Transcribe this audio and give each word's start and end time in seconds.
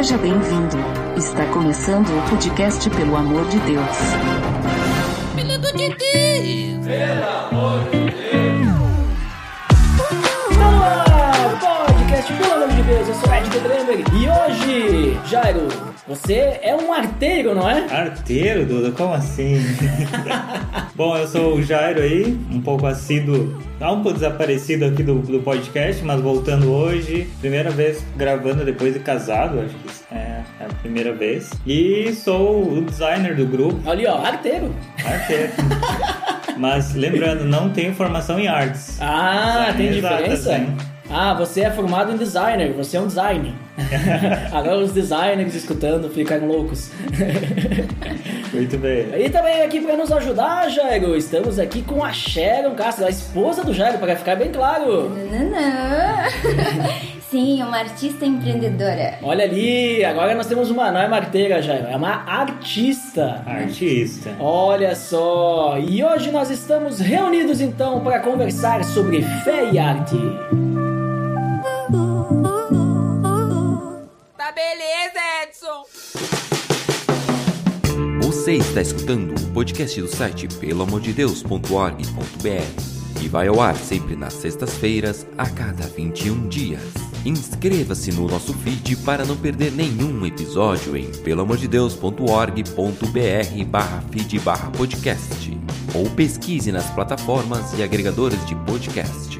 Seja 0.00 0.16
bem-vindo. 0.16 0.78
Está 1.14 1.44
começando 1.52 2.08
o 2.08 2.30
podcast 2.30 2.88
Pelo 2.88 3.14
Amor 3.16 3.46
de 3.50 3.58
Deus. 3.58 3.98
Pelo 5.36 5.52
amor 5.52 5.72
de 5.74 5.88
Deus! 5.90 6.86
Pelo 6.86 7.28
amor 7.28 7.84
de 7.90 8.10
Deus! 8.10 8.29
Eu 12.90 13.14
sou 13.14 13.32
Ed 13.32 13.48
Drummer 13.60 14.04
e 14.12 14.28
hoje, 14.28 15.18
Jairo, 15.28 15.68
você 16.08 16.58
é 16.60 16.74
um 16.74 16.92
arteiro, 16.92 17.54
não 17.54 17.70
é? 17.70 17.86
Arteiro, 17.88 18.66
Duda? 18.66 18.90
Como 18.90 19.14
assim? 19.14 19.60
Bom, 20.96 21.16
eu 21.16 21.28
sou 21.28 21.54
o 21.54 21.62
Jairo 21.62 22.00
aí, 22.02 22.36
um 22.50 22.60
pouco 22.60 22.86
assíduo, 22.86 23.56
tá 23.78 23.92
um 23.92 24.02
pouco 24.02 24.14
desaparecido 24.14 24.86
aqui 24.86 25.04
do, 25.04 25.20
do 25.20 25.38
podcast, 25.40 26.04
mas 26.04 26.20
voltando 26.20 26.72
hoje, 26.72 27.30
primeira 27.40 27.70
vez 27.70 28.04
gravando 28.16 28.64
depois 28.64 28.92
de 28.92 28.98
casado, 28.98 29.60
acho 29.60 29.74
que 29.76 30.14
é, 30.14 30.42
é 30.58 30.64
a 30.64 30.74
primeira 30.82 31.12
vez. 31.12 31.48
E 31.64 32.12
sou 32.12 32.72
o 32.72 32.82
designer 32.82 33.36
do 33.36 33.46
grupo. 33.46 33.88
Ali, 33.88 34.04
ó, 34.04 34.16
arteiro. 34.18 34.74
Arteiro. 35.04 35.52
mas 36.58 36.92
lembrando, 36.94 37.44
não 37.44 37.70
tenho 37.70 37.94
formação 37.94 38.40
em 38.40 38.48
artes. 38.48 39.00
Ah, 39.00 39.72
tem 39.76 39.96
Exato, 39.96 40.16
diferença? 40.16 40.54
assim. 40.54 40.89
Ah, 41.12 41.34
você 41.34 41.62
é 41.62 41.70
formado 41.70 42.12
em 42.12 42.16
designer, 42.16 42.72
você 42.72 42.96
é 42.96 43.00
um 43.00 43.08
designer. 43.08 43.52
Agora 44.52 44.78
os 44.78 44.92
designers 44.92 45.54
escutando 45.56 46.08
ficam 46.08 46.46
loucos. 46.46 46.92
Muito 48.52 48.78
bem. 48.78 49.06
E 49.18 49.28
também 49.28 49.62
aqui 49.62 49.80
para 49.80 49.96
nos 49.96 50.12
ajudar, 50.12 50.68
Jairo, 50.68 51.16
estamos 51.16 51.58
aqui 51.58 51.82
com 51.82 52.04
a 52.04 52.12
Sharon 52.12 52.74
Castro, 52.74 53.06
a 53.06 53.10
esposa 53.10 53.64
do 53.64 53.74
Jairo, 53.74 53.98
para 53.98 54.14
ficar 54.14 54.36
bem 54.36 54.52
claro. 54.52 55.10
Nananã. 55.10 56.24
Sim, 57.28 57.62
uma 57.62 57.78
artista 57.78 58.26
empreendedora. 58.26 59.18
Olha 59.22 59.44
ali, 59.44 60.04
agora 60.04 60.34
nós 60.34 60.46
temos 60.46 60.68
uma, 60.68 60.90
não 60.90 61.00
é 61.00 61.06
marteira, 61.06 61.62
Jairo, 61.62 61.86
é 61.86 61.96
uma 61.96 62.24
artista. 62.26 63.42
Artista. 63.46 64.30
Olha 64.40 64.96
só, 64.96 65.76
e 65.78 66.02
hoje 66.02 66.32
nós 66.32 66.50
estamos 66.50 66.98
reunidos 66.98 67.60
então 67.60 68.00
para 68.00 68.18
conversar 68.18 68.82
sobre 68.82 69.22
fé 69.44 69.70
e 69.72 69.78
arte. 69.78 70.16
Beleza, 74.60 75.20
Edson! 75.42 75.84
Você 78.22 78.56
está 78.56 78.82
escutando 78.82 79.34
o 79.34 79.40
podcast 79.52 79.98
do 80.00 80.08
site 80.08 80.48
peloamordedeus.org.br 80.48 83.22
e 83.22 83.28
vai 83.28 83.48
ao 83.48 83.60
ar 83.60 83.76
sempre 83.76 84.16
nas 84.16 84.32
sextas-feiras, 84.34 85.26
a 85.38 85.48
cada 85.48 85.86
21 85.86 86.48
dias. 86.48 86.82
Inscreva-se 87.24 88.12
no 88.12 88.28
nosso 88.28 88.52
feed 88.54 88.96
para 88.96 89.24
não 89.24 89.36
perder 89.36 89.72
nenhum 89.72 90.26
episódio 90.26 90.94
em 90.96 91.10
peloamordedeus.org.br 91.10 93.64
barra 93.66 94.04
feed 94.10 94.38
barra 94.40 94.70
podcast 94.70 95.58
ou 95.94 96.08
pesquise 96.10 96.70
nas 96.70 96.90
plataformas 96.90 97.72
e 97.78 97.82
agregadores 97.82 98.44
de 98.46 98.54
podcast. 98.54 99.39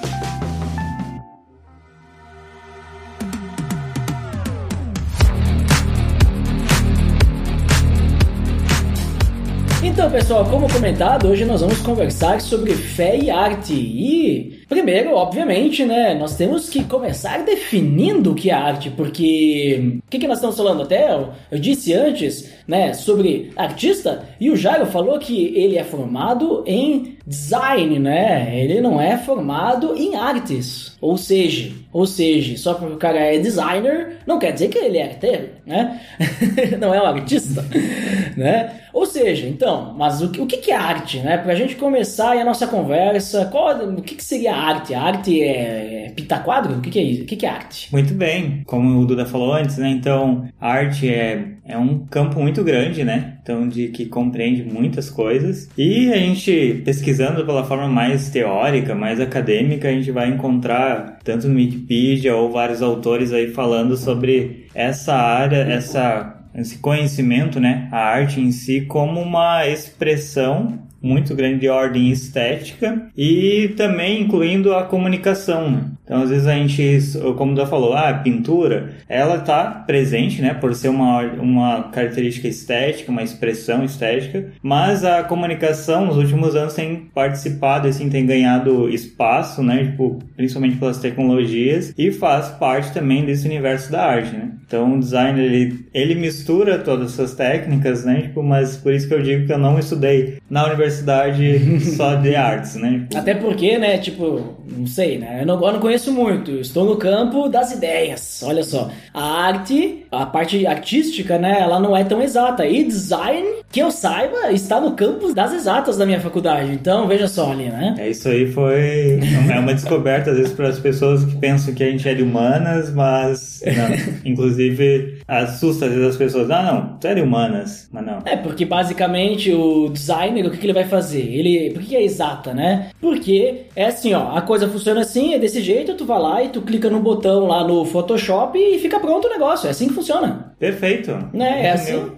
Então, 10.01 10.09
pessoal, 10.09 10.43
como 10.45 10.67
comentado, 10.67 11.27
hoje 11.27 11.45
nós 11.45 11.61
vamos 11.61 11.77
conversar 11.81 12.41
sobre 12.41 12.73
fé 12.73 13.15
e 13.15 13.29
arte. 13.29 13.75
E, 13.75 14.60
primeiro, 14.71 15.13
obviamente, 15.15 15.83
né, 15.83 16.13
nós 16.13 16.37
temos 16.37 16.69
que 16.69 16.85
começar 16.85 17.43
definindo 17.43 18.31
o 18.31 18.35
que 18.35 18.49
é 18.49 18.53
arte, 18.53 18.89
porque 18.89 19.99
o 20.07 20.09
que, 20.09 20.17
que 20.17 20.27
nós 20.29 20.37
estamos 20.37 20.55
falando 20.55 20.83
até? 20.83 21.11
Eu, 21.11 21.27
eu 21.51 21.59
disse 21.59 21.93
antes, 21.93 22.49
né, 22.65 22.93
sobre 22.93 23.51
artista, 23.57 24.23
e 24.39 24.49
o 24.49 24.55
Jairo 24.55 24.85
falou 24.85 25.19
que 25.19 25.53
ele 25.57 25.77
é 25.77 25.83
formado 25.83 26.63
em 26.65 27.17
design, 27.25 27.99
né? 27.99 28.59
Ele 28.59 28.81
não 28.81 28.99
é 28.99 29.17
formado 29.17 29.95
em 29.95 30.15
artes. 30.15 30.97
Ou 30.99 31.17
seja, 31.17 31.71
ou 31.91 32.05
seja, 32.05 32.57
só 32.57 32.73
porque 32.73 32.93
o 32.93 32.97
cara 32.97 33.19
é 33.19 33.39
designer, 33.39 34.17
não 34.25 34.39
quer 34.39 34.51
dizer 34.51 34.69
que 34.69 34.77
ele 34.77 34.97
é 34.97 35.03
arteiro, 35.03 35.49
né? 35.65 35.99
não 36.79 36.93
é 36.93 37.01
um 37.01 37.05
artista, 37.05 37.65
né? 38.37 38.81
Ou 38.93 39.05
seja, 39.05 39.47
então, 39.47 39.93
mas 39.97 40.21
o 40.21 40.29
que, 40.29 40.41
o 40.41 40.45
que 40.45 40.57
que 40.57 40.71
é 40.71 40.75
arte, 40.75 41.19
né? 41.19 41.37
Pra 41.37 41.55
gente 41.55 41.75
começar 41.75 42.37
a 42.37 42.45
nossa 42.45 42.67
conversa, 42.67 43.45
qual, 43.45 43.75
o 43.77 44.01
que, 44.01 44.15
que 44.15 44.23
seria 44.23 44.53
arte? 44.69 44.93
A 44.93 45.01
arte 45.01 45.41
é, 45.41 46.05
é 46.05 46.09
pintar 46.15 46.43
quadro? 46.43 46.75
O 46.75 46.81
que, 46.81 46.89
que 46.89 46.99
é 46.99 47.03
isso? 47.03 47.23
O 47.23 47.25
que, 47.25 47.35
que 47.35 47.45
é 47.45 47.49
arte? 47.49 47.91
Muito 47.91 48.13
bem, 48.13 48.63
como 48.65 48.99
o 48.99 49.05
Duda 49.05 49.25
falou 49.25 49.53
antes, 49.53 49.77
né? 49.77 49.89
Então, 49.89 50.47
arte 50.59 51.09
é, 51.09 51.55
é 51.65 51.77
um 51.77 52.05
campo 52.05 52.39
muito 52.39 52.63
grande, 52.63 53.03
né? 53.03 53.37
Então, 53.41 53.67
de 53.67 53.87
que 53.89 54.05
compreende 54.05 54.63
muitas 54.63 55.09
coisas. 55.09 55.69
E 55.77 56.11
a 56.11 56.17
gente, 56.17 56.81
pesquisando 56.85 57.45
pela 57.45 57.63
forma 57.63 57.87
mais 57.87 58.29
teórica, 58.29 58.93
mais 58.93 59.19
acadêmica, 59.19 59.89
a 59.89 59.91
gente 59.91 60.11
vai 60.11 60.29
encontrar 60.29 61.19
tanto 61.23 61.47
no 61.47 61.55
Wikipedia 61.55 62.35
ou 62.35 62.51
vários 62.51 62.81
autores 62.81 63.31
aí 63.31 63.49
falando 63.51 63.97
sobre 63.97 64.67
essa 64.73 65.13
área, 65.15 65.57
essa 65.57 66.37
esse 66.53 66.79
conhecimento, 66.79 67.61
né, 67.61 67.87
a 67.93 67.99
arte 67.99 68.41
em 68.41 68.51
si 68.51 68.81
como 68.81 69.21
uma 69.21 69.65
expressão 69.65 70.79
muito 71.01 71.35
grande 71.35 71.59
de 71.59 71.69
ordem 71.69 72.09
estética 72.09 73.07
e 73.17 73.73
também 73.75 74.21
incluindo 74.21 74.73
a 74.73 74.83
comunicação. 74.83 75.71
Né? 75.71 75.85
Então, 76.03 76.23
às 76.23 76.29
vezes 76.29 76.47
a 76.47 76.53
gente, 76.53 77.33
como 77.37 77.55
já 77.55 77.65
falou, 77.65 77.93
ah, 77.93 78.09
a 78.09 78.13
pintura, 78.13 78.93
ela 79.07 79.37
está 79.37 79.65
presente, 79.65 80.41
né, 80.41 80.53
por 80.53 80.75
ser 80.75 80.89
uma, 80.89 81.21
uma 81.33 81.83
característica 81.83 82.47
estética, 82.47 83.11
uma 83.11 83.23
expressão 83.23 83.83
estética, 83.83 84.47
mas 84.61 85.05
a 85.05 85.23
comunicação 85.23 86.05
nos 86.05 86.17
últimos 86.17 86.55
anos 86.55 86.73
tem 86.73 87.09
participado, 87.13 87.87
assim, 87.87 88.09
tem 88.09 88.25
ganhado 88.25 88.89
espaço, 88.89 89.63
né, 89.63 89.85
tipo, 89.85 90.19
principalmente 90.35 90.75
pelas 90.75 90.99
tecnologias 90.99 91.93
e 91.97 92.11
faz 92.11 92.49
parte 92.49 92.93
também 92.93 93.23
desse 93.25 93.47
universo 93.47 93.91
da 93.91 94.05
arte, 94.05 94.35
né. 94.35 94.51
Então, 94.67 94.93
o 94.95 94.99
designer, 94.99 95.43
ele, 95.43 95.80
ele 95.93 96.15
mistura 96.15 96.79
todas 96.79 97.13
essas 97.13 97.33
técnicas, 97.33 98.05
né, 98.05 98.21
tipo, 98.21 98.41
mas 98.41 98.77
por 98.77 98.93
isso 98.93 99.07
que 99.07 99.13
eu 99.13 99.21
digo 99.21 99.45
que 99.45 99.53
eu 99.53 99.57
não 99.57 99.77
estudei 99.77 100.37
na 100.49 100.65
universidade 100.65 101.79
só 101.95 102.15
de 102.15 102.35
artes, 102.35 102.75
né. 102.75 103.07
Até 103.13 103.33
porque, 103.33 103.77
né, 103.77 103.97
tipo, 103.97 104.55
não 104.67 104.87
sei, 104.87 105.17
né, 105.17 105.39
eu 105.41 105.45
não, 105.45 105.63
eu 105.65 105.73
não 105.73 105.79
conheço 105.79 106.11
muito, 106.11 106.51
eu 106.51 106.61
estou 106.61 106.85
no 106.85 106.95
campo 106.95 107.49
das 107.49 107.71
ideias, 107.71 108.41
olha 108.43 108.63
só. 108.63 108.89
A 109.13 109.43
arte, 109.43 110.05
a 110.11 110.25
parte 110.25 110.65
artística, 110.65 111.37
né, 111.37 111.57
ela 111.59 111.79
não 111.79 111.95
é 111.95 112.03
tão 112.03 112.21
exata. 112.21 112.65
E 112.65 112.83
design, 112.83 113.47
que 113.71 113.79
eu 113.79 113.91
saiba, 113.91 114.51
está 114.51 114.79
no 114.79 114.93
campo 114.93 115.33
das 115.33 115.53
exatas 115.53 115.97
da 115.97 116.05
minha 116.05 116.19
faculdade. 116.19 116.71
Então, 116.71 117.07
veja 117.07 117.27
só 117.27 117.51
ali, 117.51 117.65
né. 117.65 117.95
É, 117.97 118.09
isso 118.09 118.27
aí 118.29 118.51
foi 118.51 119.19
é 119.49 119.59
uma 119.59 119.73
descoberta, 119.73 120.31
às 120.31 120.37
vezes, 120.37 120.53
para 120.53 120.69
as 120.69 120.79
pessoas 120.79 121.23
que 121.25 121.35
pensam 121.37 121.73
que 121.73 121.83
a 121.83 121.89
gente 121.89 122.07
é 122.07 122.13
de 122.13 122.23
humanas, 122.23 122.93
mas, 122.93 123.61
não, 123.65 124.15
inclusive, 124.31 125.20
assusta 125.39 125.85
às 125.85 125.91
vezes 125.91 126.07
as 126.07 126.17
pessoas, 126.17 126.51
ah, 126.51 126.61
não, 126.61 127.13
de 127.15 127.21
humanas, 127.21 127.87
mas 127.91 128.05
não. 128.05 128.19
É, 128.25 128.35
porque 128.35 128.65
basicamente 128.65 129.53
o 129.53 129.87
designer, 129.87 130.45
o 130.45 130.51
que, 130.51 130.57
que 130.57 130.65
ele 130.65 130.73
vai 130.73 130.83
fazer? 130.83 131.21
Ele, 131.21 131.71
por 131.71 131.81
que 131.81 131.95
é 131.95 132.03
exata, 132.03 132.53
né? 132.53 132.89
Porque 132.99 133.67
é 133.75 133.85
assim, 133.85 134.13
ó, 134.13 134.35
a 134.35 134.41
coisa 134.41 134.67
funciona 134.67 135.01
assim, 135.01 135.33
é 135.33 135.39
desse 135.39 135.61
jeito, 135.61 135.95
tu 135.95 136.05
vai 136.05 136.19
lá 136.19 136.43
e 136.43 136.49
tu 136.49 136.61
clica 136.61 136.89
no 136.89 136.99
botão 136.99 137.47
lá 137.47 137.65
no 137.65 137.85
Photoshop 137.85 138.57
e 138.57 138.79
fica 138.79 138.99
pronto 138.99 139.27
o 139.27 139.29
negócio. 139.29 139.67
É 139.67 139.71
assim 139.71 139.87
que 139.87 139.93
funciona. 139.93 140.50
Perfeito. 140.61 141.11
Né? 141.33 141.65
É 141.65 141.71
assim. 141.71 142.11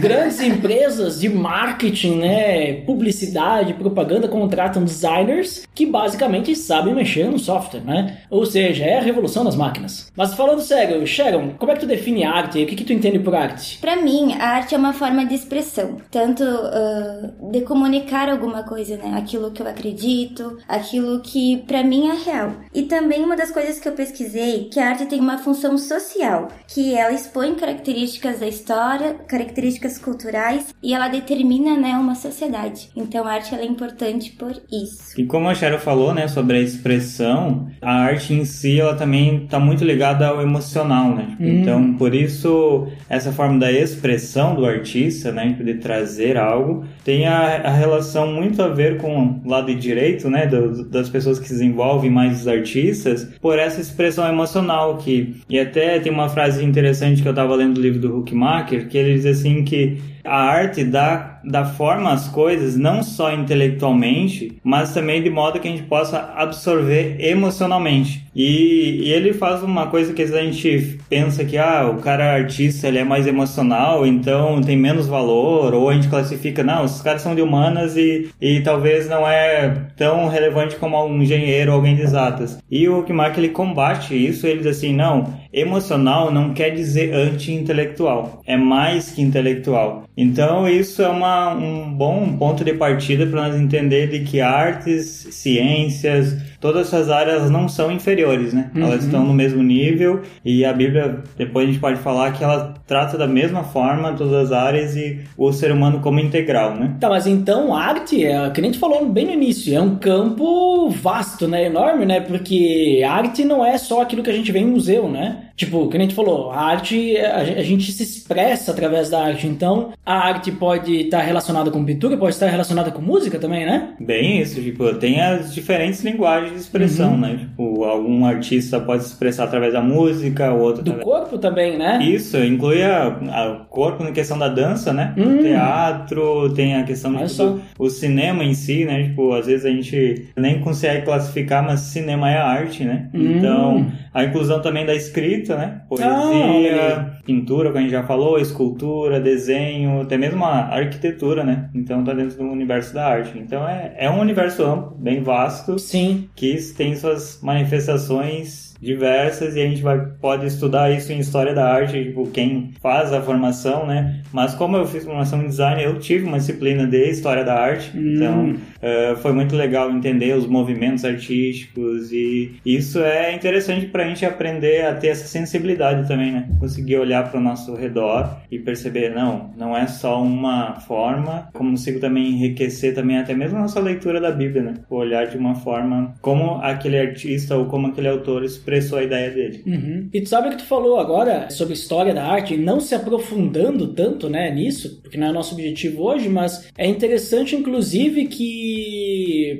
Grandes 0.00 0.38
empresas 0.40 1.18
de 1.20 1.28
marketing, 1.28 2.20
né? 2.20 2.74
Publicidade, 2.82 3.74
propaganda 3.74 4.28
contratam 4.28 4.84
designers 4.84 5.66
que 5.74 5.84
basicamente 5.84 6.54
sabem 6.54 6.94
mexer 6.94 7.24
no 7.28 7.38
software, 7.38 7.80
né? 7.80 8.18
Ou 8.30 8.46
seja, 8.46 8.84
é 8.84 8.98
a 8.98 9.02
revolução 9.02 9.42
das 9.44 9.56
máquinas. 9.56 10.08
Mas 10.16 10.34
falando 10.34 10.60
sério, 10.60 11.04
Sharon, 11.04 11.54
como 11.58 11.72
é 11.72 11.74
que 11.74 11.80
tu 11.80 11.86
define 11.86 12.22
arte? 12.22 12.62
O 12.62 12.66
que, 12.66 12.76
que 12.76 12.84
tu 12.84 12.92
entende 12.92 13.18
por 13.18 13.34
arte? 13.34 13.78
Pra 13.80 13.96
mim, 13.96 14.34
a 14.34 14.50
arte 14.50 14.72
é 14.72 14.78
uma 14.78 14.92
forma 14.92 15.26
de 15.26 15.34
expressão, 15.34 15.96
tanto 16.12 16.44
ah, 16.44 17.30
de 17.50 17.62
comunicar 17.62 18.28
alguma 18.28 18.62
coisa, 18.62 18.98
né? 18.98 19.14
Aquilo 19.16 19.50
que 19.50 19.62
eu 19.62 19.66
acredito, 19.66 20.58
aquilo 20.68 21.18
que 21.22 21.56
pra 21.66 21.82
mim 21.82 22.08
é 22.08 22.14
real. 22.14 22.52
E 22.72 22.82
também 22.82 23.24
uma 23.24 23.36
das 23.36 23.50
coisas 23.50 23.80
que 23.80 23.88
eu 23.88 23.92
pesquisei, 23.92 24.68
que 24.72 24.78
a 24.78 24.90
arte 24.90 25.06
tem 25.06 25.18
uma 25.18 25.38
função 25.38 25.76
social, 25.76 26.46
que 26.68 26.94
ela 26.94 27.12
expõe 27.12 27.56
características 27.56 27.79
características 27.80 28.40
da 28.40 28.46
história, 28.46 29.14
características 29.26 29.98
culturais 29.98 30.74
e 30.82 30.92
ela 30.92 31.08
determina, 31.08 31.76
né, 31.76 31.92
uma 31.96 32.14
sociedade. 32.14 32.90
Então 32.94 33.24
a 33.24 33.32
arte 33.32 33.54
ela 33.54 33.62
é 33.62 33.66
importante 33.66 34.32
por 34.32 34.52
isso. 34.70 35.18
E 35.18 35.24
como 35.24 35.48
a 35.48 35.54
Cheryl 35.54 35.78
falou, 35.78 36.12
né, 36.12 36.28
sobre 36.28 36.58
a 36.58 36.60
expressão, 36.60 37.68
a 37.80 37.92
arte 37.92 38.34
em 38.34 38.44
si, 38.44 38.78
ela 38.78 38.94
também 38.94 39.44
está 39.44 39.58
muito 39.58 39.82
ligada 39.84 40.28
ao 40.28 40.42
emocional, 40.42 41.14
né? 41.14 41.36
Hum. 41.40 41.46
Então, 41.60 41.94
por 41.94 42.14
isso, 42.14 42.86
essa 43.08 43.32
forma 43.32 43.58
da 43.58 43.72
expressão 43.72 44.54
do 44.54 44.66
artista, 44.66 45.32
né, 45.32 45.56
de 45.58 45.74
trazer 45.74 46.36
algo, 46.36 46.84
tem 47.04 47.26
a, 47.26 47.62
a 47.64 47.70
relação 47.70 48.32
muito 48.32 48.62
a 48.62 48.68
ver 48.68 48.98
com 48.98 49.40
o 49.44 49.48
lado 49.48 49.74
direito, 49.74 50.28
né, 50.28 50.46
do- 50.46 50.84
das 50.88 51.08
pessoas 51.08 51.38
que 51.38 51.46
se 51.48 51.54
desenvolvem 51.54 52.10
mais 52.10 52.40
os 52.42 52.48
artistas, 52.48 53.24
por 53.40 53.58
essa 53.58 53.80
expressão 53.80 54.26
emocional 54.28 54.98
que... 54.98 55.40
E 55.48 55.58
até 55.58 55.98
tem 55.98 56.12
uma 56.12 56.28
frase 56.28 56.64
interessante 56.64 57.22
que 57.22 57.28
eu 57.28 57.32
estava 57.32 57.54
lendo 57.54 57.69
do 57.72 57.80
livro 57.80 58.00
do 58.00 58.18
Huckmacher, 58.18 58.88
que 58.88 58.98
ele 58.98 59.14
diz 59.14 59.26
assim 59.26 59.64
que 59.64 59.98
a 60.24 60.36
arte 60.36 60.84
dá, 60.84 61.40
dá 61.44 61.64
forma 61.64 62.12
às 62.12 62.28
coisas 62.28 62.76
não 62.76 63.02
só 63.02 63.32
intelectualmente, 63.32 64.58
mas 64.62 64.92
também 64.92 65.22
de 65.22 65.30
modo 65.30 65.60
que 65.60 65.68
a 65.68 65.70
gente 65.70 65.84
possa 65.84 66.32
absorver 66.36 67.16
emocionalmente. 67.18 68.24
E, 68.34 69.02
e 69.02 69.12
ele 69.12 69.32
faz 69.32 69.62
uma 69.62 69.88
coisa 69.88 70.12
que 70.12 70.22
a 70.22 70.26
gente 70.26 70.98
pensa 71.08 71.44
que 71.44 71.58
ah, 71.58 71.90
o 71.90 72.00
cara 72.00 72.32
artista 72.32 72.88
ele 72.88 72.98
é 72.98 73.04
mais 73.04 73.26
emocional, 73.26 74.06
então 74.06 74.60
tem 74.60 74.76
menos 74.76 75.06
valor, 75.06 75.74
ou 75.74 75.90
a 75.90 75.94
gente 75.94 76.08
classifica, 76.08 76.62
não, 76.62 76.84
esses 76.84 77.02
caras 77.02 77.22
são 77.22 77.34
de 77.34 77.42
humanas 77.42 77.96
e, 77.96 78.30
e 78.40 78.60
talvez 78.60 79.08
não 79.08 79.26
é 79.26 79.74
tão 79.96 80.28
relevante 80.28 80.76
como 80.76 81.04
um 81.04 81.22
engenheiro 81.22 81.72
ou 81.72 81.76
alguém 81.78 81.96
de 81.96 82.02
exatas. 82.02 82.58
E 82.70 82.88
o 82.88 83.02
Kimak 83.02 83.38
ele 83.38 83.48
combate 83.48 84.14
isso, 84.14 84.46
ele 84.46 84.58
diz 84.58 84.78
assim, 84.78 84.94
não, 84.94 85.34
emocional 85.52 86.30
não 86.30 86.54
quer 86.54 86.70
dizer 86.70 87.12
anti-intelectual, 87.12 88.40
é 88.46 88.56
mais 88.56 89.10
que 89.10 89.22
intelectual. 89.22 90.04
Então 90.16 90.68
isso 90.68 91.02
é 91.02 91.08
uma, 91.08 91.54
um 91.54 91.92
bom 91.92 92.36
ponto 92.36 92.64
de 92.64 92.74
partida 92.74 93.26
para 93.26 93.48
nós 93.48 93.60
entender 93.60 94.08
de 94.08 94.20
que 94.20 94.40
artes, 94.40 95.28
ciências, 95.30 96.36
todas 96.60 96.88
essas 96.88 97.10
áreas 97.10 97.50
não 97.50 97.68
são 97.68 97.90
inferiores, 97.90 98.52
né? 98.52 98.70
Elas 98.74 99.04
estão 99.04 99.24
no 99.24 99.32
mesmo 99.32 99.62
nível 99.62 100.22
e 100.44 100.64
a 100.64 100.72
Bíblia, 100.72 101.22
depois 101.36 101.66
a 101.66 101.70
gente 101.72 101.80
pode 101.80 101.98
falar 102.00 102.32
que 102.32 102.44
ela 102.44 102.74
trata 102.86 103.16
da 103.16 103.26
mesma 103.26 103.64
forma 103.64 104.12
todas 104.12 104.34
as 104.34 104.52
áreas 104.52 104.96
e 104.96 105.20
o 105.36 105.52
ser 105.52 105.72
humano 105.72 106.00
como 106.00 106.20
integral, 106.20 106.74
né? 106.74 106.96
Tá, 107.00 107.08
mas 107.08 107.26
então 107.26 107.74
arte, 107.74 108.24
é, 108.24 108.50
que 108.50 108.60
nem 108.60 108.72
tu 108.72 108.78
falou 108.78 109.06
bem 109.08 109.26
no 109.26 109.32
início, 109.32 109.74
é 109.74 109.80
um 109.80 109.96
campo 109.96 110.90
vasto, 110.90 111.48
né? 111.48 111.64
Enorme, 111.66 112.04
né? 112.04 112.20
Porque 112.20 113.02
arte 113.06 113.44
não 113.44 113.64
é 113.64 113.78
só 113.78 114.02
aquilo 114.02 114.22
que 114.22 114.30
a 114.30 114.34
gente 114.34 114.52
vê 114.52 114.58
em 114.58 114.66
museu, 114.66 115.08
né? 115.08 115.49
Tipo, 115.60 115.88
que 115.90 115.98
nem 115.98 116.08
tu 116.08 116.14
falou, 116.14 116.50
a 116.50 116.58
arte, 116.58 117.18
a, 117.18 117.36
a 117.36 117.62
gente 117.62 117.92
se 117.92 118.02
expressa 118.02 118.70
através 118.72 119.10
da 119.10 119.22
arte. 119.22 119.46
Então, 119.46 119.90
a 120.06 120.14
arte 120.28 120.50
pode 120.50 121.02
estar 121.02 121.20
relacionada 121.20 121.70
com 121.70 121.84
pintura, 121.84 122.16
pode 122.16 122.32
estar 122.34 122.46
relacionada 122.46 122.90
com 122.90 123.02
música 123.02 123.38
também, 123.38 123.66
né? 123.66 123.90
Bem 124.00 124.40
isso, 124.40 124.58
tipo, 124.62 124.94
tem 124.94 125.20
as 125.20 125.52
diferentes 125.52 126.02
linguagens 126.02 126.52
de 126.54 126.58
expressão, 126.60 127.14
né? 127.18 127.36
Tipo, 127.40 127.84
algum 127.84 128.24
artista 128.24 128.80
pode 128.80 129.02
se 129.04 129.10
expressar 129.10 129.44
através 129.44 129.74
da 129.74 129.82
música, 129.82 130.50
o 130.50 130.60
outro 130.60 130.82
Do 130.82 130.92
através... 130.92 131.04
corpo 131.04 131.36
também, 131.36 131.76
né? 131.76 131.98
Isso, 132.02 132.38
inclui 132.38 132.82
a, 132.82 133.08
a- 133.30 133.50
o 133.52 133.64
corpo 133.66 134.02
na 134.02 134.12
questão 134.12 134.38
da 134.38 134.48
dança, 134.48 134.94
né? 134.94 135.12
Hum. 135.18 135.36
O 135.36 135.42
teatro, 135.42 136.52
tem 136.54 136.76
a 136.76 136.84
questão 136.84 137.12
tipo, 137.12 137.44
do 137.44 137.60
o 137.78 137.90
cinema 137.90 138.42
em 138.44 138.54
si, 138.54 138.86
né? 138.86 139.02
Tipo, 139.04 139.34
às 139.34 139.44
vezes 139.46 139.66
a 139.66 139.70
gente 139.70 140.26
nem 140.38 140.58
consegue 140.60 141.04
classificar, 141.04 141.62
mas 141.62 141.80
cinema 141.80 142.30
é 142.30 142.38
arte, 142.38 142.82
né? 142.84 143.10
Hum. 143.12 143.36
Então, 143.36 143.86
a 144.14 144.24
inclusão 144.24 144.62
também 144.62 144.86
da 144.86 144.94
escrita, 144.94 145.49
né? 145.56 145.82
Ah, 145.82 145.86
Poesia, 145.88 147.10
pintura, 147.24 147.68
como 147.68 147.78
a 147.78 147.82
gente 147.82 147.90
já 147.90 148.02
falou, 148.02 148.38
escultura, 148.38 149.20
desenho, 149.20 150.00
até 150.02 150.16
mesmo 150.16 150.44
a 150.44 150.68
arquitetura, 150.74 151.44
né? 151.44 151.68
Então 151.74 152.02
tá 152.04 152.12
dentro 152.12 152.36
do 152.38 152.44
universo 152.44 152.94
da 152.94 153.06
arte. 153.06 153.38
Então 153.38 153.66
é, 153.68 153.94
é 153.96 154.10
um 154.10 154.20
universo 154.20 154.64
amplo, 154.64 154.96
bem 154.98 155.22
vasto, 155.22 155.78
Sim. 155.78 156.28
que 156.34 156.56
tem 156.76 156.94
suas 156.96 157.40
manifestações 157.42 158.70
diversas 158.80 159.56
e 159.56 159.60
a 159.60 159.66
gente 159.66 159.82
vai, 159.82 159.98
pode 160.20 160.46
estudar 160.46 160.90
isso 160.90 161.12
em 161.12 161.18
história 161.18 161.54
da 161.54 161.70
arte, 161.70 162.02
tipo, 162.02 162.26
quem 162.30 162.70
faz 162.80 163.12
a 163.12 163.20
formação, 163.20 163.86
né? 163.86 164.22
Mas 164.32 164.54
como 164.54 164.76
eu 164.76 164.86
fiz 164.86 165.04
formação 165.04 165.42
em 165.42 165.48
design, 165.48 165.82
eu 165.82 165.98
tive 165.98 166.24
uma 166.24 166.38
disciplina 166.38 166.86
de 166.86 167.10
história 167.10 167.44
da 167.44 167.54
arte, 167.54 167.90
Hum. 167.94 168.14
então 168.14 168.54
eh, 168.82 169.14
foi 169.20 169.32
muito 169.32 169.56
legal 169.56 169.90
entender 169.90 170.36
os 170.36 170.46
movimentos 170.46 171.04
artísticos 171.04 172.12
e 172.12 172.54
isso 172.64 173.00
é 173.00 173.34
interessante 173.34 173.86
pra 173.86 174.06
gente 174.06 174.24
aprender 174.24 174.86
a 174.86 174.94
ter 174.94 175.08
essa 175.08 175.26
sensibilidade 175.26 176.06
também, 176.06 176.32
né? 176.32 176.48
Conseguir 176.58 176.96
olhar 176.96 177.30
para 177.30 177.40
o 177.40 177.42
nosso 177.42 177.74
redor 177.74 178.40
e 178.50 178.58
perceber, 178.58 179.14
não, 179.14 179.52
não 179.56 179.76
é 179.76 179.86
só 179.86 180.22
uma 180.22 180.80
forma, 180.80 181.48
como 181.52 181.70
consigo 181.70 182.00
também 182.00 182.30
enriquecer 182.30 182.94
também 182.94 183.18
até 183.18 183.34
mesmo 183.34 183.58
a 183.58 183.62
nossa 183.62 183.80
leitura 183.80 184.20
da 184.20 184.30
Bíblia, 184.30 184.62
né? 184.62 184.74
Olhar 184.90 185.26
de 185.26 185.36
uma 185.36 185.54
forma 185.54 186.14
como 186.20 186.56
aquele 186.62 186.98
artista 186.98 187.56
ou 187.56 187.66
como 187.66 187.86
aquele 187.86 188.08
autor 188.08 188.44
expressou 188.44 188.98
a 188.98 189.02
ideia 189.02 189.30
dele. 189.30 189.62
Uhum. 189.66 190.08
E 190.12 190.20
tu 190.20 190.28
sabe 190.28 190.48
o 190.48 190.50
que 190.50 190.58
tu 190.58 190.64
falou 190.64 190.98
agora 190.98 191.48
sobre 191.50 191.74
história 191.74 192.12
da 192.12 192.24
arte, 192.24 192.56
não 192.56 192.80
se 192.80 192.94
aprofundando 192.94 193.94
tanto, 193.94 194.28
né, 194.28 194.50
nisso, 194.50 195.00
porque 195.00 195.16
não 195.16 195.28
é 195.28 195.32
nosso 195.32 195.54
objetivo 195.54 196.02
hoje, 196.02 196.28
mas 196.28 196.68
é 196.76 196.86
interessante, 196.86 197.56
inclusive, 197.56 198.26
que 198.26 198.69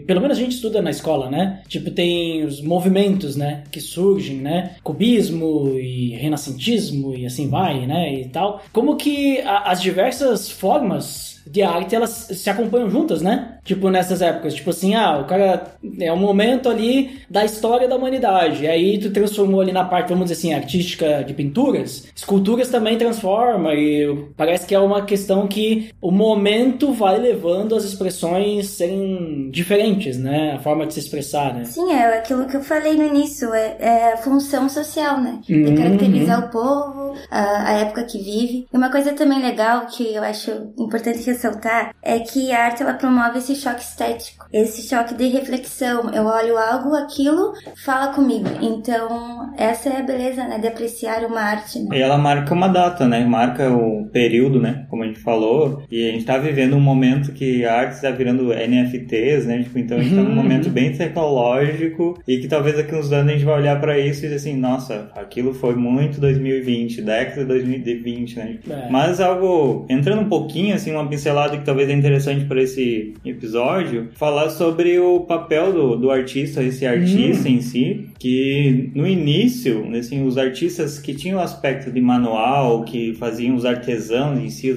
pelo 0.07 0.21
menos 0.21 0.37
a 0.39 0.41
gente 0.41 0.55
estuda 0.55 0.81
na 0.83 0.91
escola, 0.91 1.31
né? 1.31 1.63
Tipo, 1.69 1.91
tem 1.91 2.45
os 2.45 2.61
movimentos, 2.61 3.37
né, 3.37 3.65
que 3.71 3.81
surgem, 3.81 4.37
né? 4.37 4.77
Cubismo 4.83 5.79
e 5.79 6.11
renascentismo 6.17 7.15
e 7.15 7.27
assim 7.27 7.49
vai, 7.49 7.87
né, 7.87 8.21
e 8.21 8.29
tal. 8.29 8.63
Como 8.73 8.97
que 8.97 9.41
a- 9.41 9.71
as 9.71 9.81
diversas 9.83 10.51
formas 10.51 11.41
de 11.47 11.63
arte 11.63 11.95
elas 11.95 12.11
se 12.33 12.51
acompanham 12.51 12.91
juntas, 12.91 13.23
né? 13.23 13.59
Tipo, 13.65 13.91
nessas 13.91 14.23
épocas. 14.23 14.55
Tipo 14.55 14.71
assim, 14.71 14.95
ah, 14.95 15.19
o 15.19 15.25
cara 15.25 15.75
é 16.01 16.13
um 16.13 16.17
momento 16.17 16.69
ali 16.69 17.21
da 17.29 17.45
história 17.45 17.89
da 17.89 17.97
humanidade. 17.97 18.65
E 18.65 18.69
aí 18.69 18.99
tu 18.99 19.11
transformou 19.11 19.61
ali 19.61 19.73
na 19.73 19.85
parte, 19.85 20.09
vamos 20.09 20.25
dizer 20.31 20.35
assim, 20.35 20.55
artística 20.55 21.23
de 21.25 21.35
pinturas. 21.35 22.07
Esculturas 22.15 22.69
também 22.69 22.97
transforma. 22.99 23.75
E 23.75 24.27
parece 24.37 24.67
que 24.67 24.75
é 24.75 24.79
uma 24.81 25.03
questão 25.03 25.47
que 25.47 25.91
o 26.01 26.11
momento 26.11 26.93
vai 26.93 27.19
levando 27.19 27.75
as 27.75 27.85
expressões 27.85 28.69
serem 28.69 29.51
diferentes, 29.51 30.19
né? 30.19 30.55
A 30.57 30.59
forma 30.59 30.87
de 30.87 30.95
se 30.95 31.01
expressar, 31.01 31.55
né? 31.55 31.65
Sim, 31.65 31.93
é 31.93 32.19
aquilo 32.19 32.47
que 32.47 32.57
eu 32.57 32.63
falei 32.63 32.95
no 32.95 33.05
início, 33.07 33.53
é, 33.55 33.77
é 33.79 34.13
a 34.15 34.17
função 34.19 34.69
social, 34.69 35.21
né? 35.21 35.39
De 35.43 35.61
Uhum. 35.61 35.75
caracterizar 35.77 36.47
o 36.47 36.51
povo, 36.51 37.15
a, 37.31 37.71
a 37.71 37.73
época 37.81 38.05
que 38.05 38.19
vive. 38.19 38.67
E 38.73 38.77
uma 38.77 38.91
coisa 38.91 39.13
também 39.13 39.41
legal 39.41 39.87
que 39.87 40.15
eu 40.15 40.23
acho 40.23 40.51
importante 40.79 41.19
ressaltar 41.25 41.95
é 42.03 42.19
que 42.21 42.51
a 42.53 42.65
arte 42.65 42.83
ela 42.83 42.95
promove 42.95 43.39
esse 43.39 43.55
choque 43.61 43.83
estético, 43.83 44.47
esse 44.53 44.89
choque 44.89 45.15
de 45.15 45.27
reflexão. 45.29 46.11
Eu 46.13 46.25
olho 46.25 46.57
algo, 46.57 46.95
aquilo 46.95 47.53
fala 47.85 48.09
comigo. 48.13 48.47
Então, 48.61 49.53
essa 49.57 49.89
é 49.91 49.99
a 49.99 50.03
beleza, 50.03 50.45
né? 50.47 50.59
De 50.59 50.67
apreciar 50.67 51.25
uma 51.25 51.41
arte, 51.41 51.79
né? 51.81 51.97
E 51.99 52.01
ela 52.01 52.19
marca 52.19 52.53
uma 52.55 52.69
data, 52.69 53.07
né? 53.07 53.25
Marca 53.25 53.71
o 53.71 54.07
período, 54.13 54.61
né? 54.61 54.87
Como 54.89 55.03
a 55.03 55.07
gente 55.07 55.21
falou. 55.21 55.83
E 55.91 56.09
a 56.09 56.13
gente 56.13 56.25
tá 56.25 56.39
vivendo 56.39 56.75
um 56.77 56.81
momento 56.81 57.33
que 57.33 57.65
a 57.65 57.75
arte 57.75 57.95
está 57.95 58.11
virando 58.11 58.53
NFTs, 58.53 59.47
né? 59.47 59.63
Tipo, 59.63 59.79
então 59.79 59.99
a 59.99 60.03
gente 60.03 60.15
tá 60.15 60.23
num 60.23 60.31
Uhum. 60.31 60.35
momento 60.37 60.71
bem 60.71 60.93
tecnológico 60.93 62.21
e 62.27 62.39
que 62.39 62.49
talvez 62.49 62.77
daqui 62.77 62.95
uns 62.95 63.11
anos 63.13 63.31
a 63.33 63.35
gente 63.35 63.45
vai 63.45 63.57
olhar 63.61 63.81
pra 63.81 63.99
isso 63.99 64.21
e 64.21 64.23
dizer 64.23 64.37
assim, 64.37 64.57
nossa, 64.57 65.11
aquilo 65.15 65.53
foi 65.55 65.75
muito 65.75 66.21
2020, 66.21 67.03
década 67.03 67.41
de 67.43 67.47
2020, 67.47 68.37
né? 68.37 68.59
É. 68.69 68.89
Mas 68.91 69.21
algo, 69.21 69.87
entrando 69.89 70.23
um 70.23 70.29
pouquinho, 70.29 70.75
assim, 70.75 70.93
uma 70.93 71.07
pincelada 71.09 71.57
que 71.59 71.65
talvez 71.65 71.89
é 71.89 71.93
interessante 71.93 72.45
para 72.45 72.63
esse 72.63 73.15
episódio, 73.41 74.11
falar 74.15 74.51
sobre 74.51 74.99
o 74.99 75.21
papel 75.21 75.73
do, 75.73 75.97
do 75.97 76.11
artista, 76.11 76.63
esse 76.63 76.87
artista 76.87 77.49
em 77.49 77.61
si, 77.61 78.11
que 78.19 78.91
no 78.95 79.07
início, 79.07 79.89
assim, 79.97 80.27
os 80.27 80.37
artistas 80.37 80.99
que 80.99 81.15
tinham 81.15 81.39
o 81.39 81.43
aspecto 81.43 81.91
de 81.91 82.01
manual, 82.01 82.85
que 82.85 83.15
faziam 83.15 83.57
os 83.57 83.65
artesãos 83.65 84.39
em 84.39 84.51
si, 84.51 84.71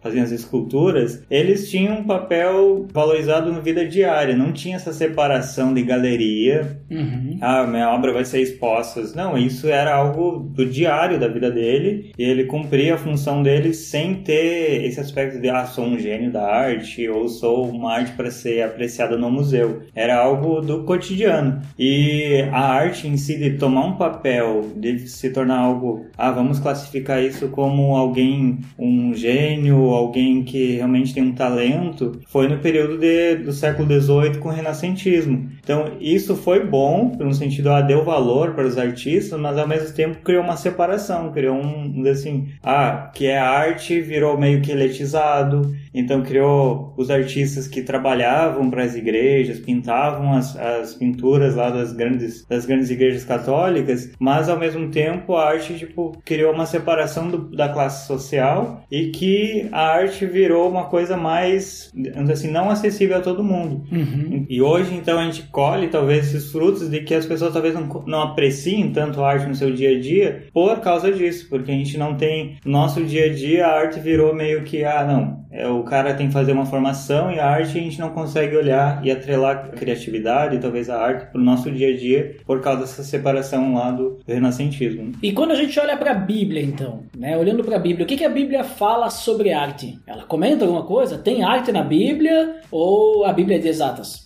faziam 0.00 0.22
as 0.22 0.30
esculturas, 0.30 1.22
eles 1.30 1.68
tinham 1.70 1.98
um 1.98 2.04
papel 2.04 2.86
valorizado 2.92 3.50
na 3.52 3.58
vida 3.58 3.86
diária, 3.86 4.36
não 4.36 4.52
tinha 4.52 4.76
essa 4.76 4.92
separação 4.92 5.74
de 5.74 5.82
galeria, 5.82 6.80
Uhum. 6.90 7.38
ah, 7.40 7.66
minha 7.66 7.90
obra 7.90 8.12
vai 8.12 8.24
ser 8.24 8.40
exposta. 8.40 9.02
Não, 9.16 9.36
isso 9.36 9.66
era 9.68 9.94
algo 9.94 10.38
do 10.38 10.64
diário 10.64 11.18
da 11.18 11.26
vida 11.26 11.50
dele 11.50 12.12
e 12.16 12.22
ele 12.22 12.44
cumpria 12.44 12.94
a 12.94 12.98
função 12.98 13.42
dele 13.42 13.74
sem 13.74 14.14
ter 14.16 14.84
esse 14.84 15.00
aspecto 15.00 15.40
de, 15.40 15.48
ah, 15.48 15.66
sou 15.66 15.84
um 15.84 15.98
gênio 15.98 16.30
da 16.30 16.44
arte 16.46 17.08
ou 17.08 17.28
sou 17.28 17.68
uma 17.68 17.94
arte 18.04 18.12
para 18.12 18.30
ser 18.30 18.62
apreciada 18.62 19.16
no 19.16 19.30
museu. 19.30 19.82
Era 19.94 20.18
algo 20.18 20.60
do 20.60 20.84
cotidiano. 20.84 21.62
E 21.78 22.44
a 22.52 22.60
arte 22.60 23.08
em 23.08 23.16
si, 23.16 23.36
de 23.36 23.58
tomar 23.58 23.86
um 23.86 23.96
papel, 23.96 24.70
de 24.76 25.08
se 25.08 25.30
tornar 25.30 25.58
algo, 25.58 26.06
ah, 26.16 26.30
vamos 26.30 26.60
classificar 26.60 27.22
isso 27.22 27.48
como 27.48 27.96
alguém, 27.96 28.60
um 28.78 29.14
gênio, 29.14 29.90
alguém 29.90 30.44
que 30.44 30.76
realmente 30.76 31.14
tem 31.14 31.22
um 31.22 31.34
talento, 31.34 32.20
foi 32.26 32.48
no 32.48 32.58
período 32.58 32.98
de, 32.98 33.36
do 33.36 33.52
século 33.52 33.88
XVIII 33.88 34.38
com 34.38 34.48
o 34.48 34.52
renascentismo. 34.52 35.50
Então, 35.64 35.96
isso 35.98 36.36
foi 36.36 36.64
bom, 36.64 37.16
no 37.18 37.32
sentido, 37.32 37.70
ah, 37.70 37.80
deu 37.80 38.04
valor 38.04 38.52
para 38.52 38.66
os 38.66 38.76
artistas, 38.76 39.40
mas 39.40 39.56
ao 39.56 39.66
mesmo 39.66 39.94
tempo 39.94 40.18
criou 40.22 40.44
uma 40.44 40.56
separação, 40.56 41.32
criou 41.32 41.56
um, 41.56 42.02
um 42.02 42.10
assim, 42.10 42.48
ah, 42.62 43.10
que 43.14 43.26
é 43.26 43.38
arte, 43.38 44.00
virou 44.00 44.38
meio 44.38 44.60
que 44.60 44.70
elitizado, 44.70 45.74
então 45.92 46.22
criou 46.22 46.92
os 46.98 47.10
artistas 47.10 47.66
que 47.66 47.82
trabalhavam 47.82 48.70
para 48.70 48.82
as 48.82 48.94
igrejas, 48.94 49.58
pintavam 49.58 50.34
as, 50.34 50.54
as 50.56 50.94
pinturas 50.94 51.54
lá 51.54 51.70
das 51.70 51.92
grandes, 51.92 52.44
das 52.46 52.66
grandes 52.66 52.90
igrejas 52.90 53.24
católicas, 53.24 54.12
mas 54.18 54.48
ao 54.48 54.58
mesmo 54.58 54.90
tempo 54.90 55.34
a 55.34 55.48
arte 55.48 55.78
tipo, 55.78 56.12
criou 56.24 56.52
uma 56.52 56.66
separação 56.66 57.28
do, 57.28 57.38
da 57.56 57.70
classe 57.70 58.06
social 58.06 58.84
e 58.90 59.10
que 59.10 59.68
a 59.72 59.86
arte 59.86 60.26
virou 60.26 60.68
uma 60.68 60.84
coisa 60.84 61.16
mais, 61.16 61.90
assim, 62.30 62.50
não 62.50 62.68
acessível 62.68 63.16
a 63.16 63.20
todo 63.20 63.42
mundo. 63.42 63.84
Uhum. 63.90 64.44
E 64.48 64.60
hoje, 64.60 64.94
então, 64.94 65.18
a 65.18 65.24
gente 65.24 65.44
colhe 65.54 65.86
talvez 65.86 66.26
esses 66.26 66.50
frutos 66.50 66.90
de 66.90 67.00
que 67.02 67.14
as 67.14 67.24
pessoas 67.24 67.52
talvez 67.52 67.72
não, 67.72 68.02
não 68.08 68.22
apreciem 68.22 68.90
tanto 68.90 69.22
a 69.22 69.30
arte 69.30 69.46
no 69.46 69.54
seu 69.54 69.72
dia 69.72 69.96
a 69.96 70.00
dia 70.00 70.46
por 70.52 70.80
causa 70.80 71.12
disso, 71.12 71.46
porque 71.48 71.70
a 71.70 71.74
gente 71.74 71.96
não 71.96 72.16
tem, 72.16 72.56
no 72.64 72.72
nosso 72.72 73.04
dia 73.04 73.26
a 73.26 73.32
dia, 73.32 73.64
a 73.64 73.78
arte 73.78 74.00
virou 74.00 74.34
meio 74.34 74.64
que, 74.64 74.84
ah, 74.84 75.04
não, 75.04 75.44
é, 75.52 75.68
o 75.68 75.84
cara 75.84 76.12
tem 76.12 76.26
que 76.26 76.32
fazer 76.32 76.50
uma 76.50 76.66
formação 76.66 77.30
e 77.30 77.38
a 77.38 77.46
arte 77.46 77.78
a 77.78 77.80
gente 77.80 78.00
não 78.00 78.10
consegue 78.10 78.56
olhar 78.56 79.00
e 79.06 79.12
atrelar 79.12 79.66
a 79.66 79.68
criatividade, 79.68 80.58
talvez 80.58 80.90
a 80.90 81.00
arte, 81.00 81.30
para 81.30 81.40
o 81.40 81.44
nosso 81.44 81.70
dia 81.70 81.94
a 81.94 81.96
dia, 81.96 82.36
por 82.44 82.60
causa 82.60 82.80
dessa 82.80 83.04
separação 83.04 83.74
lá 83.74 83.92
do 83.92 84.18
renascentismo. 84.26 85.12
E 85.22 85.30
quando 85.30 85.52
a 85.52 85.54
gente 85.54 85.78
olha 85.78 85.96
para 85.96 86.10
a 86.10 86.14
Bíblia, 86.14 86.62
então, 86.64 87.04
né, 87.16 87.38
olhando 87.38 87.62
para 87.62 87.76
a 87.76 87.78
Bíblia, 87.78 88.04
o 88.04 88.08
que, 88.08 88.16
que 88.16 88.24
a 88.24 88.28
Bíblia 88.28 88.64
fala 88.64 89.08
sobre 89.08 89.52
arte? 89.52 90.00
Ela 90.04 90.24
comenta 90.24 90.64
alguma 90.64 90.82
coisa? 90.82 91.16
Tem 91.16 91.44
arte 91.44 91.70
na 91.70 91.84
Bíblia 91.84 92.56
ou 92.72 93.24
a 93.24 93.32
Bíblia 93.32 93.58
é 93.58 93.60
de 93.60 93.68
exatas? 93.68 94.23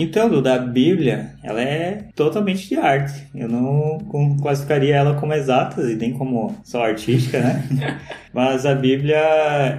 Então, 0.00 0.30
Duda, 0.30 0.54
a 0.54 0.58
Bíblia, 0.58 1.32
ela 1.44 1.60
é 1.60 2.06
totalmente 2.16 2.66
de 2.66 2.76
arte. 2.76 3.28
Eu 3.34 3.48
não 3.48 3.98
classificaria 4.40 4.96
ela 4.96 5.14
como 5.14 5.34
exatas 5.34 5.90
e 5.90 5.94
nem 5.94 6.14
como 6.14 6.56
só 6.64 6.84
artística, 6.86 7.38
né? 7.38 7.62
Mas 8.32 8.64
a 8.64 8.74
Bíblia, 8.74 9.18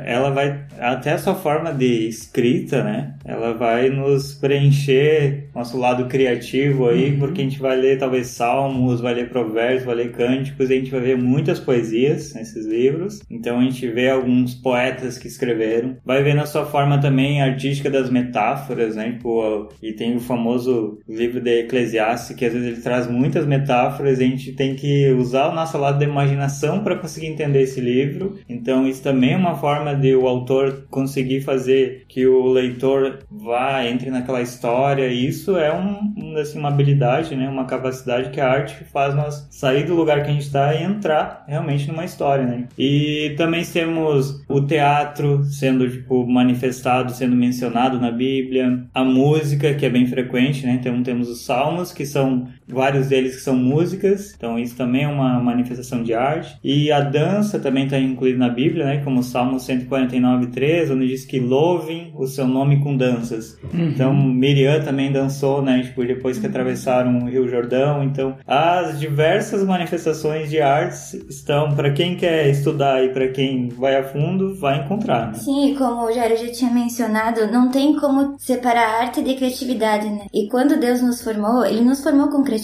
ela 0.06 0.30
vai, 0.30 0.66
até 0.80 1.14
a 1.14 1.18
sua 1.18 1.34
forma 1.34 1.74
de 1.74 2.08
escrita, 2.08 2.84
né? 2.84 3.16
Ela 3.26 3.54
vai 3.54 3.90
nos 3.90 4.34
preencher 4.34 5.50
nosso 5.56 5.78
lado 5.78 6.06
criativo 6.06 6.88
aí, 6.90 7.12
uhum. 7.12 7.20
porque 7.20 7.42
a 7.42 7.44
gente 7.46 7.60
vai 7.60 7.78
ler 7.78 7.98
talvez 7.98 8.28
salmos, 8.28 9.00
vai 9.02 9.14
ler 9.14 9.30
provérbios, 9.30 9.86
vai 9.86 9.96
ler 9.96 10.12
cânticos, 10.12 10.70
e 10.70 10.74
a 10.74 10.76
gente 10.76 10.92
vai 10.92 11.00
ver 11.00 11.18
muitas 11.18 11.60
poesias 11.60 12.34
nesses 12.34 12.66
livros. 12.66 13.22
Então 13.30 13.60
a 13.60 13.64
gente 13.64 13.88
vê 13.88 14.10
alguns 14.10 14.54
poetas 14.54 15.18
que 15.18 15.28
escreveram. 15.28 15.96
Vai 16.06 16.22
ver 16.22 16.36
na 16.36 16.46
sua 16.46 16.66
forma 16.66 17.00
também 17.00 17.42
artística 17.42 17.90
das 17.90 18.10
metáforas, 18.10 18.96
né? 18.96 19.14
Tipo, 19.14 19.70
e 19.82 19.94
tem 19.94 20.11
o 20.16 20.20
famoso 20.20 21.00
livro 21.08 21.42
de 21.42 21.62
Eclesiastes, 21.62 22.36
que 22.36 22.46
às 22.46 22.54
vezes 22.54 22.68
ele 22.68 22.82
traz 22.82 23.08
muitas 23.08 23.46
metáforas 23.46 24.20
e 24.20 24.24
a 24.24 24.28
gente 24.28 24.54
tem 24.54 24.76
que 24.76 25.12
usar 25.12 25.50
o 25.50 25.56
nosso 25.56 25.78
lado 25.78 26.00
da 26.00 26.06
imaginação 26.06 26.84
para 26.84 26.96
conseguir 26.96 27.28
entender 27.28 27.62
esse 27.62 27.80
livro. 27.80 28.40
Então 28.48 28.88
isso 28.88 29.02
também 29.02 29.34
é 29.34 29.38
uma 29.38 29.56
forma 29.56 29.96
de 29.96 30.16
o 30.16 30.28
autor 30.28 30.86
conseguir 30.90 31.42
fazer 31.42 32.06
que 32.08 32.26
o 32.26 32.48
leitor 32.48 33.20
vá, 33.30 33.86
entre 33.86 34.10
naquela 34.10 34.42
história. 34.42 35.08
E 35.08 35.28
isso 35.28 35.58
é 35.58 35.74
um, 35.74 36.38
assim, 36.38 36.60
uma 36.60 36.70
habilidade, 36.70 37.36
né? 37.36 37.48
uma 37.48 37.66
capacidade 37.66 38.30
que 38.30 38.40
a 38.40 38.50
arte 38.50 38.84
faz 38.86 39.16
nós 39.16 39.48
sair 39.50 39.86
do 39.86 39.96
lugar 39.96 40.24
que 40.24 40.30
a 40.30 40.34
gente 40.34 40.46
está 40.46 40.74
e 40.74 40.84
entrar 40.84 41.44
realmente 41.48 41.88
numa 41.88 42.06
história. 42.06 42.46
Né? 42.46 42.68
E 42.78 43.34
também 43.38 43.64
temos 43.64 44.44
o 44.48 44.62
teatro 44.62 45.44
sendo 45.44 45.90
tipo, 45.90 46.26
manifestado, 46.28 47.12
sendo 47.12 47.36
mencionado 47.36 48.00
na 48.00 48.12
Bíblia, 48.12 48.86
a 48.94 49.04
música, 49.04 49.74
que 49.74 49.86
é 49.86 49.90
bem 49.90 50.01
frequente, 50.08 50.66
né? 50.66 50.74
então 50.74 51.02
temos 51.04 51.30
os 51.30 51.46
salmos, 51.46 51.92
que 51.92 52.06
são 52.06 52.48
vários 52.72 53.08
deles 53.08 53.36
que 53.36 53.42
são 53.42 53.56
músicas, 53.56 54.34
então 54.36 54.58
isso 54.58 54.76
também 54.76 55.04
é 55.04 55.08
uma 55.08 55.40
manifestação 55.40 56.04
de 56.04 56.14
arte. 56.14 56.58
E 56.64 56.92
a 56.92 57.02
dança 57.02 57.60
também 57.60 57.86
está 57.86 58.00
incluída 58.00 58.40
na 58.40 58.50
Bíblia, 58.50 58.86
né? 58.86 59.02
como 59.04 59.20
o 59.20 59.24
Salmo 59.24 59.60
149, 59.60 60.48
3, 60.48 60.92
onde 60.92 61.08
diz 61.08 61.26
que 61.26 61.40
louvem 61.40 62.12
o 62.16 62.26
seu 62.26 62.48
nome 62.48 62.82
com 62.82 62.96
danças. 62.96 63.58
Uhum. 63.74 63.90
Então 63.90 64.14
Miriam 64.14 64.82
também 64.82 65.12
dançou, 65.12 65.62
né? 65.62 65.82
Tipo, 65.84 66.06
depois 66.06 66.40
que 66.40 66.48
atravessaram 66.48 67.20
o 67.20 67.30
Rio 67.30 67.48
Jordão. 67.48 68.04
Então 68.04 68.38
as 68.48 69.00
diversas 69.00 69.64
manifestações 69.66 70.50
de 70.50 70.62
artes 70.62 71.14
estão 71.30 71.76
para 71.76 71.92
quem 71.92 72.16
quer 72.16 72.50
estudar 72.50 73.04
e 73.04 73.10
para 73.10 73.28
quem 73.30 73.70
vai 73.70 73.98
a 73.98 74.04
fundo 74.04 74.56
vai 74.56 74.80
encontrar. 74.80 75.28
Né? 75.28 75.34
Sim, 75.34 75.76
como 75.78 76.06
o 76.06 76.12
Jairo 76.12 76.38
já 76.38 76.52
tinha 76.52 76.72
mencionado, 76.72 77.52
não 77.52 77.70
tem 77.70 77.96
como 77.96 78.36
separar 78.40 79.02
arte 79.02 79.22
de 79.22 79.36
criatividade, 79.36 80.10
né? 80.10 80.26
E 80.34 80.48
quando 80.48 80.80
Deus 80.80 81.02
nos 81.02 81.22
formou, 81.22 81.66
Ele 81.66 81.82
nos 81.82 82.02
formou 82.02 82.30
com 82.30 82.44
criatividade 82.44 82.61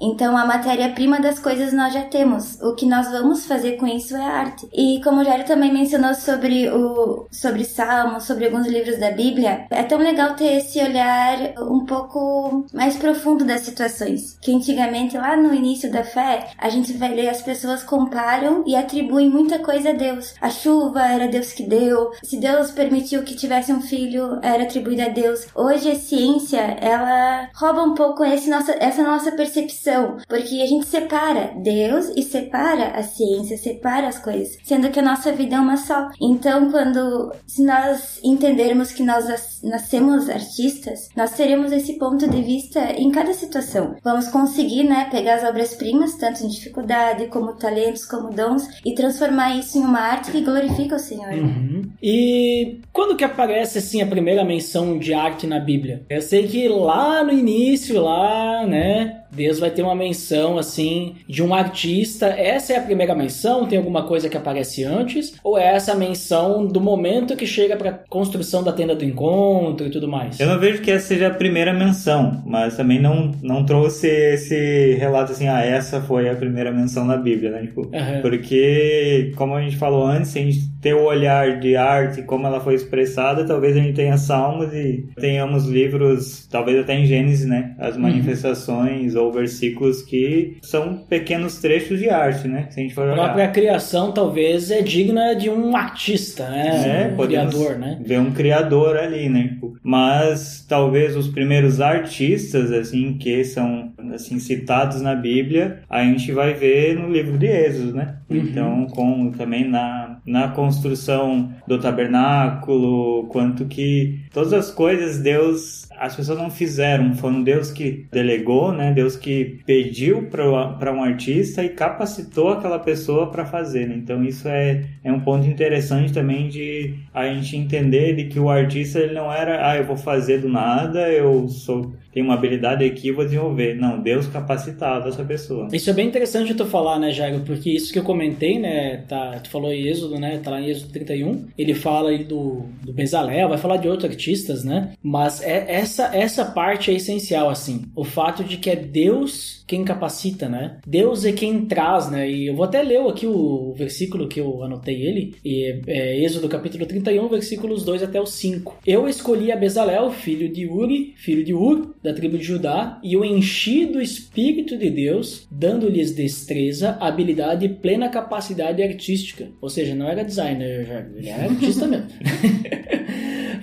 Então, 0.00 0.36
a 0.36 0.46
matéria-prima 0.46 1.20
das 1.20 1.38
coisas 1.38 1.72
nós 1.72 1.92
já 1.92 2.02
temos. 2.02 2.60
O 2.60 2.74
que 2.74 2.86
nós 2.86 3.10
vamos 3.10 3.46
fazer 3.46 3.72
com 3.72 3.86
isso 3.86 4.16
é 4.16 4.24
arte. 4.24 4.68
E 4.72 5.00
como 5.02 5.20
o 5.20 5.24
Jairo 5.24 5.44
também 5.44 5.72
mencionou 5.72 6.14
sobre 6.14 6.68
o 6.70 7.26
sobre 7.30 7.64
Salmos, 7.64 8.24
sobre 8.24 8.46
alguns 8.46 8.66
livros 8.66 8.98
da 8.98 9.10
Bíblia, 9.10 9.66
é 9.70 9.82
tão 9.82 9.98
legal 9.98 10.34
ter 10.34 10.58
esse 10.58 10.78
olhar 10.80 11.38
um 11.60 11.84
pouco 11.84 12.66
mais 12.72 12.96
profundo 12.96 13.44
das 13.44 13.62
situações. 13.62 14.38
Que 14.40 14.54
antigamente, 14.54 15.16
lá 15.16 15.36
no 15.36 15.54
início 15.54 15.90
da 15.90 16.04
fé, 16.04 16.48
a 16.58 16.68
gente 16.68 16.92
vai 16.92 17.14
ler 17.14 17.28
as 17.28 17.42
pessoas 17.42 17.82
comparam 17.82 18.62
e 18.66 18.74
atribuem 18.76 19.28
muita 19.28 19.58
coisa 19.58 19.90
a 19.90 19.92
Deus. 19.92 20.34
A 20.40 20.50
chuva 20.50 21.06
era 21.06 21.28
Deus 21.28 21.52
que 21.52 21.62
deu. 21.62 22.10
Se 22.22 22.38
Deus 22.38 22.70
permitiu 22.70 23.22
que 23.22 23.34
tivesse 23.34 23.72
um 23.72 23.80
filho, 23.80 24.38
era 24.42 24.64
atribuído 24.64 25.02
a 25.02 25.08
Deus. 25.08 25.46
Hoje 25.54 25.90
a 25.90 25.96
ciência, 25.96 26.60
ela 26.80 27.48
rouba 27.54 27.82
um 27.82 27.94
pouco 27.94 28.24
esse 28.24 28.50
nossa, 28.50 28.72
essa 28.78 29.02
nossa 29.02 29.15
nossa 29.16 29.32
percepção, 29.32 30.18
porque 30.28 30.60
a 30.60 30.66
gente 30.66 30.86
separa 30.86 31.52
Deus 31.56 32.12
e 32.14 32.22
separa 32.22 32.88
a 32.88 33.02
ciência, 33.02 33.56
separa 33.56 34.08
as 34.08 34.18
coisas, 34.18 34.58
sendo 34.62 34.90
que 34.90 35.00
a 35.00 35.02
nossa 35.02 35.32
vida 35.32 35.56
é 35.56 35.60
uma 35.60 35.76
só. 35.76 36.10
Então, 36.20 36.70
quando 36.70 37.32
se 37.46 37.64
nós 37.64 38.20
entendermos 38.22 38.92
que 38.92 39.02
nós 39.02 39.60
nascemos 39.62 40.28
artistas, 40.28 41.08
nós 41.16 41.32
teremos 41.32 41.72
esse 41.72 41.94
ponto 41.94 42.28
de 42.28 42.42
vista 42.42 42.92
em 42.92 43.10
cada 43.10 43.32
situação. 43.32 43.96
Vamos 44.04 44.28
conseguir, 44.28 44.84
né, 44.84 45.08
pegar 45.10 45.36
as 45.36 45.44
obras-primas, 45.44 46.16
tanto 46.16 46.44
em 46.44 46.48
dificuldade 46.48 47.26
como 47.28 47.54
talentos, 47.54 48.04
como 48.04 48.30
dons, 48.30 48.68
e 48.84 48.94
transformar 48.94 49.56
isso 49.56 49.78
em 49.78 49.82
uma 49.82 50.00
arte 50.00 50.30
que 50.30 50.42
glorifica 50.42 50.96
o 50.96 51.00
Senhor. 51.00 51.32
Uhum. 51.32 51.82
E 52.02 52.80
quando 52.92 53.16
que 53.16 53.24
aparece 53.24 53.78
assim 53.78 54.02
a 54.02 54.06
primeira 54.06 54.44
menção 54.44 54.98
de 54.98 55.14
arte 55.14 55.46
na 55.46 55.58
Bíblia? 55.58 56.04
Eu 56.10 56.20
sei 56.20 56.46
que 56.46 56.68
lá 56.68 57.24
no 57.24 57.32
início, 57.32 58.00
lá, 58.00 58.66
né, 58.66 59.15
Deus 59.36 59.58
vai 59.58 59.70
ter 59.70 59.82
uma 59.82 59.94
menção 59.94 60.58
assim 60.58 61.16
de 61.28 61.42
um 61.42 61.54
artista. 61.54 62.26
Essa 62.26 62.72
é 62.72 62.76
a 62.78 62.82
primeira 62.82 63.14
menção? 63.14 63.66
Tem 63.66 63.78
alguma 63.78 64.04
coisa 64.04 64.28
que 64.28 64.36
aparece 64.36 64.84
antes? 64.84 65.34
Ou 65.44 65.58
é 65.58 65.74
essa 65.74 65.92
a 65.92 65.96
menção 65.96 66.66
do 66.66 66.80
momento 66.80 67.36
que 67.36 67.46
chega 67.46 67.76
para 67.76 67.92
construção 68.08 68.62
da 68.62 68.72
tenda 68.72 68.94
do 68.94 69.04
encontro 69.04 69.86
e 69.86 69.90
tudo 69.90 70.08
mais? 70.08 70.40
Eu 70.40 70.46
não 70.46 70.58
vejo 70.58 70.80
que 70.80 70.90
essa 70.90 71.06
seja 71.06 71.28
a 71.28 71.34
primeira 71.34 71.72
menção, 71.72 72.42
mas 72.46 72.76
também 72.76 73.00
não, 73.00 73.32
não 73.42 73.64
trouxe 73.64 74.06
esse 74.08 74.94
relato 74.94 75.32
assim, 75.32 75.48
ah, 75.48 75.62
essa 75.62 76.00
foi 76.00 76.28
a 76.28 76.34
primeira 76.34 76.72
menção 76.72 77.04
na 77.04 77.16
Bíblia, 77.16 77.50
né? 77.50 77.62
Tipo, 77.62 77.82
uhum. 77.82 78.22
Porque, 78.22 79.32
como 79.36 79.54
a 79.54 79.62
gente 79.62 79.76
falou 79.76 80.06
antes, 80.06 80.34
a 80.36 80.40
gente 80.40 80.60
ter 80.80 80.94
o 80.94 81.04
olhar 81.04 81.58
de 81.58 81.76
arte, 81.76 82.22
como 82.22 82.46
ela 82.46 82.60
foi 82.60 82.74
expressada, 82.74 83.46
talvez 83.46 83.76
a 83.76 83.80
gente 83.80 83.94
tenha 83.94 84.16
salmos 84.16 84.72
e 84.72 85.08
tenhamos 85.18 85.66
livros, 85.66 86.46
talvez 86.50 86.78
até 86.78 86.94
em 86.94 87.06
Gênesis, 87.06 87.46
né? 87.46 87.74
As 87.78 87.96
uhum. 87.96 88.02
manifestações 88.02 89.14
uhum. 89.14 89.22
ou 89.22 89.32
versículos 89.32 90.02
que 90.02 90.58
são 90.62 90.98
pequenos 91.08 91.58
trechos 91.58 91.98
de 91.98 92.08
arte, 92.08 92.48
né? 92.48 92.66
Se 92.70 92.80
a 92.80 92.82
gente 92.82 92.94
for 92.94 93.04
olhar. 93.04 93.14
A 93.14 93.24
própria 93.24 93.48
criação 93.48 94.12
talvez 94.12 94.70
é 94.70 94.82
digna 94.82 95.34
de 95.34 95.50
um 95.50 95.76
artista, 95.76 96.48
né? 96.48 97.10
É, 97.10 97.12
um 97.12 97.26
criador, 97.26 97.78
né? 97.78 97.98
Ver 98.04 98.20
um 98.20 98.32
criador 98.32 98.96
ali, 98.96 99.28
né? 99.28 99.56
Mas 99.82 100.64
talvez 100.68 101.16
os 101.16 101.28
primeiros 101.28 101.80
artistas, 101.80 102.70
assim, 102.72 103.14
que 103.14 103.44
são 103.44 103.92
assim 104.12 104.38
citados 104.38 105.00
na 105.00 105.14
Bíblia, 105.14 105.80
a 105.88 106.02
gente 106.02 106.32
vai 106.32 106.54
ver 106.54 106.94
no 106.94 107.10
livro 107.10 107.38
de 107.38 107.46
Êxodo, 107.46 107.94
né? 107.94 108.16
Uhum. 108.28 108.36
Então, 108.36 108.86
com 108.86 109.30
também 109.32 109.68
na, 109.68 110.15
na 110.26 110.48
construção 110.48 111.52
do 111.66 111.78
tabernáculo, 111.78 113.26
quanto 113.28 113.66
que 113.66 114.20
todas 114.32 114.52
as 114.52 114.70
coisas 114.70 115.18
Deus 115.18 115.86
as 115.98 116.14
pessoas 116.14 116.38
não 116.38 116.50
fizeram, 116.50 117.14
foi 117.14 117.30
um 117.30 117.42
Deus 117.42 117.70
que 117.70 118.06
delegou, 118.12 118.72
né? 118.72 118.92
Deus 118.92 119.16
que 119.16 119.60
pediu 119.64 120.28
para 120.28 120.92
um 120.92 121.02
artista 121.02 121.64
e 121.64 121.70
capacitou 121.70 122.50
aquela 122.50 122.78
pessoa 122.78 123.30
para 123.30 123.46
fazer. 123.46 123.88
Né? 123.88 123.96
Então 123.96 124.22
isso 124.22 124.48
é, 124.48 124.84
é 125.02 125.12
um 125.12 125.20
ponto 125.20 125.46
interessante 125.46 126.12
também 126.12 126.48
de 126.48 126.94
a 127.14 127.26
gente 127.28 127.56
entender 127.56 128.14
de 128.14 128.24
que 128.24 128.38
o 128.38 128.50
artista 128.50 128.98
ele 128.98 129.14
não 129.14 129.32
era, 129.32 129.70
ah, 129.70 129.76
eu 129.76 129.84
vou 129.84 129.96
fazer 129.96 130.38
do 130.38 130.48
nada, 130.48 131.08
eu 131.08 131.48
sou 131.48 131.94
tem 132.16 132.22
uma 132.22 132.32
habilidade 132.32 132.82
aqui, 132.82 133.12
vou 133.12 133.26
desenvolver. 133.26 133.74
Não, 133.74 134.00
Deus 134.00 134.26
capacitava 134.26 135.10
essa 135.10 135.22
pessoa. 135.22 135.68
Isso 135.70 135.90
é 135.90 135.92
bem 135.92 136.08
interessante 136.08 136.54
tu 136.54 136.64
falar, 136.64 136.98
né, 136.98 137.12
Jairo? 137.12 137.40
Porque 137.40 137.68
isso 137.68 137.92
que 137.92 137.98
eu 137.98 138.02
comentei, 138.02 138.58
né, 138.58 139.04
tá, 139.06 139.38
tu 139.38 139.50
falou 139.50 139.70
em 139.70 139.86
Êxodo, 139.86 140.18
né, 140.18 140.38
tá 140.38 140.50
lá 140.50 140.58
em 140.58 140.70
Êxodo 140.70 140.94
31, 140.94 141.48
ele 141.58 141.74
fala 141.74 142.08
aí 142.08 142.24
do, 142.24 142.64
do 142.82 142.90
Bezalel, 142.90 143.50
vai 143.50 143.58
falar 143.58 143.76
de 143.76 143.86
outros 143.86 144.10
artistas, 144.10 144.64
né, 144.64 144.92
mas 145.02 145.42
é, 145.42 145.66
essa, 145.68 146.04
essa 146.16 146.46
parte 146.46 146.90
é 146.90 146.94
essencial, 146.94 147.50
assim. 147.50 147.82
O 147.94 148.02
fato 148.02 148.42
de 148.42 148.56
que 148.56 148.70
é 148.70 148.76
Deus 148.76 149.55
quem 149.66 149.84
capacita, 149.84 150.48
né? 150.48 150.78
Deus 150.86 151.24
é 151.24 151.32
quem 151.32 151.66
traz, 151.66 152.10
né? 152.10 152.30
E 152.30 152.46
eu 152.46 152.54
vou 152.54 152.64
até 152.64 152.82
ler 152.82 153.00
aqui 153.00 153.26
o 153.26 153.74
versículo 153.76 154.28
que 154.28 154.40
eu 154.40 154.62
anotei 154.62 155.02
ele, 155.02 155.34
e 155.44 155.80
é 155.86 156.24
Êxodo 156.24 156.48
capítulo 156.48 156.86
31, 156.86 157.28
versículos 157.28 157.84
2 157.84 158.02
até 158.02 158.20
o 158.20 158.26
5. 158.26 158.78
Eu 158.86 159.08
escolhi 159.08 159.50
a 159.50 159.56
Bezalel, 159.56 160.10
filho 160.10 160.48
de 160.48 160.66
Uri, 160.66 161.14
filho 161.16 161.44
de 161.44 161.52
Ur, 161.52 161.94
da 162.02 162.12
tribo 162.12 162.38
de 162.38 162.44
Judá, 162.44 163.00
e 163.02 163.16
o 163.16 163.24
enchi 163.24 163.86
do 163.86 164.00
Espírito 164.00 164.76
de 164.78 164.90
Deus, 164.90 165.46
dando-lhes 165.50 166.14
destreza, 166.14 166.96
habilidade 167.00 167.66
e 167.66 167.68
plena 167.68 168.08
capacidade 168.08 168.82
artística. 168.82 169.48
Ou 169.60 169.68
seja, 169.68 169.94
não 169.94 170.08
era 170.08 170.24
designer, 170.24 171.10
ele 171.16 171.28
era 171.28 171.50
artista 171.50 171.86
mesmo. 171.86 172.06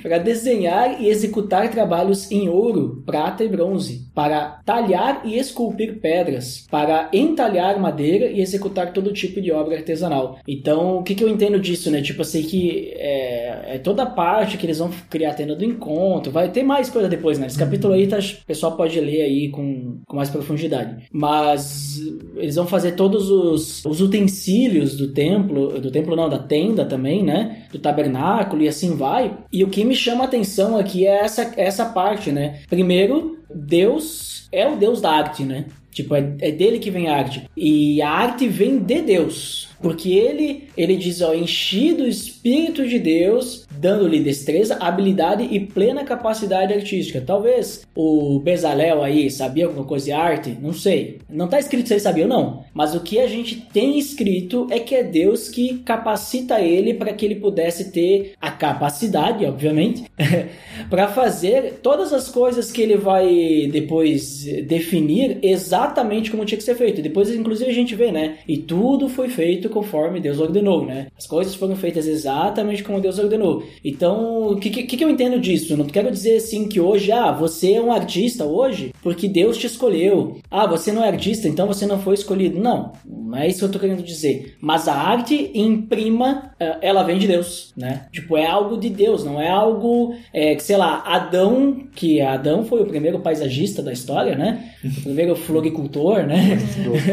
para 0.03 0.17
desenhar 0.17 1.01
e 1.01 1.07
executar 1.07 1.71
trabalhos 1.71 2.29
em 2.29 2.49
ouro, 2.49 3.01
prata 3.05 3.41
e 3.41 3.47
bronze, 3.47 4.05
para 4.13 4.59
talhar 4.65 5.21
e 5.25 5.39
esculpir 5.39 6.01
pedras, 6.01 6.67
para 6.69 7.09
entalhar 7.13 7.79
madeira 7.79 8.25
e 8.25 8.41
executar 8.41 8.91
todo 8.91 9.13
tipo 9.13 9.41
de 9.41 9.51
obra 9.51 9.77
artesanal. 9.77 10.39
Então, 10.45 10.97
o 10.97 11.03
que, 11.03 11.15
que 11.15 11.23
eu 11.23 11.29
entendo 11.29 11.57
disso, 11.57 11.89
né? 11.89 12.01
Tipo, 12.01 12.25
sei 12.25 12.43
que 12.43 12.93
é, 12.97 13.75
é 13.75 13.79
toda 13.79 14.03
a 14.03 14.07
parte 14.07 14.57
que 14.57 14.65
eles 14.65 14.79
vão 14.79 14.91
criar 15.09 15.31
a 15.31 15.33
tenda 15.33 15.55
do 15.55 15.63
encontro, 15.63 16.31
vai 16.31 16.51
ter 16.51 16.63
mais 16.63 16.89
coisa 16.89 17.07
depois, 17.07 17.39
né? 17.39 17.47
Esse 17.47 17.57
capítulo 17.57 17.93
aí, 17.93 18.05
tá, 18.05 18.19
o 18.19 18.45
pessoal 18.45 18.75
pode 18.75 18.99
ler 18.99 19.21
aí 19.21 19.49
com, 19.49 19.99
com 20.05 20.17
mais 20.17 20.29
profundidade. 20.29 21.05
Mas 21.13 21.97
eles 22.35 22.55
vão 22.55 22.67
fazer 22.67 22.91
todos 22.91 23.29
os, 23.29 23.85
os 23.85 24.01
utensílios 24.01 24.97
do 24.97 25.13
templo, 25.13 25.79
do 25.79 25.89
templo 25.89 26.13
não, 26.13 26.27
da 26.27 26.39
tenda 26.39 26.83
também, 26.83 27.23
né? 27.23 27.67
Do 27.71 27.79
tabernáculo 27.79 28.63
e 28.63 28.67
assim 28.67 28.95
vai. 28.95 29.37
E 29.51 29.63
o 29.63 29.69
que 29.69 29.85
me 29.85 29.92
me 29.93 29.95
chama 29.95 30.23
a 30.23 30.27
atenção 30.27 30.75
aqui 30.75 31.05
é 31.05 31.19
essa, 31.19 31.53
essa 31.55 31.85
parte, 31.85 32.31
né? 32.31 32.61
Primeiro, 32.67 33.37
Deus 33.53 34.47
é 34.51 34.67
o 34.67 34.75
Deus 34.75 34.99
da 34.99 35.11
arte, 35.11 35.43
né? 35.43 35.65
Tipo, 35.93 36.15
é, 36.15 36.35
é 36.41 36.51
dele 36.51 36.79
que 36.79 36.91
vem 36.91 37.07
a 37.07 37.15
arte. 37.15 37.43
E 37.55 38.01
a 38.01 38.09
arte 38.09 38.47
vem 38.47 38.79
de 38.79 39.01
Deus. 39.01 39.69
Porque 39.83 40.13
ele, 40.13 40.69
ele 40.77 40.95
diz, 40.95 41.21
ó, 41.21 41.33
enchi 41.33 41.93
do 41.93 42.07
Espírito 42.07 42.87
de 42.87 42.97
Deus, 42.97 43.67
dando-lhe 43.69 44.21
destreza, 44.21 44.77
habilidade 44.79 45.43
e 45.51 45.59
plena 45.59 46.05
capacidade 46.05 46.73
artística. 46.73 47.19
Talvez 47.19 47.85
o 47.93 48.39
Bezalel 48.39 49.03
aí 49.03 49.29
sabia 49.29 49.65
alguma 49.65 49.85
coisa 49.85 50.05
de 50.05 50.11
arte, 50.13 50.57
não 50.61 50.71
sei. 50.71 51.19
Não 51.29 51.45
está 51.45 51.59
escrito 51.59 51.87
se 51.87 51.95
ele 51.95 51.99
sabia 51.99 52.23
ou 52.23 52.29
não. 52.29 52.63
Mas 52.73 52.95
o 52.95 53.01
que 53.01 53.19
a 53.19 53.27
gente 53.27 53.57
tem 53.73 53.99
escrito 53.99 54.67
é 54.69 54.79
que 54.79 54.95
é 54.95 55.03
Deus 55.03 55.49
que 55.49 55.79
capacita 55.79 56.61
ele 56.61 56.93
para 56.93 57.11
que 57.11 57.25
ele 57.25 57.35
pudesse 57.35 57.91
ter 57.91 58.35
a 58.39 58.51
capacidade, 58.51 59.45
obviamente, 59.45 60.05
para 60.89 61.09
fazer 61.09 61.79
todas 61.83 62.13
as 62.13 62.29
coisas 62.29 62.71
que 62.71 62.81
ele 62.81 62.95
vai 62.95 63.69
depois 63.69 64.45
definir 64.65 65.39
exatamente 65.41 65.82
como 66.31 66.45
tinha 66.45 66.57
que 66.57 66.63
ser 66.63 66.75
feito. 66.75 67.01
Depois, 67.01 67.33
inclusive, 67.33 67.69
a 67.69 67.73
gente 67.73 67.95
vê, 67.95 68.11
né? 68.11 68.37
E 68.47 68.57
tudo 68.57 69.09
foi 69.09 69.29
feito 69.29 69.69
conforme 69.69 70.19
Deus 70.19 70.39
ordenou, 70.39 70.85
né? 70.85 71.07
As 71.17 71.27
coisas 71.27 71.55
foram 71.55 71.75
feitas 71.75 72.07
exatamente 72.07 72.83
como 72.83 73.01
Deus 73.01 73.19
ordenou. 73.19 73.63
Então, 73.83 74.51
o 74.51 74.55
que, 74.57 74.69
que, 74.69 74.97
que 74.97 75.03
eu 75.03 75.09
entendo 75.09 75.39
disso? 75.39 75.75
Não 75.75 75.85
quero 75.85 76.11
dizer 76.11 76.37
assim 76.37 76.67
que 76.67 76.79
hoje, 76.79 77.11
ah, 77.11 77.31
você 77.31 77.73
é 77.73 77.81
um 77.81 77.91
artista 77.91 78.45
hoje 78.45 78.92
porque 79.03 79.27
Deus 79.27 79.57
te 79.57 79.67
escolheu. 79.67 80.37
Ah, 80.49 80.65
você 80.65 80.91
não 80.91 81.03
é 81.03 81.09
artista, 81.09 81.47
então 81.47 81.67
você 81.67 81.85
não 81.85 81.99
foi 81.99 82.15
escolhido. 82.15 82.59
Não, 82.59 82.93
não 83.05 83.37
é 83.37 83.47
isso 83.47 83.59
que 83.59 83.65
eu 83.65 83.71
tô 83.71 83.79
querendo 83.79 84.01
dizer. 84.01 84.55
Mas 84.61 84.87
a 84.87 84.95
arte 84.95 85.51
imprima, 85.53 86.51
eh, 86.59 86.77
ela 86.81 87.03
vem 87.03 87.17
de 87.17 87.27
Deus, 87.27 87.73
né? 87.75 88.07
Tipo, 88.11 88.37
é 88.37 88.45
algo 88.45 88.77
de 88.77 88.89
Deus, 88.89 89.23
não 89.23 89.39
é 89.41 89.49
algo 89.49 90.15
é, 90.33 90.55
que, 90.55 90.63
sei 90.63 90.77
lá, 90.77 91.03
Adão, 91.05 91.87
que 91.93 92.21
Adão 92.21 92.63
foi 92.65 92.81
o 92.81 92.85
primeiro 92.85 93.19
paisagista 93.19 93.83
da 93.83 93.91
história, 93.91 94.35
né? 94.35 94.71
O 94.83 95.01
primeiro 95.01 95.35
floricultor, 95.35 96.25
né? 96.25 96.57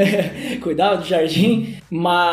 Cuidava 0.62 0.96
do 0.96 1.04
jardim, 1.04 1.76
mas 1.90 2.30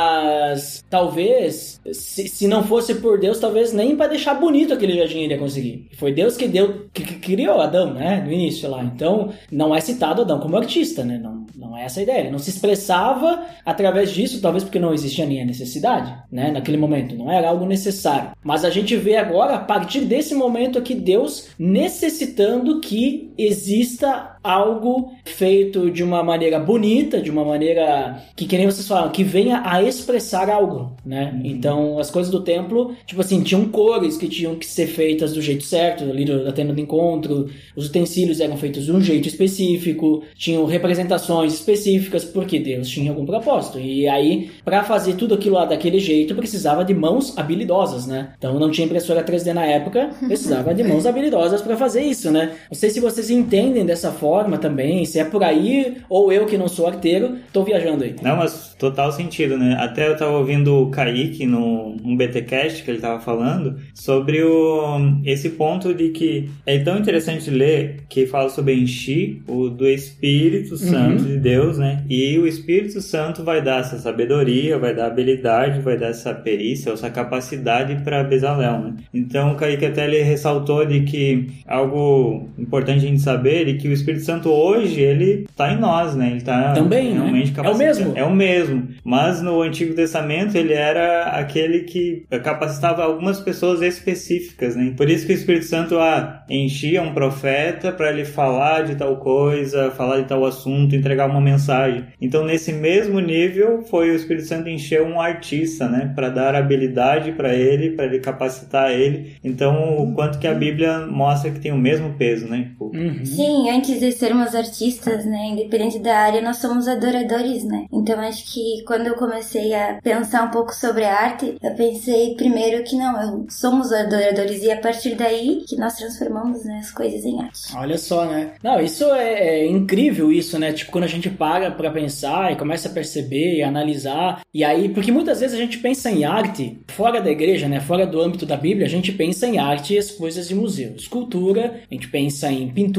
mas 0.47 0.83
talvez, 0.89 1.79
se, 1.91 2.27
se 2.27 2.47
não 2.47 2.63
fosse 2.63 2.95
por 2.95 3.19
Deus, 3.19 3.39
talvez 3.39 3.73
nem 3.73 3.95
para 3.95 4.07
deixar 4.07 4.33
bonito 4.33 4.73
aquele 4.73 4.97
jardim 4.97 5.19
ele 5.19 5.33
ia 5.33 5.39
conseguir. 5.39 5.87
Foi 5.97 6.11
Deus 6.11 6.35
que 6.35 6.47
deu, 6.47 6.87
que, 6.93 7.03
que, 7.03 7.15
criou 7.15 7.61
Adão, 7.61 7.93
né? 7.93 8.21
No 8.25 8.31
início 8.31 8.69
lá. 8.69 8.83
Então, 8.83 9.33
não 9.51 9.75
é 9.75 9.79
citado 9.79 10.21
Adão 10.21 10.39
como 10.39 10.57
artista, 10.57 11.03
né? 11.03 11.17
Não, 11.17 11.45
não 11.55 11.77
é 11.77 11.85
essa 11.85 11.99
a 11.99 12.03
ideia. 12.03 12.19
Ele 12.21 12.31
não 12.31 12.39
se 12.39 12.49
expressava 12.49 13.45
através 13.65 14.11
disso, 14.11 14.41
talvez 14.41 14.63
porque 14.63 14.79
não 14.79 14.93
existia 14.93 15.25
nem 15.25 15.41
a 15.41 15.45
necessidade, 15.45 16.15
né? 16.31 16.51
Naquele 16.51 16.77
momento. 16.77 17.15
Não 17.15 17.31
era 17.31 17.49
algo 17.49 17.65
necessário. 17.65 18.31
Mas 18.43 18.65
a 18.65 18.69
gente 18.69 18.95
vê 18.95 19.17
agora, 19.17 19.55
a 19.55 19.59
partir 19.59 20.01
desse 20.01 20.35
momento 20.35 20.77
aqui, 20.77 20.93
Deus 20.93 21.49
necessitando 21.57 22.79
que 22.81 23.26
exista 23.37 24.37
algo 24.43 25.11
feito 25.25 25.91
de 25.91 26.03
uma 26.03 26.23
maneira 26.23 26.57
bonita, 26.59 27.21
de 27.21 27.29
uma 27.29 27.43
maneira 27.43 28.23
que, 28.35 28.45
que 28.45 28.57
nem 28.57 28.65
vocês 28.65 28.87
falam, 28.87 29.09
que 29.09 29.23
venha 29.23 29.61
a 29.65 29.83
expressar 29.83 30.49
algo, 30.49 30.93
né? 31.05 31.33
Uhum. 31.35 31.41
Então, 31.43 31.99
as 31.99 32.09
coisas 32.09 32.31
do 32.31 32.41
templo, 32.41 32.95
tipo 33.05 33.19
assim, 33.19 33.41
tinham 33.41 33.65
cores 33.65 34.17
que 34.17 34.27
tinham 34.27 34.55
que 34.55 34.65
ser 34.65 34.87
feitas 34.87 35.33
do 35.33 35.41
jeito 35.41 35.63
certo, 35.63 36.05
ali 36.05 36.23
da 36.25 36.51
tenda 36.51 36.73
do 36.73 36.79
encontro, 36.79 37.49
os 37.75 37.87
utensílios 37.87 38.39
eram 38.39 38.57
feitos 38.57 38.85
de 38.85 38.91
um 38.91 39.01
jeito 39.01 39.27
específico, 39.27 40.23
tinham 40.35 40.65
representações 40.65 41.53
específicas, 41.53 42.23
porque 42.23 42.57
Deus 42.59 42.87
tinha 42.87 43.11
algum 43.11 43.25
propósito. 43.25 43.79
E 43.79 44.07
aí, 44.07 44.49
para 44.63 44.83
fazer 44.83 45.15
tudo 45.15 45.35
aquilo 45.35 45.55
lá 45.55 45.65
daquele 45.65 45.99
jeito, 45.99 46.33
precisava 46.35 46.85
de 46.85 46.93
mãos 46.93 47.37
habilidosas, 47.37 48.07
né? 48.07 48.33
Então, 48.37 48.57
não 48.57 48.71
tinha 48.71 48.85
impressora 48.85 49.23
3D 49.23 49.53
na 49.53 49.65
época, 49.65 50.09
precisava 50.25 50.73
de 50.73 50.83
mãos 50.83 51.05
habilidosas 51.05 51.61
para 51.61 51.75
fazer 51.75 52.03
isso, 52.03 52.31
né? 52.31 52.55
Não 52.69 52.77
sei 52.77 52.89
se 52.89 52.99
vocês 52.99 53.26
entendem 53.29 53.85
dessa 53.85 54.11
forma 54.11 54.37
forma 54.47 54.57
também, 54.57 55.05
se 55.05 55.19
é 55.19 55.23
por 55.23 55.43
aí, 55.43 55.97
ou 56.09 56.31
eu 56.31 56.45
que 56.45 56.57
não 56.57 56.67
sou 56.67 56.87
arteiro, 56.87 57.37
tô 57.53 57.63
viajando 57.63 58.03
aí. 58.03 58.15
Não, 58.21 58.35
mas 58.35 58.75
total 58.77 59.11
sentido, 59.11 59.57
né? 59.57 59.75
Até 59.79 60.07
eu 60.07 60.17
tava 60.17 60.37
ouvindo 60.37 60.75
o 60.75 60.91
Kaique 60.91 61.45
no 61.45 61.95
um 62.03 62.15
BTcast 62.15 62.83
que 62.83 62.91
ele 62.91 62.99
tava 62.99 63.19
falando 63.19 63.77
sobre 63.93 64.43
o, 64.43 64.99
esse 65.25 65.51
ponto 65.51 65.93
de 65.93 66.09
que 66.09 66.49
é 66.65 66.79
tão 66.79 66.97
interessante 66.97 67.49
ler 67.49 68.03
que 68.09 68.25
fala 68.25 68.49
sobre 68.49 68.73
enchi 68.73 69.41
o 69.47 69.69
do 69.69 69.87
Espírito 69.87 70.71
uhum. 70.71 70.77
Santo 70.77 71.23
uhum. 71.23 71.27
de 71.27 71.37
Deus, 71.37 71.77
né? 71.77 72.03
E 72.09 72.37
o 72.37 72.45
Espírito 72.45 73.01
Santo 73.01 73.43
vai 73.43 73.61
dar 73.61 73.81
essa 73.81 73.97
sabedoria, 73.97 74.77
vai 74.77 74.93
dar 74.93 75.07
habilidade, 75.07 75.79
vai 75.79 75.97
dar 75.97 76.09
essa 76.09 76.33
perícia, 76.33 76.91
essa 76.91 77.09
capacidade 77.09 77.95
para 78.03 78.23
Bezalel, 78.23 78.79
né? 78.79 78.93
Então 79.13 79.53
o 79.53 79.55
Kaique 79.55 79.85
até 79.85 80.05
ele 80.05 80.21
ressaltou 80.21 80.85
de 80.85 81.01
que 81.01 81.47
algo 81.65 82.49
importante 82.57 83.05
a 83.05 83.09
gente 83.09 83.16
saber 83.21 83.69
é 83.69 83.73
que 83.73 83.87
o 83.87 83.93
Espírito 83.93 84.23
Santo 84.23 84.49
hoje, 84.49 85.01
ele 85.01 85.45
está 85.49 85.71
em 85.71 85.79
nós, 85.79 86.15
né? 86.15 86.31
Ele 86.31 86.41
tá 86.41 86.73
Também, 86.73 87.09
né? 87.09 87.15
realmente 87.15 87.51
né? 87.51 87.67
É 87.67 87.69
o 87.69 87.77
mesmo. 87.77 88.13
É 88.17 88.23
o 88.23 88.35
mesmo. 88.35 88.87
Mas 89.03 89.41
no 89.41 89.61
Antigo 89.61 89.93
Testamento, 89.93 90.55
ele 90.55 90.73
era 90.73 91.29
aquele 91.31 91.81
que 91.81 92.25
capacitava 92.43 93.03
algumas 93.03 93.39
pessoas 93.39 93.81
específicas, 93.81 94.75
né? 94.75 94.93
Por 94.95 95.09
isso 95.09 95.25
que 95.25 95.33
o 95.33 95.35
Espírito 95.35 95.65
Santo 95.65 95.97
ah, 95.99 96.43
enchia 96.49 97.01
um 97.01 97.13
profeta 97.13 97.91
para 97.91 98.11
ele 98.11 98.25
falar 98.25 98.83
de 98.83 98.95
tal 98.95 99.17
coisa, 99.17 99.91
falar 99.91 100.21
de 100.21 100.27
tal 100.27 100.45
assunto, 100.45 100.95
entregar 100.95 101.29
uma 101.29 101.41
mensagem. 101.41 102.05
Então, 102.21 102.45
nesse 102.45 102.73
mesmo 102.73 103.19
nível, 103.19 103.83
foi 103.83 104.11
o 104.11 104.15
Espírito 104.15 104.47
Santo 104.47 104.69
encher 104.69 105.01
um 105.01 105.19
artista, 105.19 105.87
né? 105.87 106.11
Para 106.15 106.29
dar 106.29 106.55
habilidade 106.55 107.31
para 107.31 107.53
ele, 107.53 107.91
para 107.91 108.05
ele 108.05 108.19
capacitar 108.19 108.91
ele. 108.91 109.33
Então, 109.43 109.97
o 109.97 110.13
quanto 110.13 110.39
que 110.39 110.47
a 110.47 110.53
Bíblia 110.53 111.05
mostra 111.05 111.51
que 111.51 111.59
tem 111.59 111.71
o 111.71 111.77
mesmo 111.77 112.13
peso, 112.13 112.47
né? 112.47 112.67
Tipo, 112.69 112.91
uhum. 113.07 113.25
Sim, 113.25 113.69
antes 113.69 113.99
de 113.99 114.11
sermos 114.11 114.55
artistas, 114.55 115.25
né, 115.25 115.47
independente 115.47 115.99
da 115.99 116.17
área, 116.17 116.41
nós 116.41 116.57
somos 116.57 116.87
adoradores, 116.87 117.63
né? 117.63 117.85
Então 117.91 118.19
acho 118.19 118.51
que 118.51 118.83
quando 118.85 119.07
eu 119.07 119.15
comecei 119.15 119.73
a 119.73 119.99
pensar 120.03 120.43
um 120.43 120.51
pouco 120.51 120.73
sobre 120.73 121.03
a 121.03 121.15
arte, 121.15 121.55
eu 121.61 121.71
pensei 121.75 122.35
primeiro 122.35 122.83
que 122.83 122.95
não, 122.95 123.45
somos 123.49 123.91
adoradores 123.91 124.63
e 124.63 124.71
a 124.71 124.79
partir 124.79 125.15
daí 125.15 125.63
que 125.67 125.75
nós 125.75 125.95
transformamos 125.95 126.63
né, 126.63 126.79
as 126.79 126.91
coisas 126.91 127.23
em 127.25 127.41
arte. 127.41 127.75
Olha 127.75 127.97
só, 127.97 128.25
né? 128.25 128.51
Não, 128.63 128.79
isso 128.79 129.05
é, 129.13 129.61
é 129.61 129.67
incrível 129.67 130.31
isso, 130.31 130.57
né? 130.59 130.73
Tipo, 130.73 130.91
quando 130.91 131.05
a 131.05 131.07
gente 131.07 131.29
para 131.29 131.71
pra 131.71 131.91
pensar 131.91 132.51
e 132.51 132.55
começa 132.55 132.87
a 132.87 132.91
perceber 132.91 133.55
e 133.55 133.63
analisar, 133.63 134.41
e 134.53 134.63
aí, 134.63 134.89
porque 134.89 135.11
muitas 135.11 135.39
vezes 135.39 135.55
a 135.55 135.61
gente 135.61 135.77
pensa 135.79 136.09
em 136.09 136.25
arte 136.25 136.77
fora 136.87 137.21
da 137.21 137.31
igreja, 137.31 137.67
né? 137.67 137.79
Fora 137.79 138.05
do 138.05 138.21
âmbito 138.21 138.45
da 138.45 138.57
Bíblia, 138.57 138.85
a 138.85 138.89
gente 138.89 139.11
pensa 139.11 139.47
em 139.47 139.57
arte 139.57 139.93
e 139.93 139.97
as 139.97 140.11
coisas 140.11 140.47
de 140.47 140.55
museu. 140.55 140.93
Escultura, 140.95 141.81
a 141.89 141.93
gente 141.93 142.07
pensa 142.09 142.51
em 142.51 142.69
pintura, 142.69 142.96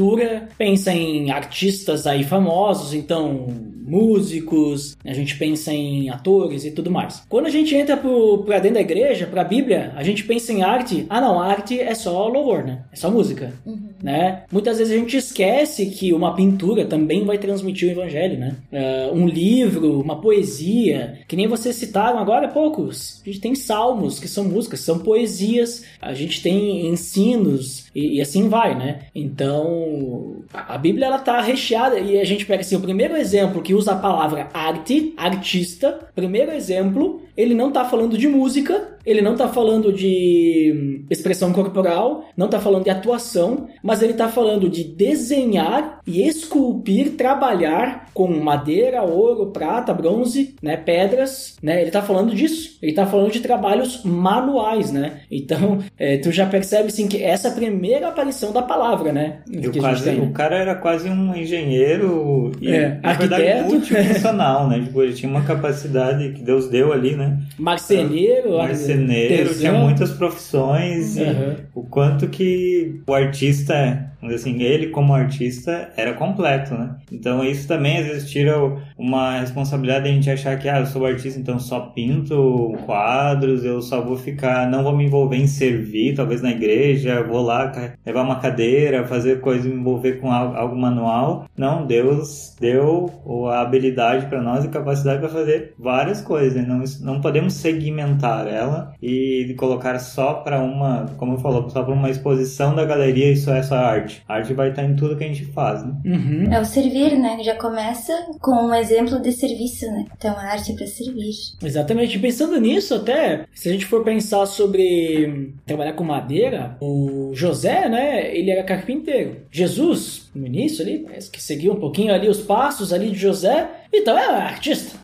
pensa 0.57 0.91
em 0.91 1.09
em 1.19 1.31
artistas 1.31 2.05
aí 2.07 2.23
famosos, 2.23 2.93
então 2.93 3.47
músicos, 3.89 4.97
a 5.03 5.13
gente 5.13 5.37
pensa 5.37 5.73
em 5.73 6.09
atores 6.09 6.65
e 6.65 6.71
tudo 6.71 6.91
mais. 6.91 7.23
Quando 7.27 7.47
a 7.47 7.49
gente 7.49 7.75
entra 7.75 7.97
para 7.97 8.59
dentro 8.59 8.75
da 8.75 8.81
igreja, 8.81 9.27
para 9.27 9.41
a 9.41 9.45
Bíblia, 9.45 9.91
a 9.95 10.03
gente 10.03 10.23
pensa 10.23 10.53
em 10.53 10.61
arte. 10.61 11.05
Ah, 11.09 11.19
não, 11.19 11.39
arte 11.39 11.79
é 11.79 11.93
só 11.95 12.27
louvor, 12.27 12.63
né? 12.63 12.83
É 12.91 12.95
só 12.95 13.09
música, 13.09 13.53
uhum. 13.65 13.89
né? 14.01 14.43
Muitas 14.51 14.77
vezes 14.77 14.93
a 14.93 14.97
gente 14.97 15.17
esquece 15.17 15.87
que 15.87 16.13
uma 16.13 16.35
pintura 16.35 16.85
também 16.85 17.25
vai 17.25 17.37
transmitir 17.37 17.89
o 17.89 17.91
evangelho, 17.91 18.37
né? 18.37 18.55
Uh, 18.71 19.15
um 19.15 19.27
livro, 19.27 19.99
uma 19.99 20.21
poesia, 20.21 21.19
que 21.27 21.35
nem 21.35 21.47
vocês 21.47 21.75
citaram 21.75 22.19
agora 22.19 22.47
há 22.47 22.49
poucos. 22.49 23.21
A 23.21 23.29
gente 23.29 23.41
tem 23.41 23.55
salmos, 23.55 24.19
que 24.19 24.27
são 24.27 24.45
músicas, 24.45 24.81
são 24.81 24.99
poesias. 24.99 25.83
A 26.01 26.13
gente 26.13 26.41
tem 26.41 26.87
ensinos 26.87 27.89
e, 27.93 28.17
e 28.17 28.21
assim 28.21 28.47
vai, 28.49 28.77
né? 28.77 28.99
Então, 29.13 30.37
a 30.53 30.77
Bíblia 30.77 31.07
ela 31.07 31.19
tá 31.19 31.41
recheada 31.41 31.99
e 31.99 32.19
a 32.19 32.23
gente 32.23 32.45
pega 32.45 32.61
assim, 32.61 32.75
o 32.75 32.81
primeiro 32.81 33.15
exemplo 33.15 33.61
que 33.61 33.73
usa 33.79 33.93
a 33.93 33.95
palavra 33.95 34.49
arte, 34.53 35.13
artista, 35.17 36.07
primeiro 36.13 36.51
exemplo, 36.51 37.23
ele 37.39 37.53
não 37.53 37.71
tá 37.71 37.85
falando 37.85 38.17
de 38.17 38.27
música, 38.27 38.99
ele 39.05 39.21
não 39.21 39.33
tá 39.33 39.47
falando 39.47 39.93
de 39.93 41.05
expressão 41.09 41.53
corporal, 41.53 42.25
não 42.35 42.49
tá 42.49 42.59
falando 42.59 42.83
de 42.83 42.89
atuação, 42.89 43.69
mas 43.81 44.01
ele 44.01 44.13
tá 44.13 44.27
falando 44.27 44.69
de 44.69 44.83
desenhar 44.83 46.01
e 46.05 46.27
esculpir, 46.27 47.11
trabalhar 47.11 48.07
com 48.13 48.27
madeira, 48.27 49.01
ouro, 49.01 49.51
prata, 49.51 49.93
bronze, 49.93 50.55
né, 50.61 50.75
pedras, 50.75 51.55
né? 51.63 51.81
Ele 51.81 51.91
tá 51.91 52.01
falando 52.01 52.35
disso. 52.35 52.77
Ele 52.81 52.93
tá 52.93 53.05
falando 53.05 53.31
de 53.31 53.39
trabalhos 53.39 54.03
manuais, 54.03 54.91
né? 54.91 55.21
Então, 55.31 55.79
é, 55.97 56.17
tu 56.17 56.31
já 56.31 56.45
percebe 56.45 56.89
assim 56.89 57.07
que 57.07 57.23
essa 57.23 57.47
é 57.47 57.51
a 57.51 57.55
primeira 57.55 58.09
aparição 58.09 58.51
da 58.51 58.61
palavra, 58.61 59.13
né? 59.13 59.39
O, 59.47 59.79
quase, 59.79 60.09
o, 60.09 60.31
cara 60.31 60.57
era 60.57 60.75
quase 60.75 61.09
um 61.09 61.33
engenheiro 61.33 62.51
e, 62.59 62.69
é, 62.69 62.99
na 63.01 63.13
verdade, 63.13 63.63
multifuncional, 63.63 64.67
né? 64.67 64.79
Tipo, 64.89 65.03
ele 65.03 65.13
tinha 65.13 65.29
uma 65.29 65.43
capacidade 65.43 66.33
que 66.33 66.41
Deus 66.41 66.67
deu 66.67 66.91
ali, 66.91 67.15
né? 67.15 67.28
Marceneiro, 67.57 68.57
marceneiro, 68.57 69.57
tinha 69.57 69.73
muitas 69.73 70.11
profissões 70.11 71.17
uhum. 71.17 71.55
o 71.75 71.83
quanto 71.83 72.27
que 72.27 73.01
o 73.07 73.13
artista 73.13 74.13
assim, 74.27 74.61
ele 74.61 74.87
como 74.87 75.13
artista 75.13 75.89
era 75.95 76.13
completo, 76.13 76.73
né? 76.73 76.95
Então 77.11 77.43
isso 77.43 77.67
também 77.67 77.97
às 77.99 78.05
vezes 78.05 78.29
tira 78.29 78.57
uma 78.97 79.39
responsabilidade 79.39 80.03
de 80.03 80.09
a 80.09 80.13
gente 80.13 80.29
achar 80.29 80.57
que, 80.59 80.67
ah, 80.67 80.79
eu 80.79 80.85
sou 80.85 81.05
artista, 81.05 81.39
então 81.39 81.59
só 81.59 81.79
pinto 81.79 82.77
quadros, 82.85 83.63
eu 83.63 83.81
só 83.81 84.01
vou 84.01 84.17
ficar, 84.17 84.69
não 84.69 84.83
vou 84.83 84.95
me 84.95 85.05
envolver 85.05 85.37
em 85.37 85.47
servir, 85.47 86.15
talvez 86.15 86.41
na 86.41 86.51
igreja, 86.51 87.23
vou 87.23 87.41
lá 87.41 87.71
levar 88.05 88.23
uma 88.23 88.39
cadeira, 88.39 89.07
fazer 89.07 89.39
coisa, 89.39 89.67
me 89.67 89.75
envolver 89.75 90.13
com 90.19 90.31
algo, 90.31 90.55
algo 90.55 90.75
manual. 90.75 91.45
Não, 91.57 91.85
Deus 91.85 92.55
deu 92.59 93.11
a 93.49 93.61
habilidade 93.61 94.25
para 94.25 94.41
nós 94.41 94.65
e 94.65 94.69
capacidade 94.69 95.19
para 95.19 95.29
fazer 95.29 95.73
várias 95.77 96.21
coisas, 96.21 96.55
né? 96.55 96.67
não, 96.67 96.83
não 97.01 97.21
podemos 97.21 97.53
segmentar 97.53 98.47
ela 98.47 98.93
e 99.01 99.53
colocar 99.57 99.97
só 99.99 100.35
para 100.35 100.61
uma, 100.61 101.05
como 101.17 101.33
eu 101.33 101.37
falou, 101.37 101.69
só 101.69 101.83
para 101.83 101.93
uma 101.93 102.09
exposição 102.09 102.75
da 102.75 102.85
galeria, 102.85 103.31
isso 103.31 103.49
é 103.51 103.63
só 103.63 103.75
arte 103.75 104.08
arte. 104.09 104.23
A 104.27 104.35
arte 104.35 104.53
vai 104.53 104.69
estar 104.69 104.83
em 104.83 104.95
tudo 104.95 105.15
que 105.15 105.23
a 105.23 105.27
gente 105.27 105.45
faz, 105.45 105.85
né? 105.85 105.93
Uhum. 106.05 106.51
É 106.51 106.59
o 106.59 106.65
servir, 106.65 107.17
né? 107.17 107.37
Já 107.43 107.55
começa 107.55 108.13
com 108.41 108.51
um 108.51 108.73
exemplo 108.73 109.21
de 109.21 109.31
serviço, 109.31 109.85
né? 109.85 110.05
Então 110.17 110.35
a 110.35 110.43
arte 110.43 110.71
é 110.71 110.75
para 110.75 110.87
servir. 110.87 111.29
Exatamente. 111.63 112.19
Pensando 112.19 112.59
nisso, 112.59 112.95
até, 112.95 113.45
se 113.53 113.69
a 113.69 113.71
gente 113.71 113.85
for 113.85 114.03
pensar 114.03 114.45
sobre 114.45 115.53
trabalhar 115.65 115.93
com 115.93 116.03
madeira, 116.03 116.75
o 116.81 117.31
José, 117.33 117.87
né? 117.87 118.35
Ele 118.35 118.51
era 118.51 118.63
carpinteiro. 118.63 119.37
Jesus, 119.51 120.28
no 120.33 120.45
início 120.45 120.83
ali, 120.83 120.99
parece 120.99 121.29
que 121.29 121.41
seguiu 121.41 121.73
um 121.73 121.79
pouquinho 121.79 122.13
ali 122.13 122.27
os 122.27 122.41
passos 122.41 122.93
ali 122.93 123.09
de 123.11 123.17
José, 123.17 123.69
então 123.91 124.17
é 124.17 124.25
artista. 124.25 124.97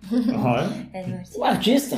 É 0.93 1.37
o 1.37 1.43
artista, 1.43 1.97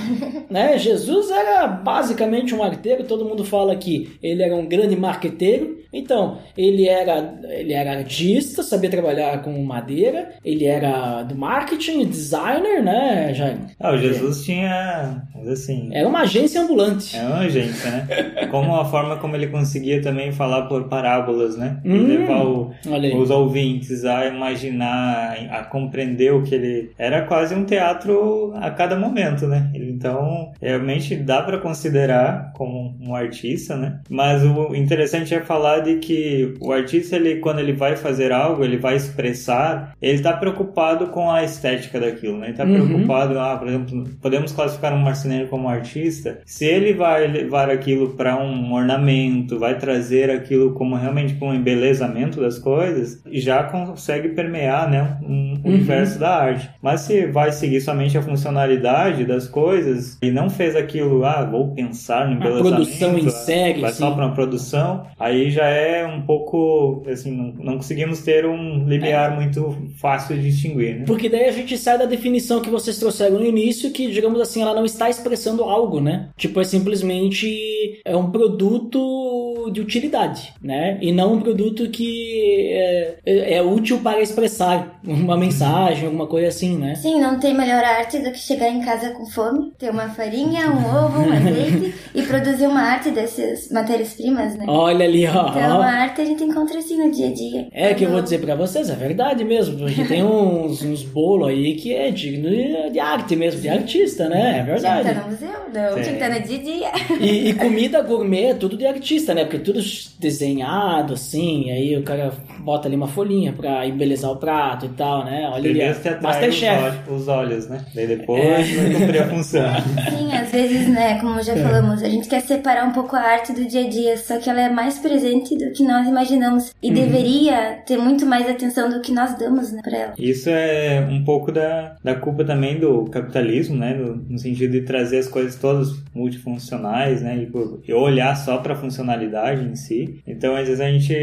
né? 0.50 0.78
Jesus 0.78 1.30
era 1.30 1.68
basicamente 1.68 2.56
um 2.56 2.64
arteiro, 2.64 3.04
todo 3.04 3.26
mundo 3.26 3.44
fala 3.44 3.76
que 3.76 4.18
ele 4.24 4.42
era 4.42 4.56
um 4.56 4.66
grande 4.66 4.96
marqueteiro. 4.96 5.78
Então, 5.92 6.38
ele 6.58 6.88
era, 6.88 7.40
ele 7.50 7.74
era 7.74 7.98
artista, 7.98 8.62
sabia 8.62 8.90
trabalhar 8.90 9.42
com 9.42 9.52
madeira, 9.64 10.36
ele 10.44 10.66
era 10.66 11.24
do 11.24 11.36
marketing, 11.36 12.06
designer, 12.06 12.84
né, 12.84 13.34
Jaime? 13.34 13.68
Ah, 13.80 13.94
o 13.94 13.98
Jesus 13.98 14.42
é. 14.42 14.44
tinha, 14.44 15.24
assim... 15.52 15.90
Era 15.92 16.08
uma 16.08 16.22
agência 16.22 16.62
ambulante. 16.62 17.16
É 17.16 17.26
uma 17.26 17.40
agência, 17.40 17.90
né? 17.90 18.48
como 18.52 18.76
a 18.76 18.86
forma 18.86 19.18
como 19.18 19.36
ele 19.36 19.48
conseguia 19.48 20.02
também 20.02 20.32
falar 20.32 20.64
por 20.64 20.88
parábolas, 20.88 21.58
né? 21.58 21.82
Hum, 21.86 22.08
levar 22.08 22.46
o, 22.46 22.72
os 23.18 23.30
ouvintes 23.30 24.06
a 24.06 24.28
imaginar, 24.28 25.38
a 25.52 25.64
compreender 25.64 26.34
o 26.34 26.44
que 26.44 26.56
ele... 26.56 26.92
Era 26.98 27.24
quase 27.24 27.54
um 27.56 27.66
teatro 27.66 28.54
a 28.56 28.72
cada 28.72 28.98
momento, 28.98 29.48
né? 29.48 29.72
Então, 29.98 30.52
realmente 30.62 31.16
dá 31.16 31.42
para 31.42 31.58
considerar 31.58 32.54
como 32.54 32.96
um 33.02 33.16
artista, 33.16 33.76
né? 33.76 34.00
Mas 34.10 34.44
o 34.44 34.76
interessante 34.76 35.34
é 35.34 35.42
falar 35.42 35.80
de 35.80 35.96
que 35.96 36.54
o 36.62 36.72
artista, 36.72 37.16
ele, 37.16 37.38
quando 37.38 37.60
ele 37.60 37.74
vai 37.74 37.96
fazer 37.96 38.32
algo, 38.32 38.64
ele 38.64 38.78
vai 38.78 38.96
expressar, 38.96 39.96
ele 40.00 40.14
está 40.14 40.34
preocupado 40.34 41.08
com 41.08 41.32
a 41.32 41.44
estética 41.44 42.00
daquilo, 42.00 42.38
né? 42.38 42.48
Ele 42.48 42.52
está 42.52 42.64
uhum. 42.64 42.88
preocupado, 42.88 43.40
ah, 43.40 43.58
por 43.58 43.68
exemplo, 43.68 44.04
podemos 44.22 44.52
classificar 44.52 44.94
um 44.94 45.00
marceneiro 45.00 45.48
como 45.48 45.68
artista, 45.68 46.40
se 46.46 46.66
ele 46.66 46.94
vai 46.94 47.28
levar 47.28 47.70
aquilo 47.70 48.10
para 48.10 48.38
um 48.38 48.74
ornamento, 48.74 49.58
vai 49.58 49.78
trazer 49.78 50.30
aquilo 50.30 50.74
como 50.74 50.96
realmente 50.96 51.36
um 51.42 51.54
embelezamento 51.54 52.40
das 52.40 52.60
coisas, 52.60 53.22
já 53.32 53.64
consegue 53.64 54.30
permear, 54.30 54.90
né, 54.90 55.18
um 55.24 55.54
uhum. 55.54 55.62
universo 55.66 56.20
da 56.20 56.36
arte. 56.36 56.70
Mas 56.82 57.02
se 57.02 57.26
vai 57.28 57.52
seguir 57.52 57.82
somente 57.82 58.18
a 58.18 58.22
funcionalidade 58.22 59.26
das 59.26 59.48
coisas 59.48 59.87
e 60.22 60.32
não 60.32 60.50
fez 60.50 60.76
aquilo, 60.76 61.24
ah, 61.26 61.44
vou 61.44 61.74
pensar 61.74 62.28
no 62.28 62.36
embelezamento, 62.36 62.68
a 62.68 62.78
produção 62.78 63.18
em 63.18 63.30
série, 63.30 63.82
vai 63.82 63.92
só 63.92 64.12
para 64.12 64.26
uma 64.26 64.34
produção, 64.34 65.06
aí 65.20 65.50
já 65.50 65.66
é 65.66 66.06
um 66.06 66.22
pouco, 66.22 67.04
assim, 67.10 67.32
não, 67.32 67.54
não 67.64 67.78
conseguimos 67.78 68.22
ter 68.22 68.46
um 68.46 68.88
limiar 68.88 69.34
é. 69.34 69.36
muito 69.36 69.76
fácil 69.98 70.36
de 70.36 70.44
distinguir, 70.44 71.00
né? 71.00 71.06
Porque 71.06 71.30
daí 71.30 71.46
a 71.46 71.52
gente 71.52 71.78
sai 71.78 71.98
da 71.98 72.06
definição 72.06 72.62
que 72.62 72.70
vocês 72.70 72.98
trouxeram 72.98 73.40
no 73.40 73.46
início, 73.46 73.92
que, 73.92 74.12
digamos 74.12 74.40
assim, 74.42 74.62
ela 74.62 74.74
não 74.74 74.86
está 74.86 75.10
expressando 75.10 75.64
algo, 75.64 76.00
né? 76.00 76.30
Tipo, 76.38 76.62
é 76.62 76.64
simplesmente 76.64 78.02
é 78.06 78.16
um 78.16 78.32
produto 78.32 79.57
de 79.72 79.82
utilidade, 79.82 80.54
né? 80.62 80.98
E 81.02 81.12
não 81.12 81.34
um 81.34 81.42
produto 81.42 81.90
que 81.90 82.70
é, 82.72 83.16
é, 83.26 83.54
é 83.56 83.62
útil 83.62 84.00
para 84.00 84.22
expressar 84.22 85.00
uma 85.06 85.38
mensagem, 85.38 86.06
alguma 86.06 86.28
coisa 86.28 86.48
assim, 86.48 86.78
né? 86.78 86.96
Sim, 86.96 87.20
não 87.20 87.40
tem 87.40 87.54
melhor 87.54 87.84
arte 87.84 88.20
do 88.20 88.32
que 88.32 88.40
chegar 88.40 88.70
em 88.70 88.82
casa 88.82 89.12
com 89.12 89.26
fome, 89.26 89.72
ter 89.78 89.90
uma 89.90 90.10
farinha, 90.10 90.72
um 90.72 90.86
ovo, 90.86 91.22
um 91.22 91.32
azeite 91.32 91.94
e 92.14 92.22
produzir 92.24 92.68
uma 92.68 92.82
arte 92.82 93.12
dessas 93.12 93.70
matérias-primas, 93.72 94.56
né? 94.56 94.66
Olha 94.68 95.06
ali, 95.06 95.26
ó. 95.28 95.50
Então 95.50 95.82
a 95.82 95.88
arte 95.88 96.22
a 96.22 96.26
gente 96.26 96.44
encontra 96.44 96.80
assim 96.80 96.98
no 96.98 97.12
dia 97.12 97.28
a 97.28 97.34
dia. 97.34 97.68
É 97.72 97.94
que 97.94 98.04
eu 98.04 98.12
vou 98.12 98.22
dizer 98.22 98.40
pra 98.40 98.56
vocês, 98.56 98.90
é 98.90 98.96
verdade 98.96 99.44
mesmo. 99.44 99.78
Porque 99.78 100.04
tem 100.06 100.24
uns, 100.24 100.82
uns 100.82 101.04
bolos 101.04 101.50
aí 101.50 101.76
que 101.76 101.94
é 101.94 102.12
digno 102.12 102.50
de 102.92 103.00
arte 103.00 103.36
mesmo, 103.36 103.62
de 103.62 103.70
artista, 103.70 104.30
né? 104.30 104.60
É 104.60 104.64
verdade. 104.64 105.02
Tinha 105.02 105.04
que 105.04 105.10
estar 105.10 105.24
no 105.24 105.32
museu, 105.32 105.60
não. 105.74 105.94
Tinha 105.94 106.06
que 106.06 106.24
estar 106.24 106.30
no 106.30 106.42
dia 106.42 106.58
a 106.58 106.62
dia. 106.62 107.18
E, 107.20 107.50
e 107.50 107.54
comida 107.54 108.02
gourmet, 108.02 108.54
tudo 108.56 108.78
de 108.78 108.86
artista, 108.86 109.34
né? 109.34 109.44
Porque 109.44 109.57
tudo 109.60 109.80
desenhado, 110.20 111.14
assim, 111.14 111.72
aí 111.72 111.96
o 111.98 112.04
cara 112.04 112.32
bota 112.60 112.88
ali 112.88 112.96
uma 112.96 113.08
folhinha 113.08 113.54
pra 113.54 113.86
embelezar 113.86 114.32
o 114.32 114.38
prato 114.38 114.86
e 114.86 114.90
tal, 114.90 115.24
né? 115.24 115.50
Olha 115.52 115.70
ali, 115.70 116.22
Masterchef. 116.22 117.10
Os, 117.10 117.22
os 117.22 117.28
olhos, 117.28 117.68
né? 117.68 117.86
Daí 117.94 118.08
depois 118.08 118.44
é. 118.44 118.64
vai 118.64 118.94
cumprir 118.94 119.22
a 119.22 119.30
função. 119.30 119.70
Sim, 120.10 120.34
às 120.34 120.52
vezes, 120.52 120.88
né, 120.88 121.20
como 121.20 121.42
já 121.42 121.54
é. 121.54 121.64
falamos, 121.64 122.04
a 122.04 122.10
gente 122.10 122.28
quer 122.28 122.42
separar 122.42 122.86
um 122.86 122.92
pouco 122.92 123.16
a 123.16 123.22
arte 123.22 123.54
do 123.54 123.66
dia 123.66 123.86
a 123.86 123.90
dia, 123.90 124.18
só 124.18 124.38
que 124.38 124.50
ela 124.50 124.62
é 124.62 124.70
mais 124.70 125.00
presente 125.00 125.58
do 125.58 125.72
que 125.72 125.84
nós 125.84 126.08
imaginamos 126.08 126.74
e 126.82 126.90
uhum. 126.90 126.94
deveria 126.94 127.80
ter 127.86 127.98
muito 127.98 128.26
mais 128.26 128.50
atenção 128.50 128.90
do 128.90 129.02
que 129.02 129.12
nós 129.12 129.38
damos 129.38 129.72
né, 129.72 129.82
pra 129.82 129.98
ela. 129.98 130.14
Isso 130.18 130.50
é 130.50 131.08
um 131.10 131.24
pouco 131.24 131.52
da, 131.52 131.96
da 132.04 132.16
culpa 132.16 132.44
também 132.44 132.80
do 132.80 133.06
capitalismo, 133.06 133.78
né? 133.78 133.94
No, 133.94 134.16
no 134.16 134.38
sentido 134.38 134.72
de 134.72 134.82
trazer 134.82 135.20
as 135.20 135.28
coisas 135.28 135.56
todas 135.56 135.90
multifuncionais, 136.14 137.22
né? 137.22 137.38
E, 137.38 137.90
e 137.90 137.94
olhar 137.94 138.36
só 138.36 138.58
pra 138.58 138.76
funcionalidade 138.76 139.47
em 139.54 139.76
si. 139.76 140.22
Então, 140.26 140.56
às 140.56 140.68
vezes 140.68 140.82
a 140.82 140.90
gente 140.90 141.14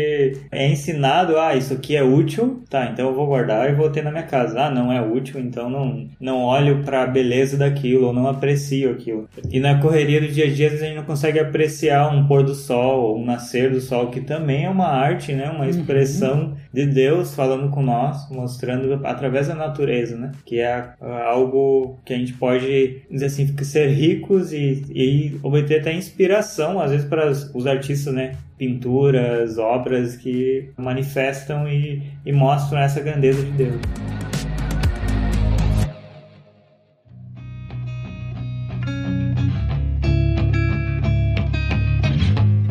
é 0.50 0.68
ensinado, 0.68 1.38
ah, 1.38 1.54
isso 1.56 1.74
aqui 1.74 1.96
é 1.96 2.02
útil, 2.02 2.62
tá, 2.68 2.90
então 2.92 3.08
eu 3.08 3.14
vou 3.14 3.26
guardar 3.26 3.70
e 3.70 3.74
vou 3.74 3.90
ter 3.90 4.02
na 4.02 4.10
minha 4.10 4.22
casa. 4.22 4.66
Ah, 4.66 4.70
não 4.70 4.92
é 4.92 5.00
útil, 5.00 5.40
então 5.40 5.68
não, 5.68 6.08
não 6.20 6.42
olho 6.42 6.82
para 6.84 7.02
a 7.02 7.06
beleza 7.06 7.56
daquilo, 7.56 8.06
ou 8.06 8.12
não 8.12 8.26
aprecio 8.26 8.90
aquilo. 8.90 9.28
E 9.50 9.60
na 9.60 9.80
correria 9.80 10.20
do 10.20 10.28
dia 10.28 10.44
a 10.46 10.50
dia, 10.50 10.66
às 10.66 10.72
vezes 10.72 10.82
a 10.82 10.86
gente 10.88 10.96
não 10.96 11.04
consegue 11.04 11.38
apreciar 11.38 12.14
um 12.14 12.26
pôr 12.26 12.42
do 12.42 12.54
sol, 12.54 13.02
ou 13.02 13.18
um 13.18 13.24
nascer 13.24 13.70
do 13.70 13.80
sol, 13.80 14.08
que 14.08 14.20
também 14.20 14.64
é 14.64 14.70
uma 14.70 14.86
arte, 14.86 15.32
né? 15.32 15.50
Uma 15.50 15.68
expressão 15.68 16.40
uhum. 16.40 16.54
de 16.72 16.86
Deus 16.86 17.34
falando 17.34 17.70
com 17.70 17.82
nós, 17.82 18.28
mostrando 18.30 19.00
através 19.04 19.48
da 19.48 19.54
natureza, 19.54 20.16
né? 20.16 20.32
Que 20.44 20.60
é 20.60 20.94
algo 21.00 21.98
que 22.04 22.12
a 22.12 22.18
gente 22.18 22.32
pode, 22.34 23.02
dizer 23.10 23.26
assim, 23.26 23.54
ser 23.62 23.88
ricos 23.88 24.52
e, 24.52 24.84
e 24.90 25.40
obter 25.42 25.80
até 25.80 25.92
inspiração, 25.92 26.80
às 26.80 26.90
vezes, 26.90 27.06
para 27.06 27.30
os 27.30 27.66
artistas, 27.66 28.03
isso, 28.04 28.12
né? 28.12 28.36
Pinturas, 28.58 29.56
obras 29.56 30.16
que 30.16 30.70
manifestam 30.76 31.66
e, 31.66 32.02
e 32.24 32.32
mostram 32.32 32.78
essa 32.78 33.00
grandeza 33.00 33.42
de 33.42 33.50
Deus. 33.52 33.80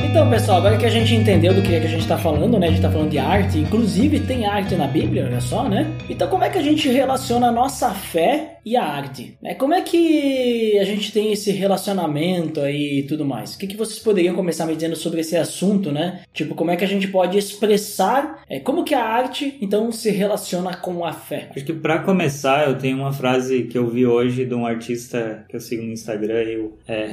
Então 0.10 0.30
Pessoal, 0.54 0.68
agora 0.68 0.80
que 0.80 0.86
a 0.86 0.90
gente 0.92 1.16
entendeu 1.16 1.52
do 1.52 1.64
que, 1.64 1.74
é 1.74 1.80
que 1.80 1.88
a 1.88 1.90
gente 1.90 2.02
está 2.02 2.16
falando, 2.16 2.60
né? 2.60 2.68
A 2.68 2.70
gente 2.70 2.78
está 2.78 2.92
falando 2.92 3.10
de 3.10 3.18
arte, 3.18 3.58
inclusive 3.58 4.20
tem 4.20 4.46
arte 4.46 4.76
na 4.76 4.86
Bíblia, 4.86 5.26
olha 5.26 5.42
só, 5.42 5.68
né? 5.68 5.92
Então, 6.08 6.28
como 6.28 6.44
é 6.44 6.50
que 6.50 6.60
a 6.60 6.62
gente 6.62 6.88
relaciona 6.90 7.48
a 7.48 7.52
nossa 7.52 7.90
fé 7.90 8.60
e 8.64 8.78
a 8.78 8.84
arte? 8.84 9.36
Né? 9.42 9.56
Como 9.56 9.74
é 9.74 9.82
que 9.82 10.78
a 10.78 10.84
gente 10.84 11.12
tem 11.12 11.34
esse 11.34 11.52
relacionamento 11.52 12.62
aí 12.62 13.00
e 13.00 13.04
tudo 13.04 13.26
mais? 13.26 13.56
O 13.56 13.58
que, 13.58 13.66
que 13.66 13.76
vocês 13.76 13.98
poderiam 13.98 14.36
começar 14.36 14.68
me 14.68 14.76
dizendo 14.76 14.96
sobre 14.96 15.22
esse 15.22 15.36
assunto, 15.36 15.92
né? 15.92 16.22
Tipo, 16.32 16.54
como 16.54 16.70
é 16.70 16.76
que 16.76 16.84
a 16.84 16.88
gente 16.88 17.08
pode 17.08 17.36
expressar 17.36 18.44
é, 18.48 18.60
como 18.60 18.84
que 18.84 18.94
a 18.94 19.04
arte, 19.04 19.58
então, 19.60 19.92
se 19.92 20.12
relaciona 20.12 20.76
com 20.76 21.04
a 21.04 21.14
fé? 21.14 21.50
Acho 21.56 21.66
que 21.66 21.74
para 21.74 21.98
começar, 22.00 22.68
eu 22.68 22.78
tenho 22.78 23.00
uma 23.00 23.12
frase 23.12 23.64
que 23.64 23.78
eu 23.78 23.90
vi 23.90 24.06
hoje 24.06 24.46
de 24.46 24.54
um 24.54 24.68
artista 24.68 25.46
que 25.50 25.56
eu 25.56 25.60
sigo 25.60 25.82
no 25.82 25.92
Instagram, 25.92 26.44
o 26.60 26.74
é, 26.88 27.10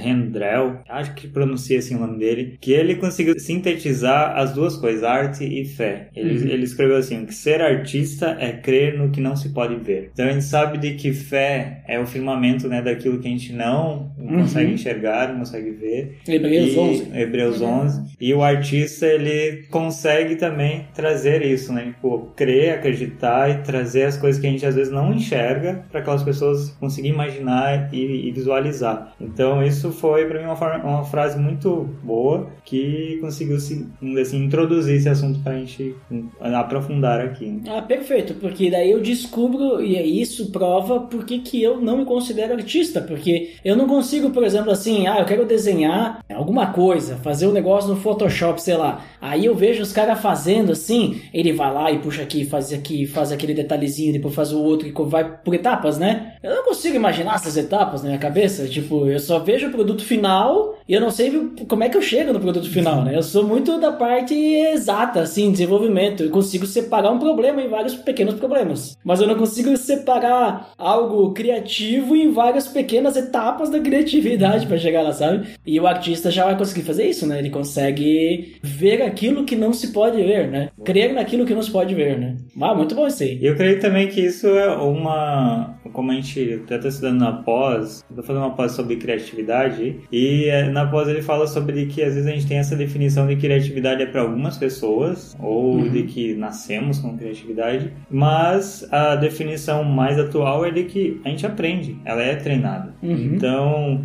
acho 0.90 1.14
que 1.14 1.26
pronuncia 1.26 1.78
assim 1.78 1.96
o 1.96 2.00
nome 2.00 2.18
dele, 2.18 2.58
que 2.60 2.72
ele 2.72 2.96
conseguiu 2.96 3.29
sintetizar 3.38 4.36
as 4.38 4.52
duas 4.52 4.76
coisas, 4.76 5.04
arte 5.04 5.44
e 5.44 5.64
fé. 5.64 6.08
Ele, 6.14 6.38
Uhum. 6.38 6.48
ele 6.48 6.64
escreveu 6.64 6.96
assim, 6.96 7.24
que 7.24 7.34
ser 7.34 7.60
artista 7.60 8.36
é 8.40 8.52
crer 8.52 8.98
no 8.98 9.10
que 9.10 9.20
não 9.20 9.36
se 9.36 9.50
pode 9.50 9.74
ver. 9.76 10.10
Então 10.12 10.26
a 10.26 10.32
gente 10.32 10.44
sabe 10.44 10.78
de 10.78 10.94
que 10.94 11.12
fé 11.12 11.82
é 11.86 11.98
o 11.98 12.06
firmamento 12.06 12.68
né, 12.68 12.80
daquilo 12.82 13.18
que 13.18 13.28
a 13.28 13.30
gente 13.30 13.52
não 13.52 14.10
Uhum. 14.18 14.40
consegue 14.40 14.72
enxergar, 14.72 15.28
não 15.28 15.40
consegue 15.40 15.70
ver. 15.70 16.18
Hebreus 16.28 16.72
E- 16.74 16.78
11. 16.78 17.10
Hebreus 17.14 17.60
11. 17.60 18.14
E 18.20 18.34
o 18.34 18.42
artista, 18.42 19.06
ele 19.06 19.64
consegue 19.70 20.36
também 20.36 20.86
trazer 20.94 21.42
isso, 21.44 21.72
né? 21.72 21.86
Tipo, 21.94 22.30
crer, 22.36 22.74
acreditar 22.74 23.50
e 23.50 23.62
trazer 23.62 24.04
as 24.04 24.16
coisas 24.16 24.40
que 24.40 24.46
a 24.46 24.50
gente 24.50 24.64
às 24.66 24.74
vezes 24.74 24.92
não 24.92 25.12
enxerga 25.12 25.84
para 25.90 26.00
aquelas 26.00 26.22
pessoas 26.22 26.70
conseguirem 26.80 27.14
imaginar 27.14 27.88
e, 27.92 28.28
e 28.28 28.32
visualizar. 28.32 29.14
Então, 29.20 29.62
isso 29.62 29.90
foi 29.92 30.26
para 30.26 30.38
mim 30.38 30.46
uma, 30.46 30.56
forma- 30.56 30.84
uma 30.84 31.04
frase 31.04 31.38
muito 31.38 31.88
boa 32.02 32.50
que 32.64 33.18
conseguiu 33.20 33.58
se, 33.60 33.86
assim, 34.20 34.44
introduzir 34.44 34.96
esse 34.96 35.08
assunto 35.08 35.38
para 35.40 35.52
a 35.52 35.58
gente 35.58 35.94
aprofundar 36.40 37.20
aqui. 37.20 37.46
né? 37.46 37.60
Ah, 37.68 37.82
perfeito, 37.82 38.34
porque 38.34 38.70
daí 38.70 38.90
eu 38.90 39.00
descubro, 39.00 39.82
e 39.82 39.96
aí 39.96 40.20
isso 40.20 40.50
prova 40.50 41.00
por 41.00 41.24
que 41.24 41.62
eu 41.62 41.80
não 41.80 41.98
me 41.98 42.04
considero 42.04 42.54
artista, 42.54 43.00
porque 43.00 43.52
eu 43.64 43.76
não 43.76 43.86
consigo, 43.86 44.30
por 44.30 44.44
exemplo, 44.44 44.70
assim, 44.70 45.06
ah, 45.06 45.18
eu 45.18 45.24
quero 45.24 45.46
desenhar 45.46 46.24
alguma 46.32 46.68
coisa, 46.68 47.16
fazer 47.16 47.46
um 47.46 47.52
negócio 47.52 47.90
no 47.90 47.96
Photoshop, 47.96 48.60
sei 48.60 48.76
lá. 48.76 49.04
Aí 49.20 49.44
eu 49.44 49.54
vejo 49.54 49.82
os 49.82 49.92
caras 49.92 50.20
fazendo 50.20 50.72
assim, 50.72 51.20
ele 51.32 51.52
vai 51.52 51.72
lá 51.72 51.90
e 51.92 51.98
puxa 51.98 52.22
aqui, 52.22 52.44
faz 52.44 52.72
aqui, 52.72 53.06
faz 53.06 53.32
aquele 53.32 53.54
detalhezinho, 53.54 54.12
depois 54.12 54.34
faz 54.34 54.52
o 54.52 54.60
outro 54.62 54.88
e 54.88 54.92
vai 55.08 55.38
por 55.38 55.54
etapas, 55.54 55.98
né? 55.98 56.34
Eu 56.42 56.54
não 56.56 56.64
consigo 56.64 56.96
imaginar 56.96 57.34
essas 57.34 57.56
etapas 57.56 58.02
na 58.02 58.08
minha 58.08 58.18
cabeça, 58.18 58.66
tipo, 58.68 59.06
eu 59.06 59.18
só 59.18 59.38
vejo 59.38 59.68
o 59.68 59.70
produto 59.70 60.04
final 60.04 60.78
e 60.88 60.94
eu 60.94 61.00
não 61.00 61.10
sei 61.10 61.30
como 61.68 61.84
é 61.84 61.88
que 61.88 61.96
eu 61.96 62.02
chego 62.02 62.32
no 62.32 62.40
produto 62.40 62.68
final, 62.68 62.99
né? 63.04 63.16
Eu 63.16 63.22
sou 63.22 63.44
muito 63.44 63.78
da 63.78 63.92
parte 63.92 64.34
exata, 64.34 65.20
assim, 65.20 65.50
desenvolvimento. 65.52 66.22
Eu 66.22 66.30
consigo 66.30 66.66
separar 66.66 67.10
um 67.10 67.18
problema 67.18 67.62
em 67.62 67.68
vários 67.68 67.94
pequenos 67.94 68.34
problemas. 68.34 68.96
Mas 69.04 69.20
eu 69.20 69.26
não 69.26 69.34
consigo 69.34 69.76
separar 69.76 70.72
algo 70.78 71.32
criativo 71.32 72.16
em 72.16 72.30
várias 72.30 72.68
pequenas 72.68 73.16
etapas 73.16 73.70
da 73.70 73.80
criatividade 73.80 74.66
para 74.66 74.78
chegar 74.78 75.02
lá, 75.02 75.12
sabe? 75.12 75.48
E 75.66 75.78
o 75.78 75.86
artista 75.86 76.30
já 76.30 76.44
vai 76.44 76.56
conseguir 76.56 76.82
fazer 76.82 77.08
isso, 77.08 77.26
né? 77.26 77.38
Ele 77.38 77.50
consegue 77.50 78.56
ver 78.62 79.02
aquilo 79.02 79.44
que 79.44 79.56
não 79.56 79.72
se 79.72 79.92
pode 79.92 80.22
ver, 80.22 80.48
né? 80.48 80.70
Crer 80.84 81.12
naquilo 81.12 81.46
que 81.46 81.54
não 81.54 81.62
se 81.62 81.70
pode 81.70 81.94
ver, 81.94 82.18
né? 82.18 82.36
Ah, 82.60 82.74
muito 82.74 82.94
bom 82.94 83.06
isso 83.06 83.22
aí. 83.22 83.38
Eu 83.42 83.56
creio 83.56 83.80
também 83.80 84.08
que 84.08 84.20
isso 84.20 84.46
é 84.46 84.68
uma. 84.76 85.74
Como 85.92 86.10
a 86.10 86.14
gente 86.14 86.60
até 86.64 86.76
está 86.76 86.88
estudando 86.88 87.20
na 87.20 87.32
pós, 87.32 88.04
tô 88.14 88.22
fazendo 88.22 88.42
uma 88.42 88.54
pós 88.54 88.72
sobre 88.72 88.96
criatividade, 88.96 90.00
e 90.10 90.44
é, 90.46 90.68
na 90.70 90.86
pós 90.86 91.08
ele 91.08 91.22
fala 91.22 91.46
sobre 91.46 91.86
que 91.86 92.02
às 92.02 92.14
vezes 92.14 92.28
a 92.28 92.32
gente 92.32 92.46
tem 92.46 92.58
essa 92.58 92.76
definição 92.76 93.26
de 93.26 93.36
criatividade 93.36 94.02
é 94.02 94.06
para 94.06 94.20
algumas 94.20 94.56
pessoas, 94.58 95.36
ou 95.40 95.88
de 95.88 96.04
que 96.04 96.34
nascemos 96.34 96.98
com 96.98 97.16
criatividade, 97.16 97.92
mas 98.10 98.86
a 98.90 99.16
definição 99.16 99.84
mais 99.84 100.18
atual 100.18 100.64
é 100.64 100.70
de 100.70 100.84
que 100.84 101.20
a 101.24 101.28
gente 101.28 101.46
aprende, 101.46 101.98
ela 102.04 102.22
é 102.22 102.36
treinada. 102.36 102.94
Uhum. 103.02 103.34
Então, 103.34 104.04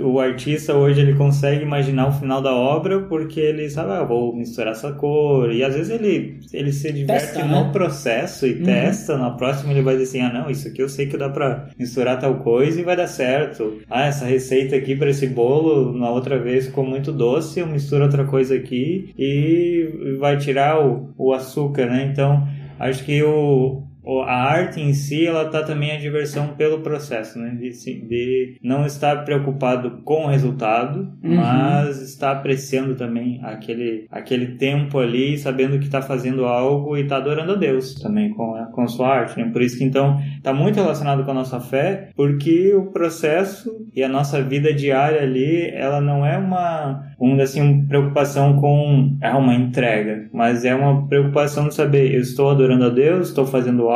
o 0.00 0.18
artista 0.20 0.74
hoje 0.74 1.00
ele 1.00 1.14
consegue 1.14 1.62
imaginar 1.62 2.08
o 2.08 2.12
final 2.12 2.40
da 2.40 2.52
obra 2.54 3.00
porque 3.02 3.38
ele 3.40 3.68
sabe, 3.68 3.92
ah, 3.92 4.02
vou 4.04 4.34
misturar 4.34 4.72
essa 4.72 4.92
cor. 4.92 5.52
E 5.52 5.62
às 5.62 5.74
vezes 5.74 5.90
ele, 5.90 6.40
ele 6.52 6.72
se 6.72 6.92
diverte 6.92 7.24
Testa, 7.34 7.44
no 7.44 7.64
né? 7.64 7.70
processo 7.72 8.46
e 8.46 8.54
Uhum. 8.54 8.64
testa. 8.64 9.16
Na 9.18 9.30
próxima 9.32 9.72
ele 9.72 9.82
vai 9.82 9.96
dizer 9.96 10.04
assim: 10.04 10.20
ah, 10.20 10.32
não, 10.42 10.50
isso 10.50 10.68
aqui 10.68 10.82
eu 10.82 10.88
sei 10.88 11.06
que 11.06 11.16
dá 11.16 11.28
pra 11.28 11.68
misturar 11.78 12.18
tal 12.18 12.36
coisa 12.36 12.80
e 12.80 12.84
vai 12.84 12.96
dar 12.96 13.06
certo. 13.06 13.78
Ah, 13.90 14.06
essa 14.06 14.24
receita 14.24 14.74
aqui 14.76 14.96
para 14.96 15.10
esse 15.10 15.26
bolo, 15.26 15.92
na 15.96 16.10
outra 16.10 16.38
vez 16.38 16.66
ficou 16.66 16.84
muito 16.84 17.12
doce, 17.12 17.60
eu 17.60 17.66
misturo 17.66 18.04
outra 18.04 18.24
coisa 18.24 18.54
aqui 18.54 19.12
e 19.18 20.16
vai 20.18 20.36
tirar 20.38 20.84
o, 20.84 21.10
o 21.18 21.32
açúcar, 21.32 21.86
né? 21.86 22.08
Então, 22.10 22.46
acho 22.78 23.04
que 23.04 23.22
o- 23.22 23.82
a 24.22 24.34
arte 24.34 24.80
em 24.80 24.92
si, 24.92 25.26
ela 25.26 25.46
tá 25.46 25.62
também 25.62 25.92
a 25.92 25.98
diversão 25.98 26.48
pelo 26.56 26.80
processo, 26.80 27.38
né? 27.38 27.50
De, 27.60 27.70
de 27.70 28.58
não 28.62 28.86
estar 28.86 29.24
preocupado 29.24 30.02
com 30.04 30.24
o 30.24 30.28
resultado, 30.28 31.06
Uhum. 31.22 31.36
mas 31.36 32.00
estar 32.02 32.32
apreciando 32.32 32.94
também 32.94 33.40
aquele, 33.42 34.06
aquele 34.10 34.56
tempo 34.56 34.98
ali, 34.98 35.36
sabendo 35.38 35.78
que 35.78 35.86
está 35.86 36.00
fazendo 36.02 36.44
algo 36.44 36.96
e 36.96 37.02
está 37.02 37.16
adorando 37.16 37.52
a 37.52 37.56
Deus 37.56 37.94
também 37.94 38.30
com 38.34 38.54
a, 38.54 38.66
com 38.66 38.82
a 38.82 38.86
sua 38.88 39.08
arte, 39.08 39.38
né? 39.38 39.50
Por 39.52 39.62
isso 39.62 39.78
que 39.78 39.84
então 39.84 40.20
está 40.36 40.52
muito 40.52 40.76
relacionado 40.76 41.24
com 41.24 41.30
a 41.30 41.34
nossa 41.34 41.60
fé, 41.60 42.10
porque 42.14 42.74
o 42.74 42.86
processo 42.92 43.70
e 43.94 44.02
a 44.02 44.08
nossa 44.08 44.40
vida 44.42 44.72
diária 44.72 45.20
ali, 45.22 45.70
ela 45.74 46.00
não 46.00 46.24
é 46.24 46.36
uma, 46.38 47.02
uma 47.18 47.42
assim, 47.42 47.60
uma 47.60 47.86
preocupação 47.88 48.56
com 48.60 49.16
é 49.20 49.30
uma 49.32 49.54
entrega, 49.54 50.28
mas 50.32 50.64
é 50.64 50.74
uma 50.74 51.06
preocupação 51.08 51.68
de 51.68 51.74
saber, 51.74 52.14
eu 52.14 52.20
estou 52.20 52.50
adorando 52.50 52.84
a 52.84 52.90
Deus, 52.90 53.28
estou 53.28 53.46
fazendo 53.46 53.88
algo 53.88 53.95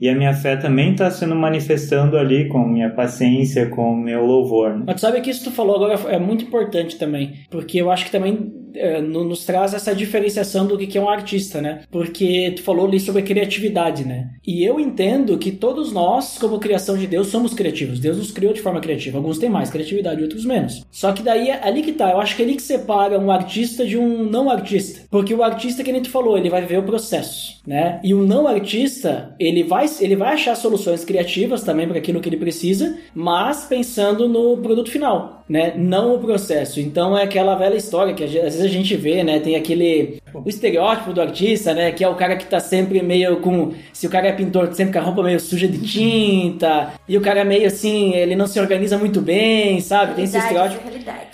e 0.00 0.08
a 0.08 0.14
minha 0.14 0.34
fé 0.34 0.56
também 0.56 0.92
está 0.92 1.10
sendo 1.10 1.34
manifestando 1.34 2.16
ali 2.16 2.48
com 2.48 2.66
minha 2.66 2.90
paciência, 2.90 3.68
com 3.68 3.94
meu 3.94 4.24
louvor. 4.24 4.76
Né? 4.76 4.84
Mas 4.86 5.00
sabe 5.00 5.20
que 5.20 5.30
isso 5.30 5.44
que 5.44 5.50
tu 5.50 5.56
falou 5.56 5.76
agora 5.76 5.94
é 6.08 6.18
muito 6.18 6.44
importante 6.44 6.98
também, 6.98 7.34
porque 7.50 7.78
eu 7.78 7.90
acho 7.90 8.04
que 8.04 8.12
também 8.12 8.59
é, 8.74 9.00
no- 9.00 9.24
nos 9.24 9.44
traz 9.44 9.74
essa 9.74 9.94
diferenciação 9.94 10.66
do 10.66 10.76
que 10.78 10.96
é 10.98 11.00
um 11.00 11.08
artista, 11.08 11.60
né? 11.60 11.82
Porque 11.90 12.52
tu 12.56 12.62
falou 12.62 12.86
ali 12.86 12.98
sobre 13.00 13.22
criatividade, 13.22 14.04
né? 14.04 14.30
E 14.46 14.64
eu 14.64 14.78
entendo 14.80 15.36
que 15.38 15.50
todos 15.52 15.92
nós, 15.92 16.38
como 16.38 16.58
criação 16.58 16.96
de 16.96 17.06
Deus, 17.06 17.28
somos 17.28 17.54
criativos. 17.54 17.98
Deus 18.00 18.16
nos 18.18 18.30
criou 18.30 18.52
de 18.52 18.60
forma 18.60 18.80
criativa. 18.80 19.18
Alguns 19.18 19.38
têm 19.38 19.48
mais 19.50 19.70
criatividade, 19.70 20.22
outros 20.22 20.44
menos. 20.44 20.84
Só 20.90 21.12
que 21.12 21.22
daí 21.22 21.48
é 21.50 21.60
ali 21.66 21.82
que 21.82 21.92
tá. 21.92 22.10
Eu 22.10 22.20
acho 22.20 22.36
que 22.36 22.42
é 22.42 22.44
ali 22.44 22.56
que 22.56 22.62
separa 22.62 23.18
um 23.18 23.30
artista 23.30 23.86
de 23.86 23.96
um 23.98 24.24
não 24.24 24.50
artista. 24.50 25.02
Porque 25.10 25.34
o 25.34 25.42
artista, 25.42 25.82
que 25.82 25.92
nem 25.92 26.02
tu 26.02 26.10
falou, 26.10 26.36
ele 26.38 26.50
vai 26.50 26.62
ver 26.64 26.78
o 26.78 26.82
processo, 26.82 27.60
né? 27.66 28.00
E 28.04 28.14
o 28.14 28.22
não 28.26 28.46
artista, 28.46 29.34
ele 29.38 29.62
vai, 29.62 29.86
ele 30.00 30.16
vai 30.16 30.34
achar 30.34 30.54
soluções 30.54 31.04
criativas 31.04 31.62
também 31.62 31.88
para 31.88 31.98
aquilo 31.98 32.20
que 32.20 32.28
ele 32.28 32.36
precisa, 32.36 32.96
mas 33.14 33.64
pensando 33.64 34.28
no 34.28 34.56
produto 34.58 34.90
final, 34.90 35.39
né? 35.50 35.72
Não 35.76 36.14
o 36.14 36.20
processo. 36.20 36.78
Então 36.78 37.18
é 37.18 37.24
aquela 37.24 37.56
velha 37.56 37.74
história 37.74 38.14
que 38.14 38.22
às 38.22 38.30
vezes 38.30 38.60
a 38.60 38.68
gente 38.68 38.94
vê, 38.94 39.24
né? 39.24 39.40
Tem 39.40 39.56
aquele 39.56 40.20
o 40.32 40.48
estereótipo 40.48 41.12
do 41.12 41.20
artista, 41.20 41.74
né? 41.74 41.90
Que 41.90 42.04
é 42.04 42.08
o 42.08 42.14
cara 42.14 42.36
que 42.36 42.46
tá 42.46 42.60
sempre 42.60 43.02
meio 43.02 43.38
com. 43.38 43.72
Se 43.92 44.06
o 44.06 44.10
cara 44.10 44.28
é 44.28 44.32
pintor, 44.32 44.72
sempre 44.72 44.92
com 44.92 45.00
a 45.00 45.02
roupa 45.02 45.24
meio 45.24 45.40
suja 45.40 45.66
de 45.66 45.78
tinta. 45.80 46.92
E 47.08 47.18
o 47.18 47.20
cara 47.20 47.40
é 47.40 47.44
meio 47.44 47.66
assim, 47.66 48.14
ele 48.14 48.36
não 48.36 48.46
se 48.46 48.60
organiza 48.60 48.96
muito 48.96 49.20
bem, 49.20 49.80
sabe? 49.80 50.14
Tem 50.14 50.22
esse 50.22 50.38
estereótipo. 50.38 50.82
realidade. 50.84 51.26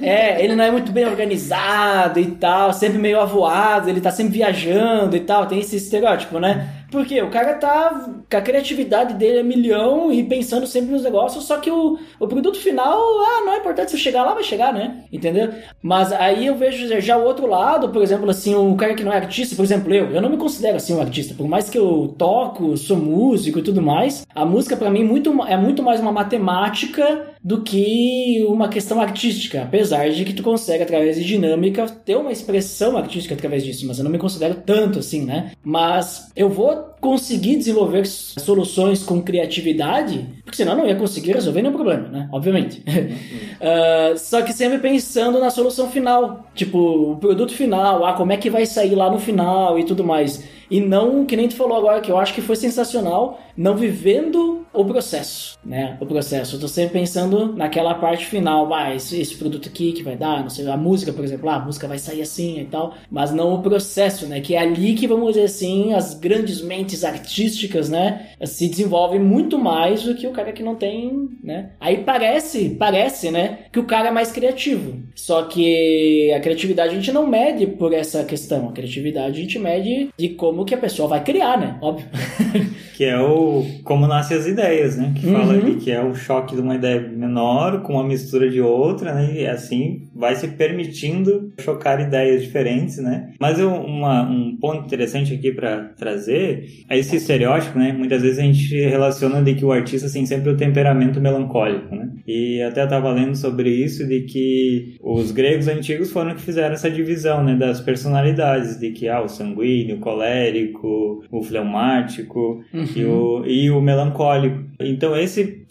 É, 0.00 0.44
ele 0.44 0.54
não 0.54 0.62
é 0.62 0.70
muito 0.70 0.92
bem 0.92 1.04
organizado 1.04 2.20
e 2.20 2.26
tal, 2.26 2.72
sempre 2.72 2.98
meio 2.98 3.18
avoado, 3.18 3.88
ele 3.88 4.00
tá 4.00 4.12
sempre 4.12 4.34
viajando 4.34 5.16
e 5.16 5.20
tal, 5.20 5.46
tem 5.46 5.58
esse 5.58 5.76
estereótipo, 5.76 6.38
né? 6.38 6.68
Porque 6.90 7.20
o 7.20 7.30
cara 7.30 7.54
tá 7.54 8.08
com 8.30 8.36
a 8.36 8.40
criatividade 8.40 9.14
dele 9.14 9.38
é 9.38 9.42
milhão 9.42 10.12
e 10.12 10.22
pensando 10.22 10.66
sempre 10.66 10.92
nos 10.92 11.02
negócios, 11.02 11.44
só 11.44 11.58
que 11.58 11.70
o, 11.70 11.98
o 12.18 12.28
produto 12.28 12.58
final, 12.58 12.98
ah, 12.98 13.42
não 13.44 13.52
é 13.54 13.58
importante 13.58 13.90
se 13.90 13.98
chegar 13.98 14.24
lá, 14.24 14.34
vai 14.34 14.42
chegar, 14.42 14.72
né? 14.72 15.04
Entendeu? 15.12 15.52
Mas 15.82 16.12
aí 16.12 16.46
eu 16.46 16.54
vejo 16.54 17.00
já 17.00 17.16
o 17.16 17.24
outro 17.24 17.46
lado, 17.46 17.88
por 17.88 18.02
exemplo, 18.02 18.30
assim, 18.30 18.54
um 18.54 18.76
cara 18.76 18.94
que 18.94 19.04
não 19.04 19.12
é 19.12 19.16
artista, 19.16 19.56
por 19.56 19.64
exemplo, 19.64 19.92
eu, 19.92 20.10
eu 20.10 20.22
não 20.22 20.30
me 20.30 20.36
considero 20.36 20.76
assim 20.76 20.94
um 20.94 21.00
artista, 21.00 21.34
por 21.34 21.48
mais 21.48 21.68
que 21.68 21.78
eu 21.78 22.14
toco, 22.16 22.76
sou 22.76 22.96
músico 22.96 23.58
e 23.58 23.62
tudo 23.62 23.82
mais, 23.82 24.26
a 24.34 24.44
música 24.44 24.76
pra 24.76 24.90
mim 24.90 25.04
muito, 25.04 25.30
é 25.46 25.56
muito 25.56 25.82
mais 25.82 26.00
uma 26.00 26.12
matemática 26.12 27.35
do 27.46 27.62
que 27.62 28.44
uma 28.48 28.68
questão 28.68 29.00
artística, 29.00 29.62
apesar 29.62 30.10
de 30.10 30.24
que 30.24 30.32
tu 30.32 30.42
consegue, 30.42 30.82
através 30.82 31.14
de 31.16 31.24
dinâmica, 31.24 31.86
ter 31.86 32.16
uma 32.16 32.32
expressão 32.32 32.96
artística 32.96 33.36
através 33.36 33.62
disso, 33.62 33.86
mas 33.86 33.98
eu 33.98 34.04
não 34.04 34.10
me 34.10 34.18
considero 34.18 34.56
tanto 34.66 34.98
assim, 34.98 35.24
né? 35.24 35.52
Mas 35.62 36.32
eu 36.34 36.48
vou 36.48 36.95
conseguir 37.06 37.56
desenvolver 37.56 38.04
soluções 38.04 39.04
com 39.04 39.22
criatividade, 39.22 40.26
porque 40.44 40.56
senão 40.56 40.76
não 40.76 40.84
ia 40.84 40.96
conseguir 40.96 41.34
resolver 41.34 41.62
nenhum 41.62 41.74
problema, 41.74 42.08
né? 42.08 42.28
Obviamente. 42.32 42.82
Ah, 43.58 44.14
só 44.18 44.42
que 44.42 44.52
sempre 44.52 44.78
pensando 44.78 45.40
na 45.40 45.48
solução 45.48 45.90
final, 45.90 46.46
tipo, 46.54 46.78
o 46.78 47.16
produto 47.16 47.54
final, 47.54 48.04
ah, 48.04 48.12
como 48.12 48.30
é 48.30 48.36
que 48.36 48.50
vai 48.50 48.66
sair 48.66 48.94
lá 48.94 49.10
no 49.10 49.18
final 49.18 49.78
e 49.78 49.84
tudo 49.84 50.04
mais. 50.04 50.44
e 50.70 50.78
não, 50.78 51.24
que 51.24 51.36
nem 51.36 51.48
tu 51.48 51.54
falou 51.54 51.78
agora, 51.78 52.02
que 52.02 52.10
eu 52.10 52.18
acho 52.18 52.34
que 52.34 52.42
foi 52.42 52.56
sensacional, 52.56 53.40
não 53.56 53.76
vivendo 53.76 54.66
o 54.72 54.84
processo, 54.84 55.58
né? 55.64 55.96
O 56.00 56.06
processo. 56.06 56.56
Eu 56.56 56.60
tô 56.60 56.68
sempre 56.68 57.00
pensando 57.00 57.54
naquela 57.54 57.94
parte 57.94 58.26
final, 58.26 58.72
ah, 58.74 58.94
esse, 58.94 59.20
esse 59.20 59.34
produto 59.36 59.68
aqui 59.68 59.92
que 59.92 60.02
vai 60.02 60.16
dar, 60.16 60.42
não 60.42 60.50
sei, 60.50 60.68
a 60.68 60.76
música, 60.76 61.12
por 61.12 61.24
exemplo, 61.24 61.48
ah, 61.48 61.56
a 61.56 61.60
música 61.60 61.88
vai 61.88 61.98
sair 61.98 62.20
assim 62.20 62.60
e 62.60 62.64
tal, 62.66 62.94
mas 63.10 63.32
não 63.32 63.54
o 63.54 63.62
processo, 63.62 64.26
né? 64.26 64.40
Que 64.40 64.54
é 64.54 64.58
ali 64.58 64.94
que, 64.94 65.06
vamos 65.06 65.28
dizer 65.28 65.44
assim, 65.44 65.94
as 65.94 66.14
grandes 66.14 66.60
mentes 66.60 66.95
artísticas, 67.04 67.88
né, 67.88 68.28
se 68.44 68.68
desenvolvem 68.68 69.20
muito 69.20 69.58
mais 69.58 70.02
do 70.02 70.14
que 70.14 70.26
o 70.26 70.32
cara 70.32 70.52
que 70.52 70.62
não 70.62 70.74
tem, 70.74 71.28
né? 71.42 71.70
Aí 71.80 71.98
parece, 71.98 72.70
parece, 72.70 73.30
né, 73.30 73.58
que 73.72 73.78
o 73.78 73.84
cara 73.84 74.08
é 74.08 74.10
mais 74.10 74.30
criativo. 74.32 75.00
Só 75.14 75.42
que 75.44 76.32
a 76.32 76.40
criatividade 76.40 76.90
a 76.90 76.94
gente 76.94 77.12
não 77.12 77.26
mede 77.26 77.66
por 77.66 77.92
essa 77.92 78.24
questão. 78.24 78.68
A 78.68 78.72
criatividade 78.72 79.38
a 79.38 79.42
gente 79.42 79.58
mede 79.58 80.08
de 80.18 80.30
como 80.30 80.64
que 80.64 80.74
a 80.74 80.78
pessoa 80.78 81.08
vai 81.08 81.22
criar, 81.22 81.58
né? 81.58 81.78
Óbvio. 81.80 82.06
que 82.96 83.04
é 83.04 83.18
o 83.18 83.64
como 83.84 84.06
nascem 84.06 84.36
as 84.36 84.46
ideias, 84.46 84.96
né? 84.96 85.12
Que 85.14 85.26
fala 85.30 85.54
uhum. 85.54 85.78
que 85.78 85.90
é 85.90 86.02
o 86.02 86.14
choque 86.14 86.54
de 86.54 86.60
uma 86.60 86.74
ideia 86.74 87.00
menor 87.00 87.82
com 87.82 87.94
uma 87.94 88.04
mistura 88.04 88.48
de 88.48 88.60
outra, 88.60 89.14
né? 89.14 89.34
E 89.34 89.46
assim 89.46 90.08
vai 90.14 90.34
se 90.34 90.48
permitindo 90.48 91.52
chocar 91.60 92.00
ideias 92.00 92.42
diferentes, 92.42 92.98
né? 92.98 93.32
Mas 93.38 93.58
eu, 93.58 93.70
uma, 93.70 94.22
um 94.22 94.56
ponto 94.60 94.86
interessante 94.86 95.34
aqui 95.34 95.52
para 95.52 95.84
trazer 95.96 96.66
é 96.88 96.98
esse 96.98 97.16
estereótipo, 97.16 97.78
né? 97.78 97.92
Muitas 97.92 98.22
vezes 98.22 98.38
a 98.38 98.42
gente 98.42 98.74
relaciona 98.76 99.42
de 99.42 99.54
que 99.54 99.64
o 99.64 99.72
artista 99.72 100.10
tem 100.10 100.24
sempre 100.26 100.50
o 100.50 100.56
temperamento 100.56 101.20
melancólico, 101.20 101.94
né? 101.94 102.10
E 102.26 102.60
até 102.62 102.84
estava 102.84 103.10
lendo 103.12 103.36
sobre 103.36 103.70
isso 103.70 104.06
de 104.06 104.22
que 104.22 104.96
os 105.00 105.30
gregos 105.30 105.68
antigos 105.68 106.10
foram 106.10 106.34
que 106.34 106.42
fizeram 106.42 106.74
essa 106.74 106.90
divisão, 106.90 107.42
né? 107.42 107.54
Das 107.54 107.80
personalidades, 107.80 108.78
de 108.78 108.90
que 108.90 109.08
ah, 109.08 109.22
o 109.22 109.28
sanguíneo, 109.28 109.96
o 109.96 110.00
colérico, 110.00 111.24
o 111.30 111.42
fleumático 111.42 112.62
uhum. 112.72 112.86
e, 112.94 113.04
o, 113.04 113.44
e 113.46 113.70
o 113.70 113.80
melancólico. 113.80 114.64
Então 114.78 115.16
esse, 115.16 115.64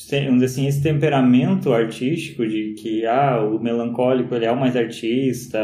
assim, 0.44 0.68
esse 0.68 0.82
temperamento 0.82 1.72
artístico 1.74 2.46
de 2.48 2.74
que 2.74 3.06
ah, 3.06 3.42
o 3.42 3.62
melancólico 3.62 4.34
ele 4.36 4.46
é 4.46 4.52
o 4.52 4.60
mais 4.60 4.76
artista 4.76 5.60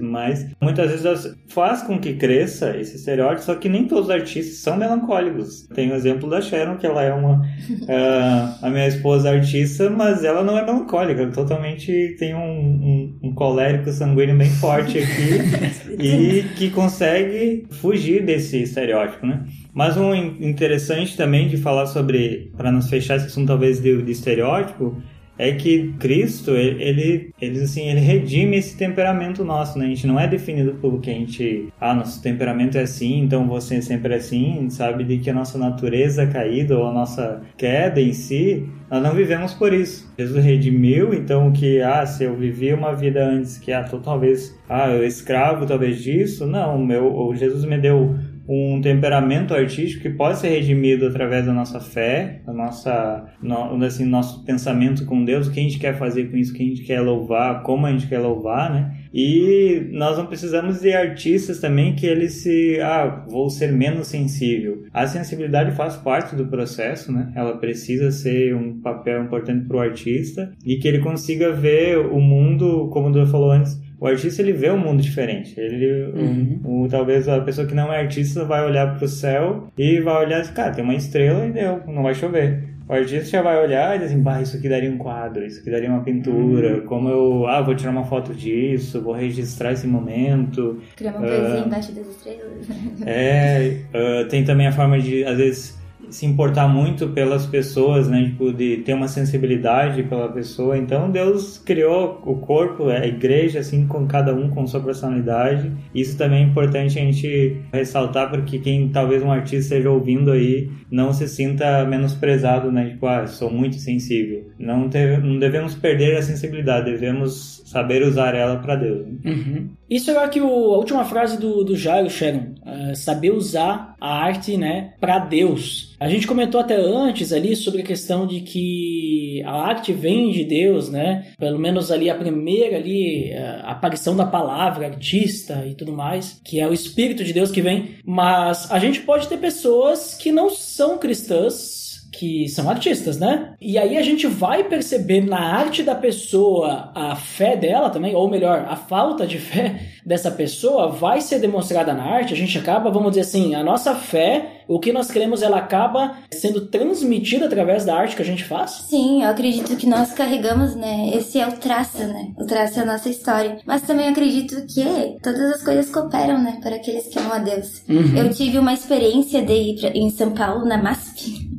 mais, 0.00 0.46
muitas 0.60 0.90
vezes 0.90 1.36
faz 1.48 1.82
com 1.82 1.98
que 1.98 2.14
cresça 2.14 2.76
esse 2.76 2.96
estereótipo, 2.96 3.42
só 3.42 3.54
que 3.54 3.68
nem 3.68 3.86
todos 3.86 4.04
os 4.04 4.10
artistas 4.10 4.56
são 4.58 4.76
melancólicos. 4.80 5.68
Tem 5.74 5.90
o 5.90 5.94
exemplo 5.94 6.28
da 6.28 6.40
Sharon, 6.40 6.76
que 6.76 6.86
ela 6.86 7.02
é 7.02 7.12
uma 7.12 7.40
uh, 7.40 8.58
a 8.62 8.70
minha 8.70 8.88
esposa 8.88 9.30
artista, 9.30 9.88
mas 9.88 10.24
ela 10.24 10.42
não 10.42 10.58
é 10.58 10.64
melancólica, 10.64 11.26
totalmente 11.28 12.16
tem 12.18 12.34
um, 12.34 12.40
um, 12.40 13.18
um 13.22 13.34
colérico 13.34 13.92
sanguíneo 13.92 14.36
bem 14.36 14.50
forte 14.50 14.98
aqui 14.98 15.94
e 16.02 16.42
que 16.56 16.70
consegue 16.70 17.66
fugir 17.70 18.24
desse 18.24 18.62
estereótipo, 18.62 19.26
né? 19.26 19.44
Mas 19.72 19.96
um 19.96 20.14
interessante 20.14 21.16
também 21.16 21.48
de 21.48 21.56
falar 21.56 21.86
sobre, 21.86 22.50
para 22.56 22.72
nos 22.72 22.88
fechar 22.88 23.16
esse 23.16 23.26
assunto 23.26 23.46
talvez 23.46 23.80
de, 23.80 24.02
de 24.02 24.10
estereótipo, 24.10 25.00
é 25.40 25.52
que 25.52 25.94
Cristo, 25.98 26.50
ele, 26.50 27.32
ele, 27.40 27.60
assim, 27.62 27.88
ele 27.88 28.00
redime 28.00 28.58
esse 28.58 28.76
temperamento 28.76 29.42
nosso, 29.42 29.78
né? 29.78 29.86
A 29.86 29.88
gente 29.88 30.06
não 30.06 30.20
é 30.20 30.28
definido 30.28 30.74
pelo 30.74 31.00
que 31.00 31.10
a 31.10 31.14
gente... 31.14 31.72
Ah, 31.80 31.94
nosso 31.94 32.22
temperamento 32.22 32.76
é 32.76 32.82
assim, 32.82 33.20
então 33.20 33.48
você 33.48 33.76
é 33.76 33.80
sempre 33.80 34.14
assim. 34.14 34.68
Sabe 34.68 35.02
de 35.02 35.16
que 35.16 35.30
a 35.30 35.34
nossa 35.34 35.56
natureza 35.56 36.26
caída 36.26 36.78
ou 36.78 36.86
a 36.86 36.92
nossa 36.92 37.40
queda 37.56 38.02
em 38.02 38.12
si, 38.12 38.68
nós 38.90 39.02
não 39.02 39.14
vivemos 39.14 39.54
por 39.54 39.72
isso. 39.72 40.12
Jesus 40.18 40.44
redimiu, 40.44 41.14
então 41.14 41.50
que, 41.52 41.80
ah, 41.80 42.04
se 42.04 42.24
eu 42.24 42.36
vivi 42.36 42.74
uma 42.74 42.92
vida 42.92 43.24
antes 43.24 43.56
que, 43.56 43.72
ah, 43.72 43.82
tô, 43.82 43.98
talvez, 43.98 44.54
ah, 44.68 44.90
eu 44.90 45.06
escravo 45.06 45.64
talvez 45.64 46.02
disso, 46.02 46.46
não, 46.46 46.76
meu, 46.76 47.32
Jesus 47.34 47.64
me 47.64 47.78
deu 47.78 48.14
um 48.52 48.80
temperamento 48.80 49.54
artístico 49.54 50.02
que 50.02 50.10
pode 50.10 50.40
ser 50.40 50.48
redimido 50.48 51.06
através 51.06 51.46
da 51.46 51.52
nossa 51.52 51.78
fé, 51.78 52.40
da 52.44 52.52
nossa, 52.52 53.24
no, 53.40 53.84
assim, 53.84 54.04
nosso 54.04 54.44
pensamento 54.44 55.06
com 55.06 55.24
Deus, 55.24 55.46
o 55.46 55.52
que 55.52 55.60
a 55.60 55.62
gente 55.62 55.78
quer 55.78 55.96
fazer 55.96 56.28
com 56.28 56.36
isso, 56.36 56.52
o 56.52 56.56
que 56.56 56.64
a 56.64 56.66
gente 56.66 56.82
quer 56.82 57.00
louvar, 57.00 57.62
como 57.62 57.86
a 57.86 57.92
gente 57.92 58.08
quer 58.08 58.18
louvar, 58.18 58.72
né? 58.72 58.96
E 59.14 59.88
nós 59.92 60.18
não 60.18 60.26
precisamos 60.26 60.80
de 60.80 60.92
artistas 60.92 61.60
também 61.60 61.94
que 61.94 62.04
eles 62.04 62.42
se, 62.42 62.80
ah, 62.80 63.24
vou 63.28 63.48
ser 63.48 63.72
menos 63.72 64.08
sensível. 64.08 64.82
A 64.92 65.06
sensibilidade 65.06 65.76
faz 65.76 65.94
parte 65.96 66.34
do 66.34 66.46
processo, 66.46 67.12
né? 67.12 67.30
Ela 67.36 67.56
precisa 67.58 68.10
ser 68.10 68.56
um 68.56 68.80
papel 68.80 69.22
importante 69.22 69.64
para 69.64 69.76
o 69.76 69.80
artista 69.80 70.52
e 70.66 70.76
que 70.76 70.88
ele 70.88 70.98
consiga 70.98 71.52
ver 71.52 71.98
o 71.98 72.20
mundo, 72.20 72.88
como 72.92 73.08
o 73.08 73.12
Dudu 73.12 73.30
falou 73.30 73.52
antes, 73.52 73.78
o 74.00 74.06
artista 74.06 74.40
ele 74.40 74.54
vê 74.54 74.70
um 74.70 74.78
mundo 74.78 75.02
diferente. 75.02 75.60
Ele, 75.60 76.04
uhum. 76.04 76.60
um, 76.64 76.84
um, 76.84 76.88
talvez 76.88 77.28
a 77.28 77.38
pessoa 77.40 77.66
que 77.66 77.74
não 77.74 77.92
é 77.92 78.00
artista 78.00 78.44
vai 78.44 78.64
olhar 78.64 78.96
para 78.96 79.04
o 79.04 79.08
céu 79.08 79.68
e 79.76 80.00
vai 80.00 80.24
olhar, 80.24 80.40
assim, 80.40 80.54
cara, 80.54 80.72
tem 80.72 80.82
uma 80.82 80.94
estrela 80.94 81.46
e 81.46 81.52
deu, 81.52 81.82
não 81.86 82.02
vai 82.02 82.14
chover. 82.14 82.64
O 82.88 82.92
artista 82.92 83.26
já 83.26 83.42
vai 83.42 83.62
olhar 83.62 83.94
e 83.94 83.98
diz 84.00 84.08
assim, 84.10 84.20
bah, 84.20 84.40
isso 84.40 84.56
aqui 84.56 84.68
daria 84.68 84.90
um 84.90 84.98
quadro, 84.98 85.44
isso 85.44 85.60
aqui 85.60 85.70
daria 85.70 85.88
uma 85.88 86.02
pintura, 86.02 86.78
uhum. 86.78 86.86
como 86.86 87.08
eu, 87.08 87.46
ah, 87.46 87.60
vou 87.60 87.74
tirar 87.74 87.90
uma 87.92 88.04
foto 88.04 88.34
disso, 88.34 89.02
vou 89.02 89.12
registrar 89.12 89.72
esse 89.72 89.86
momento. 89.86 90.80
Criar 90.96 91.16
uma 91.16 91.26
uh, 91.26 91.66
embaixo 91.66 91.92
das 91.92 92.08
estrelas. 92.08 92.66
É, 93.06 93.76
uh, 93.94 94.28
tem 94.28 94.44
também 94.44 94.66
a 94.66 94.72
forma 94.72 94.98
de, 94.98 95.24
às 95.24 95.36
vezes, 95.36 95.79
se 96.08 96.26
importar 96.26 96.68
muito 96.68 97.08
pelas 97.08 97.46
pessoas, 97.46 98.08
né? 98.08 98.24
Tipo, 98.24 98.52
de 98.52 98.78
ter 98.78 98.94
uma 98.94 99.08
sensibilidade 99.08 100.02
pela 100.04 100.28
pessoa. 100.28 100.76
Então, 100.76 101.10
Deus 101.10 101.58
criou 101.58 102.20
o 102.24 102.36
corpo, 102.36 102.88
a 102.88 103.06
igreja, 103.06 103.60
assim, 103.60 103.86
com 103.86 104.06
cada 104.06 104.34
um 104.34 104.48
com 104.50 104.66
sua 104.66 104.80
personalidade. 104.80 105.70
Isso 105.94 106.16
também 106.16 106.44
é 106.44 106.46
importante 106.46 106.98
a 106.98 107.02
gente 107.02 107.60
ressaltar, 107.72 108.30
porque 108.30 108.58
quem 108.58 108.88
talvez 108.88 109.22
um 109.22 109.30
artista 109.30 109.74
esteja 109.74 109.90
ouvindo 109.90 110.30
aí 110.30 110.70
não 110.90 111.12
se 111.12 111.28
sinta 111.28 111.84
menosprezado, 111.84 112.72
né? 112.72 112.90
Tipo, 112.90 113.06
ah, 113.06 113.26
sou 113.26 113.50
muito 113.50 113.76
sensível. 113.76 114.50
Não, 114.58 114.88
te, 114.88 115.16
não 115.18 115.38
devemos 115.38 115.74
perder 115.74 116.16
a 116.16 116.22
sensibilidade, 116.22 116.90
devemos 116.90 117.62
saber 117.66 118.02
usar 118.02 118.34
ela 118.34 118.56
para 118.56 118.76
Deus. 118.76 119.06
Né? 119.06 119.12
Uhum. 119.24 119.68
Isso 119.88 120.10
é 120.10 120.28
que 120.28 120.40
o, 120.40 120.46
a 120.46 120.78
última 120.78 121.04
frase 121.04 121.38
do, 121.38 121.64
do 121.64 121.76
Jairo, 121.76 122.10
Sharon, 122.10 122.54
uh, 122.64 122.94
saber 122.94 123.32
usar 123.32 123.94
a 124.00 124.24
arte, 124.24 124.56
né, 124.56 124.94
para 125.00 125.18
Deus. 125.18 125.96
A 126.00 126.08
gente 126.08 126.26
comentou 126.26 126.60
até 126.60 126.76
antes 126.76 127.32
ali 127.32 127.54
sobre 127.54 127.82
a 127.82 127.84
questão 127.84 128.26
de 128.26 128.40
que 128.40 129.42
a 129.44 129.52
arte 129.52 129.92
vem 129.92 130.30
de 130.32 130.44
Deus, 130.44 130.88
né? 130.88 131.26
Pelo 131.38 131.58
menos 131.58 131.90
ali 131.90 132.08
a 132.08 132.14
primeira 132.14 132.76
ali 132.76 133.32
a 133.34 133.72
aparição 133.72 134.16
da 134.16 134.24
palavra 134.24 134.86
artista 134.86 135.66
e 135.66 135.74
tudo 135.74 135.92
mais, 135.92 136.40
que 136.42 136.58
é 136.58 136.66
o 136.66 136.72
espírito 136.72 137.22
de 137.22 137.32
Deus 137.32 137.50
que 137.50 137.60
vem, 137.60 137.96
mas 138.04 138.70
a 138.70 138.78
gente 138.78 139.00
pode 139.00 139.28
ter 139.28 139.36
pessoas 139.38 140.14
que 140.14 140.32
não 140.32 140.48
são 140.48 140.96
cristãs 140.96 141.79
que 142.20 142.46
são 142.50 142.68
artistas, 142.68 143.18
né? 143.18 143.54
E 143.58 143.78
aí 143.78 143.96
a 143.96 144.02
gente 144.02 144.26
vai 144.26 144.62
perceber 144.64 145.22
na 145.22 145.40
arte 145.40 145.82
da 145.82 145.94
pessoa 145.94 146.92
a 146.94 147.16
fé 147.16 147.56
dela 147.56 147.88
também, 147.88 148.14
ou 148.14 148.28
melhor, 148.28 148.66
a 148.68 148.76
falta 148.76 149.26
de 149.26 149.38
fé 149.38 149.80
dessa 150.04 150.30
pessoa 150.30 150.88
vai 150.88 151.22
ser 151.22 151.38
demonstrada 151.38 151.94
na 151.94 152.04
arte. 152.04 152.34
A 152.34 152.36
gente 152.36 152.58
acaba, 152.58 152.90
vamos 152.90 153.12
dizer 153.12 153.22
assim, 153.22 153.54
a 153.54 153.64
nossa 153.64 153.94
fé, 153.94 154.64
o 154.68 154.78
que 154.78 154.92
nós 154.92 155.10
queremos, 155.10 155.40
ela 155.40 155.56
acaba 155.56 156.14
sendo 156.30 156.66
transmitida 156.66 157.46
através 157.46 157.86
da 157.86 157.96
arte 157.96 158.14
que 158.14 158.20
a 158.20 158.24
gente 158.24 158.44
faz? 158.44 158.84
Sim, 158.90 159.22
eu 159.22 159.30
acredito 159.30 159.74
que 159.74 159.86
nós 159.86 160.12
carregamos, 160.12 160.74
né? 160.76 161.12
Esse 161.14 161.40
é 161.40 161.48
o 161.48 161.52
traço, 161.52 162.00
né? 162.06 162.32
O 162.36 162.44
traço 162.44 162.80
é 162.80 162.82
a 162.82 162.86
nossa 162.86 163.08
história. 163.08 163.60
Mas 163.64 163.80
também 163.80 164.08
acredito 164.08 164.66
que 164.66 164.84
todas 165.22 165.54
as 165.54 165.64
coisas 165.64 165.90
cooperam, 165.90 166.38
né? 166.38 166.58
Para 166.60 166.76
aqueles 166.76 167.06
que 167.06 167.18
amam 167.18 167.32
a 167.32 167.38
Deus. 167.38 167.82
Uhum. 167.88 168.14
Eu 168.14 168.28
tive 168.28 168.58
uma 168.58 168.74
experiência 168.74 169.40
de 169.40 169.54
ir 169.54 169.80
pra, 169.80 169.88
em 169.88 170.10
São 170.10 170.32
Paulo, 170.32 170.66
na 170.66 170.76
MASP. 170.76 171.49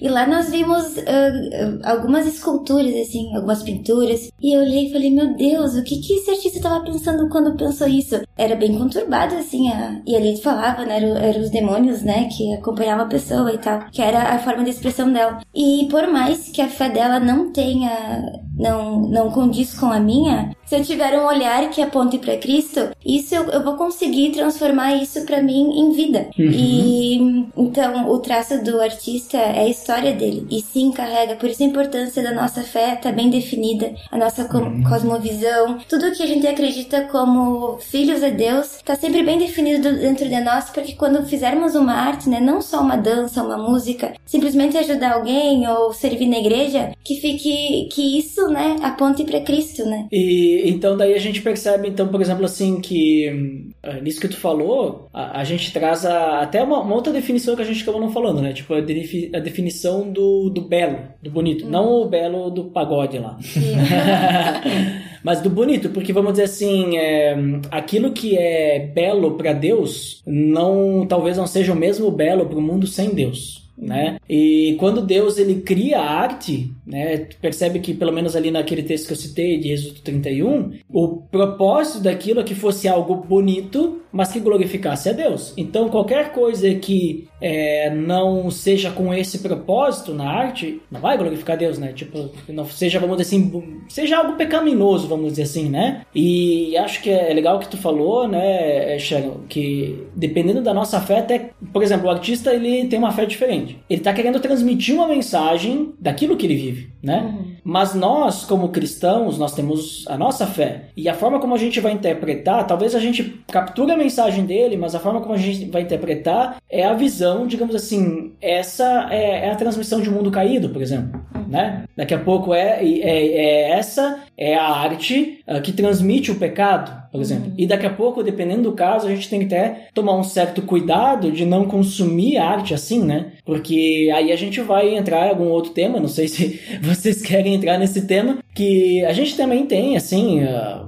E 0.00 0.08
lá 0.08 0.26
nós 0.26 0.50
vimos 0.50 0.96
uh, 0.96 1.80
algumas 1.84 2.26
esculturas, 2.26 2.94
assim, 2.94 3.34
algumas 3.34 3.62
pinturas. 3.62 4.30
E 4.40 4.54
eu 4.54 4.60
olhei 4.60 4.86
e 4.86 4.92
falei, 4.92 5.10
meu 5.10 5.36
Deus, 5.36 5.74
o 5.74 5.82
que, 5.82 6.00
que 6.00 6.14
esse 6.14 6.30
artista 6.30 6.58
estava 6.58 6.84
pensando 6.84 7.28
quando 7.28 7.56
pensou 7.56 7.88
isso? 7.88 8.20
Era 8.36 8.56
bem 8.56 8.76
conturbado, 8.76 9.34
assim, 9.34 9.68
a... 9.70 10.00
e 10.06 10.16
ali 10.16 10.40
falava, 10.40 10.84
né, 10.84 10.96
eram, 10.98 11.16
eram 11.16 11.40
os 11.40 11.50
demônios, 11.50 12.02
né, 12.02 12.28
que 12.28 12.54
acompanhavam 12.54 13.06
a 13.06 13.08
pessoa 13.08 13.52
e 13.52 13.58
tal, 13.58 13.86
que 13.90 14.02
era 14.02 14.34
a 14.34 14.38
forma 14.38 14.64
de 14.64 14.70
expressão 14.70 15.12
dela. 15.12 15.40
E 15.54 15.86
por 15.90 16.06
mais 16.08 16.48
que 16.48 16.62
a 16.62 16.68
fé 16.68 16.88
dela 16.88 17.20
não 17.20 17.52
tenha, 17.52 18.40
não, 18.58 19.00
não 19.02 19.30
condiz 19.30 19.74
com 19.74 19.86
a 19.86 20.00
minha, 20.00 20.54
se 20.68 20.74
eu 20.74 20.84
tiver 20.84 21.18
um 21.18 21.26
olhar 21.26 21.70
que 21.70 21.80
aponte 21.80 22.18
para 22.18 22.36
Cristo, 22.36 22.90
isso 23.04 23.34
eu, 23.34 23.44
eu, 23.44 23.64
vou 23.64 23.76
conseguir 23.76 24.32
transformar 24.32 24.96
isso 24.96 25.24
para 25.24 25.42
mim 25.42 25.80
em 25.80 25.92
vida. 25.92 26.28
Uhum. 26.38 26.50
E 26.50 27.48
então 27.56 28.10
o 28.10 28.18
traço 28.18 28.62
do 28.62 28.78
artista 28.78 29.38
é 29.38 29.60
a 29.60 29.68
história 29.68 30.12
dele 30.12 30.46
e 30.50 30.60
sim 30.60 30.92
carrega 30.92 31.36
por 31.36 31.48
isso 31.48 31.62
a 31.62 31.66
importância 31.66 32.22
da 32.22 32.32
nossa 32.32 32.62
fé 32.62 32.96
tá 32.96 33.10
bem 33.10 33.30
definida, 33.30 33.94
a 34.10 34.18
nossa 34.18 34.42
uhum. 34.42 34.82
cosmovisão, 34.82 35.78
tudo 35.88 36.12
que 36.12 36.22
a 36.22 36.26
gente 36.26 36.46
acredita 36.46 37.02
como 37.04 37.78
filhos 37.78 38.20
de 38.20 38.30
Deus 38.32 38.80
tá 38.84 38.94
sempre 38.94 39.22
bem 39.22 39.38
definido 39.38 39.90
dentro 39.94 40.28
de 40.28 40.40
nós, 40.40 40.68
porque 40.68 40.92
quando 40.92 41.24
fizermos 41.26 41.74
uma 41.76 41.94
arte, 41.94 42.28
né, 42.28 42.40
não 42.40 42.60
só 42.60 42.82
uma 42.82 42.96
dança, 42.96 43.42
uma 43.42 43.56
música, 43.56 44.12
simplesmente 44.26 44.76
ajudar 44.76 45.12
alguém 45.12 45.66
ou 45.66 45.94
servir 45.94 46.26
na 46.26 46.38
igreja, 46.38 46.92
que 47.02 47.14
fique 47.14 47.88
que 47.90 48.18
isso 48.18 48.47
tudo, 48.48 48.52
né, 48.54 48.76
aponte 48.82 49.24
para 49.24 49.40
Cristo, 49.40 49.84
né? 49.84 50.06
E 50.10 50.62
então 50.66 50.96
daí 50.96 51.14
a 51.14 51.18
gente 51.18 51.40
percebe, 51.42 51.88
então, 51.88 52.08
por 52.08 52.20
exemplo, 52.20 52.44
assim, 52.44 52.80
que 52.80 53.30
hum, 53.30 53.70
é, 53.82 54.00
nisso 54.00 54.20
que 54.20 54.28
tu 54.28 54.36
falou, 54.36 55.08
a, 55.12 55.40
a 55.40 55.44
gente 55.44 55.72
traz 55.72 56.04
a- 56.06 56.40
até 56.42 56.62
uma, 56.62 56.80
uma 56.80 56.94
outra 56.94 57.12
definição 57.12 57.54
que 57.56 57.62
a 57.62 57.64
gente 57.64 57.82
acabou 57.82 58.00
não 58.00 58.10
falando, 58.12 58.40
né? 58.40 58.52
Tipo, 58.52 58.74
a, 58.74 58.80
defi- 58.80 59.30
a 59.34 59.38
definição 59.38 60.10
do, 60.10 60.50
do 60.50 60.62
belo, 60.62 60.98
do 61.22 61.30
bonito. 61.30 61.66
Não 61.68 62.02
o 62.02 62.06
belo 62.06 62.50
do 62.50 62.64
pagode 62.64 63.18
lá. 63.18 63.38
Mas 65.22 65.40
do 65.40 65.50
bonito, 65.50 65.90
porque 65.90 66.12
vamos 66.12 66.32
dizer 66.32 66.44
assim, 66.44 66.96
é, 66.96 67.36
aquilo 67.70 68.12
que 68.12 68.36
é 68.36 68.78
belo 68.94 69.32
para 69.32 69.52
Deus, 69.52 70.22
não, 70.26 71.04
talvez 71.06 71.36
não 71.36 71.46
seja 71.46 71.72
o 71.72 71.76
mesmo 71.76 72.10
belo 72.10 72.46
para 72.46 72.58
o 72.58 72.62
mundo 72.62 72.86
sem 72.86 73.10
Deus. 73.10 73.66
Né? 73.76 74.16
E 74.28 74.74
quando 74.80 75.00
Deus 75.00 75.38
ele 75.38 75.60
cria 75.60 76.00
a 76.00 76.10
arte, 76.10 76.68
né, 76.88 77.18
tu 77.18 77.36
percebe 77.36 77.78
que 77.80 77.92
pelo 77.92 78.12
menos 78.12 78.34
ali 78.34 78.50
naquele 78.50 78.82
texto 78.82 79.06
que 79.06 79.12
eu 79.12 79.16
citei 79.16 79.58
de 79.58 79.70
Êxodo 79.72 80.00
31, 80.00 80.72
o 80.88 81.16
propósito 81.30 82.00
daquilo 82.00 82.40
é 82.40 82.44
que 82.44 82.54
fosse 82.54 82.88
algo 82.88 83.14
bonito, 83.16 84.02
mas 84.10 84.32
que 84.32 84.40
glorificasse 84.40 85.10
a 85.10 85.12
Deus. 85.12 85.52
Então 85.56 85.88
qualquer 85.88 86.32
coisa 86.32 86.74
que 86.74 87.28
é, 87.40 87.90
não 87.90 88.50
seja 88.50 88.90
com 88.90 89.12
esse 89.12 89.40
propósito 89.40 90.14
na 90.14 90.28
arte, 90.28 90.80
não 90.90 91.00
vai 91.00 91.16
glorificar 91.16 91.56
Deus, 91.56 91.78
né? 91.78 91.92
Tipo, 91.92 92.30
não 92.48 92.64
seja, 92.64 92.98
vamos 92.98 93.18
dizer 93.18 93.36
assim, 93.36 93.80
seja 93.88 94.18
algo 94.18 94.36
pecaminoso, 94.36 95.08
vamos 95.08 95.30
dizer 95.30 95.42
assim, 95.42 95.68
né? 95.68 96.02
E 96.14 96.76
acho 96.76 97.02
que 97.02 97.10
é 97.10 97.32
legal 97.32 97.56
o 97.56 97.60
que 97.60 97.68
tu 97.68 97.76
falou, 97.76 98.26
né, 98.26 98.98
Sharon, 98.98 99.40
que 99.48 100.06
dependendo 100.16 100.62
da 100.62 100.74
nossa 100.74 101.00
fé, 101.00 101.18
até, 101.18 101.50
por 101.72 101.82
exemplo, 101.82 102.06
o 102.06 102.10
artista 102.10 102.52
ele 102.52 102.86
tem 102.86 102.98
uma 102.98 103.12
fé 103.12 103.26
diferente. 103.26 103.78
Ele 103.88 104.00
tá 104.00 104.12
querendo 104.12 104.40
transmitir 104.40 104.94
uma 104.94 105.08
mensagem 105.08 105.92
daquilo 105.98 106.36
que 106.36 106.46
ele 106.46 106.56
vive, 106.56 106.77
né? 107.02 107.34
Mas 107.64 107.94
nós, 107.94 108.44
como 108.44 108.68
cristãos, 108.68 109.38
nós 109.38 109.54
temos 109.54 110.04
a 110.08 110.16
nossa 110.16 110.46
fé. 110.46 110.90
E 110.96 111.08
a 111.08 111.14
forma 111.14 111.38
como 111.38 111.54
a 111.54 111.58
gente 111.58 111.80
vai 111.80 111.92
interpretar, 111.92 112.66
talvez 112.66 112.94
a 112.94 113.00
gente 113.00 113.42
capture 113.50 113.90
a 113.90 113.96
mensagem 113.96 114.44
dele, 114.44 114.76
mas 114.76 114.94
a 114.94 115.00
forma 115.00 115.20
como 115.20 115.34
a 115.34 115.38
gente 115.38 115.70
vai 115.70 115.82
interpretar 115.82 116.56
é 116.70 116.84
a 116.84 116.94
visão, 116.94 117.46
digamos 117.46 117.74
assim, 117.74 118.32
essa 118.40 119.08
é, 119.10 119.46
é 119.46 119.50
a 119.50 119.56
transmissão 119.56 120.00
de 120.00 120.10
um 120.10 120.12
mundo 120.12 120.30
caído, 120.30 120.68
por 120.70 120.82
exemplo. 120.82 121.20
Né? 121.48 121.84
Daqui 121.96 122.12
a 122.12 122.18
pouco 122.18 122.52
é, 122.52 122.78
é, 122.84 123.00
é 123.08 123.70
essa 123.70 124.20
é 124.36 124.54
a 124.54 124.68
arte 124.68 125.38
ah, 125.46 125.60
que 125.60 125.72
transmite 125.72 126.30
o 126.30 126.34
pecado, 126.34 126.92
por 127.10 127.20
exemplo. 127.20 127.52
E 127.56 127.66
daqui 127.66 127.86
a 127.86 127.90
pouco, 127.90 128.22
dependendo 128.22 128.64
do 128.64 128.72
caso, 128.72 129.06
a 129.06 129.10
gente 129.10 129.28
tem 129.30 129.40
que 129.40 129.46
até 129.46 129.88
tomar 129.94 130.14
um 130.16 130.22
certo 130.22 130.60
cuidado 130.62 131.32
de 131.32 131.44
não 131.46 131.64
consumir 131.64 132.36
arte 132.36 132.74
assim, 132.74 133.02
né? 133.02 133.32
Porque 133.44 134.10
aí 134.14 134.30
a 134.30 134.36
gente 134.36 134.60
vai 134.60 134.94
entrar 134.94 135.26
em 135.26 135.30
algum 135.30 135.48
outro 135.48 135.72
tema, 135.72 135.98
não 135.98 136.08
sei 136.08 136.28
se 136.28 136.60
vocês 136.82 137.22
querem 137.22 137.54
entrar 137.54 137.78
nesse 137.78 138.02
tema, 138.06 138.38
que 138.54 139.02
a 139.04 139.12
gente 139.12 139.36
também 139.36 139.64
tem, 139.66 139.96
assim, 139.96 140.42
a- 140.44 140.86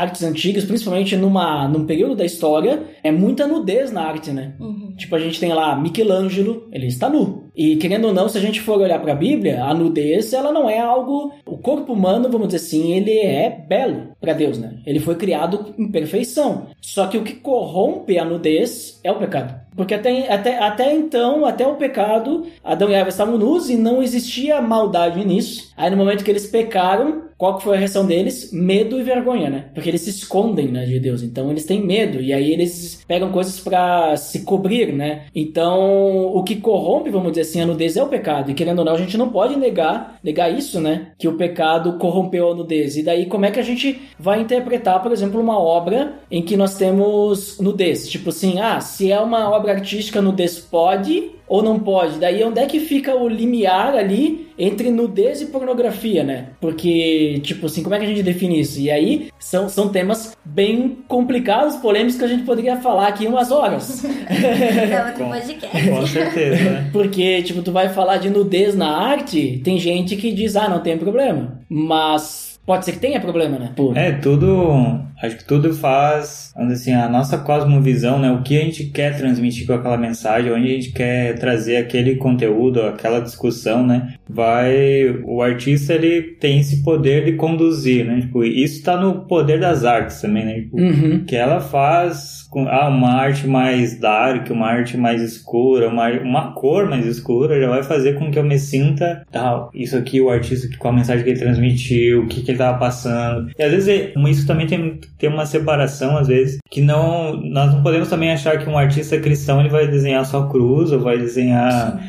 artes 0.00 0.24
antigas, 0.24 0.64
principalmente 0.64 1.14
numa, 1.16 1.68
num 1.68 1.84
período 1.86 2.16
da 2.16 2.24
história, 2.24 2.82
é 3.04 3.12
muita 3.12 3.46
nudez 3.46 3.92
na 3.92 4.02
arte, 4.02 4.32
né? 4.32 4.54
Tipo, 4.96 5.14
a 5.14 5.18
gente 5.20 5.38
tem 5.38 5.52
lá 5.52 5.76
Michelangelo, 5.76 6.68
ele 6.72 6.86
está 6.86 7.08
nu. 7.08 7.44
E 7.54 7.76
querendo 7.76 8.06
ou 8.06 8.14
não, 8.14 8.28
se 8.28 8.38
a 8.38 8.40
gente 8.40 8.60
for 8.60 8.80
olhar 8.80 9.00
para 9.00 9.12
a 9.12 9.16
Bíblia, 9.16 9.64
a 9.64 9.74
nudez, 9.74 10.32
ela 10.32 10.52
não 10.52 10.68
é 10.68 10.78
algo. 10.78 11.32
O 11.46 11.58
corpo 11.58 11.92
humano, 11.92 12.30
vamos 12.30 12.48
dizer 12.48 12.64
assim, 12.64 12.92
ele 12.92 13.18
é 13.18 13.50
belo 13.50 14.08
para 14.20 14.32
Deus, 14.32 14.58
né? 14.58 14.74
Ele 14.86 15.00
foi 15.00 15.14
criado 15.16 15.74
em 15.78 15.90
perfeição. 15.90 16.68
Só 16.80 17.06
que 17.06 17.18
o 17.18 17.22
que 17.22 17.34
corrompe 17.34 18.18
a 18.18 18.24
nudez 18.24 19.00
é 19.02 19.10
o 19.10 19.18
pecado. 19.18 19.60
Porque 19.76 19.94
até, 19.94 20.32
até, 20.32 20.58
até 20.58 20.94
então, 20.94 21.46
até 21.46 21.66
o 21.66 21.76
pecado, 21.76 22.46
Adão 22.62 22.90
e 22.90 22.94
Eva 22.94 23.08
estavam 23.08 23.38
nus 23.38 23.70
e 23.70 23.76
não 23.76 24.02
existia 24.02 24.60
maldade 24.60 25.24
nisso. 25.24 25.72
Aí 25.76 25.90
no 25.90 25.96
momento 25.96 26.24
que 26.24 26.30
eles 26.30 26.46
pecaram, 26.46 27.30
qual 27.40 27.56
que 27.56 27.64
foi 27.64 27.76
a 27.76 27.78
reação 27.78 28.04
deles? 28.04 28.50
Medo 28.52 29.00
e 29.00 29.02
vergonha, 29.02 29.48
né? 29.48 29.70
Porque 29.72 29.88
eles 29.88 30.02
se 30.02 30.10
escondem 30.10 30.68
né, 30.68 30.84
de 30.84 31.00
Deus, 31.00 31.22
então 31.22 31.50
eles 31.50 31.64
têm 31.64 31.82
medo 31.82 32.20
e 32.20 32.34
aí 32.34 32.52
eles 32.52 33.02
pegam 33.08 33.32
coisas 33.32 33.58
para 33.58 34.14
se 34.18 34.40
cobrir, 34.40 34.92
né? 34.92 35.22
Então 35.34 36.26
o 36.34 36.42
que 36.42 36.56
corrompe, 36.56 37.08
vamos 37.08 37.32
dizer 37.32 37.42
assim, 37.50 37.60
a 37.60 37.66
nudez 37.66 37.96
é 37.96 38.02
o 38.02 38.08
pecado 38.08 38.50
e 38.50 38.54
querendo 38.54 38.78
ou 38.78 38.84
não 38.84 38.94
a 38.94 38.98
gente 38.98 39.18
não 39.18 39.28
pode 39.28 39.56
negar, 39.56 40.18
negar 40.22 40.50
isso, 40.50 40.80
né? 40.80 41.08
Que 41.18 41.28
o 41.28 41.36
pecado 41.36 41.98
corrompeu 41.98 42.50
a 42.50 42.54
nudez. 42.54 42.96
E 42.96 43.02
daí 43.02 43.26
como 43.26 43.44
é 43.44 43.50
que 43.50 43.60
a 43.60 43.64
gente 43.64 44.00
vai 44.18 44.40
interpretar, 44.40 45.02
por 45.02 45.12
exemplo, 45.12 45.40
uma 45.40 45.58
obra 45.58 46.14
em 46.30 46.42
que 46.42 46.56
nós 46.56 46.76
temos 46.76 47.58
nudez? 47.58 48.08
Tipo 48.08 48.30
assim, 48.30 48.60
ah, 48.60 48.80
se 48.80 49.10
é 49.10 49.20
uma 49.20 49.50
obra 49.50 49.72
artística 49.72 50.22
nudez 50.22 50.58
pode 50.58 51.39
ou 51.50 51.64
não 51.64 51.80
pode? 51.80 52.20
Daí 52.20 52.44
onde 52.44 52.60
é 52.60 52.66
que 52.66 52.78
fica 52.78 53.12
o 53.12 53.28
limiar 53.28 53.92
ali 53.96 54.48
entre 54.56 54.88
nudez 54.88 55.40
e 55.40 55.46
pornografia, 55.46 56.22
né? 56.22 56.50
Porque, 56.60 57.40
tipo 57.42 57.66
assim, 57.66 57.82
como 57.82 57.92
é 57.96 57.98
que 57.98 58.04
a 58.04 58.08
gente 58.08 58.22
define 58.22 58.60
isso? 58.60 58.78
E 58.78 58.88
aí 58.88 59.28
são, 59.36 59.68
são 59.68 59.88
temas 59.88 60.36
bem 60.44 60.98
complicados, 61.08 61.74
polêmicos 61.76 62.16
que 62.16 62.24
a 62.24 62.28
gente 62.28 62.44
poderia 62.44 62.76
falar 62.76 63.08
aqui 63.08 63.26
umas 63.26 63.50
horas. 63.50 64.04
É 64.30 65.06
outro 65.06 65.26
podcast. 65.26 65.90
Com 65.90 66.06
certeza, 66.06 66.70
né? 66.70 66.90
Porque, 66.92 67.42
tipo, 67.42 67.62
tu 67.62 67.72
vai 67.72 67.88
falar 67.88 68.18
de 68.18 68.30
nudez 68.30 68.76
na 68.76 68.96
arte, 68.96 69.60
tem 69.64 69.78
gente 69.78 70.16
que 70.16 70.30
diz, 70.32 70.54
ah, 70.56 70.68
não 70.68 70.80
tem 70.80 70.96
problema. 70.96 71.60
Mas 71.68 72.60
pode 72.64 72.84
ser 72.84 72.92
que 72.92 72.98
tenha 72.98 73.20
problema, 73.20 73.58
né? 73.58 73.72
Pô, 73.74 73.92
É, 73.94 74.12
tudo. 74.12 75.00
Acho 75.22 75.36
que 75.36 75.44
tudo 75.44 75.72
faz, 75.74 76.52
assim, 76.56 76.92
a 76.92 77.08
nossa 77.08 77.36
cosmovisão, 77.38 78.18
né? 78.18 78.30
O 78.30 78.42
que 78.42 78.56
a 78.58 78.62
gente 78.64 78.86
quer 78.86 79.16
transmitir 79.18 79.66
com 79.66 79.74
aquela 79.74 79.96
mensagem, 79.98 80.50
onde 80.52 80.64
a 80.66 80.72
gente 80.74 80.92
quer 80.92 81.38
trazer 81.38 81.76
aquele 81.76 82.16
conteúdo, 82.16 82.80
aquela 82.82 83.20
discussão, 83.20 83.86
né? 83.86 84.14
Vai. 84.28 85.10
O 85.24 85.42
artista, 85.42 85.92
ele 85.94 86.22
tem 86.40 86.60
esse 86.60 86.82
poder 86.82 87.24
de 87.24 87.32
conduzir, 87.32 88.04
né? 88.04 88.20
Tipo, 88.20 88.44
isso 88.44 88.82
tá 88.82 88.96
no 88.96 89.26
poder 89.26 89.60
das 89.60 89.84
artes 89.84 90.20
também, 90.20 90.44
né? 90.44 90.54
Tipo, 90.60 90.80
Uhum. 90.80 91.24
que 91.26 91.36
ela 91.36 91.60
faz 91.60 92.40
com 92.50 92.66
ah, 92.66 92.88
uma 92.88 93.12
arte 93.12 93.46
mais 93.46 93.98
dark, 94.00 94.50
uma 94.50 94.66
arte 94.66 94.96
mais 94.96 95.22
escura, 95.22 95.88
uma, 95.88 96.08
uma 96.20 96.52
cor 96.52 96.88
mais 96.88 97.06
escura, 97.06 97.60
já 97.60 97.68
vai 97.68 97.82
fazer 97.82 98.14
com 98.18 98.30
que 98.30 98.38
eu 98.38 98.42
me 98.44 98.58
sinta, 98.58 99.22
ah, 99.32 99.68
isso 99.72 99.96
aqui, 99.96 100.20
o 100.20 100.28
artista, 100.30 100.68
qual 100.78 100.92
a 100.92 100.96
mensagem 100.96 101.22
que 101.22 101.30
ele 101.30 101.38
transmitiu, 101.38 102.22
o 102.22 102.26
que, 102.26 102.42
que 102.42 102.50
ele 102.50 102.58
tava 102.58 102.78
passando. 102.78 103.50
E 103.56 103.62
às 103.62 103.70
vezes 103.70 103.88
é- 103.88 104.12
isso 104.30 104.46
também 104.46 104.66
tem, 104.66 104.98
tem 105.18 105.28
uma 105.28 105.46
separação, 105.46 106.16
às 106.16 106.28
vezes, 106.28 106.58
que 106.70 106.80
não. 106.80 107.36
Nós 107.42 107.72
não 107.74 107.82
podemos 107.82 108.08
também 108.08 108.30
achar 108.32 108.58
que 108.58 108.68
um 108.68 108.78
artista 108.78 109.18
cristão 109.18 109.60
ele 109.60 109.68
vai 109.68 109.86
desenhar 109.86 110.24
só 110.24 110.46
cruz, 110.46 110.92
ou 110.92 111.00
vai 111.00 111.18
desenhar 111.18 112.00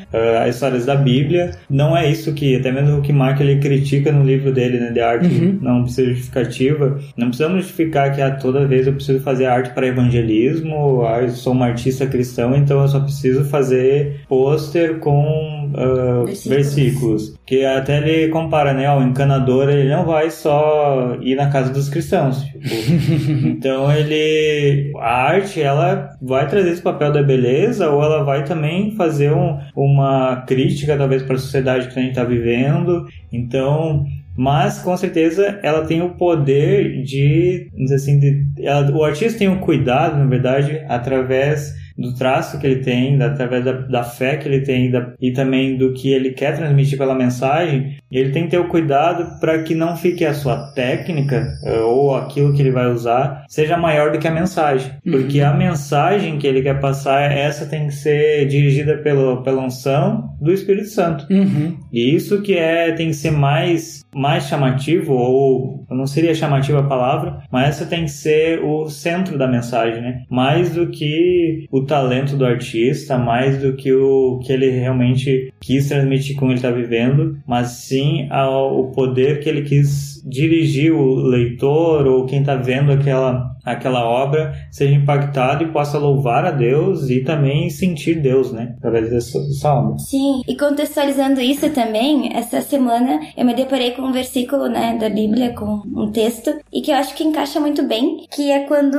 as 0.46 0.56
histórias 0.56 0.86
da 0.86 0.96
Bíblia. 0.96 1.52
Não 1.70 1.96
é 1.96 2.10
isso 2.10 2.34
que, 2.34 2.56
até 2.56 2.72
mesmo 2.72 2.98
o 3.00 3.02
que 3.02 3.12
Mark 3.14 3.40
ele 3.42 3.60
critica 3.60 4.12
no 4.12 4.24
livro 4.24 4.52
dele, 4.54 4.80
né, 4.80 4.92
de 4.92 5.00
arte 5.00 5.28
Uhum. 5.28 5.58
não 5.62 5.84
precisa 5.84 6.10
justificativa. 6.12 7.00
Não 7.18 7.28
precisamos 7.28 7.64
justificar 7.64 8.14
que 8.14 8.22
ah, 8.22 8.32
toda 8.32 8.66
vez 8.68 8.88
eu 8.88 8.94
preciso 8.94 9.20
fazer 9.22 9.46
arte 9.46 9.72
para 9.74 9.88
evangelismo, 9.88 11.04
ah, 11.06 11.22
eu 11.22 11.30
sou 11.30 11.54
um 11.54 11.64
artista 11.64 12.06
cristão, 12.08 12.56
então 12.56 12.82
eu 12.82 12.88
só 12.88 13.00
preciso 13.00 13.44
fazer 13.46 14.22
pôster 14.28 15.00
com 15.00 15.72
ah, 15.76 16.24
Versículos. 16.26 16.46
versículos. 16.48 17.34
Que 17.46 17.66
até 17.66 17.98
ele 17.98 18.30
compara, 18.30 18.74
né? 18.74 18.90
O 18.94 19.02
encanador 19.04 19.70
ele 19.70 19.90
não 19.90 20.06
vai 20.06 20.30
só 20.30 21.18
ir 21.22 21.36
na 21.36 21.50
casa 21.50 21.72
dos 21.74 21.90
cristãos. 21.90 22.42
tipo. 22.44 22.70
então 23.46 23.92
ele. 23.92 24.92
A 25.00 25.24
arte 25.24 25.62
ela 25.62 26.10
vai 26.22 26.48
trazer 26.48 26.72
esse 26.72 26.82
papel 26.82 27.12
da 27.12 27.24
beleza 27.24 27.90
ou 27.90 28.02
ela 28.04 28.24
vai 28.24 28.44
também 28.44 28.92
fazer 28.96 29.32
um- 29.34 29.58
uma 29.76 30.44
crítica, 30.48 30.98
talvez, 30.98 31.24
para 31.24 31.36
a 31.36 31.40
sociedade 31.40 31.88
que 31.90 31.98
a 31.98 32.02
gente 32.02 32.12
está 32.12 32.24
vivendo. 32.24 33.06
Então, 33.32 34.06
mas 34.36 34.80
com 34.80 34.96
certeza 34.96 35.60
ela 35.64 35.86
tem 35.86 36.02
o 36.02 36.12
poder 36.12 37.02
de, 37.04 37.68
assim, 37.94 38.20
de, 38.20 38.46
ela- 38.64 38.90
o 38.92 39.04
artista 39.04 39.40
tem 39.40 39.50
o 39.50 39.60
cuidado, 39.60 40.18
na 40.18 40.26
verdade, 40.26 40.84
através 40.88 41.74
do 41.98 42.14
traço 42.16 42.60
que 42.60 42.66
ele 42.68 42.78
tem, 42.84 43.18
da- 43.18 43.28
através 43.28 43.64
da, 43.66 43.72
da 43.74 44.04
fé 44.04 44.38
que 44.38 44.48
ele 44.48 44.62
tem 44.62 44.90
da- 44.92 45.14
e 45.22 45.32
também 45.32 45.78
do 45.78 45.94
que 45.94 46.12
ele 46.12 46.32
quer 46.32 46.56
transmitir 46.56 46.98
pela 46.98 47.16
mensagem, 47.16 47.98
ele 48.12 48.32
tem 48.32 48.44
que 48.46 48.52
ter 48.52 48.60
o 48.60 48.68
cuidado 48.68 49.40
para 49.40 49.62
que 49.64 49.74
não 49.76 49.96
fique 49.96 50.26
a 50.26 50.34
sua 50.34 50.72
técnica 50.74 51.48
eh, 51.66 51.80
ou 51.80 52.16
aquilo 52.16 52.54
que 52.54 52.62
ele 52.62 52.72
vai 52.72 52.88
usar 52.92 53.46
seja 53.48 53.78
maior 53.78 54.12
do 54.12 54.20
que 54.20 54.28
a 54.28 54.32
mensagem, 54.32 54.92
porque 55.04 55.42
a 55.42 55.54
mensagem 55.54 56.38
que 56.38 56.48
ele 56.48 56.62
quer 56.62 56.80
passar, 56.80 57.32
essa 57.32 57.66
tem 57.66 57.88
que 57.88 57.94
ser 57.94 58.46
dirigida 58.48 58.98
pelo, 58.98 59.42
pela 59.44 59.62
unção 59.64 60.30
do 60.42 60.52
Espírito 60.52 60.88
Santo. 60.90 61.26
Uhum. 61.32 61.78
E 61.92 62.16
isso 62.16 62.42
que 62.42 62.54
é 62.54 62.92
tem 62.94 63.08
que 63.08 63.16
ser 63.16 63.32
mais 63.32 64.02
mais 64.14 64.48
chamativo 64.48 65.14
ou 65.14 65.86
não 65.90 66.06
seria 66.06 66.36
chamativa 66.36 66.80
a 66.80 66.88
palavra, 66.88 67.44
mas 67.52 67.70
essa 67.70 67.86
tem 67.86 68.04
que 68.04 68.12
ser 68.12 68.64
o 68.64 68.90
centro 68.90 69.38
da 69.38 69.48
mensagem, 69.48 70.02
né? 70.02 70.24
Mais 70.30 70.74
do 70.74 70.88
que 70.88 71.66
o 71.72 71.82
talento 71.82 72.36
do 72.36 72.46
artista, 72.46 73.18
mais 73.18 73.62
do 73.62 73.74
que 73.74 73.92
o 73.94 74.40
que 74.40 74.52
ele 74.52 74.70
realmente 74.70 75.54
quis 75.62 75.88
transmitir 75.88 76.36
com 76.36 76.48
ele 76.48 76.56
está 76.56 76.72
vivendo, 76.72 77.38
mas 77.48 77.70
sim 77.70 78.28
ao, 78.30 78.80
o 78.80 78.92
poder 78.92 79.40
que 79.40 79.50
ele 79.50 79.62
quis 79.62 80.22
dirigir 80.26 80.94
o 80.94 81.16
leitor 81.16 82.06
ou 82.08 82.26
quem 82.26 82.40
está 82.40 82.56
vendo 82.56 82.92
aquela 82.92 83.51
aquela 83.64 84.06
obra 84.06 84.54
seja 84.72 84.96
impactado 84.96 85.64
e 85.64 85.72
possa 85.72 85.98
louvar 85.98 86.46
a 86.46 86.52
Deus 86.52 87.10
e 87.10 87.24
também 87.24 87.70
sentir 87.70 88.22
Deus, 88.22 88.52
né? 88.52 88.76
Através 88.78 89.10
dessa, 89.10 89.40
dessa 89.40 89.74
obra. 89.74 89.98
Sim, 90.00 90.42
e 90.48 90.56
contextualizando 90.56 91.42
isso 91.42 91.70
também, 91.72 92.36
essa 92.36 92.62
semana 92.62 93.20
eu 93.36 93.46
me 93.46 93.54
deparei 93.54 93.92
com 93.92 94.04
um 94.04 94.12
versículo, 94.12 94.68
né, 94.68 94.98
da 95.00 95.10
Bíblia, 95.10 95.54
com 95.54 95.82
um 95.96 96.12
texto, 96.12 96.54
e 96.72 96.82
que 96.82 96.92
eu 96.92 96.96
acho 96.96 97.16
que 97.16 97.24
encaixa 97.24 97.60
muito 97.60 97.84
bem, 97.84 98.26
que 98.32 98.52
é 98.52 98.62
quando 98.62 98.98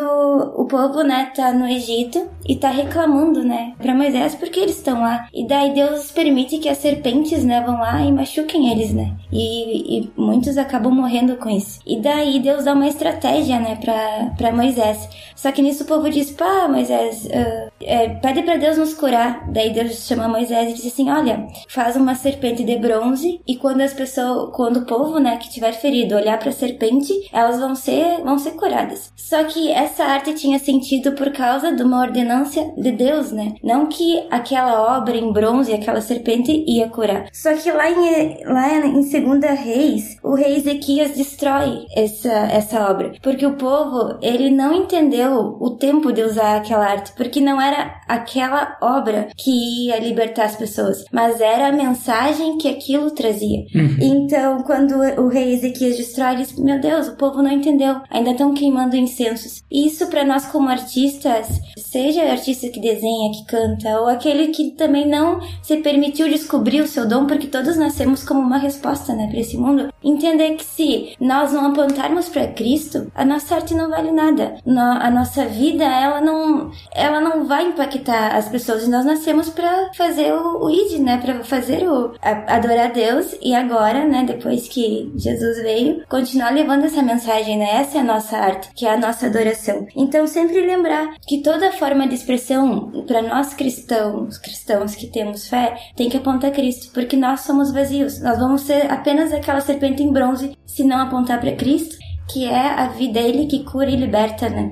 o 0.57 0.65
povo, 0.67 1.03
né, 1.03 1.31
tá 1.35 1.53
no 1.53 1.67
Egito 1.67 2.29
e 2.47 2.57
tá 2.57 2.71
reclamando, 2.71 3.45
né, 3.45 3.75
pra 3.79 3.95
Moisés 3.95 4.35
porque 4.35 4.61
eles 4.61 4.77
estão 4.77 5.01
lá. 5.01 5.27
E 5.33 5.47
daí 5.47 5.75
Deus 5.75 6.11
permite 6.11 6.59
que 6.59 6.69
as 6.69 6.79
serpentes, 6.79 7.45
né, 7.45 7.63
vão 7.65 7.79
lá 7.79 8.01
e 8.05 8.13
machuquem 8.13 8.71
eles, 8.71 8.93
né? 8.93 9.15
E, 9.31 9.99
e 9.99 10.11
muitos 10.17 10.59
acabam 10.59 10.93
morrendo 10.93 11.37
com 11.37 11.49
isso. 11.49 11.81
E 11.87 12.01
daí 12.01 12.41
Deus 12.41 12.65
dá 12.65 12.75
uma 12.75 12.89
estratégia, 12.89 13.59
né, 13.59 13.77
pra, 13.77 14.33
pra 14.37 14.52
Moisés. 14.53 15.09
Só 15.35 15.51
que 15.51 15.63
nisso 15.63 15.85
o 15.85 15.87
povo 15.87 16.09
diz, 16.09 16.31
pá, 16.31 16.69
Moisés, 16.69 17.25
uh, 17.25 17.73
é, 17.81 18.09
pede 18.11 18.43
pra 18.43 18.57
Deus 18.57 18.79
nos 18.79 18.95
curar. 18.95 19.51
Daí 19.51 19.73
Deus 19.73 20.07
chama 20.07 20.29
Moisés 20.29 20.71
e 20.71 20.75
diz 20.75 20.87
assim, 20.87 21.11
olha, 21.11 21.47
faz 21.69 21.97
uma 21.97 22.15
serpente 22.15 22.63
de 22.63 22.77
bronze 22.77 23.41
e 23.47 23.57
quando 23.57 23.81
as 23.81 23.93
pessoas, 23.93 24.55
quando 24.55 24.79
o 24.79 24.87
povo, 24.87 25.19
né, 25.19 25.37
que 25.37 25.51
tiver 25.51 25.73
ferido 25.73 26.15
olhar 26.15 26.39
pra 26.39 26.53
serpente, 26.53 27.13
elas 27.33 27.59
vão 27.59 27.75
ser, 27.75 28.23
vão 28.23 28.39
ser 28.39 28.53
curadas. 28.53 29.13
Só 29.17 29.43
que 29.45 29.71
essa 29.71 30.05
arte 30.05 30.35
tinha 30.35 30.59
sentido 30.59 31.13
por 31.13 31.33
causa 31.33 31.75
de 31.75 31.83
uma 31.83 32.01
ordenância 32.01 32.73
de 32.77 32.93
Deus, 32.93 33.33
né? 33.33 33.55
Não 33.63 33.87
que 33.87 34.25
aquela 34.31 34.97
obra 34.99 35.17
em 35.17 35.33
bronze, 35.33 35.73
aquela 35.73 36.01
serpente 36.01 36.65
ia 36.67 36.89
curar. 36.89 37.27
Só 37.33 37.55
que 37.55 37.71
lá 37.71 37.91
em, 37.91 38.45
lá 38.45 38.87
em 38.87 39.03
Segunda 39.03 39.53
Reis, 39.53 40.17
o 40.23 40.35
rei 40.35 40.57
Ezequias 40.57 41.13
destrói 41.13 41.87
essa, 41.97 42.33
essa 42.33 42.91
obra. 42.91 43.13
Porque 43.23 43.47
o 43.47 43.57
povo, 43.57 44.19
ele 44.21 44.42
não 44.51 44.73
entendeu 44.73 45.57
o 45.61 45.71
tempo 45.71 46.13
de 46.13 46.23
usar 46.23 46.57
aquela 46.57 46.87
arte. 46.87 47.13
Porque 47.13 47.41
não 47.41 47.61
era 47.61 48.01
aquela 48.09 48.77
obra 48.81 49.29
que 49.37 49.87
ia 49.87 49.99
libertar 49.99 50.45
as 50.45 50.57
pessoas. 50.57 51.05
Mas 51.13 51.41
era 51.41 51.69
a 51.69 51.73
mensagem 51.73 52.59
que 52.59 52.69
aquilo 52.69 53.11
trazia. 53.11 53.65
Então, 54.01 54.63
quando 54.63 54.95
o 55.21 55.29
rei 55.29 55.55
Ezequias 55.55 55.97
destrói, 55.97 56.35
ele 56.35 56.43
diz, 56.43 56.59
meu 56.59 56.81
Deus, 56.81 57.09
o 57.09 57.17
povo 57.17 57.43
não 57.43 57.51
entendeu. 57.51 57.97
Ainda 58.11 58.31
estão 58.31 58.55
queimando 58.55 58.97
incensos. 58.97 59.63
Isso 59.71 60.07
para 60.09 60.25
nós 60.25 60.47
como 60.47 60.69
artistas, 60.69 61.49
seja 61.77 62.23
artista 62.23 62.69
que 62.69 62.81
desenha, 62.81 63.33
que 63.33 63.45
canta, 63.47 64.01
ou 64.01 64.07
aquele 64.07 64.49
que 64.49 64.71
também 64.73 65.09
não 65.09 65.41
se 65.63 65.77
permitiu 65.79 66.29
descobrir 66.29 66.81
o 66.81 66.87
seu 66.87 67.07
dom, 67.07 67.27
porque 67.27 67.47
todos 67.47 67.77
nascemos 67.77 68.25
como 68.25 68.41
uma 68.41 68.59
resposta, 68.59 69.15
né, 69.15 69.27
para 69.29 69.41
esse 69.41 69.57
mundo. 69.57 69.93
Entender 70.03 70.57
que 70.57 70.65
se 70.65 71.15
nós 71.21 71.53
não 71.53 71.67
apontarmos 71.67 72.29
para 72.29 72.49
Cristo, 72.49 73.11
a 73.15 73.25
nossa 73.25 73.57
arte 73.57 73.75
não 73.75 73.91
vale 73.91 74.11
nada. 74.11 74.32
No- 74.65 74.81
a 74.81 75.11
nossa 75.11 75.45
vida, 75.47 75.85
ela 75.85 76.21
não, 76.21 76.71
ela 76.95 77.21
não 77.21 77.45
vai 77.47 77.67
impactar 77.67 78.37
as 78.37 78.49
pessoas. 78.49 78.87
Nós 78.89 79.05
nascemos 79.05 79.49
para 79.51 79.91
fazer 79.95 80.33
o, 80.33 80.65
o 80.65 80.71
id, 80.71 80.99
né, 81.01 81.19
para 81.19 81.43
fazer 81.45 81.89
o 81.89 82.13
a- 82.23 82.57
adorar 82.57 82.87
a 82.87 82.93
Deus. 82.93 83.35
E 83.43 83.55
agora, 83.55 84.05
né, 84.05 84.25
depois 84.27 84.69
que 84.69 85.13
Jesus 85.17 85.63
veio, 85.63 86.03
continuar 86.09 86.51
levando 86.53 86.85
essa 86.85 87.03
mensagem, 87.03 87.59
né? 87.59 87.81
Essa 87.81 87.99
é 87.99 88.01
a 88.01 88.05
nossa 88.05 88.37
arte, 88.37 88.71
que 88.75 88.87
é 88.87 88.93
a 88.95 88.99
nossa 88.99 89.27
adoração. 89.27 89.87
Então, 89.97 90.27
sempre 90.27 90.61
lembrar 90.61 91.15
que 91.27 91.43
toda 91.43 91.73
forma 91.73 92.07
de 92.07 92.15
expressão 92.15 93.05
para 93.07 93.23
nós 93.23 93.55
cristãos, 93.55 94.39
cristãos 94.39 94.95
que 94.95 95.07
temos 95.07 95.49
fé, 95.49 95.75
tem 95.97 96.09
que 96.09 96.17
apontar 96.17 96.51
Cristo, 96.53 96.93
porque 96.93 97.17
nós 97.17 97.41
somos 97.41 97.73
vazios. 97.73 98.21
Nós 98.21 98.39
vamos 98.39 98.63
ser 98.63 98.91
apenas 98.91 99.33
aquela 99.33 99.61
serpente 99.61 100.03
em 100.03 100.13
bronze 100.13 100.57
se 100.67 100.85
não 100.85 100.99
apontar 101.01 101.41
para 101.41 101.53
Cristo, 101.53 101.97
que 102.29 102.45
é 102.45 102.67
a 102.75 102.89
vida 102.89 103.23
dele 103.23 103.47
que 103.47 103.65
cura 103.65 103.91
e 103.91 103.97
liberta, 103.97 104.49
né? 104.49 104.71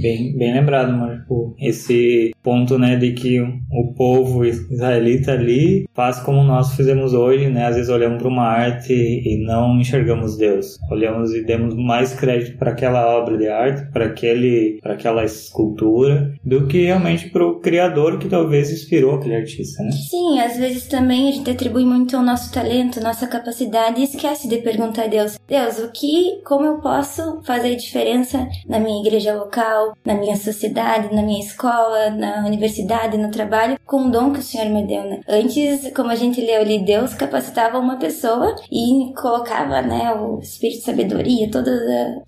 Bem, 0.00 0.36
bem 0.36 0.52
lembrado, 0.52 0.92
Marco. 0.92 1.54
Esse 1.58 2.31
ponto, 2.42 2.78
né, 2.78 2.96
de 2.96 3.12
que 3.12 3.40
o 3.40 3.94
povo 3.96 4.44
israelita 4.44 5.32
ali 5.32 5.86
faz 5.94 6.18
como 6.20 6.42
nós 6.42 6.74
fizemos 6.74 7.12
hoje, 7.14 7.48
né? 7.48 7.66
Às 7.66 7.76
vezes 7.76 7.90
olhamos 7.90 8.18
para 8.18 8.28
uma 8.28 8.46
arte 8.46 8.92
e 8.92 9.44
não 9.44 9.78
enxergamos 9.80 10.36
Deus. 10.36 10.78
Olhamos 10.90 11.32
e 11.34 11.44
demos 11.44 11.74
mais 11.74 12.14
crédito 12.14 12.58
para 12.58 12.72
aquela 12.72 13.06
obra 13.16 13.38
de 13.38 13.48
arte, 13.48 13.90
para 13.92 14.06
aquele, 14.06 14.78
para 14.82 14.94
aquela 14.94 15.24
escultura, 15.24 16.32
do 16.44 16.66
que 16.66 16.84
realmente 16.84 17.30
para 17.30 17.46
o 17.46 17.60
criador 17.60 18.18
que 18.18 18.28
talvez 18.28 18.70
inspirou 18.70 19.14
aquele 19.14 19.36
artista, 19.36 19.82
né? 19.82 19.90
Sim, 19.92 20.40
às 20.40 20.56
vezes 20.56 20.86
também 20.86 21.28
a 21.28 21.32
gente 21.32 21.50
atribui 21.50 21.84
muito 21.84 22.16
ao 22.16 22.22
nosso 22.22 22.52
talento, 22.52 23.00
nossa 23.00 23.26
capacidade 23.26 24.00
e 24.00 24.04
esquece 24.04 24.48
de 24.48 24.58
perguntar 24.58 25.04
a 25.04 25.08
Deus: 25.08 25.38
Deus, 25.48 25.78
o 25.78 25.90
que, 25.92 26.40
como 26.44 26.66
eu 26.66 26.78
posso 26.78 27.40
fazer 27.44 27.76
diferença 27.76 28.48
na 28.66 28.78
minha 28.78 29.00
igreja 29.00 29.34
local, 29.34 29.96
na 30.04 30.14
minha 30.14 30.36
sociedade, 30.36 31.14
na 31.14 31.22
minha 31.22 31.40
escola, 31.40 32.10
na 32.10 32.31
universidade, 32.40 33.16
no 33.16 33.30
trabalho, 33.30 33.78
com 33.86 34.06
o 34.06 34.10
dom 34.10 34.32
que 34.32 34.40
o 34.40 34.42
Senhor 34.42 34.68
me 34.68 34.86
deu, 34.86 35.04
né? 35.04 35.20
Antes, 35.28 35.92
como 35.94 36.10
a 36.10 36.14
gente 36.14 36.40
leu 36.40 36.60
ali, 36.60 36.84
Deus 36.84 37.14
capacitava 37.14 37.78
uma 37.78 37.96
pessoa 37.96 38.54
e 38.70 39.12
colocava, 39.20 39.82
né, 39.82 40.12
o 40.14 40.38
espírito 40.40 40.78
de 40.78 40.84
sabedoria, 40.84 41.50
toda, 41.50 41.70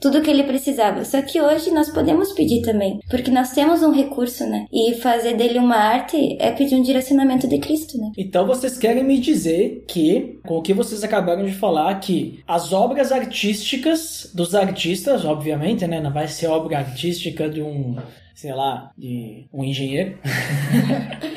tudo 0.01 0.21
que 0.23 0.31
ele 0.31 0.45
precisava. 0.45 1.05
Só 1.05 1.21
que 1.23 1.41
hoje 1.41 1.71
nós 1.71 1.91
podemos 1.91 2.33
pedir 2.33 2.63
também, 2.63 2.99
porque 3.11 3.31
nós 3.31 3.53
temos 3.53 3.83
um 3.83 3.93
recurso, 3.93 4.47
né? 4.47 4.67
E 4.73 4.95
fazer 4.95 5.37
dele 5.37 5.59
uma 5.59 5.77
arte 5.77 6.37
é 6.41 6.51
pedir 6.51 6.77
um 6.77 6.83
direcionamento 6.83 7.47
de 7.49 7.59
Cristo, 7.59 7.99
né? 7.99 8.11
Então 8.17 8.47
vocês 8.47 8.79
querem 8.79 9.05
me 9.05 9.19
dizer 9.19 9.85
que, 9.87 10.39
com 10.47 10.59
o 10.59 10.63
que 10.63 10.75
vocês 10.75 11.03
acabaram 11.03 11.45
de 11.45 11.53
falar, 11.53 11.99
que 12.01 12.41
as 12.47 12.73
obras 12.73 13.13
artísticas 13.13 14.31
dos 14.35 14.55
artistas, 14.55 15.25
obviamente, 15.25 15.87
né? 15.87 16.01
Não 16.01 16.13
vai 16.13 16.29
ser 16.29 16.49
obra 16.49 16.79
artística 16.79 17.49
de 17.49 17.63
um, 17.63 17.97
sei 18.35 18.53
lá, 18.53 18.91
de 18.97 19.47
um 19.53 19.64
engenheiro. 19.64 20.18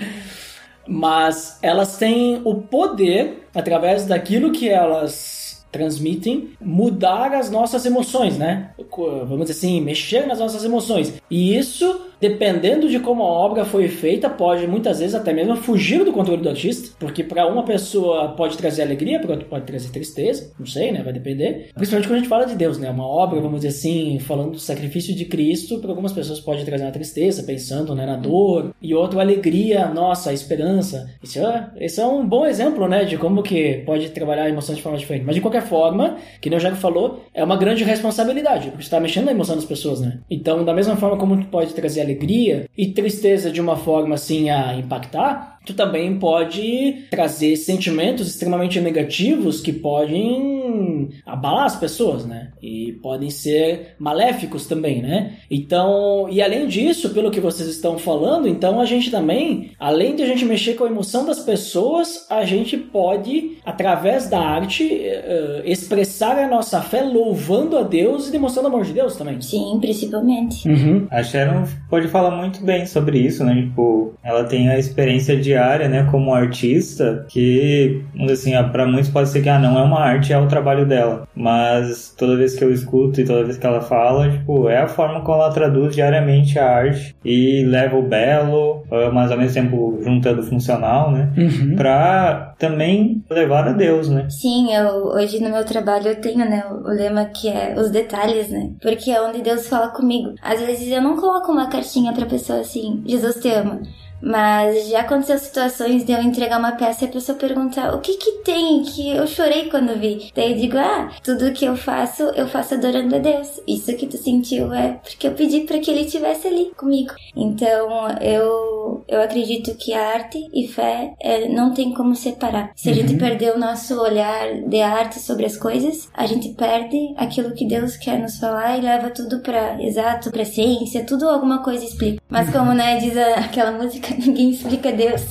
Mas 0.88 1.60
elas 1.62 1.98
têm 1.98 2.42
o 2.46 2.56
poder, 2.56 3.48
através 3.54 4.06
daquilo 4.06 4.52
que 4.52 4.70
elas 4.70 5.37
transmitem, 5.72 6.50
mudar 6.62 7.34
as 7.34 7.50
nossas 7.50 7.86
emoções, 7.86 8.38
né? 8.38 8.72
Vamos 8.98 9.48
dizer 9.48 9.54
assim, 9.54 9.82
mexer 9.82 10.26
nas 10.26 10.40
nossas 10.40 10.64
emoções. 10.64 11.22
E 11.30 11.56
isso, 11.56 12.02
dependendo 12.20 12.90
de 12.90 13.00
como 13.00 13.24
a 13.24 13.28
obra 13.28 13.66
foi 13.66 13.88
feita, 13.88 14.30
pode 14.30 14.66
muitas 14.68 15.00
vezes 15.00 15.16
até 15.16 15.34
mesmo 15.34 15.56
fugir 15.56 16.04
do 16.04 16.12
controle 16.12 16.42
do 16.42 16.50
artista, 16.50 16.96
porque 17.00 17.24
para 17.24 17.48
uma 17.48 17.64
pessoa 17.64 18.30
pode 18.30 18.58
trazer 18.58 18.82
alegria, 18.82 19.20
para 19.20 19.32
outra 19.32 19.48
pode 19.48 19.66
trazer 19.66 19.90
tristeza, 19.90 20.52
não 20.58 20.66
sei, 20.66 20.92
né? 20.92 21.04
Vai 21.04 21.14
depender. 21.14 21.70
Principalmente 21.76 22.08
quando 22.08 22.16
a 22.16 22.20
gente 22.20 22.30
fala 22.30 22.46
de 22.46 22.56
Deus, 22.56 22.78
né? 22.78 22.90
Uma 22.90 23.08
obra, 23.08 23.40
vamos 23.40 23.62
dizer 23.62 23.70
assim, 23.70 24.20
falando 24.20 24.52
do 24.52 24.60
sacrifício 24.60 25.14
de 25.14 25.26
Cristo, 25.26 25.80
para 25.80 25.90
algumas 25.90 26.14
pessoas 26.14 26.40
pode 26.40 26.66
trazer 26.66 26.84
uma 26.84 26.92
tristeza, 26.92 27.44
pensando 27.44 27.94
né, 27.94 28.06
na 28.06 28.16
dor, 28.16 28.74
e 28.82 28.94
outra 28.94 29.22
alegria, 29.22 29.88
nossa, 29.88 30.30
a 30.30 30.34
esperança. 30.34 31.10
Isso 31.22 31.40
é, 31.40 31.70
isso 31.82 32.02
é 32.02 32.06
um 32.06 32.28
bom 32.28 32.46
exemplo, 32.46 32.88
né, 32.88 33.04
de 33.06 33.18
como 33.18 33.44
que 33.44 33.84
pode 33.86 34.10
trabalhar 34.10 34.50
emoções 34.50 34.78
de 34.78 34.84
forma 34.84 34.98
diferente. 34.98 35.26
Mas 35.26 35.36
de 35.36 35.42
qualquer 35.42 35.57
forma, 35.62 36.18
que 36.42 36.50
nem 36.50 36.58
o 36.58 36.62
Jago 36.62 36.76
falou, 36.76 37.24
é 37.34 37.44
uma 37.44 37.58
grande 37.58 37.84
responsabilidade, 37.84 38.68
porque 38.70 38.84
você 38.84 38.88
está 38.88 39.00
mexendo 39.00 39.26
na 39.26 39.32
emoção 39.32 39.56
das 39.56 39.66
pessoas, 39.66 40.02
né? 40.02 40.20
Então, 40.30 40.64
da 40.64 40.74
mesma 40.74 40.96
forma 40.96 41.18
como 41.18 41.46
pode 41.46 41.74
trazer 41.74 42.02
alegria 42.02 42.70
e 42.78 42.88
tristeza 42.88 43.52
de 43.52 43.62
uma 43.62 43.76
forma 43.76 44.16
assim 44.16 44.50
a 44.50 44.76
impactar, 44.76 45.57
tu 45.68 45.74
também 45.74 46.18
pode 46.18 47.06
trazer 47.12 47.58
sentimentos 47.58 48.28
extremamente 48.28 48.80
negativos 48.80 49.60
que 49.60 49.74
podem 49.74 51.10
abalar 51.26 51.66
as 51.66 51.76
pessoas, 51.76 52.26
né? 52.26 52.50
E 52.62 52.94
podem 53.02 53.30
ser 53.30 53.96
maléficos 54.00 54.66
também, 54.66 55.02
né? 55.02 55.34
Então, 55.52 56.28
e 56.30 56.42
além 56.42 56.68
disso, 56.68 57.10
pelo 57.10 57.30
que 57.30 57.40
vocês 57.40 57.68
estão 57.68 57.98
falando, 57.98 58.48
então 58.48 58.80
a 58.80 58.86
gente 58.86 59.12
também, 59.12 59.72
além 59.80 60.16
de 60.16 60.24
a 60.24 60.26
gente 60.26 60.46
mexer 60.46 60.76
com 60.76 60.86
a 60.86 60.88
emoção 60.88 61.26
das 61.26 61.40
pessoas, 61.40 62.26
a 62.30 62.46
gente 62.46 62.78
pode, 62.78 63.58
através 63.66 64.30
da 64.30 64.40
arte, 64.40 64.88
eh, 64.90 65.64
expressar 65.66 66.38
a 66.40 66.48
nossa 66.48 66.82
fé 66.82 67.02
louvando 67.02 67.78
a 67.78 67.84
Deus 67.84 68.30
e 68.30 68.32
demonstrando 68.32 68.70
o 68.70 68.72
amor 68.72 68.86
de 68.86 68.94
Deus 68.94 69.16
também. 69.16 69.42
Sim, 69.42 69.78
principalmente. 69.82 70.68
Uhum. 70.68 71.08
A 71.12 71.24
Sharon 71.24 71.66
pode 71.90 72.08
falar 72.08 72.32
muito 72.32 72.64
bem 72.64 72.86
sobre 72.86 73.20
isso, 73.20 73.44
né? 73.44 73.56
Tipo, 73.56 74.14
ela 74.24 74.44
tem 74.44 74.70
a 74.70 74.78
experiência 74.78 75.36
diária, 75.58 75.90
né, 75.90 76.08
como 76.10 76.34
artista, 76.34 77.26
que, 77.28 78.04
assim, 78.32 78.52
para 78.72 78.86
muitos 78.86 79.10
pode 79.10 79.30
ser 79.30 79.42
que, 79.42 79.50
ah, 79.50 79.60
não 79.60 79.78
é 79.78 79.84
uma 79.84 80.00
arte, 80.00 80.32
é 80.32 80.38
o 80.38 80.48
trabalho 80.48 80.86
dela. 80.86 81.28
Mas 81.36 82.14
toda 82.18 82.38
vez 82.38 82.56
que 82.56 82.64
eu 82.64 82.72
escuto 82.72 83.20
e 83.20 83.26
toda 83.26 83.44
vez 83.44 83.58
que 83.58 83.66
ela 83.66 83.82
fala, 83.82 84.30
tipo, 84.30 84.70
é 84.70 84.80
a 84.82 84.88
forma 84.88 85.22
como 85.22 85.42
ela 85.42 85.52
traduz 85.52 85.96
diariamente 85.96 86.60
a 86.60 86.70
arte 86.70 87.16
e 87.26 87.66
leva 87.66 87.98
o 87.98 88.04
belo, 88.04 88.84
eh, 88.92 89.10
mas 89.10 89.32
ao 89.32 89.38
mesmo 89.38 89.54
tempo 89.54 90.00
juntando 90.04 90.42
o 90.42 90.46
funcional, 90.46 91.12
né? 91.12 91.32
Uhum. 91.38 91.76
Pra 91.76 92.54
também 92.60 93.24
levar 93.30 93.68
a 93.68 93.72
Deus, 93.72 94.10
né? 94.10 94.28
Sim, 94.30 94.74
eu, 94.74 95.08
hoje 95.08 95.42
no 95.42 95.50
meu 95.50 95.66
trabalho 95.66 96.10
eu 96.10 96.16
tenho, 96.22 96.40
né, 96.50 96.64
o, 96.70 96.88
o 96.88 96.94
lema 96.94 97.26
que 97.26 97.50
é 97.50 97.76
os 97.78 97.90
detalhes, 97.90 98.50
né? 98.50 98.72
Porque 98.82 99.12
é 99.12 99.22
onde 99.22 99.42
Deus 99.42 99.68
fala 99.68 99.90
comigo. 99.90 100.34
Às 100.42 100.62
vezes 100.62 100.92
eu 100.92 101.02
não 101.02 101.18
coloco 101.18 101.52
uma 101.52 101.70
cartinha 101.70 102.14
pra 102.14 102.26
pessoa 102.26 102.60
assim, 102.60 103.02
Jesus 103.06 103.36
te 103.36 103.50
ama. 103.50 103.82
Mas 104.22 104.90
já 104.90 105.02
aconteceu 105.02 105.38
situações 105.38 106.04
de 106.06 106.12
eu 106.12 106.22
entregar 106.22 106.60
uma 106.60 106.72
peça 106.74 107.06
e 107.06 107.08
a 107.08 107.12
pessoa 107.12 107.38
perguntar 107.38 107.94
o 107.94 108.00
que 108.00 108.16
que 108.16 108.32
tem 108.44 108.82
que 108.84 109.10
eu 109.12 109.28
chorei 109.28 109.70
quando 109.70 109.98
vi. 110.00 110.32
Daí 110.36 110.54
eu 110.54 110.58
digo, 110.58 110.78
ah, 110.78 111.10
tudo 111.24 111.52
que 111.54 111.66
eu 111.66 111.76
faço, 111.76 112.24
eu 112.36 112.48
faço 112.48 112.74
adorando 112.76 113.16
a 113.16 113.20
Deus. 113.20 113.60
Isso 113.68 113.96
que 113.96 114.08
tu 114.08 114.18
sentiu 114.18 114.74
é 114.74 115.00
porque 115.04 115.28
eu 115.28 115.32
pedi 115.34 115.62
para 115.62 115.80
que 115.80 115.90
ele 115.92 116.02
estivesse 116.02 116.48
ali 116.48 116.72
comigo. 116.76 117.14
Então 117.36 118.10
eu, 118.22 119.04
eu 119.08 119.22
acredito 119.22 119.76
que 119.76 119.94
arte 119.94 120.48
e 120.54 120.68
fé 120.68 121.14
é, 121.22 121.48
não 121.50 121.74
tem 121.74 121.94
como 121.94 122.16
separar. 122.16 122.72
Se 122.76 122.90
a 122.90 122.94
gente 122.94 123.08
Uhum. 123.14 123.18
perder 123.20 123.56
o 123.56 123.60
nosso 123.60 124.00
olhar 124.02 124.54
de 124.68 124.82
arte 124.82 125.20
sobre 125.20 125.46
as 125.46 125.56
coisas, 125.58 126.10
a 126.14 126.26
gente 126.26 126.50
perde 126.50 127.14
aquilo 127.18 127.54
que 127.54 127.66
Deus 127.68 127.96
quer 127.98 128.20
nos 128.20 128.38
falar 128.38 128.78
e 128.78 128.82
leva 128.82 129.10
tudo 129.10 129.40
pra 129.40 129.82
exato, 129.82 130.30
pra 130.32 130.44
ciência, 130.44 131.06
tudo 131.06 131.28
alguma 131.30 131.64
coisa 131.64 131.86
explica. 131.86 132.22
Mas 132.30 132.50
como 132.52 132.74
né, 132.74 132.98
diz 132.98 133.16
a- 133.18 133.36
aquela 133.36 133.72
música, 133.72 134.07
ninguém 134.18 134.52
explica 134.52 134.92
Deus. 134.92 135.22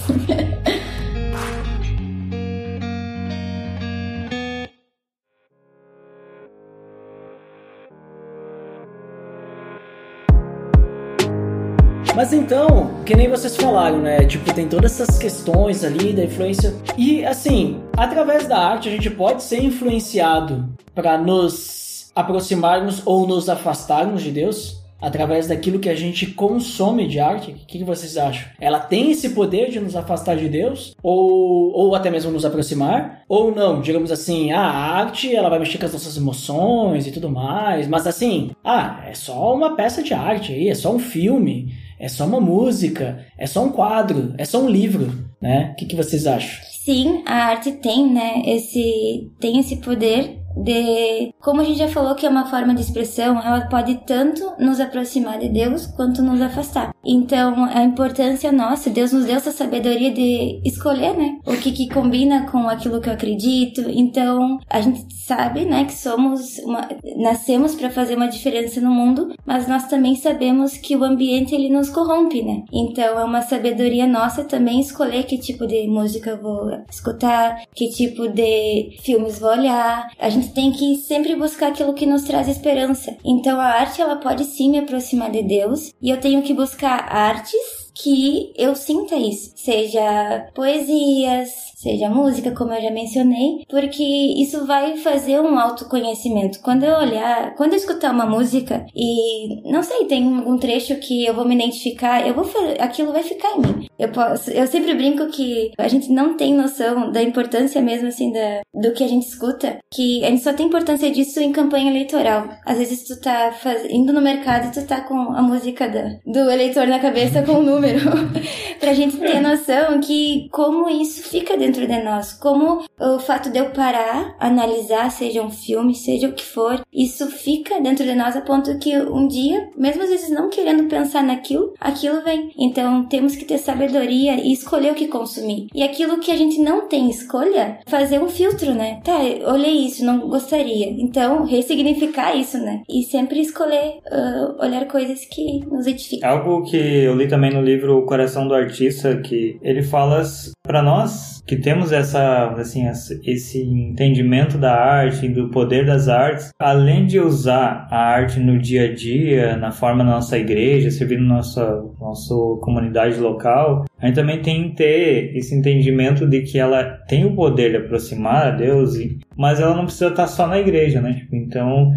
Mas 12.14 12.32
então, 12.32 13.02
que 13.04 13.14
nem 13.14 13.28
vocês 13.28 13.54
falaram, 13.56 13.98
né? 13.98 14.24
Tipo, 14.24 14.52
tem 14.54 14.66
todas 14.66 14.98
essas 14.98 15.18
questões 15.18 15.84
ali 15.84 16.14
da 16.14 16.24
influência. 16.24 16.74
E 16.96 17.22
assim, 17.26 17.82
através 17.94 18.46
da 18.46 18.58
arte 18.58 18.88
a 18.88 18.92
gente 18.92 19.10
pode 19.10 19.42
ser 19.42 19.62
influenciado 19.62 20.66
para 20.94 21.18
nos 21.18 22.10
aproximarmos 22.14 23.02
ou 23.04 23.26
nos 23.26 23.50
afastarmos 23.50 24.22
de 24.22 24.30
Deus 24.30 24.85
através 25.00 25.48
daquilo 25.48 25.78
que 25.78 25.88
a 25.88 25.94
gente 25.94 26.26
consome 26.26 27.06
de 27.06 27.20
arte. 27.20 27.52
O 27.52 27.54
que, 27.54 27.84
vocês 27.84 28.16
acham? 28.16 28.48
Ela 28.60 28.80
tem 28.80 29.10
esse 29.10 29.30
poder 29.30 29.70
de 29.70 29.80
nos 29.80 29.96
afastar 29.96 30.36
de 30.36 30.48
Deus 30.48 30.94
ou, 31.02 31.72
ou 31.72 31.94
até 31.94 32.10
mesmo 32.10 32.30
nos 32.30 32.44
aproximar? 32.44 33.22
Ou 33.28 33.54
não? 33.54 33.80
Digamos 33.80 34.10
assim, 34.10 34.52
ah, 34.52 34.60
a 34.60 34.98
arte 34.98 35.34
ela 35.34 35.48
vai 35.48 35.58
mexer 35.58 35.78
com 35.78 35.86
as 35.86 35.92
nossas 35.92 36.16
emoções 36.16 37.06
e 37.06 37.12
tudo 37.12 37.30
mais, 37.30 37.86
mas 37.88 38.06
assim, 38.06 38.50
ah, 38.64 39.04
é 39.06 39.14
só 39.14 39.54
uma 39.54 39.76
peça 39.76 40.02
de 40.02 40.14
arte 40.14 40.52
aí, 40.52 40.68
é 40.68 40.74
só 40.74 40.94
um 40.94 40.98
filme 40.98 41.74
é 41.98 42.08
só 42.08 42.26
uma 42.26 42.40
música, 42.40 43.24
é 43.38 43.46
só 43.46 43.64
um 43.64 43.72
quadro, 43.72 44.34
é 44.36 44.44
só 44.44 44.60
um 44.60 44.68
livro, 44.68 45.12
né? 45.40 45.70
O 45.72 45.76
que, 45.76 45.86
que 45.86 45.96
vocês 45.96 46.26
acham? 46.26 46.62
Sim, 46.84 47.22
a 47.26 47.46
arte 47.46 47.72
tem, 47.72 48.12
né, 48.12 48.42
esse 48.46 49.30
tem 49.40 49.58
esse 49.58 49.76
poder 49.76 50.38
de, 50.56 51.32
como 51.40 51.60
a 51.60 51.64
gente 51.64 51.78
já 51.78 51.88
falou 51.88 52.14
que 52.14 52.26
é 52.26 52.28
uma 52.28 52.46
forma 52.46 52.74
de 52.74 52.80
expressão, 52.80 53.40
ela 53.40 53.62
pode 53.62 53.94
tanto 54.06 54.52
nos 54.58 54.80
aproximar 54.80 55.38
de 55.38 55.48
Deus 55.48 55.86
quanto 55.86 56.22
nos 56.22 56.40
afastar. 56.40 56.94
Então, 57.04 57.64
a 57.64 57.82
importância 57.82 58.50
nossa, 58.50 58.90
Deus 58.90 59.12
nos 59.12 59.26
deu 59.26 59.36
essa 59.36 59.52
sabedoria 59.52 60.10
de 60.10 60.60
escolher, 60.64 61.16
né, 61.16 61.38
o 61.46 61.56
que 61.56 61.72
que 61.72 61.88
combina 61.88 62.50
com 62.50 62.68
aquilo 62.68 63.00
que 63.00 63.08
eu 63.08 63.12
acredito. 63.12 63.82
Então, 63.88 64.58
a 64.68 64.80
gente 64.80 65.12
sabe, 65.14 65.64
né, 65.64 65.84
que 65.84 65.94
somos 65.94 66.58
uma, 66.58 66.88
nascemos 67.16 67.74
para 67.74 67.90
fazer 67.90 68.16
uma 68.16 68.28
diferença 68.28 68.80
no 68.80 68.90
mundo, 68.90 69.34
mas 69.44 69.68
nós 69.68 69.86
também 69.86 70.16
sabemos 70.16 70.76
que 70.76 70.96
o 70.96 71.04
ambiente 71.04 71.54
ele 71.54 71.68
nos 71.68 71.90
corrompe, 71.90 72.42
né? 72.42 72.62
Então, 72.72 73.18
é 73.18 73.24
uma 73.24 73.42
sabedoria 73.42 74.06
nossa 74.06 74.44
também 74.44 74.80
escolher 74.80 75.24
que 75.24 75.38
tipo 75.38 75.66
de 75.66 75.86
música 75.86 76.30
eu 76.30 76.40
vou 76.40 76.70
escutar, 76.90 77.62
que 77.74 77.88
tipo 77.88 78.28
de 78.28 78.96
filmes 79.02 79.38
vou 79.38 79.50
olhar. 79.50 80.08
A 80.18 80.28
gente 80.28 80.45
tem 80.48 80.72
que 80.72 80.96
sempre 80.96 81.34
buscar 81.34 81.68
aquilo 81.68 81.94
que 81.94 82.06
nos 82.06 82.22
traz 82.22 82.48
esperança. 82.48 83.16
Então 83.24 83.60
a 83.60 83.66
arte 83.66 84.00
ela 84.00 84.16
pode 84.16 84.44
sim 84.44 84.70
me 84.70 84.78
aproximar 84.78 85.30
de 85.30 85.42
Deus 85.42 85.92
e 86.00 86.10
eu 86.10 86.20
tenho 86.20 86.42
que 86.42 86.54
buscar 86.54 87.12
artes 87.12 87.86
que 87.94 88.52
eu 88.56 88.76
sinta 88.76 89.16
isso, 89.16 89.52
seja 89.56 90.50
poesias, 90.54 91.48
seja 91.76 92.08
música, 92.08 92.52
como 92.52 92.72
eu 92.72 92.82
já 92.82 92.90
mencionei, 92.90 93.64
porque 93.68 94.02
isso 94.02 94.66
vai 94.66 94.96
fazer 94.96 95.38
um 95.40 95.58
autoconhecimento. 95.58 96.60
Quando 96.60 96.84
eu 96.84 96.96
olhar, 96.96 97.54
quando 97.54 97.74
eu 97.74 97.78
escutar 97.78 98.12
uma 98.12 98.24
música 98.24 98.86
e 98.94 99.70
não 99.70 99.82
sei, 99.82 100.06
tem 100.06 100.24
algum 100.24 100.56
trecho 100.56 100.96
que 100.96 101.26
eu 101.26 101.34
vou 101.34 101.46
me 101.46 101.54
identificar, 101.54 102.26
eu 102.26 102.34
vou 102.34 102.46
aquilo 102.80 103.12
vai 103.12 103.22
ficar 103.22 103.50
em 103.50 103.60
mim. 103.60 103.86
Eu 103.98 104.08
posso, 104.08 104.50
eu 104.50 104.66
sempre 104.66 104.94
brinco 104.94 105.26
que 105.26 105.72
a 105.76 105.88
gente 105.88 106.10
não 106.10 106.36
tem 106.36 106.54
noção 106.54 107.12
da 107.12 107.22
importância 107.22 107.80
mesmo 107.82 108.08
assim 108.08 108.32
da, 108.32 108.60
do 108.74 108.92
que 108.92 109.04
a 109.04 109.08
gente 109.08 109.26
escuta, 109.26 109.78
que 109.92 110.24
a 110.24 110.30
gente 110.30 110.42
só 110.42 110.52
tem 110.54 110.66
importância 110.66 111.10
disso 111.10 111.40
em 111.40 111.52
campanha 111.52 111.90
eleitoral. 111.90 112.48
Às 112.64 112.78
vezes 112.78 113.04
tu 113.04 113.20
tá 113.20 113.52
faz, 113.52 113.84
indo 113.90 114.12
no 114.12 114.22
mercado 114.22 114.72
tu 114.72 114.86
tá 114.86 115.02
com 115.02 115.14
a 115.14 115.42
música 115.42 115.88
da, 115.88 116.08
do 116.26 116.50
eleitor 116.50 116.86
na 116.86 116.98
cabeça 116.98 117.42
com 117.42 117.52
o 117.52 117.62
número, 117.62 118.00
pra 118.80 118.94
gente 118.94 119.18
ter 119.18 119.40
noção 119.40 120.00
que 120.00 120.48
como 120.50 120.88
isso 120.88 121.22
fica 121.22 121.56
dentro 121.56 121.65
de 121.72 122.02
nós, 122.02 122.32
como 122.32 122.84
o 122.98 123.18
fato 123.18 123.50
de 123.50 123.58
eu 123.58 123.70
parar, 123.70 124.36
analisar, 124.38 125.10
seja 125.10 125.42
um 125.42 125.50
filme, 125.50 125.94
seja 125.94 126.28
o 126.28 126.32
que 126.32 126.44
for, 126.44 126.80
isso 126.92 127.26
fica 127.28 127.80
dentro 127.80 128.04
de 128.04 128.14
nós 128.14 128.36
a 128.36 128.40
ponto 128.40 128.78
que 128.78 128.96
um 128.96 129.26
dia, 129.26 129.68
mesmo 129.76 130.02
às 130.02 130.08
vezes 130.08 130.30
não 130.30 130.48
querendo 130.48 130.88
pensar 130.88 131.22
naquilo, 131.22 131.72
aquilo 131.80 132.22
vem. 132.22 132.50
Então 132.58 133.04
temos 133.06 133.34
que 133.34 133.44
ter 133.44 133.58
sabedoria 133.58 134.36
e 134.36 134.52
escolher 134.52 134.92
o 134.92 134.94
que 134.94 135.08
consumir. 135.08 135.66
E 135.74 135.82
aquilo 135.82 136.20
que 136.20 136.30
a 136.30 136.36
gente 136.36 136.58
não 136.60 136.88
tem 136.88 137.10
escolha, 137.10 137.78
fazer 137.86 138.20
um 138.20 138.28
filtro, 138.28 138.74
né? 138.74 139.00
Tá, 139.04 139.18
olhei 139.50 139.86
isso, 139.86 140.04
não 140.04 140.28
gostaria. 140.28 140.90
Então, 140.90 141.44
ressignificar 141.44 142.34
isso, 142.34 142.58
né? 142.58 142.82
E 142.88 143.02
sempre 143.02 143.40
escolher 143.40 143.98
uh, 144.06 144.62
olhar 144.62 144.86
coisas 144.86 145.24
que 145.24 145.64
nos 145.66 145.86
edificam. 145.86 146.28
Algo 146.28 146.62
que 146.64 146.76
eu 146.76 147.14
li 147.14 147.28
também 147.28 147.52
no 147.52 147.62
livro 147.62 147.98
O 147.98 148.06
Coração 148.06 148.46
do 148.46 148.54
Artista, 148.54 149.16
que 149.16 149.58
ele 149.62 149.82
fala 149.82 150.22
para 150.62 150.82
nós 150.82 151.42
que 151.46 151.55
temos 151.60 151.92
essa, 151.92 152.50
assim, 152.52 152.86
esse 153.24 153.62
entendimento 153.62 154.58
da 154.58 154.74
arte, 154.74 155.28
do 155.28 155.48
poder 155.50 155.86
das 155.86 156.08
artes, 156.08 156.52
além 156.58 157.06
de 157.06 157.18
usar 157.18 157.86
a 157.90 157.98
arte 157.98 158.40
no 158.40 158.58
dia 158.58 158.84
a 158.84 158.94
dia, 158.94 159.56
na 159.56 159.70
forma 159.70 160.04
da 160.04 160.10
nossa 160.10 160.38
igreja, 160.38 160.90
servindo 160.90 161.24
nossa, 161.24 161.84
nossa 162.00 162.34
comunidade 162.60 163.18
local, 163.18 163.84
a 163.98 164.06
gente 164.06 164.16
também 164.16 164.42
tem 164.42 164.70
que 164.70 164.76
ter 164.76 165.36
esse 165.36 165.54
entendimento 165.54 166.26
de 166.26 166.42
que 166.42 166.58
ela 166.58 166.84
tem 167.08 167.24
o 167.24 167.34
poder 167.34 167.70
de 167.70 167.76
aproximar 167.76 168.48
a 168.48 168.50
Deus, 168.50 168.94
mas 169.36 169.60
ela 169.60 169.74
não 169.74 169.84
precisa 169.84 170.08
estar 170.08 170.26
só 170.26 170.46
na 170.46 170.58
igreja, 170.58 171.00
né? 171.00 171.26
Então, 171.32 171.92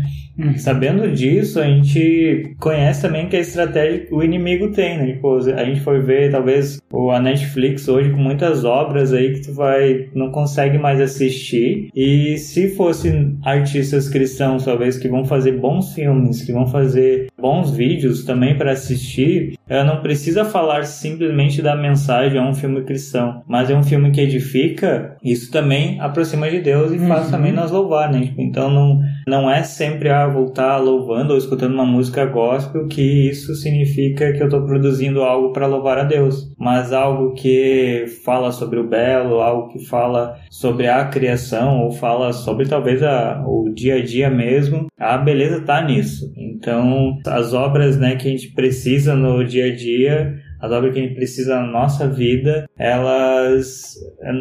sabendo 0.57 1.11
disso, 1.11 1.59
a 1.59 1.65
gente 1.65 2.55
conhece 2.59 3.01
também 3.01 3.27
que 3.27 3.35
a 3.35 3.39
estratégia 3.39 4.05
que 4.05 4.13
o 4.13 4.23
inimigo 4.23 4.71
tem, 4.71 4.97
né? 4.97 5.13
Tipo, 5.13 5.37
a 5.37 5.63
gente 5.65 5.81
foi 5.81 6.01
ver, 6.01 6.31
talvez, 6.31 6.81
a 7.11 7.19
Netflix 7.19 7.87
hoje 7.87 8.11
com 8.11 8.17
muitas 8.17 8.63
obras 8.63 9.13
aí 9.13 9.33
que 9.33 9.41
tu 9.41 9.53
vai, 9.53 10.09
não 10.13 10.31
consegue 10.31 10.77
mais 10.77 10.99
assistir. 10.99 11.89
E 11.95 12.37
se 12.37 12.69
fossem 12.69 13.37
artistas 13.43 14.09
cristãos, 14.09 14.65
talvez, 14.65 14.97
que 14.97 15.07
vão 15.07 15.25
fazer 15.25 15.53
bons 15.53 15.93
filmes, 15.93 16.43
que 16.43 16.51
vão 16.51 16.67
fazer 16.67 17.27
bons 17.39 17.71
vídeos 17.71 18.23
também 18.25 18.57
para 18.57 18.71
assistir, 18.71 19.57
ela 19.69 19.83
não 19.83 20.01
precisa 20.01 20.43
falar 20.43 20.83
simplesmente 20.85 21.61
da 21.61 21.75
mensagem, 21.75 22.39
é 22.39 22.41
um 22.41 22.55
filme 22.55 22.83
cristão, 22.83 23.43
mas 23.47 23.69
é 23.69 23.75
um 23.75 23.83
filme 23.83 24.11
que 24.11 24.19
edifica, 24.19 25.15
isso 25.23 25.51
também 25.51 25.99
aproxima 26.01 26.49
de 26.49 26.59
Deus 26.59 26.91
e 26.91 26.97
uhum. 26.97 27.07
faz 27.07 27.29
também 27.29 27.53
nós 27.53 27.69
louvar, 27.69 28.11
né? 28.11 28.33
Então 28.37 28.69
não, 28.69 28.99
não 29.27 29.49
é 29.49 29.63
sempre 29.63 30.09
a 30.09 30.27
voltar 30.27 30.77
louvando 30.77 31.33
ou 31.33 31.37
escutando 31.37 31.73
uma 31.73 31.85
música 31.85 32.25
gospel 32.25 32.87
que 32.87 33.29
isso 33.29 33.53
significa 33.55 34.33
que 34.33 34.41
eu 34.41 34.47
estou 34.47 34.65
produzindo 34.65 35.21
algo 35.21 35.53
para 35.53 35.67
louvar 35.67 35.97
a 35.97 36.03
Deus, 36.03 36.51
mas 36.57 36.93
algo 36.93 37.33
que 37.33 38.05
fala 38.23 38.51
sobre 38.51 38.79
o 38.79 38.87
belo, 38.87 39.39
algo 39.39 39.69
que 39.69 39.85
fala 39.85 40.37
sobre 40.49 40.87
a 40.87 41.05
criação 41.05 41.83
ou 41.83 41.91
fala 41.91 42.33
sobre 42.33 42.67
talvez 42.67 43.03
a, 43.03 43.43
o 43.45 43.69
dia 43.73 43.95
a 43.95 44.03
dia 44.03 44.29
mesmo, 44.29 44.87
a 44.97 45.17
beleza 45.17 45.61
tá 45.61 45.81
nisso. 45.81 46.31
Então 46.37 47.17
as 47.25 47.53
obras 47.53 47.97
né, 47.97 48.15
que 48.15 48.27
a 48.27 48.31
gente 48.31 48.53
precisa 48.53 49.15
no 49.15 49.43
dia 49.43 49.65
a 49.65 49.75
dia 49.75 50.48
as 50.59 50.71
obras 50.71 50.93
que 50.93 50.99
a 50.99 51.03
gente 51.03 51.15
precisa 51.15 51.55
na 51.59 51.67
nossa 51.67 52.07
vida, 52.07 52.69
elas 52.77 53.95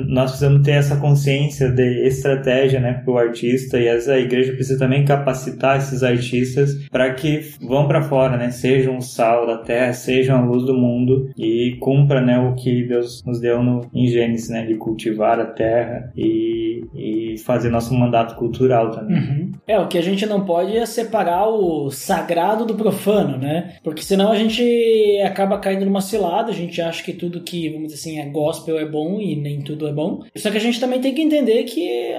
nós 0.08 0.30
precisamos 0.30 0.62
ter 0.62 0.72
essa 0.72 0.96
consciência 0.96 1.70
de 1.70 2.06
estratégia, 2.06 2.80
né, 2.80 3.00
para 3.04 3.12
o 3.12 3.18
artista 3.18 3.78
e 3.78 3.88
a 3.88 4.18
igreja 4.18 4.52
precisa 4.52 4.78
também 4.78 5.04
capacitar 5.04 5.78
esses 5.78 6.02
artistas 6.02 6.74
para 6.90 7.12
que 7.14 7.40
vão 7.60 7.86
para 7.86 8.02
fora, 8.02 8.36
né, 8.36 8.50
sejam 8.50 8.96
o 8.96 9.02
sal 9.02 9.46
da 9.46 9.58
terra, 9.58 9.92
sejam 9.92 10.38
a 10.38 10.44
luz 10.44 10.64
do 10.64 10.74
mundo 10.74 11.30
e 11.36 11.76
cumpra, 11.80 12.20
né, 12.20 12.38
o 12.38 12.54
que 12.54 12.86
Deus 12.86 13.22
nos 13.24 13.40
deu 13.40 13.62
no 13.62 13.88
em 13.94 14.06
Gênesis, 14.06 14.48
né, 14.48 14.66
de 14.66 14.74
cultivar 14.74 15.40
a 15.40 15.46
terra 15.46 16.12
e, 16.16 16.82
e 16.94 17.38
fazer 17.38 17.70
nosso 17.70 17.94
mandato 17.94 18.34
cultural 18.36 18.90
também. 18.90 19.16
Uhum. 19.16 19.52
É, 19.66 19.78
o 19.78 19.86
que 19.86 19.98
a 19.98 20.02
gente 20.02 20.26
não 20.26 20.44
pode 20.44 20.76
é 20.76 20.86
separar 20.86 21.48
o 21.48 21.90
sagrado 21.90 22.64
do 22.64 22.74
profano, 22.74 23.36
né? 23.36 23.74
Porque 23.82 24.02
senão 24.02 24.32
a 24.32 24.36
gente 24.36 24.62
acaba 25.24 25.58
caindo 25.58 25.84
numa 25.84 26.00
cilada, 26.08 26.50
a 26.50 26.54
gente 26.54 26.80
acha 26.80 27.02
que 27.02 27.12
tudo 27.12 27.42
que, 27.42 27.68
vamos 27.68 27.88
dizer 27.88 28.00
assim, 28.00 28.18
é 28.18 28.26
gospel 28.26 28.78
é 28.78 28.86
bom 28.86 29.20
e 29.20 29.36
nem 29.36 29.60
tudo 29.60 29.86
é 29.86 29.92
bom. 29.92 30.24
Só 30.36 30.50
que 30.50 30.56
a 30.56 30.60
gente 30.60 30.80
também 30.80 31.00
tem 31.00 31.14
que 31.14 31.22
entender 31.22 31.64
que 31.64 32.12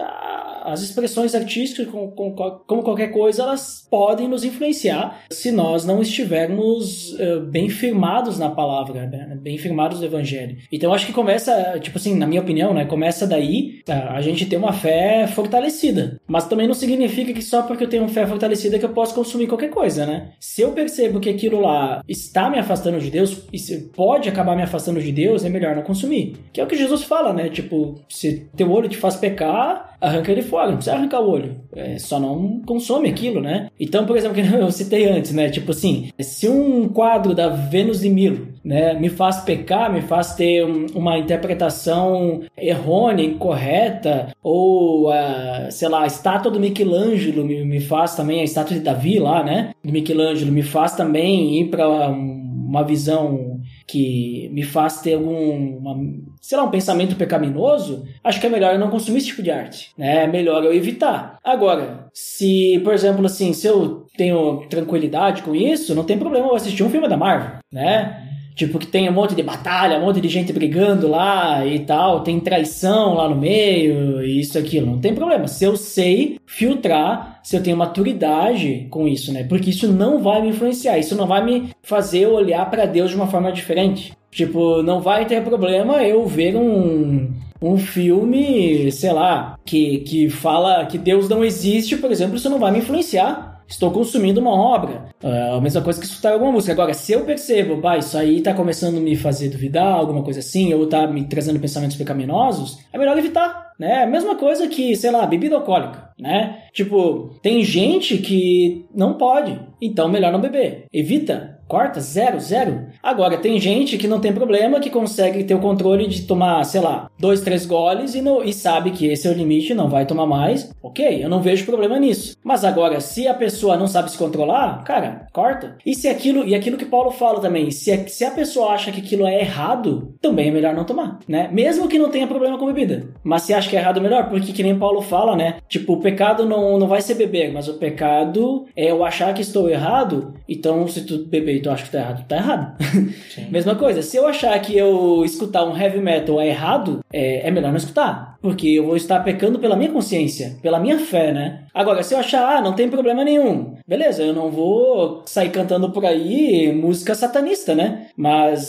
as 0.71 0.81
expressões 0.81 1.35
artísticas, 1.35 1.87
como, 1.87 2.11
como, 2.11 2.83
qualquer 2.83 3.09
coisa, 3.09 3.43
elas 3.43 3.87
podem 3.89 4.27
nos 4.27 4.43
influenciar 4.43 5.21
se 5.31 5.51
nós 5.51 5.85
não 5.85 6.01
estivermos 6.01 7.13
uh, 7.13 7.41
bem 7.41 7.69
firmados 7.69 8.37
na 8.37 8.49
palavra, 8.49 9.07
né? 9.07 9.37
bem 9.41 9.57
firmados 9.57 9.99
no 9.99 10.05
evangelho. 10.05 10.57
Então 10.71 10.93
acho 10.93 11.05
que 11.05 11.13
começa, 11.13 11.79
tipo 11.79 11.97
assim, 11.97 12.15
na 12.15 12.27
minha 12.27 12.41
opinião, 12.41 12.73
né, 12.73 12.85
começa 12.85 13.25
daí 13.25 13.81
a, 13.87 14.15
a 14.15 14.21
gente 14.21 14.45
ter 14.45 14.57
uma 14.57 14.73
fé 14.73 15.27
fortalecida. 15.27 16.19
Mas 16.27 16.47
também 16.47 16.67
não 16.67 16.73
significa 16.73 17.33
que 17.33 17.41
só 17.41 17.63
porque 17.63 17.83
eu 17.83 17.89
tenho 17.89 18.07
fé 18.07 18.25
fortalecida 18.25 18.79
que 18.79 18.85
eu 18.85 18.93
posso 18.93 19.15
consumir 19.15 19.47
qualquer 19.47 19.69
coisa, 19.69 20.05
né? 20.05 20.31
Se 20.39 20.61
eu 20.61 20.71
percebo 20.71 21.19
que 21.19 21.29
aquilo 21.29 21.61
lá 21.61 22.03
está 22.07 22.49
me 22.49 22.59
afastando 22.59 22.99
de 22.99 23.09
Deus, 23.09 23.43
e 23.51 23.77
pode 23.95 24.29
acabar 24.29 24.55
me 24.55 24.63
afastando 24.63 25.01
de 25.01 25.11
Deus, 25.11 25.45
é 25.45 25.49
melhor 25.49 25.75
não 25.75 25.83
consumir. 25.83 26.35
Que 26.53 26.61
é 26.61 26.63
o 26.63 26.67
que 26.67 26.75
Jesus 26.75 27.03
fala, 27.03 27.33
né? 27.33 27.49
Tipo, 27.49 27.99
se 28.07 28.49
teu 28.55 28.71
olho 28.71 28.89
te 28.89 28.97
faz 28.97 29.15
pecar, 29.15 29.88
arranca 29.99 30.31
ele 30.31 30.41
fora, 30.41 30.67
não 30.67 30.75
precisa 30.75 30.95
arrancar 30.95 31.21
o 31.21 31.29
olho. 31.29 31.55
É, 31.75 31.97
só 31.97 32.19
não 32.19 32.61
consome 32.65 33.09
aquilo, 33.09 33.41
né? 33.41 33.69
Então, 33.79 34.05
por 34.05 34.17
exemplo, 34.17 34.35
que 34.41 34.55
eu 34.55 34.71
citei 34.71 35.07
antes, 35.07 35.31
né? 35.33 35.49
Tipo 35.49 35.71
assim, 35.71 36.09
se 36.19 36.47
um 36.47 36.87
quadro 36.89 37.33
da 37.33 37.49
Vênus 37.49 37.99
de 38.01 38.09
Milo 38.09 38.47
né, 38.63 38.93
me 38.93 39.09
faz 39.09 39.41
pecar, 39.41 39.91
me 39.91 40.01
faz 40.01 40.35
ter 40.35 40.63
uma 40.93 41.17
interpretação 41.17 42.41
errônea, 42.57 43.23
incorreta, 43.23 44.33
ou, 44.43 45.09
uh, 45.09 45.71
sei 45.71 45.89
lá, 45.89 46.03
a 46.03 46.07
estátua 46.07 46.51
do 46.51 46.59
Michelangelo 46.59 47.45
me, 47.45 47.63
me 47.65 47.79
faz 47.79 48.15
também, 48.15 48.41
a 48.41 48.43
estátua 48.43 48.75
de 48.75 48.83
Davi 48.83 49.19
lá, 49.19 49.43
né, 49.43 49.71
do 49.83 49.91
Michelangelo, 49.91 50.51
me 50.51 50.63
faz 50.63 50.95
também 50.95 51.61
ir 51.61 51.69
para 51.69 51.87
uma 52.09 52.83
visão 52.83 53.58
que 53.89 54.49
me 54.53 54.63
faz 54.63 55.01
ter 55.01 55.15
algum, 55.15 55.77
uma, 55.77 55.97
sei 56.39 56.57
lá, 56.57 56.63
um 56.63 56.69
pensamento 56.69 57.15
pecaminoso, 57.15 58.05
acho 58.23 58.39
que 58.39 58.45
é 58.45 58.49
melhor 58.49 58.73
eu 58.73 58.79
não 58.79 58.89
consumir 58.89 59.17
esse 59.17 59.27
tipo 59.27 59.41
de 59.41 59.49
arte, 59.49 59.91
né? 59.97 60.23
É 60.25 60.27
melhor 60.27 60.63
eu 60.63 60.73
evitar. 60.73 61.39
Agora, 61.43 62.07
se, 62.13 62.79
por 62.83 62.93
exemplo, 62.93 63.25
assim, 63.25 63.51
se 63.51 63.65
eu 63.65 64.05
tenho 64.15 64.67
tranquilidade 64.69 65.41
com 65.41 65.55
isso, 65.55 65.95
não 65.95 66.03
tem 66.03 66.19
problema 66.19 66.47
eu 66.47 66.55
assistir 66.55 66.83
um 66.83 66.89
filme 66.89 67.07
da 67.07 67.17
Marvel, 67.17 67.59
né? 67.71 68.28
Tipo, 68.59 68.77
que 68.77 68.87
tem 68.87 69.09
um 69.09 69.13
monte 69.13 69.35
de 69.35 69.41
batalha, 69.41 69.97
um 69.97 70.01
monte 70.01 70.19
de 70.19 70.27
gente 70.27 70.51
brigando 70.51 71.07
lá 71.07 71.65
e 71.65 71.79
tal, 71.79 72.23
tem 72.23 72.41
traição 72.41 73.13
lá 73.13 73.29
no 73.29 73.37
meio, 73.37 74.21
isso, 74.21 74.59
aquilo. 74.59 74.85
Não 74.85 74.99
tem 74.99 75.15
problema. 75.15 75.47
Se 75.47 75.63
eu 75.63 75.77
sei 75.77 76.37
filtrar, 76.45 77.39
se 77.41 77.55
eu 77.55 77.63
tenho 77.63 77.77
maturidade 77.77 78.85
com 78.89 79.07
isso, 79.07 79.31
né? 79.31 79.45
Porque 79.45 79.69
isso 79.69 79.87
não 79.87 80.21
vai 80.21 80.41
me 80.41 80.49
influenciar, 80.49 80.97
isso 80.97 81.15
não 81.15 81.25
vai 81.25 81.41
me 81.41 81.69
fazer 81.81 82.27
olhar 82.27 82.69
para 82.69 82.85
Deus 82.85 83.11
de 83.11 83.15
uma 83.15 83.27
forma 83.27 83.49
diferente. 83.49 84.11
Tipo, 84.29 84.83
não 84.83 84.99
vai 84.99 85.25
ter 85.25 85.41
problema 85.41 86.03
eu 86.03 86.27
ver 86.27 86.57
um, 86.57 87.31
um 87.61 87.77
filme, 87.77 88.91
sei 88.91 89.13
lá, 89.13 89.57
que, 89.63 89.99
que 89.99 90.29
fala 90.29 90.85
que 90.85 90.97
Deus 90.97 91.29
não 91.29 91.45
existe, 91.45 91.95
por 91.95 92.11
exemplo, 92.11 92.35
isso 92.35 92.49
não 92.49 92.59
vai 92.59 92.73
me 92.73 92.79
influenciar 92.79 93.58
estou 93.69 93.91
consumindo 93.91 94.41
uma 94.41 94.51
obra. 94.51 95.05
É 95.21 95.51
a 95.51 95.61
mesma 95.61 95.81
coisa 95.81 95.99
que 95.99 96.05
escutar 96.05 96.33
alguma 96.33 96.51
música. 96.51 96.73
Agora, 96.73 96.93
se 96.93 97.11
eu 97.13 97.23
percebo, 97.25 97.77
bah, 97.77 97.97
isso 97.97 98.17
aí 98.17 98.41
tá 98.41 98.53
começando 98.53 98.97
a 98.97 99.01
me 99.01 99.15
fazer 99.15 99.49
duvidar, 99.49 99.93
alguma 99.93 100.23
coisa 100.23 100.39
assim, 100.39 100.73
ou 100.73 100.87
tá 100.87 101.07
me 101.07 101.25
trazendo 101.25 101.59
pensamentos 101.59 101.95
pecaminosos, 101.95 102.79
é 102.91 102.97
melhor 102.97 103.17
evitar, 103.17 103.73
né? 103.79 104.03
A 104.03 104.07
mesma 104.07 104.35
coisa 104.35 104.67
que, 104.67 104.95
sei 104.95 105.11
lá, 105.11 105.25
bebida 105.25 105.55
alcoólica, 105.55 106.09
né? 106.19 106.63
Tipo, 106.73 107.35
tem 107.41 107.63
gente 107.63 108.17
que 108.17 108.85
não 108.93 109.13
pode, 109.13 109.59
então 109.81 110.09
melhor 110.09 110.31
não 110.31 110.41
beber. 110.41 110.85
Evita, 110.91 111.58
Corta, 111.69 112.01
zero, 112.01 112.39
zero. 112.39 112.87
Agora, 113.01 113.37
tem 113.37 113.59
gente 113.59 113.95
que 113.95 114.07
não 114.07 114.19
tem 114.19 114.33
problema, 114.33 114.79
que 114.79 114.89
consegue 114.89 115.43
ter 115.43 115.53
o 115.53 115.59
controle 115.59 116.07
de 116.07 116.23
tomar, 116.23 116.63
sei 116.63 116.81
lá, 116.81 117.11
dois, 117.19 117.41
três 117.41 117.63
goles 117.63 118.15
e, 118.15 118.23
no, 118.23 118.43
e 118.43 118.51
sabe 118.51 118.89
que 118.89 119.05
esse 119.05 119.27
é 119.27 119.31
o 119.31 119.35
limite, 119.35 119.75
não 119.75 119.87
vai 119.87 120.03
tomar 120.03 120.25
mais. 120.25 120.71
Ok, 120.81 121.23
eu 121.23 121.29
não 121.29 121.43
vejo 121.43 121.67
problema 121.67 121.99
nisso. 121.99 122.35
Mas 122.43 122.65
agora, 122.65 122.99
se 122.99 123.27
a 123.27 123.35
pessoa 123.35 123.77
não 123.77 123.85
sabe 123.85 124.09
se 124.09 124.17
controlar, 124.17 124.83
cara, 124.83 125.27
corta. 125.31 125.77
E 125.85 125.93
se 125.93 126.07
aquilo, 126.07 126.43
e 126.43 126.55
aquilo 126.55 126.75
que 126.75 126.85
Paulo 126.85 127.11
fala 127.11 127.39
também, 127.39 127.69
se 127.69 127.91
a, 127.91 128.07
se 128.07 128.25
a 128.25 128.31
pessoa 128.31 128.71
acha 128.71 128.91
que 128.91 129.01
aquilo 129.01 129.27
é 129.27 129.39
errado, 129.39 130.15
também 130.19 130.47
é 130.47 130.51
melhor 130.51 130.73
não 130.73 130.85
tomar, 130.85 131.19
né? 131.27 131.49
Mesmo 131.53 131.87
que 131.87 131.99
não 131.99 132.09
tenha 132.09 132.25
problema 132.25 132.57
com 132.57 132.65
bebida. 132.65 133.09
Mas 133.23 133.43
se 133.43 133.53
acha 133.53 133.69
que 133.69 133.77
é 133.77 133.79
errado, 133.79 134.01
melhor, 134.01 134.27
porque 134.27 134.51
que 134.51 134.63
nem 134.63 134.79
Paulo 134.79 135.03
fala, 135.03 135.35
né? 135.35 135.57
Tipo, 135.67 135.93
o 135.93 135.99
pecado 135.99 136.47
não, 136.47 136.79
não 136.79 136.87
vai 136.87 137.03
ser 137.03 137.13
beber, 137.13 137.53
mas 137.53 137.67
o 137.67 137.75
pecado 137.75 138.65
é 138.75 138.89
eu 138.89 139.05
achar 139.05 139.35
que 139.35 139.41
estou 139.43 139.69
errado, 139.69 140.33
então 140.47 140.87
se 140.87 141.05
tu 141.05 141.25
beber 141.25 141.58
e 141.59 141.61
tu 141.61 141.69
acha 141.69 141.83
que 141.83 141.91
tá 141.91 141.99
errado, 141.99 142.27
tá 142.27 142.35
errado. 142.37 142.77
Mesma 143.51 143.75
coisa, 143.75 144.01
se 144.01 144.17
eu 144.17 144.27
achar 144.27 144.57
que 144.59 144.77
eu 144.77 145.23
escutar 145.23 145.65
um 145.65 145.77
heavy 145.77 145.99
metal 145.99 146.39
é 146.39 146.47
errado, 146.47 146.99
é, 147.11 147.47
é 147.47 147.51
melhor 147.51 147.69
não 147.69 147.77
escutar. 147.77 148.37
Porque 148.41 148.67
eu 148.69 148.85
vou 148.85 148.95
estar 148.95 149.19
pecando 149.19 149.59
pela 149.59 149.75
minha 149.75 149.91
consciência, 149.91 150.57
pela 150.61 150.79
minha 150.79 150.97
fé, 150.97 151.33
né? 151.33 151.65
Agora, 151.73 152.01
se 152.01 152.13
eu 152.13 152.19
achar, 152.19 152.57
ah, 152.57 152.61
não 152.61 152.73
tem 152.73 152.89
problema 152.89 153.23
nenhum, 153.23 153.75
beleza, 153.85 154.23
eu 154.23 154.33
não 154.33 154.49
vou 154.49 155.23
sair 155.25 155.49
cantando 155.49 155.91
por 155.91 156.05
aí 156.05 156.71
música 156.73 157.13
satanista, 157.13 157.75
né? 157.75 158.07
Mas 158.15 158.59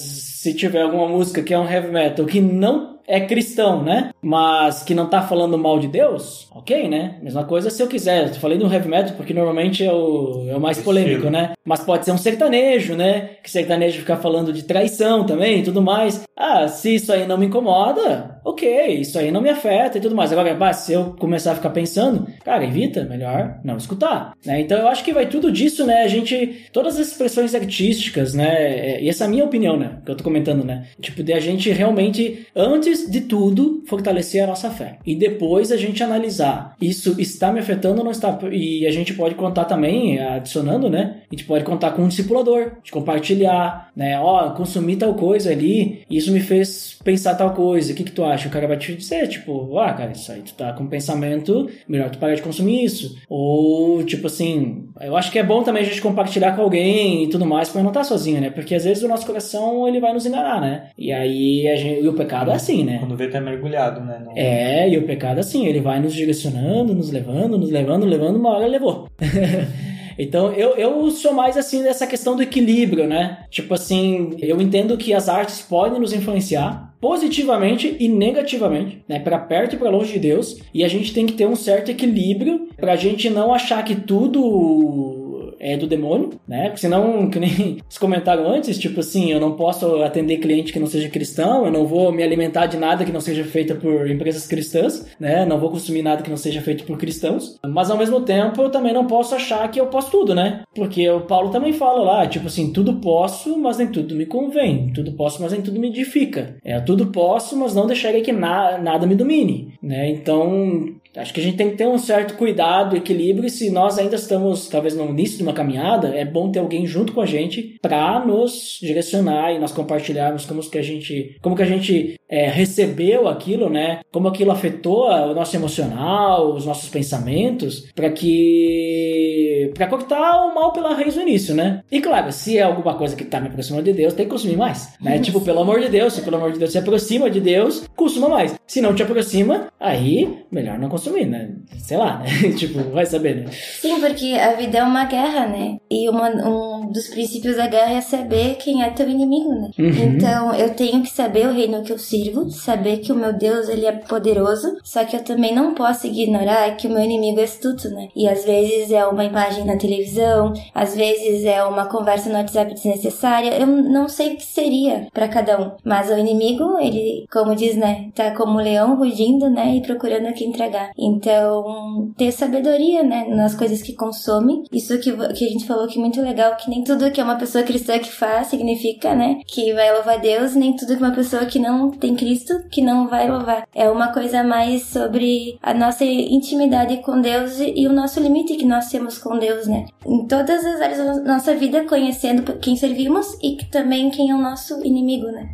se 0.41 0.55
tiver 0.55 0.83
alguma 0.83 1.07
música 1.07 1.43
que 1.43 1.55
é 1.55 1.59
um 1.59 1.71
heavy 1.71 1.93
metal 1.93 2.27
que 2.27 2.41
não 2.41 2.99
é 3.07 3.21
cristão, 3.21 3.83
né? 3.83 4.11
Mas 4.23 4.83
que 4.83 4.95
não 4.95 5.09
tá 5.09 5.23
falando 5.23 5.59
mal 5.59 5.79
de 5.79 5.89
Deus, 5.89 6.49
ok, 6.55 6.89
né? 6.89 7.19
Mesma 7.23 7.45
coisa 7.45 7.71
se 7.71 7.83
eu 7.83 7.89
quiser. 7.89 8.29
Eu 8.29 8.35
falei 8.35 8.59
do 8.59 8.73
heavy 8.73 8.89
metal 8.89 9.17
porque 9.17 9.35
normalmente 9.35 9.85
é 9.85 9.93
o, 9.93 10.47
é 10.49 10.57
o 10.57 10.61
mais 10.61 10.79
polêmico, 10.81 11.29
né? 11.31 11.53
Mas 11.65 11.81
pode 11.81 12.05
ser 12.05 12.13
um 12.13 12.19
sertanejo, 12.19 12.95
né? 12.95 13.31
Que 13.43 13.51
sertanejo 13.51 14.01
ficar 14.01 14.17
falando 14.17 14.53
de 14.53 14.65
traição 14.65 15.25
também 15.25 15.61
e 15.61 15.63
tudo 15.63 15.83
mais. 15.83 16.23
Ah, 16.37 16.69
se 16.69 16.95
isso 16.95 17.13
aí 17.13 17.27
não 17.27 17.37
me 17.37 17.47
incomoda, 17.47 18.41
ok, 18.45 18.95
isso 18.95 19.19
aí 19.19 19.31
não 19.31 19.41
me 19.41 19.51
afeta 19.51 19.99
e 19.99 20.01
tudo 20.01 20.15
mais. 20.15 20.33
Agora, 20.33 20.55
bah, 20.55 20.73
se 20.73 20.93
eu 20.93 21.17
começar 21.19 21.53
a 21.53 21.57
ficar 21.57 21.71
pensando, 21.71 22.27
cara, 22.45 22.65
evita, 22.65 23.05
melhor 23.05 23.59
não 23.65 23.77
escutar, 23.77 24.33
né? 24.45 24.61
Então 24.61 24.79
eu 24.79 24.89
acho 24.89 25.05
que 25.05 25.13
vai 25.13 25.27
tudo 25.27 25.53
disso, 25.53 25.85
né? 25.85 26.03
A 26.03 26.09
gente, 26.09 26.67
todas 26.73 26.99
as 26.99 27.09
expressões 27.09 27.55
artísticas, 27.55 28.35
né? 28.35 29.01
E 29.03 29.09
essa 29.09 29.25
é 29.25 29.27
a 29.27 29.31
minha 29.31 29.45
opinião, 29.45 29.77
né? 29.77 29.99
Que 30.05 30.11
eu 30.11 30.17
tô 30.17 30.25
comentando, 30.25 30.65
né? 30.65 30.87
Tipo, 31.01 31.23
de 31.23 31.33
a 31.33 31.41
gente 31.41 31.71
realmente, 31.71 32.47
antes 32.55 33.00
antes 33.01 33.11
de 33.11 33.21
tudo, 33.23 33.83
fortalecer 33.87 34.45
a 34.45 34.47
nossa 34.47 34.71
fé. 34.71 34.99
E 35.07 35.15
depois 35.15 35.73
a 35.73 35.77
gente 35.77 36.03
analisar, 36.03 36.75
isso 36.81 37.17
está 37.19 37.53
me 37.53 37.61
afetando 37.61 37.99
ou 37.99 38.05
não 38.05 38.11
está? 38.11 38.39
E 38.51 38.87
a 38.87 38.91
gente 38.91 39.15
pode 39.15 39.35
contar 39.35 39.65
também, 39.65 40.19
adicionando, 40.19 40.91
né? 40.91 41.23
A 41.31 41.35
gente 41.35 41.47
pode 41.47 41.65
contar 41.65 41.93
com 41.93 42.03
um 42.03 42.09
discipulador, 42.09 42.73
de 42.83 42.91
compartilhar, 42.91 43.91
né? 43.97 44.19
Ó, 44.21 44.47
oh, 44.47 44.51
consumi 44.53 44.97
tal 44.97 45.15
coisa 45.15 45.51
ali, 45.51 46.03
isso 46.11 46.33
me 46.33 46.41
fez 46.41 46.99
pensar 47.03 47.35
tal 47.35 47.55
coisa. 47.55 47.93
O 47.93 47.97
que 47.97 48.05
que 48.05 48.13
tu 48.13 48.25
acha? 48.25 48.49
O 48.49 48.51
cara 48.51 48.67
vai 48.67 48.77
te 48.77 48.95
dizer, 48.95 49.29
tipo, 49.29 49.79
ah, 49.79 49.93
cara, 49.93 50.13
isso 50.13 50.31
aí 50.31 50.43
tu 50.43 50.55
tá 50.55 50.73
com 50.73 50.87
pensamento, 50.87 51.69
melhor 51.89 52.11
tu 52.11 52.19
parar 52.19 52.35
de 52.35 52.43
consumir 52.43 52.85
isso. 52.85 53.17
Ou, 53.29 54.03
tipo 54.05 54.27
assim, 54.27 54.89
eu 55.01 55.17
acho 55.17 55.31
que 55.31 55.39
é 55.39 55.43
bom 55.43 55.63
também 55.63 55.83
a 55.83 55.87
gente 55.87 56.03
compartilhar 56.03 56.55
com 56.55 56.63
alguém 56.63 57.25
e 57.25 57.29
tudo 57.29 57.47
mais 57.47 57.69
para 57.69 57.83
não 57.83 57.91
estar 57.91 58.01
tá 58.01 58.05
sozinho, 58.05 58.41
né? 58.41 58.51
Porque 58.51 58.75
às 58.75 58.85
vezes 58.85 59.03
o 59.03 59.09
nosso 59.09 59.27
coração, 59.27 59.87
ele 59.89 60.01
vai 60.01 60.13
nos 60.13 60.27
enganar, 60.27 60.61
né? 60.61 60.91
E 60.99 61.13
aí 61.13 61.69
a 61.69 61.77
gente, 61.77 62.03
e 62.03 62.09
o 62.09 62.15
pecado 62.15 62.51
é 62.51 62.55
assim, 62.55 62.80
né? 62.85 62.93
né? 62.93 62.99
Quando 62.99 63.17
vê 63.17 63.29
tá 63.29 63.41
mergulhado, 63.41 64.01
né? 64.01 64.25
É, 64.37 64.89
e 64.89 64.99
o 64.99 65.07
pecado 65.07 65.39
assim, 65.39 65.67
ele 65.67 65.81
vai 65.81 66.01
nos 66.01 66.15
direcionando, 66.15 66.95
nos 66.95 67.11
levando, 67.11 67.59
nos 67.59 67.71
levando, 67.71 68.07
levando, 68.07 68.37
uma 68.37 68.51
hora 68.51 68.67
levou. 68.67 69.09
Então, 70.23 70.53
eu, 70.53 70.77
eu 70.77 71.11
sou 71.11 71.33
mais 71.33 71.57
assim 71.57 71.83
dessa 71.83 72.07
questão 72.07 72.37
do 72.37 72.43
equilíbrio, 72.43 73.07
né? 73.09 73.45
Tipo 73.49 73.73
assim, 73.73 74.37
eu 74.39 74.61
entendo 74.61 74.99
que 74.99 75.15
as 75.15 75.31
artes 75.31 75.63
podem 75.63 75.99
nos 75.99 76.13
influenciar 76.13 76.95
positivamente 77.01 77.97
e 77.99 78.07
negativamente, 78.07 79.03
né? 79.09 79.19
Para 79.19 79.39
perto 79.39 79.75
e 79.75 79.79
para 79.79 79.89
longe 79.89 80.13
de 80.13 80.19
Deus, 80.19 80.61
e 80.75 80.85
a 80.85 80.89
gente 80.89 81.15
tem 81.15 81.25
que 81.25 81.33
ter 81.33 81.47
um 81.47 81.57
certo 81.57 81.91
equilíbrio 81.91 82.69
para 82.77 82.93
a 82.93 82.97
gente 82.97 83.31
não 83.31 83.55
achar 83.55 83.83
que 83.83 83.95
tudo 83.95 85.20
é 85.61 85.77
do 85.77 85.87
demônio, 85.87 86.31
né? 86.49 86.65
Porque 86.65 86.81
senão, 86.81 87.29
que 87.29 87.39
nem 87.39 87.51
vocês 87.51 87.99
comentaram 87.99 88.49
antes, 88.49 88.79
tipo 88.79 89.01
assim, 89.01 89.31
eu 89.31 89.39
não 89.39 89.53
posso 89.53 90.03
atender 90.03 90.39
cliente 90.39 90.73
que 90.73 90.81
não 90.81 90.87
seja 90.87 91.09
cristão, 91.09 91.67
eu 91.67 91.71
não 91.71 91.87
vou 91.87 92.11
me 92.11 92.23
alimentar 92.23 92.67
de 92.67 92.79
nada 92.79 93.05
que 93.05 93.13
não 93.13 93.21
seja 93.21 93.45
feita 93.45 93.75
por 93.75 94.11
empresas 94.11 94.47
cristãs, 94.47 95.07
né? 95.21 95.45
Não 95.45 95.59
vou 95.59 95.71
consumir 95.71 96.03
nada 96.03 96.23
que 96.23 96.31
não 96.31 96.37
seja 96.37 96.63
feito 96.63 96.85
por 96.85 96.97
cristãos. 96.97 97.59
Mas 97.67 97.91
ao 97.91 97.99
mesmo 97.99 98.23
tempo, 98.23 98.63
eu 98.63 98.71
também 98.71 98.93
não 98.93 99.07
posso 99.07 99.35
achar 99.35 99.71
que 99.71 99.81
eu 99.81 99.87
posso 99.87 100.11
tudo, 100.11 100.35
né? 100.35 100.63
Porque 100.75 101.09
o 101.11 101.21
Paulo 101.21 101.51
também 101.51 101.73
fala 101.73 102.03
lá, 102.03 102.27
tipo 102.27 102.47
assim, 102.47 102.73
tudo 102.73 102.95
posso, 102.95 103.59
mas 103.59 103.79
nem 103.79 103.89
tudo 103.89 104.15
me 104.15 104.25
convém. 104.25 104.91
Tudo 104.95 105.13
posso, 105.13 105.43
mas 105.43 105.53
nem 105.53 105.61
tudo 105.61 105.79
me 105.79 105.89
edifica. 105.89 106.57
É, 106.65 106.81
tudo 106.81 107.09
posso, 107.09 107.57
mas 107.57 107.75
não 107.75 107.87
deixarei 107.87 108.23
que 108.23 108.33
na, 108.33 108.79
nada 108.79 109.07
me 109.07 109.15
domine, 109.15 109.75
né? 109.83 110.09
Então, 110.09 111.00
acho 111.17 111.33
que 111.35 111.41
a 111.41 111.43
gente 111.43 111.57
tem 111.57 111.71
que 111.71 111.77
ter 111.77 111.87
um 111.87 111.99
certo 111.99 112.35
cuidado, 112.35 112.97
equilíbrio, 112.97 113.47
e 113.47 113.51
se 113.51 113.71
nós 113.71 113.99
ainda 113.99 114.17
estamos, 114.17 114.69
talvez, 114.69 114.95
no 114.95 115.09
início 115.09 115.37
de 115.39 115.43
uma 115.43 115.53
caminhada, 115.53 116.09
é 116.09 116.25
bom 116.25 116.51
ter 116.51 116.59
alguém 116.59 116.87
junto 116.87 117.13
com 117.13 117.21
a 117.21 117.27
gente 117.27 117.79
para 117.83 118.25
nos 118.25 118.79
direcionar 118.81 119.53
e 119.53 119.59
nós 119.59 119.73
compartilharmos 119.73 120.45
como 120.45 120.61
que 120.61 120.79
a 120.79 120.83
gente, 120.83 121.37
como 121.41 121.57
que 121.57 121.63
a 121.63 121.67
gente 121.67 122.15
é, 122.29 122.49
recebeu 122.49 123.29
aquilo, 123.29 123.69
né? 123.69 124.01
Como 124.13 124.29
aquilo 124.29 124.53
afetou 124.53 125.09
o 125.09 125.35
nosso 125.35 125.57
emocional, 125.57 126.55
os 126.55 126.65
nossos 126.65 126.89
pensamentos, 126.89 127.91
para 127.95 128.11
que 128.11 129.71
para 129.75 129.87
cortar 129.87 130.47
o 130.47 130.55
mal 130.55 130.73
pela 130.73 130.95
raiz 130.95 131.17
no 131.17 131.23
início, 131.23 131.55
né? 131.55 131.83
E 131.91 132.01
claro, 132.01 132.33
se 132.33 132.59
é 132.59 132.63
alguma 132.63 132.95
coisa 132.95 133.17
que 133.17 133.25
tá 133.25 133.41
me 133.41 133.49
aproximando 133.49 133.85
de 133.85 133.93
Deus, 133.93 134.15
tem 134.15 134.27
que 134.27 134.31
consumir 134.31 134.57
mais, 134.57 134.93
né? 135.01 135.19
tipo, 135.19 135.41
pelo 135.41 135.61
amor 135.61 135.81
de 135.81 135.89
Deus, 135.89 136.13
se 136.13 136.23
pelo 136.23 136.37
amor 136.37 136.53
de 136.53 136.59
Deus 136.59 136.73
se 136.73 136.79
aproxima 136.79 137.31
de 137.31 137.41
Deus, 137.41 137.89
consuma 137.97 138.29
mais. 138.29 138.55
Se 138.67 138.81
não 138.81 138.95
te 138.95 139.03
aproxima, 139.03 139.69
aí 139.79 140.45
melhor 140.51 140.79
não 140.79 140.89
consumir, 140.89 141.00
né? 141.09 141.51
Sei 141.79 141.97
lá, 141.97 142.19
né? 142.19 142.27
tipo, 142.57 142.83
vai 142.91 143.07
saber, 143.07 143.45
né? 143.45 143.51
Sim, 143.53 144.01
porque 144.01 144.35
a 144.35 144.55
vida 144.55 144.79
é 144.79 144.83
uma 144.83 145.05
guerra, 145.05 145.47
né? 145.47 145.79
E 145.91 146.09
uma, 146.09 146.29
um 146.31 146.91
dos 146.91 147.09
princípios 147.09 147.57
da 147.57 147.67
guerra 147.67 147.95
é 147.95 148.01
saber 148.01 148.57
quem 148.57 148.83
é 148.83 148.91
teu 148.91 149.09
inimigo, 149.09 149.53
né? 149.55 149.71
Uhum. 149.79 149.89
Então 149.89 150.55
eu 150.55 150.75
tenho 150.75 151.03
que 151.03 151.11
saber 151.11 151.47
o 151.47 151.53
reino 151.53 151.83
que 151.83 151.93
eu 151.93 151.99
sirvo, 151.99 152.51
saber 152.51 152.99
que 152.99 153.13
o 153.13 153.17
meu 153.17 153.33
Deus 153.33 153.69
ele 153.69 153.87
é 153.87 153.93
poderoso, 153.93 154.77
só 154.85 155.05
que 155.05 155.17
eu 155.17 155.25
também 155.25 155.55
não 155.55 155.75
posso 155.75 156.07
ignorar 156.07 156.77
que 156.77 156.87
o 156.87 156.91
meu 156.91 157.03
inimigo 157.03 157.41
é 157.41 157.45
astuto, 157.45 157.89
né? 157.91 158.09
E 158.15 158.29
às 158.29 158.45
vezes 158.45 158.91
é 158.91 159.05
uma 159.07 159.25
imagem 159.25 159.65
na 159.65 159.77
televisão, 159.77 160.53
às 160.75 160.95
vezes 160.95 161.45
é 161.45 161.63
uma 161.65 161.87
conversa 161.87 162.29
no 162.29 162.37
WhatsApp 162.37 162.75
desnecessária. 162.75 163.59
Eu 163.59 163.67
não 163.67 164.09
sei 164.09 164.35
o 164.35 164.37
que 164.37 164.45
seria 164.45 165.07
para 165.13 165.29
cada 165.29 165.61
um, 165.61 165.73
mas 165.85 166.11
o 166.11 166.17
inimigo, 166.17 166.79
ele, 166.79 167.27
como 167.31 167.55
diz, 167.55 167.77
né, 167.77 168.09
tá 168.15 168.31
como 168.33 168.59
um 168.59 168.63
leão 168.63 168.97
rugindo, 168.97 169.51
né, 169.51 169.77
e 169.77 169.83
procurando 169.83 170.27
a 170.27 170.33
quem 170.33 170.53
Então, 170.99 172.13
ter 172.17 172.33
sabedoria, 172.33 173.03
né, 173.03 173.27
nas 173.29 173.55
coisas 173.55 173.83
que 173.83 173.93
consome. 173.93 174.65
Isso 174.73 174.99
que, 174.99 175.13
que 175.13 175.47
a 175.47 175.49
gente 175.49 175.67
falou 175.67 175.87
que 175.87 175.99
é 175.99 176.01
muito 176.01 176.21
legal, 176.21 176.57
que 176.57 176.71
nem 176.71 176.85
tudo 176.85 177.11
que 177.11 177.21
é 177.21 177.25
uma 177.25 177.37
pessoa 177.37 177.65
cristã 177.65 177.99
que 177.99 178.13
faz 178.13 178.49
significa, 178.49 179.15
né, 179.15 179.41
que 179.47 179.73
vai 179.73 179.93
louvar 179.93 180.21
Deus, 180.21 180.55
nem 180.55 180.75
tudo 180.75 180.97
que 180.97 181.03
uma 181.03 181.15
pessoa 181.15 181.47
que 181.47 181.59
não 181.59 181.91
tem 181.91 182.15
Cristo 182.15 182.61
que 182.71 182.83
não 182.83 183.09
vai 183.09 183.29
louvar. 183.29 183.67
É 183.75 183.89
uma 183.89 184.13
coisa 184.13 184.43
mais 184.43 184.85
sobre 184.85 185.59
a 185.63 185.75
nossa 185.75 186.05
intimidade 186.05 186.99
com 186.99 187.21
Deus 187.21 187.59
e 187.61 187.87
o 187.87 187.93
nosso 187.93 188.21
limite 188.21 188.57
que 188.57 188.65
nós 188.65 188.89
temos 188.91 189.19
com 189.19 189.39
Deus, 189.39 189.67
né? 189.67 189.87
Em 190.07 190.27
todas 190.27 190.65
as 190.65 190.81
áreas 190.81 190.99
da 190.99 191.35
nossa 191.35 191.55
vida, 191.55 191.85
conhecendo 191.85 192.43
quem 192.59 192.77
servimos 192.77 193.35
e 193.43 193.57
que 193.57 193.67
também 193.71 194.11
quem 194.11 194.31
é 194.31 194.35
o 194.35 194.39
nosso 194.39 194.85
inimigo, 194.85 195.27
né? 195.27 195.51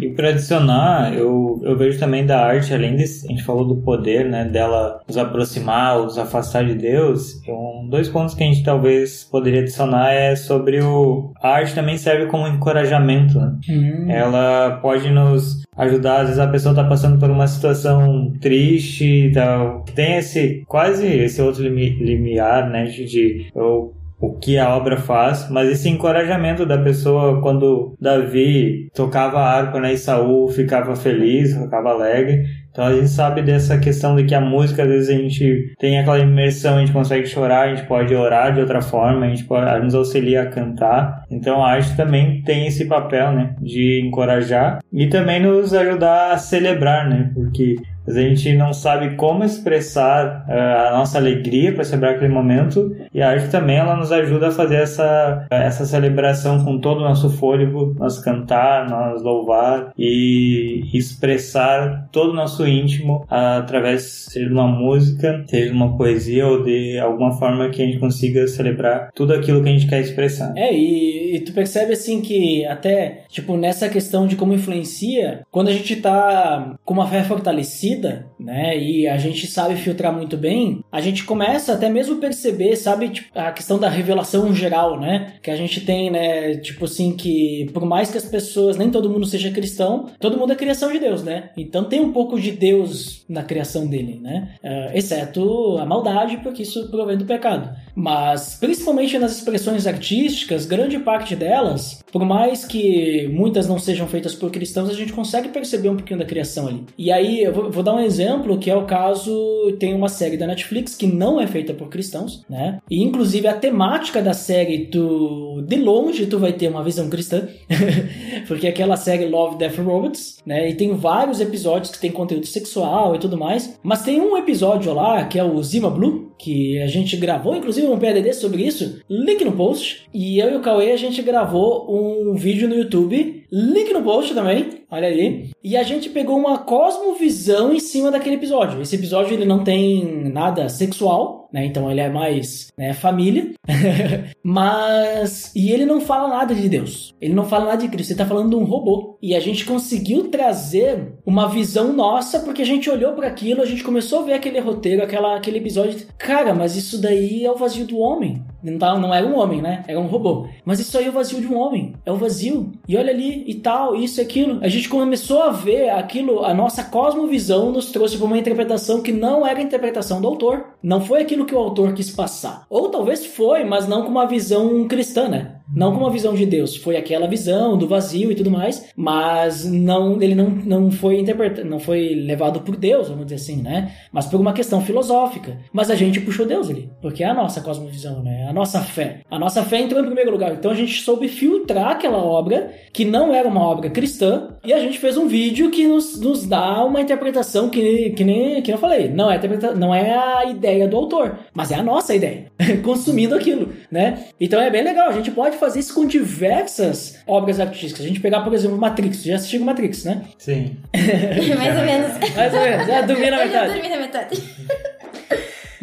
E 0.00 0.10
para 0.10 0.30
adicionar, 0.30 1.14
eu, 1.14 1.60
eu 1.62 1.76
vejo 1.76 1.98
também 1.98 2.26
da 2.26 2.44
arte, 2.44 2.74
além 2.74 2.96
de 2.96 3.04
a 3.04 3.28
gente 3.28 3.42
falou 3.42 3.66
do 3.66 3.76
poder, 3.76 4.24
né, 4.24 4.44
dela 4.44 4.75
nos 5.06 5.16
aproximar, 5.16 5.98
nos 5.98 6.18
afastar 6.18 6.64
de 6.64 6.74
Deus, 6.74 7.40
um, 7.48 7.88
dois 7.88 8.08
pontos 8.08 8.34
que 8.34 8.42
a 8.42 8.46
gente 8.46 8.62
talvez 8.62 9.24
poderia 9.24 9.60
adicionar 9.60 10.12
é 10.12 10.36
sobre 10.36 10.82
o 10.82 11.32
a 11.40 11.48
arte 11.48 11.74
também 11.74 11.98
serve 11.98 12.26
como 12.26 12.46
encorajamento, 12.46 13.38
né? 13.38 13.56
Hum. 13.68 14.10
Ela 14.10 14.78
pode 14.82 15.10
nos 15.10 15.64
ajudar, 15.76 16.20
às 16.20 16.28
vezes 16.28 16.38
a 16.38 16.48
pessoa 16.48 16.72
está 16.72 16.84
passando 16.84 17.18
por 17.18 17.30
uma 17.30 17.46
situação 17.46 18.32
triste 18.40 19.28
e 19.28 19.32
tal. 19.32 19.84
Tem 19.94 20.16
esse, 20.16 20.64
quase 20.66 21.06
esse 21.06 21.40
outro 21.42 21.62
limi, 21.62 21.90
limiar, 21.90 22.68
né, 22.68 22.84
de, 22.84 23.04
de 23.04 23.50
eu 23.54 23.94
o 24.18 24.34
que 24.34 24.58
a 24.58 24.74
obra 24.74 24.96
faz, 24.96 25.48
mas 25.50 25.68
esse 25.68 25.88
encorajamento 25.88 26.64
da 26.64 26.78
pessoa 26.78 27.40
quando 27.42 27.94
Davi 28.00 28.88
tocava 28.94 29.38
a 29.38 29.50
harpa 29.52 29.78
né, 29.78 29.92
e 29.92 29.98
Saul 29.98 30.48
ficava 30.48 30.96
feliz, 30.96 31.54
ficava 31.54 31.90
alegre. 31.90 32.44
Então 32.76 32.88
a 32.88 32.92
gente 32.92 33.08
sabe 33.08 33.40
dessa 33.40 33.78
questão 33.78 34.14
de 34.14 34.24
que 34.24 34.34
a 34.34 34.40
música, 34.40 34.82
às 34.82 34.88
vezes 34.90 35.08
a 35.08 35.14
gente 35.14 35.74
tem 35.78 35.98
aquela 35.98 36.18
imersão, 36.18 36.76
a 36.76 36.80
gente 36.80 36.92
consegue 36.92 37.26
chorar, 37.26 37.62
a 37.62 37.74
gente 37.74 37.88
pode 37.88 38.14
orar 38.14 38.52
de 38.52 38.60
outra 38.60 38.82
forma, 38.82 39.24
a 39.24 39.28
gente 39.30 39.44
pode, 39.44 39.82
nos 39.82 39.94
auxilia 39.94 40.42
a 40.42 40.46
cantar. 40.46 41.24
Então 41.30 41.64
a 41.64 41.70
arte 41.70 41.96
também 41.96 42.42
tem 42.42 42.66
esse 42.66 42.84
papel, 42.84 43.32
né, 43.32 43.54
de 43.62 44.02
encorajar 44.04 44.80
e 44.92 45.06
também 45.06 45.40
nos 45.40 45.72
ajudar 45.72 46.32
a 46.32 46.36
celebrar, 46.36 47.08
né, 47.08 47.30
porque 47.32 47.76
a 48.08 48.12
gente 48.12 48.52
não 48.54 48.72
sabe 48.72 49.16
como 49.16 49.44
expressar 49.44 50.44
uh, 50.48 50.88
a 50.88 50.98
nossa 50.98 51.18
alegria 51.18 51.72
para 51.72 51.84
celebrar 51.84 52.14
aquele 52.14 52.32
momento 52.32 52.96
e 53.12 53.22
a 53.22 53.30
arte 53.30 53.50
também 53.50 53.76
ela 53.76 53.96
nos 53.96 54.12
ajuda 54.12 54.48
a 54.48 54.52
fazer 54.52 54.76
essa, 54.76 55.46
essa 55.50 55.84
celebração 55.84 56.64
com 56.64 56.78
todo 56.78 56.98
o 56.98 57.04
nosso 57.04 57.30
fôlego, 57.30 57.94
nós 57.98 58.18
cantar, 58.18 58.88
nós 58.88 59.22
louvar 59.22 59.92
e 59.98 60.82
expressar 60.94 62.08
todo 62.12 62.30
o 62.30 62.34
nosso 62.34 62.66
íntimo 62.66 63.24
através 63.28 64.26
seja 64.30 64.46
de 64.46 64.52
uma 64.52 64.68
música, 64.68 65.44
seja 65.46 65.66
de 65.66 65.72
uma 65.72 65.96
poesia 65.96 66.46
ou 66.46 66.62
de 66.62 66.98
alguma 66.98 67.32
forma 67.32 67.70
que 67.70 67.82
a 67.82 67.86
gente 67.86 67.98
consiga 67.98 68.46
celebrar 68.46 69.10
tudo 69.14 69.32
aquilo 69.32 69.62
que 69.62 69.68
a 69.68 69.72
gente 69.72 69.86
quer 69.86 70.00
expressar. 70.00 70.52
É, 70.56 70.72
e, 70.72 71.36
e 71.36 71.40
tu 71.40 71.52
percebe 71.52 71.92
assim 71.92 72.20
que 72.20 72.64
até, 72.66 73.24
tipo, 73.28 73.56
nessa 73.56 73.88
questão 73.88 74.26
de 74.26 74.36
como 74.36 74.52
influencia, 74.52 75.40
quando 75.50 75.68
a 75.68 75.72
gente 75.72 75.96
tá 75.96 76.76
com 76.84 76.94
uma 76.94 77.06
fé 77.06 77.22
fortalecida, 77.22 77.95
né? 78.38 78.78
E 78.78 79.06
a 79.08 79.16
gente 79.16 79.46
sabe 79.46 79.76
filtrar 79.76 80.12
muito 80.12 80.36
bem, 80.36 80.84
a 80.90 81.00
gente 81.00 81.24
começa 81.24 81.72
até 81.72 81.88
mesmo 81.88 82.16
perceber, 82.16 82.76
sabe, 82.76 83.08
tipo, 83.08 83.38
a 83.38 83.52
questão 83.52 83.78
da 83.78 83.88
revelação 83.88 84.54
geral, 84.54 84.98
né? 84.98 85.34
Que 85.42 85.50
a 85.50 85.56
gente 85.56 85.80
tem, 85.80 86.10
né? 86.10 86.56
Tipo 86.56 86.84
assim, 86.84 87.12
que 87.12 87.68
por 87.72 87.84
mais 87.84 88.10
que 88.10 88.18
as 88.18 88.24
pessoas, 88.24 88.76
nem 88.76 88.90
todo 88.90 89.10
mundo 89.10 89.26
seja 89.26 89.50
cristão, 89.50 90.06
todo 90.20 90.38
mundo 90.38 90.52
é 90.52 90.56
criação 90.56 90.92
de 90.92 90.98
Deus, 90.98 91.22
né? 91.22 91.50
Então 91.56 91.84
tem 91.84 92.00
um 92.00 92.12
pouco 92.12 92.40
de 92.40 92.52
Deus 92.52 93.24
na 93.28 93.42
criação 93.42 93.86
dele, 93.86 94.18
né? 94.22 94.54
Uh, 94.62 94.96
exceto 94.96 95.78
a 95.78 95.86
maldade, 95.86 96.38
porque 96.38 96.62
isso 96.62 96.88
provém 96.90 97.16
do 97.16 97.24
pecado. 97.24 97.74
Mas, 97.94 98.56
principalmente 98.60 99.18
nas 99.18 99.36
expressões 99.36 99.86
artísticas, 99.86 100.66
grande 100.66 100.98
parte 100.98 101.34
delas, 101.34 102.02
por 102.12 102.24
mais 102.24 102.64
que 102.64 103.28
muitas 103.28 103.68
não 103.68 103.78
sejam 103.78 104.06
feitas 104.06 104.34
por 104.34 104.50
cristãos, 104.50 104.90
a 104.90 104.94
gente 104.94 105.12
consegue 105.12 105.48
perceber 105.48 105.88
um 105.88 105.96
pouquinho 105.96 106.18
da 106.18 106.24
criação 106.24 106.68
ali. 106.68 106.84
E 106.98 107.10
aí, 107.10 107.42
eu 107.42 107.52
vou, 107.52 107.70
vou 107.70 107.82
dar 107.86 107.94
um 107.94 108.00
exemplo 108.00 108.58
que 108.58 108.70
é 108.70 108.76
o 108.76 108.84
caso 108.84 109.32
tem 109.78 109.94
uma 109.94 110.08
série 110.08 110.36
da 110.36 110.46
Netflix 110.46 110.94
que 110.94 111.06
não 111.06 111.40
é 111.40 111.46
feita 111.46 111.72
por 111.72 111.88
cristãos, 111.88 112.44
né? 112.50 112.78
E 112.90 113.02
inclusive 113.02 113.46
a 113.46 113.54
temática 113.54 114.20
da 114.20 114.34
série 114.34 114.86
tu 114.86 115.62
de 115.66 115.76
longe 115.76 116.26
tu 116.26 116.38
vai 116.38 116.52
ter 116.52 116.68
uma 116.68 116.82
visão 116.82 117.08
cristã, 117.08 117.48
porque 118.48 118.66
aquela 118.66 118.96
série 118.96 119.26
Love 119.26 119.56
Death 119.56 119.78
Robots, 119.78 120.38
né? 120.44 120.68
E 120.68 120.74
tem 120.74 120.94
vários 120.94 121.40
episódios 121.40 121.92
que 121.92 122.00
tem 122.00 122.10
conteúdo 122.10 122.46
sexual 122.46 123.14
e 123.14 123.18
tudo 123.18 123.38
mais, 123.38 123.78
mas 123.82 124.02
tem 124.02 124.20
um 124.20 124.36
episódio 124.36 124.92
lá 124.92 125.24
que 125.24 125.38
é 125.38 125.44
o 125.44 125.62
Zima 125.62 125.90
Blue, 125.90 126.32
que 126.38 126.80
a 126.82 126.86
gente 126.86 127.16
gravou 127.16 127.56
inclusive 127.56 127.86
um 127.86 127.98
PDD 127.98 128.32
sobre 128.32 128.62
isso, 128.62 129.00
link 129.08 129.44
no 129.44 129.52
post. 129.52 130.06
E 130.12 130.38
eu 130.38 130.50
e 130.52 130.56
o 130.56 130.60
Cauê 130.60 130.92
a 130.92 130.96
gente 130.96 131.22
gravou 131.22 131.86
um 131.88 132.34
vídeo 132.34 132.68
no 132.68 132.74
YouTube, 132.74 133.35
link 133.50 133.92
no 133.92 134.02
post 134.02 134.34
também, 134.34 134.84
olha 134.90 135.08
aí. 135.08 135.50
E 135.62 135.76
a 135.76 135.82
gente 135.82 136.08
pegou 136.10 136.36
uma 136.36 136.58
cosmovisão 136.58 137.72
em 137.72 137.80
cima 137.80 138.10
daquele 138.10 138.36
episódio. 138.36 138.80
Esse 138.80 138.96
episódio 138.96 139.34
ele 139.34 139.44
não 139.44 139.64
tem 139.64 140.30
nada 140.30 140.68
sexual, 140.68 141.48
né? 141.52 141.64
Então 141.64 141.90
ele 141.90 142.00
é 142.00 142.08
mais 142.08 142.68
né, 142.76 142.92
família. 142.92 143.52
Mas. 144.44 145.52
E 145.54 145.72
ele 145.72 145.84
não 145.84 146.00
fala 146.00 146.28
nada 146.28 146.54
de 146.54 146.68
Deus. 146.68 147.14
Ele 147.20 147.34
não 147.34 147.44
fala 147.44 147.66
nada 147.66 147.82
de 147.82 147.88
Cristo. 147.88 148.12
Ele 148.12 148.18
tá 148.18 148.26
falando 148.26 148.50
de 148.50 148.56
um 148.56 148.64
robô. 148.64 149.18
E 149.22 149.34
a 149.34 149.40
gente 149.40 149.64
conseguiu 149.64 150.28
trazer 150.28 151.14
uma 151.24 151.48
visão 151.48 151.92
nossa, 151.92 152.40
porque 152.40 152.62
a 152.62 152.66
gente 152.66 152.90
olhou 152.90 153.12
para 153.12 153.26
aquilo, 153.26 153.62
a 153.62 153.66
gente 153.66 153.82
começou 153.82 154.20
a 154.20 154.22
ver 154.22 154.34
aquele 154.34 154.60
roteiro, 154.60 155.02
aquela, 155.02 155.36
aquele 155.36 155.58
episódio. 155.58 156.06
Cara, 156.18 156.54
mas 156.54 156.76
isso 156.76 157.00
daí 157.00 157.44
é 157.44 157.50
o 157.50 157.56
vazio 157.56 157.86
do 157.86 157.98
homem. 157.98 158.44
Não, 158.66 158.78
tá, 158.78 158.98
não 158.98 159.14
era 159.14 159.24
um 159.24 159.38
homem, 159.38 159.62
né? 159.62 159.84
Era 159.86 160.00
um 160.00 160.08
robô. 160.08 160.48
Mas 160.64 160.80
isso 160.80 160.98
aí 160.98 161.06
é 161.06 161.08
o 161.08 161.12
vazio 161.12 161.40
de 161.40 161.46
um 161.46 161.56
homem. 161.56 161.94
É 162.04 162.10
o 162.10 162.16
vazio. 162.16 162.72
E 162.88 162.96
olha 162.96 163.12
ali 163.12 163.44
e 163.46 163.54
tal, 163.54 163.94
isso 163.94 164.20
e 164.20 164.22
aquilo. 164.22 164.58
A 164.60 164.68
gente 164.68 164.88
começou 164.88 165.42
a 165.42 165.50
ver 165.50 165.90
aquilo, 165.90 166.44
a 166.44 166.52
nossa 166.52 166.82
cosmovisão 166.82 167.70
nos 167.70 167.92
trouxe 167.92 168.16
para 168.16 168.26
uma 168.26 168.38
interpretação 168.38 169.00
que 169.00 169.12
não 169.12 169.46
era 169.46 169.60
a 169.60 169.62
interpretação 169.62 170.20
do 170.20 170.26
autor. 170.26 170.64
Não 170.82 171.00
foi 171.00 171.22
aquilo 171.22 171.46
que 171.46 171.54
o 171.54 171.58
autor 171.58 171.94
quis 171.94 172.10
passar. 172.10 172.66
Ou 172.68 172.88
talvez 172.88 173.24
foi, 173.24 173.62
mas 173.62 173.86
não 173.86 174.02
com 174.02 174.10
uma 174.10 174.26
visão 174.26 174.88
cristã, 174.88 175.28
né? 175.28 175.55
Não 175.74 175.92
com 175.92 176.00
uma 176.00 176.10
visão 176.10 176.34
de 176.34 176.46
Deus, 176.46 176.76
foi 176.76 176.96
aquela 176.96 177.26
visão 177.26 177.76
do 177.76 177.88
vazio 177.88 178.30
e 178.30 178.34
tudo 178.34 178.50
mais, 178.50 178.88
mas 178.96 179.64
não 179.64 180.20
ele 180.22 180.34
não, 180.34 180.48
não 180.48 180.90
foi 180.90 181.18
interpretado, 181.18 181.68
não 181.68 181.78
foi 181.78 182.14
levado 182.14 182.60
por 182.60 182.76
Deus, 182.76 183.08
vamos 183.08 183.26
dizer 183.26 183.36
assim, 183.36 183.62
né? 183.62 183.92
Mas 184.12 184.26
por 184.26 184.40
uma 184.40 184.52
questão 184.52 184.80
filosófica. 184.80 185.58
Mas 185.72 185.90
a 185.90 185.94
gente 185.94 186.20
puxou 186.20 186.46
Deus 186.46 186.70
ali, 186.70 186.90
porque 187.00 187.24
é 187.24 187.28
a 187.28 187.34
nossa 187.34 187.60
cosmovisão, 187.60 188.22
né? 188.22 188.46
A 188.48 188.52
nossa 188.52 188.80
fé. 188.80 189.20
A 189.30 189.38
nossa 189.38 189.62
fé 189.62 189.80
entrou 189.80 190.00
em 190.00 190.06
primeiro 190.06 190.30
lugar. 190.30 190.52
Então 190.52 190.70
a 190.70 190.74
gente 190.74 191.02
soube 191.02 191.28
filtrar 191.28 191.92
aquela 191.92 192.18
obra 192.18 192.72
que 192.92 193.04
não 193.04 193.34
era 193.34 193.48
uma 193.48 193.62
obra 193.62 193.90
cristã 193.90 194.56
e 194.64 194.72
a 194.72 194.78
gente 194.78 194.98
fez 194.98 195.16
um 195.16 195.26
vídeo 195.26 195.70
que 195.70 195.86
nos, 195.86 196.20
nos 196.20 196.46
dá 196.46 196.84
uma 196.84 197.00
interpretação 197.00 197.68
que, 197.68 198.10
que 198.10 198.24
nem 198.24 198.62
que 198.62 198.72
eu 198.72 198.78
falei, 198.78 199.08
não 199.08 199.30
é 199.30 199.40
não 199.76 199.94
é 199.94 200.12
a 200.12 200.44
ideia 200.46 200.88
do 200.88 200.96
autor, 200.96 201.38
mas 201.54 201.70
é 201.70 201.76
a 201.76 201.82
nossa 201.82 202.14
ideia, 202.14 202.46
consumindo 202.82 203.34
aquilo, 203.34 203.70
né? 203.90 204.26
Então 204.40 204.60
é 204.60 204.70
bem 204.70 204.82
legal, 204.82 205.08
a 205.08 205.12
gente 205.12 205.30
pode 205.30 205.55
fazer 205.56 205.80
isso 205.80 205.94
com 205.94 206.06
diversas 206.06 207.18
obras 207.26 207.58
artísticas. 207.60 208.04
A 208.04 208.08
gente 208.08 208.20
pegar, 208.20 208.40
por 208.42 208.52
exemplo, 208.54 208.76
Matrix. 208.78 209.22
Já 209.24 209.36
assistiu 209.36 209.60
Matrix, 209.64 210.04
né? 210.04 210.22
Sim. 210.38 210.76
Mais 211.58 211.78
ou 211.78 211.84
menos. 211.84 212.34
Mais 212.34 212.54
ou 212.54 212.60
menos. 212.60 212.86
Já 212.86 213.00
dormi 213.02 213.30
na 213.30 213.36
Eu 213.36 213.38
já 213.38 213.44
metade. 213.46 213.72
dormi 213.72 213.88
na 213.88 213.96
metade. 213.98 214.42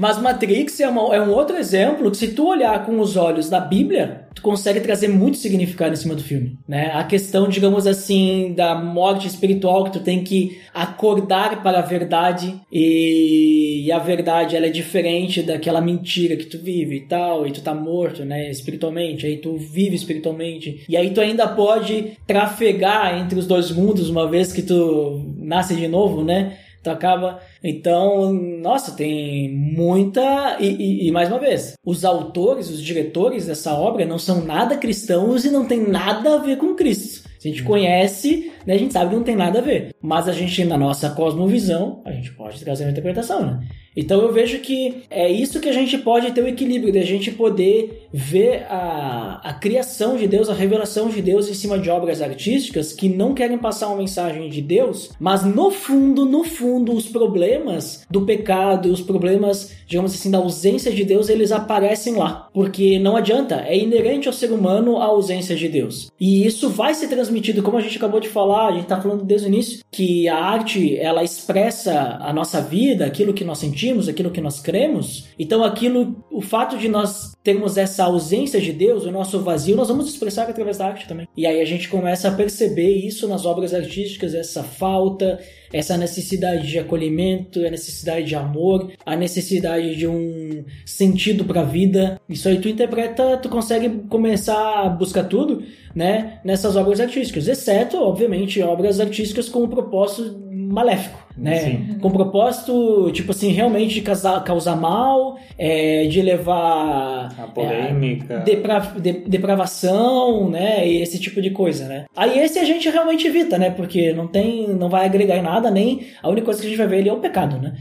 Mas 0.03 0.19
Matrix 0.21 0.81
é, 0.81 0.89
uma- 0.89 1.15
é 1.15 1.21
um 1.21 1.31
outro 1.31 1.55
exemplo 1.55 2.11
que 2.11 2.17
se 2.17 2.33
tu 2.33 2.45
olhar 2.49 2.85
com 2.85 2.99
os 2.99 3.15
olhos 3.15 3.49
da 3.49 3.61
Bíblia, 3.61 4.27
tu 4.35 4.41
consegue 4.41 4.81
trazer 4.81 5.07
muito 5.07 5.37
significado 5.37 5.93
em 5.93 5.95
cima 5.95 6.13
do 6.13 6.21
filme, 6.21 6.57
né? 6.67 6.91
A 6.93 7.05
questão, 7.05 7.47
digamos 7.47 7.87
assim, 7.87 8.53
da 8.53 8.75
morte 8.75 9.27
espiritual 9.27 9.85
que 9.85 9.93
tu 9.93 10.01
tem 10.01 10.21
que 10.21 10.59
acordar 10.73 11.63
para 11.63 11.79
a 11.79 11.81
verdade 11.81 12.53
e, 12.69 13.83
e 13.85 13.91
a 13.93 13.97
verdade 13.99 14.57
ela 14.57 14.65
é 14.65 14.69
diferente 14.69 15.41
daquela 15.41 15.79
mentira 15.79 16.35
que 16.35 16.47
tu 16.47 16.57
vive 16.57 16.97
e 16.97 17.07
tal, 17.07 17.47
e 17.47 17.51
tu 17.51 17.61
tá 17.61 17.73
morto, 17.73 18.25
né, 18.25 18.51
espiritualmente, 18.51 19.25
aí 19.25 19.37
tu 19.37 19.55
vive 19.55 19.95
espiritualmente. 19.95 20.83
E 20.89 20.97
aí 20.97 21.11
tu 21.11 21.21
ainda 21.21 21.47
pode 21.47 22.17
trafegar 22.27 23.17
entre 23.21 23.39
os 23.39 23.47
dois 23.47 23.71
mundos 23.71 24.09
uma 24.09 24.29
vez 24.29 24.51
que 24.51 24.63
tu 24.63 25.21
nasce 25.37 25.73
de 25.75 25.87
novo, 25.87 26.25
né? 26.25 26.57
Tu 26.83 26.89
acaba. 26.89 27.39
Então, 27.63 28.33
nossa, 28.33 28.91
tem 28.91 29.49
muita. 29.49 30.57
E, 30.59 30.67
e, 30.67 31.07
e, 31.07 31.11
mais 31.11 31.29
uma 31.29 31.39
vez, 31.39 31.75
os 31.85 32.03
autores, 32.03 32.69
os 32.69 32.83
diretores 32.83 33.45
dessa 33.45 33.73
obra 33.73 34.05
não 34.05 34.19
são 34.19 34.43
nada 34.43 34.75
cristãos 34.75 35.45
e 35.45 35.49
não 35.49 35.65
tem 35.65 35.87
nada 35.87 36.35
a 36.35 36.37
ver 36.39 36.57
com 36.57 36.75
Cristo. 36.75 37.29
Se 37.39 37.47
a 37.47 37.51
gente 37.51 37.63
conhece, 37.63 38.51
né, 38.65 38.73
a 38.73 38.77
gente 38.77 38.93
sabe 38.93 39.11
que 39.11 39.15
não 39.15 39.23
tem 39.23 39.35
nada 39.35 39.59
a 39.59 39.61
ver. 39.61 39.95
Mas 40.01 40.27
a 40.27 40.33
gente, 40.33 40.63
na 40.65 40.77
nossa 40.77 41.09
cosmovisão, 41.09 42.01
a 42.05 42.11
gente 42.11 42.33
pode 42.33 42.59
trazer 42.59 42.83
uma 42.83 42.91
interpretação, 42.91 43.45
né? 43.45 43.67
Então 43.95 44.21
eu 44.21 44.31
vejo 44.31 44.59
que 44.59 45.03
é 45.09 45.31
isso 45.31 45.59
que 45.59 45.69
a 45.69 45.73
gente 45.73 45.97
pode 45.97 46.31
ter 46.31 46.43
o 46.43 46.47
equilíbrio, 46.47 46.91
de 46.91 46.99
a 46.99 47.05
gente 47.05 47.31
poder 47.31 48.07
ver 48.11 48.65
a, 48.69 49.39
a 49.43 49.53
criação 49.53 50.17
de 50.17 50.27
Deus, 50.27 50.49
a 50.49 50.53
revelação 50.53 51.09
de 51.09 51.21
Deus 51.21 51.49
em 51.49 51.53
cima 51.53 51.77
de 51.77 51.89
obras 51.89 52.21
artísticas 52.21 52.93
que 52.93 53.07
não 53.07 53.33
querem 53.33 53.57
passar 53.57 53.87
uma 53.87 53.97
mensagem 53.97 54.49
de 54.49 54.61
Deus, 54.61 55.11
mas 55.19 55.45
no 55.45 55.71
fundo, 55.71 56.25
no 56.25 56.43
fundo, 56.43 56.93
os 56.93 57.07
problemas 57.07 58.05
do 58.09 58.21
pecado, 58.21 58.91
os 58.91 59.01
problemas, 59.01 59.71
digamos 59.87 60.13
assim, 60.13 60.31
da 60.31 60.39
ausência 60.39 60.91
de 60.91 61.03
Deus, 61.03 61.29
eles 61.29 61.51
aparecem 61.51 62.15
lá. 62.15 62.49
Porque 62.53 62.99
não 62.99 63.15
adianta, 63.15 63.63
é 63.67 63.77
inerente 63.77 64.27
ao 64.27 64.33
ser 64.33 64.51
humano 64.51 64.97
a 64.97 65.05
ausência 65.05 65.55
de 65.55 65.67
Deus. 65.67 66.11
E 66.19 66.45
isso 66.45 66.69
vai 66.69 66.93
ser 66.93 67.07
transmitido, 67.07 67.61
como 67.61 67.77
a 67.77 67.81
gente 67.81 67.97
acabou 67.97 68.19
de 68.19 68.27
falar, 68.27 68.67
a 68.67 68.71
gente 68.71 68.83
está 68.83 68.99
falando 68.99 69.23
desde 69.23 69.47
o 69.47 69.49
início, 69.49 69.79
que 69.91 70.27
a 70.27 70.37
arte, 70.37 70.97
ela 70.97 71.23
expressa 71.23 72.17
a 72.21 72.33
nossa 72.33 72.61
vida, 72.61 73.05
aquilo 73.05 73.33
que 73.33 73.43
nós 73.43 73.59
sentimos 73.59 73.82
sentimos, 73.83 74.07
aquilo 74.07 74.31
que 74.31 74.39
nós 74.39 74.61
cremos, 74.61 75.27
então 75.37 75.63
aquilo, 75.63 76.23
o 76.31 76.41
fato 76.41 76.77
de 76.77 76.87
nós 76.87 77.33
termos 77.43 77.77
essa 77.77 78.05
ausência 78.05 78.59
de 78.61 78.71
Deus, 78.71 79.03
o 79.03 79.11
nosso 79.11 79.41
vazio, 79.41 79.75
nós 79.75 79.89
vamos 79.89 80.07
expressar 80.07 80.49
através 80.49 80.77
da 80.77 80.87
arte 80.87 81.07
também. 81.07 81.27
E 81.35 81.45
aí 81.45 81.59
a 81.59 81.65
gente 81.65 81.89
começa 81.89 82.29
a 82.29 82.31
perceber 82.31 82.95
isso 83.05 83.27
nas 83.27 83.45
obras 83.45 83.73
artísticas, 83.73 84.33
essa 84.33 84.63
falta, 84.63 85.39
essa 85.73 85.97
necessidade 85.97 86.67
de 86.67 86.79
acolhimento, 86.79 87.59
a 87.65 87.69
necessidade 87.69 88.25
de 88.25 88.35
amor, 88.35 88.91
a 89.05 89.15
necessidade 89.15 89.95
de 89.95 90.07
um 90.07 90.63
sentido 90.85 91.43
para 91.43 91.61
a 91.61 91.65
vida. 91.65 92.21
Isso 92.29 92.47
aí 92.47 92.59
tu 92.59 92.69
interpreta, 92.69 93.37
tu 93.37 93.49
consegue 93.49 93.89
começar 94.07 94.85
a 94.85 94.89
buscar 94.89 95.25
tudo, 95.25 95.63
né, 95.93 96.39
nessas 96.45 96.75
obras 96.75 96.99
artísticas, 96.99 97.47
exceto, 97.47 97.97
obviamente, 97.97 98.61
obras 98.61 98.99
artísticas 98.99 99.49
com 99.49 99.63
um 99.63 99.67
propósito 99.67 100.41
maléfico 100.51 101.23
né? 101.37 101.59
Sim. 101.59 101.97
Com 101.99 102.11
propósito, 102.11 103.11
tipo 103.11 103.31
assim, 103.31 103.51
realmente 103.51 103.95
de 103.95 104.01
causar, 104.01 104.43
causar 104.43 104.75
mal, 104.75 105.37
é, 105.57 106.05
de 106.07 106.21
levar 106.21 107.33
a 107.37 107.47
polêmica, 107.47 108.35
é, 108.35 108.39
depra, 108.39 108.79
de, 108.99 109.11
depravação, 109.27 110.49
né? 110.49 110.87
E 110.87 111.01
esse 111.01 111.19
tipo 111.19 111.41
de 111.41 111.49
coisa, 111.51 111.87
né? 111.87 112.05
Aí 112.15 112.39
esse 112.39 112.59
a 112.59 112.63
gente 112.63 112.89
realmente 112.89 113.27
evita, 113.27 113.57
né? 113.57 113.69
Porque 113.69 114.13
não 114.13 114.27
tem, 114.27 114.69
não 114.69 114.89
vai 114.89 115.05
agregar 115.05 115.37
em 115.37 115.41
nada, 115.41 115.69
nem 115.71 116.07
a 116.21 116.29
única 116.29 116.45
coisa 116.45 116.61
que 116.61 116.67
a 116.67 116.69
gente 116.69 116.77
vai 116.77 116.87
ver 116.87 116.97
ali 116.99 117.09
é 117.09 117.13
o 117.13 117.19
pecado, 117.19 117.57
né? 117.59 117.73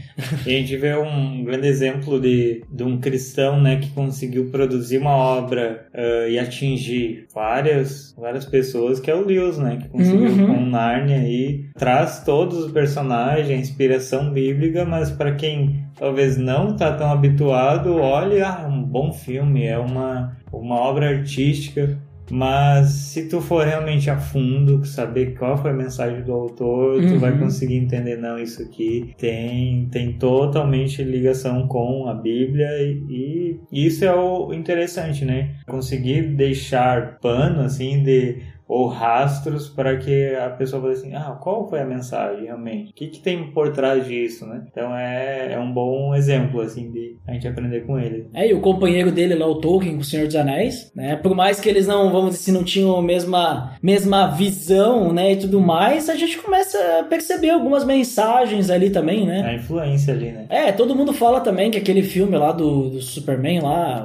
E 0.45 0.55
a 0.55 0.59
gente 0.59 0.75
vê 0.77 0.95
um 0.95 1.43
grande 1.43 1.67
exemplo 1.67 2.19
de, 2.19 2.63
de 2.71 2.83
um 2.83 2.99
cristão, 2.99 3.61
né, 3.61 3.77
que 3.77 3.89
conseguiu 3.91 4.49
produzir 4.49 4.97
uma 4.97 5.15
obra 5.15 5.87
uh, 5.93 6.29
e 6.29 6.37
atingir 6.39 7.25
várias, 7.33 8.13
várias 8.17 8.45
pessoas, 8.45 8.99
que 8.99 9.09
é 9.09 9.15
o 9.15 9.25
Lewis, 9.25 9.57
né? 9.57 9.79
Que 9.81 9.89
conseguiu 9.89 10.29
uhum. 10.29 10.47
com 10.47 10.65
Narnia 10.65 11.27
e 11.27 11.65
traz 11.77 12.23
todos 12.23 12.57
os 12.57 12.71
personagens 12.71 13.42
a 13.51 13.57
inspiração 13.57 14.31
bíblica, 14.31 14.85
mas 14.85 15.11
para 15.11 15.33
quem 15.35 15.83
talvez 15.97 16.37
não 16.37 16.69
está 16.69 16.93
tão 16.93 17.11
habituado, 17.11 17.95
olha, 17.97 18.47
ah, 18.47 18.61
é 18.63 18.67
um 18.67 18.83
bom 18.83 19.11
filme, 19.11 19.65
é 19.65 19.77
uma, 19.77 20.37
uma 20.51 20.75
obra 20.75 21.09
artística. 21.09 21.97
Mas 22.31 22.89
se 22.89 23.27
tu 23.27 23.41
for 23.41 23.65
realmente 23.65 24.09
a 24.09 24.17
fundo, 24.17 24.83
saber 24.85 25.37
qual 25.37 25.57
foi 25.57 25.71
a 25.71 25.73
mensagem 25.73 26.23
do 26.23 26.31
autor, 26.31 26.95
uhum. 26.95 27.07
tu 27.09 27.19
vai 27.19 27.33
uhum. 27.33 27.39
conseguir 27.39 27.75
entender, 27.75 28.17
não, 28.17 28.39
isso 28.39 28.61
aqui 28.61 29.13
tem, 29.17 29.87
tem 29.91 30.13
totalmente 30.13 31.03
ligação 31.03 31.67
com 31.67 32.07
a 32.07 32.13
Bíblia 32.13 32.67
e, 32.81 33.59
e 33.71 33.85
isso 33.85 34.05
é 34.05 34.15
o 34.15 34.53
interessante, 34.53 35.25
né? 35.25 35.55
Conseguir 35.67 36.35
deixar 36.35 37.19
pano, 37.19 37.61
assim, 37.61 38.01
de 38.03 38.41
ou 38.73 38.87
rastros 38.87 39.69
para 39.69 39.95
que 39.97 40.33
a 40.33 40.49
pessoa 40.49 40.81
fale 40.81 40.93
assim, 40.93 41.13
ah, 41.13 41.37
qual 41.39 41.69
foi 41.69 41.79
a 41.79 41.85
mensagem 41.85 42.45
realmente? 42.45 42.89
O 42.89 42.93
que, 42.95 43.05
que 43.05 43.19
tem 43.19 43.51
por 43.51 43.71
trás 43.71 44.07
disso, 44.07 44.47
né? 44.47 44.63
Então 44.67 44.95
é, 44.97 45.53
é 45.53 45.59
um 45.59 45.71
bom 45.71 46.15
exemplo, 46.15 46.59
assim, 46.59 46.89
de 46.89 47.15
a 47.27 47.33
gente 47.33 47.47
aprender 47.47 47.81
com 47.81 47.99
ele. 47.99 48.27
É, 48.33 48.49
e 48.49 48.53
o 48.53 48.61
companheiro 48.61 49.11
dele 49.11 49.35
lá, 49.35 49.45
o 49.45 49.61
Tolkien, 49.61 49.93
com 49.93 50.01
o 50.01 50.03
Senhor 50.03 50.25
dos 50.25 50.35
Anéis, 50.35 50.91
né? 50.95 51.15
Por 51.15 51.35
mais 51.35 51.59
que 51.59 51.69
eles 51.69 51.85
não, 51.85 52.11
vamos 52.11 52.31
dizer 52.31 52.41
assim, 52.41 52.51
não 52.51 52.63
tinham 52.63 52.97
a 52.97 53.01
mesma, 53.03 53.77
mesma 53.79 54.25
visão, 54.31 55.13
né, 55.13 55.33
e 55.33 55.37
tudo 55.37 55.61
mais, 55.61 56.09
a 56.09 56.15
gente 56.15 56.39
começa 56.39 56.79
a 56.99 57.03
perceber 57.03 57.51
algumas 57.51 57.85
mensagens 57.85 58.71
ali 58.71 58.89
também, 58.89 59.27
né? 59.27 59.43
A 59.43 59.53
influência 59.53 60.15
ali, 60.15 60.31
né? 60.31 60.47
É, 60.49 60.71
todo 60.71 60.95
mundo 60.95 61.13
fala 61.13 61.41
também 61.41 61.69
que 61.69 61.77
aquele 61.77 62.01
filme 62.01 62.35
lá 62.35 62.51
do, 62.51 62.89
do 62.89 63.01
Superman 63.03 63.61
lá, 63.61 64.03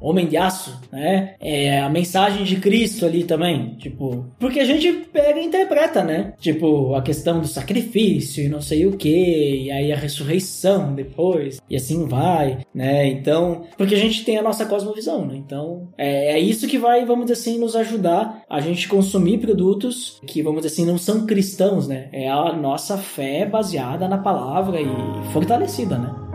Homem 0.00 0.26
de 0.26 0.36
Aço, 0.36 0.78
né? 0.92 1.34
É 1.40 1.80
a 1.80 1.88
mensagem 1.88 2.44
de 2.44 2.56
Cristo 2.56 3.06
ali 3.06 3.24
também, 3.24 3.76
tipo, 3.78 4.26
porque 4.38 4.60
a 4.60 4.64
gente 4.64 4.92
pega 5.12 5.40
e 5.40 5.44
interpreta, 5.44 6.02
né? 6.02 6.32
Tipo, 6.38 6.94
a 6.94 7.02
questão 7.02 7.40
do 7.40 7.48
sacrifício 7.48 8.44
e 8.44 8.48
não 8.48 8.60
sei 8.60 8.86
o 8.86 8.96
que, 8.96 9.64
e 9.64 9.70
aí 9.70 9.92
a 9.92 9.96
ressurreição 9.96 10.94
depois, 10.94 11.60
e 11.68 11.76
assim 11.76 12.06
vai, 12.06 12.58
né? 12.74 13.06
Então, 13.08 13.64
porque 13.76 13.94
a 13.94 13.98
gente 13.98 14.24
tem 14.24 14.38
a 14.38 14.42
nossa 14.42 14.66
cosmovisão, 14.66 15.26
né? 15.26 15.36
Então, 15.36 15.88
é, 15.96 16.32
é 16.32 16.38
isso 16.38 16.68
que 16.68 16.78
vai, 16.78 17.04
vamos 17.04 17.26
dizer 17.26 17.40
assim, 17.40 17.58
nos 17.58 17.74
ajudar 17.76 18.42
a 18.48 18.60
gente 18.60 18.88
consumir 18.88 19.38
produtos 19.38 20.20
que, 20.26 20.42
vamos 20.42 20.62
dizer 20.62 20.72
assim, 20.74 20.86
não 20.86 20.98
são 20.98 21.26
cristãos, 21.26 21.88
né? 21.88 22.08
É 22.12 22.28
a 22.28 22.52
nossa 22.52 22.96
fé 22.96 23.46
baseada 23.46 24.08
na 24.08 24.18
palavra 24.18 24.80
e 24.80 24.86
fortalecida, 25.32 25.98
né? 25.98 26.27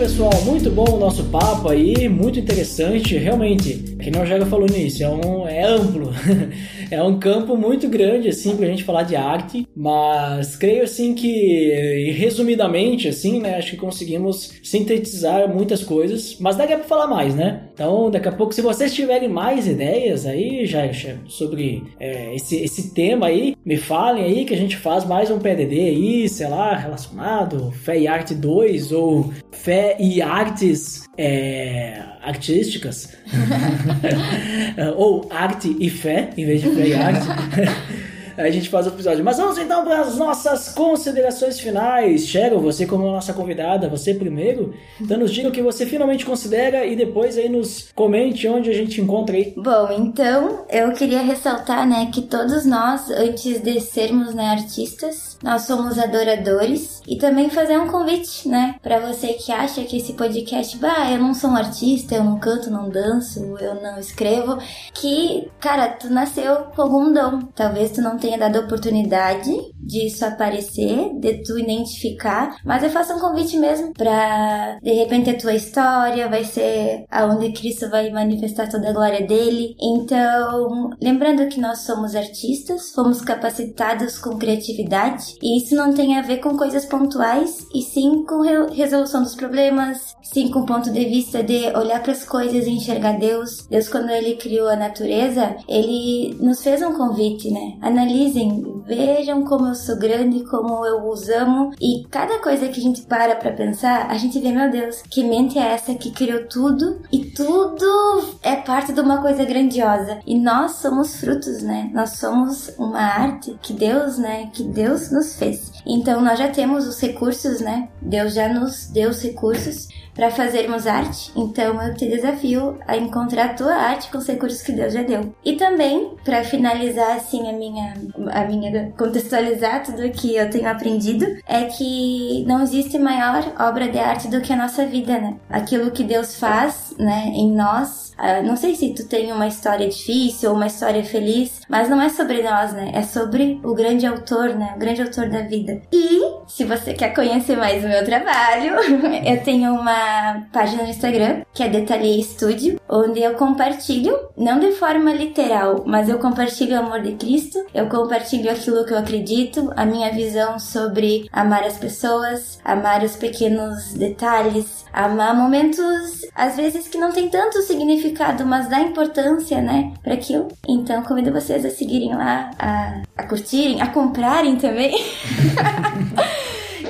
Pessoal, 0.00 0.32
muito 0.46 0.70
bom 0.70 0.94
o 0.94 0.98
nosso 0.98 1.24
papo 1.24 1.68
aí, 1.68 2.08
muito 2.08 2.38
interessante, 2.38 3.18
realmente. 3.18 3.74
Que 4.02 4.10
não 4.10 4.24
já 4.24 4.46
falou 4.46 4.66
nisso, 4.66 5.04
é, 5.04 5.08
um, 5.10 5.46
é 5.46 5.62
amplo. 5.62 6.10
é 6.90 7.02
um 7.02 7.18
campo 7.18 7.54
muito 7.54 7.86
grande, 7.86 8.26
assim, 8.30 8.56
pra 8.56 8.66
gente 8.66 8.82
falar 8.82 9.02
de 9.02 9.14
arte, 9.14 9.68
mas 9.76 10.56
creio, 10.56 10.84
assim, 10.84 11.12
que, 11.12 12.14
resumidamente, 12.16 13.08
assim, 13.08 13.40
né, 13.40 13.58
acho 13.58 13.72
que 13.72 13.76
conseguimos 13.76 14.54
sintetizar 14.62 15.46
muitas 15.54 15.84
coisas, 15.84 16.34
mas 16.40 16.56
daqui 16.56 16.72
a 16.72 16.78
pra 16.78 16.88
falar 16.88 17.06
mais, 17.06 17.34
né? 17.34 17.64
Então, 17.80 18.10
daqui 18.10 18.28
a 18.28 18.32
pouco, 18.32 18.52
se 18.52 18.60
vocês 18.60 18.92
tiverem 18.92 19.26
mais 19.26 19.66
ideias 19.66 20.26
aí, 20.26 20.66
já 20.66 20.80
sobre 21.26 21.82
é, 21.98 22.34
esse, 22.34 22.56
esse 22.56 22.92
tema 22.92 23.28
aí, 23.28 23.56
me 23.64 23.78
falem 23.78 24.22
aí 24.22 24.44
que 24.44 24.52
a 24.52 24.56
gente 24.58 24.76
faz 24.76 25.06
mais 25.06 25.30
um 25.30 25.38
PDD 25.38 25.80
aí, 25.80 26.28
sei 26.28 26.46
lá, 26.46 26.76
relacionado, 26.76 27.72
Fé 27.72 27.98
e 27.98 28.06
Arte 28.06 28.34
2 28.34 28.92
ou 28.92 29.32
Fé 29.50 29.96
e 29.98 30.20
Artes 30.20 31.04
é, 31.16 32.02
Artísticas. 32.22 33.16
ou 34.98 35.26
Arte 35.30 35.74
e 35.80 35.88
Fé, 35.88 36.28
em 36.36 36.44
vez 36.44 36.60
de 36.60 36.68
Fé 36.68 36.86
e 36.86 36.92
Arte. 36.92 37.26
a 38.40 38.50
gente 38.50 38.68
faz 38.68 38.86
o 38.86 38.90
episódio. 38.90 39.24
Mas 39.24 39.38
vamos 39.38 39.58
então 39.58 39.84
para 39.84 40.00
as 40.00 40.16
nossas 40.16 40.70
considerações 40.70 41.58
finais. 41.58 42.26
Cheryl, 42.26 42.60
você 42.60 42.86
como 42.86 43.04
nossa 43.04 43.32
convidada, 43.32 43.88
você 43.88 44.14
primeiro. 44.14 44.74
Então 45.00 45.18
nos 45.18 45.32
diga 45.32 45.48
o 45.48 45.52
que 45.52 45.62
você 45.62 45.86
finalmente 45.86 46.26
considera 46.26 46.84
e 46.84 46.96
depois 46.96 47.36
aí 47.36 47.48
nos 47.48 47.90
comente 47.94 48.46
onde 48.48 48.70
a 48.70 48.74
gente 48.74 49.00
encontra 49.00 49.36
aí. 49.36 49.54
Bom, 49.56 49.88
então 49.92 50.64
eu 50.68 50.92
queria 50.92 51.22
ressaltar, 51.22 51.86
né, 51.86 52.10
que 52.12 52.22
todos 52.22 52.64
nós, 52.64 53.10
antes 53.10 53.60
de 53.60 53.80
sermos 53.80 54.34
né, 54.34 54.46
artistas, 54.46 55.38
nós 55.42 55.62
somos 55.62 55.98
adoradores 55.98 57.00
e 57.06 57.16
também 57.16 57.50
fazer 57.50 57.78
um 57.78 57.88
convite, 57.88 58.48
né, 58.48 58.76
para 58.82 59.00
você 59.00 59.28
que 59.34 59.52
acha 59.52 59.82
que 59.82 59.96
esse 59.96 60.12
podcast, 60.14 60.76
bah, 60.78 61.10
eu 61.10 61.18
não 61.18 61.34
sou 61.34 61.50
um 61.50 61.56
artista, 61.56 62.14
eu 62.14 62.24
não 62.24 62.38
canto, 62.38 62.70
não 62.70 62.88
danço, 62.88 63.40
eu 63.60 63.74
não 63.76 63.98
escrevo, 63.98 64.58
que, 64.94 65.48
cara, 65.60 65.88
tu 65.88 66.10
nasceu 66.10 66.56
com 66.74 66.82
algum 66.82 67.12
dom. 67.12 67.40
Talvez 67.54 67.90
tu 67.92 68.00
não 68.00 68.18
tenha 68.18 68.29
tenha 68.30 68.38
dado 68.38 68.56
a 68.56 68.60
oportunidade 68.60 69.50
disso 69.74 70.24
aparecer, 70.24 71.18
de 71.18 71.42
tu 71.42 71.58
identificar, 71.58 72.56
mas 72.64 72.84
eu 72.84 72.90
faço 72.90 73.12
um 73.14 73.18
convite 73.18 73.56
mesmo 73.56 73.92
pra 73.92 74.78
de 74.80 74.92
repente 74.92 75.30
a 75.30 75.36
tua 75.36 75.54
história 75.54 76.28
vai 76.28 76.44
ser 76.44 77.04
aonde 77.10 77.52
Cristo 77.52 77.90
vai 77.90 78.08
manifestar 78.10 78.68
toda 78.68 78.88
a 78.88 78.92
glória 78.92 79.26
dele. 79.26 79.74
Então, 79.80 80.90
lembrando 81.02 81.48
que 81.48 81.60
nós 81.60 81.80
somos 81.80 82.14
artistas, 82.14 82.92
fomos 82.92 83.20
capacitados 83.20 84.16
com 84.18 84.38
criatividade 84.38 85.34
e 85.42 85.58
isso 85.58 85.74
não 85.74 85.92
tem 85.92 86.16
a 86.16 86.22
ver 86.22 86.36
com 86.36 86.56
coisas 86.56 86.84
pontuais 86.84 87.66
e 87.74 87.82
sim 87.82 88.24
com 88.24 88.42
re 88.42 88.60
resolução 88.74 89.22
dos 89.22 89.34
problemas, 89.34 90.14
sim 90.22 90.50
com 90.50 90.64
ponto 90.64 90.92
de 90.92 91.04
vista 91.06 91.42
de 91.42 91.66
olhar 91.76 92.00
para 92.00 92.12
as 92.12 92.24
coisas 92.24 92.66
e 92.66 92.70
enxergar 92.70 93.18
Deus. 93.18 93.66
Deus 93.68 93.88
quando 93.88 94.10
ele 94.10 94.36
criou 94.36 94.68
a 94.68 94.76
natureza, 94.76 95.56
ele 95.68 96.36
nos 96.40 96.62
fez 96.62 96.80
um 96.82 96.92
convite, 96.92 97.50
né? 97.50 97.78
Analisem, 98.20 98.82
vejam 98.86 99.44
como 99.44 99.68
eu 99.68 99.74
sou 99.74 99.96
grande, 99.96 100.44
como 100.44 100.84
eu 100.84 101.08
os 101.08 101.28
amo 101.30 101.72
e 101.80 102.06
cada 102.10 102.38
coisa 102.38 102.68
que 102.68 102.78
a 102.78 102.82
gente 102.82 103.02
para 103.02 103.34
para 103.34 103.52
pensar, 103.52 104.10
a 104.10 104.18
gente 104.18 104.38
vê, 104.38 104.52
meu 104.52 104.70
Deus, 104.70 105.02
que 105.08 105.24
mente 105.24 105.58
é 105.58 105.72
essa 105.72 105.94
que 105.94 106.10
criou 106.10 106.46
tudo 106.46 107.00
e 107.10 107.24
tudo 107.24 108.36
é 108.42 108.56
parte 108.56 108.92
de 108.92 109.00
uma 109.00 109.22
coisa 109.22 109.44
grandiosa. 109.44 110.18
E 110.26 110.38
nós 110.38 110.72
somos 110.72 111.16
frutos, 111.16 111.62
né? 111.62 111.90
Nós 111.94 112.18
somos 112.18 112.70
uma 112.78 113.00
arte 113.00 113.58
que 113.62 113.72
Deus, 113.72 114.18
né, 114.18 114.50
que 114.52 114.64
Deus 114.64 115.10
nos 115.10 115.36
fez. 115.36 115.72
Então 115.86 116.20
nós 116.20 116.38
já 116.38 116.48
temos 116.48 116.86
os 116.86 117.00
recursos, 117.00 117.60
né? 117.60 117.88
Deus 118.02 118.34
já 118.34 118.52
nos 118.52 118.86
deu 118.88 119.10
os 119.10 119.22
recursos 119.22 119.88
para 120.20 120.30
fazermos 120.30 120.86
arte. 120.86 121.32
Então 121.34 121.82
eu 121.82 121.94
te 121.94 122.06
desafio 122.06 122.78
a 122.86 122.94
encontrar 122.94 123.46
a 123.46 123.54
tua 123.54 123.72
arte 123.72 124.10
com 124.10 124.18
os 124.18 124.26
recursos 124.26 124.60
que 124.60 124.70
Deus 124.70 124.92
já 124.92 125.02
deu. 125.02 125.34
E 125.42 125.56
também, 125.56 126.14
para 126.22 126.44
finalizar 126.44 127.16
assim 127.16 127.48
a 127.48 127.54
minha 127.54 127.94
a 128.30 128.44
minha 128.44 128.92
contextualizar 128.98 129.82
tudo 129.82 130.10
que 130.10 130.36
eu 130.36 130.50
tenho 130.50 130.68
aprendido, 130.68 131.24
é 131.46 131.64
que 131.64 132.44
não 132.46 132.62
existe 132.62 132.98
maior 132.98 133.50
obra 133.58 133.88
de 133.88 133.98
arte 133.98 134.28
do 134.28 134.42
que 134.42 134.52
a 134.52 134.56
nossa 134.56 134.84
vida, 134.84 135.18
né? 135.18 135.36
Aquilo 135.48 135.90
que 135.90 136.04
Deus 136.04 136.36
faz, 136.36 136.94
né, 136.98 137.32
em 137.34 137.50
nós. 137.52 138.09
Uh, 138.20 138.46
não 138.46 138.54
sei 138.54 138.74
se 138.74 138.92
tu 138.92 139.06
tem 139.06 139.32
uma 139.32 139.46
história 139.46 139.88
difícil 139.88 140.50
ou 140.50 140.56
uma 140.56 140.66
história 140.66 141.02
feliz, 141.02 141.62
mas 141.68 141.88
não 141.88 142.00
é 142.00 142.10
sobre 142.10 142.42
nós, 142.42 142.72
né? 142.72 142.90
É 142.94 143.02
sobre 143.02 143.58
o 143.64 143.74
grande 143.74 144.06
autor, 144.06 144.54
né? 144.54 144.74
O 144.76 144.78
grande 144.78 145.00
autor 145.00 145.28
da 145.30 145.40
vida. 145.40 145.80
E 145.90 146.20
se 146.46 146.64
você 146.64 146.92
quer 146.92 147.14
conhecer 147.14 147.56
mais 147.56 147.82
o 147.82 147.88
meu 147.88 148.04
trabalho, 148.04 148.74
eu 149.24 149.42
tenho 149.42 149.72
uma 149.72 150.46
página 150.52 150.82
no 150.82 150.90
Instagram 150.90 151.42
que 151.54 151.62
é 151.62 151.68
Detalhe 151.68 152.22
Studio, 152.22 152.80
onde 152.88 153.20
eu 153.20 153.34
compartilho, 153.34 154.16
não 154.36 154.58
de 154.58 154.72
forma 154.72 155.12
literal, 155.12 155.84
mas 155.86 156.08
eu 156.08 156.18
compartilho 156.18 156.76
o 156.76 156.80
amor 156.80 157.00
de 157.00 157.12
Cristo, 157.12 157.58
eu 157.72 157.88
compartilho 157.88 158.50
aquilo 158.50 158.84
que 158.84 158.92
eu 158.92 158.98
acredito, 158.98 159.72
a 159.76 159.86
minha 159.86 160.10
visão 160.12 160.58
sobre 160.58 161.28
amar 161.32 161.64
as 161.64 161.78
pessoas, 161.78 162.58
amar 162.64 163.02
os 163.02 163.16
pequenos 163.16 163.94
detalhes, 163.94 164.84
amar 164.92 165.34
momentos 165.34 166.20
às 166.34 166.56
vezes 166.56 166.88
que 166.88 166.98
não 166.98 167.12
tem 167.12 167.28
tanto 167.28 167.60
significado, 167.62 168.09
mas 168.46 168.68
dá 168.68 168.80
importância, 168.80 169.60
né, 169.60 169.92
para 170.02 170.14
aquilo. 170.14 170.48
Então 170.68 171.02
convido 171.02 171.32
vocês 171.32 171.64
a 171.64 171.70
seguirem 171.70 172.14
lá, 172.14 172.50
a, 172.58 173.02
a 173.16 173.22
curtirem, 173.24 173.80
a 173.80 173.86
comprarem 173.88 174.56
também. 174.56 174.94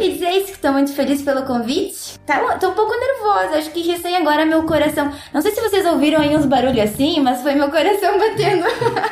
E 0.01 0.13
dizer 0.13 0.31
isso 0.31 0.47
que 0.47 0.53
estou 0.53 0.73
muito 0.73 0.95
feliz 0.95 1.21
pelo 1.21 1.43
convite. 1.43 2.19
Tá, 2.25 2.39
tô 2.59 2.71
um 2.71 2.75
pouco 2.75 2.95
nervosa, 2.99 3.59
acho 3.59 3.71
que 3.71 3.83
recém 3.83 4.17
agora 4.17 4.47
meu 4.47 4.63
coração. 4.63 5.13
Não 5.31 5.43
sei 5.43 5.53
se 5.53 5.61
vocês 5.61 5.85
ouviram 5.85 6.23
aí 6.23 6.35
uns 6.35 6.47
barulhos 6.47 6.91
assim, 6.91 7.21
mas 7.21 7.43
foi 7.43 7.55
meu 7.55 7.71
coração 7.71 8.19
batendo. 8.19 8.65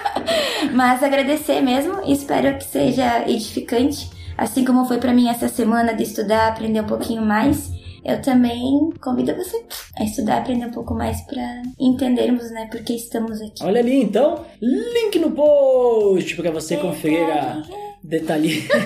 mas 0.72 1.02
agradecer 1.02 1.60
mesmo 1.60 2.00
e 2.06 2.12
espero 2.14 2.56
que 2.56 2.64
seja 2.64 3.28
edificante, 3.28 4.10
assim 4.36 4.64
como 4.64 4.86
foi 4.86 4.96
para 4.96 5.12
mim 5.12 5.28
essa 5.28 5.46
semana 5.46 5.92
de 5.92 6.04
estudar, 6.04 6.48
aprender 6.48 6.80
um 6.80 6.86
pouquinho 6.86 7.20
mais. 7.20 7.70
Eu 8.04 8.20
também 8.22 8.90
convido 9.00 9.34
você 9.34 9.62
a 9.98 10.04
estudar, 10.04 10.38
aprender 10.38 10.66
um 10.66 10.70
pouco 10.72 10.94
mais 10.94 11.20
para 11.22 11.62
entendermos, 11.78 12.50
né, 12.50 12.68
por 12.70 12.82
que 12.82 12.94
estamos 12.94 13.40
aqui. 13.40 13.62
Olha 13.62 13.80
ali 13.80 14.00
então, 14.00 14.44
link 14.60 15.18
no 15.18 15.30
post 15.30 16.36
para 16.36 16.50
você 16.50 16.76
conferir 16.76 17.28
a 17.28 17.62
detalhe. 18.02 18.68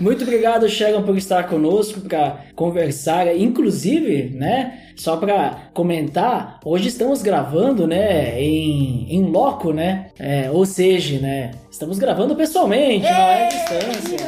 Muito 0.00 0.22
obrigado, 0.24 0.68
Sharon, 0.68 1.02
por 1.02 1.16
estar 1.16 1.44
conosco 1.48 2.00
para 2.00 2.40
conversar. 2.54 3.34
Inclusive, 3.36 4.30
né? 4.34 4.80
Só 4.96 5.16
para 5.16 5.70
comentar, 5.72 6.60
hoje 6.64 6.88
estamos 6.88 7.22
gravando, 7.22 7.86
né? 7.86 8.40
Em, 8.40 9.06
em 9.14 9.24
loco, 9.30 9.72
né? 9.72 10.10
É, 10.18 10.50
ou 10.50 10.66
seja, 10.66 11.18
né? 11.20 11.52
Estamos 11.70 11.98
gravando 11.98 12.34
pessoalmente, 12.36 13.04
não 13.04 13.10
é 13.10 13.46
à 13.46 13.48
distância. 13.48 14.18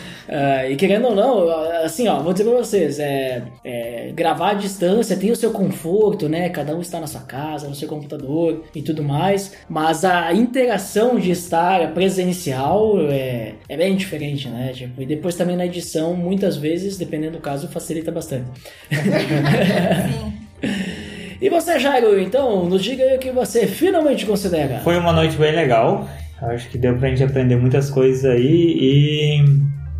Uh, 0.28 0.70
e 0.70 0.76
querendo 0.76 1.06
ou 1.06 1.14
não, 1.14 1.48
assim, 1.84 2.08
ó, 2.08 2.20
vou 2.20 2.32
dizer 2.32 2.44
pra 2.44 2.58
vocês, 2.58 2.98
é, 2.98 3.42
é, 3.64 4.10
gravar 4.14 4.50
à 4.50 4.54
distância 4.54 5.16
tem 5.16 5.30
o 5.30 5.36
seu 5.36 5.52
conforto, 5.52 6.28
né? 6.28 6.48
Cada 6.48 6.74
um 6.74 6.80
está 6.80 6.98
na 6.98 7.06
sua 7.06 7.20
casa, 7.20 7.68
no 7.68 7.74
seu 7.74 7.88
computador 7.88 8.64
e 8.74 8.82
tudo 8.82 9.02
mais, 9.02 9.54
mas 9.68 10.04
a 10.04 10.32
interação 10.32 11.18
de 11.18 11.30
estar 11.30 11.92
presencial 11.94 13.00
é, 13.08 13.54
é 13.68 13.76
bem 13.76 13.94
diferente, 13.96 14.48
né? 14.48 14.72
Tipo, 14.74 15.00
e 15.02 15.06
depois 15.06 15.36
também 15.36 15.56
na 15.56 15.66
edição, 15.66 16.14
muitas 16.14 16.56
vezes, 16.56 16.96
dependendo 16.96 17.36
do 17.36 17.40
caso, 17.40 17.68
facilita 17.68 18.10
bastante. 18.10 18.46
E 21.38 21.50
você, 21.50 21.78
Jairo, 21.78 22.18
então, 22.18 22.64
nos 22.64 22.82
diga 22.82 23.04
aí 23.04 23.16
o 23.16 23.18
que 23.18 23.30
você 23.30 23.66
finalmente 23.66 24.24
considera. 24.24 24.78
Foi 24.78 24.96
uma 24.96 25.12
noite 25.12 25.36
bem 25.36 25.54
legal. 25.54 26.08
Acho 26.40 26.68
que 26.70 26.78
deu 26.78 26.96
pra 26.96 27.10
gente 27.10 27.22
aprender 27.22 27.56
muitas 27.56 27.90
coisas 27.90 28.24
aí 28.24 28.78
e 28.78 29.44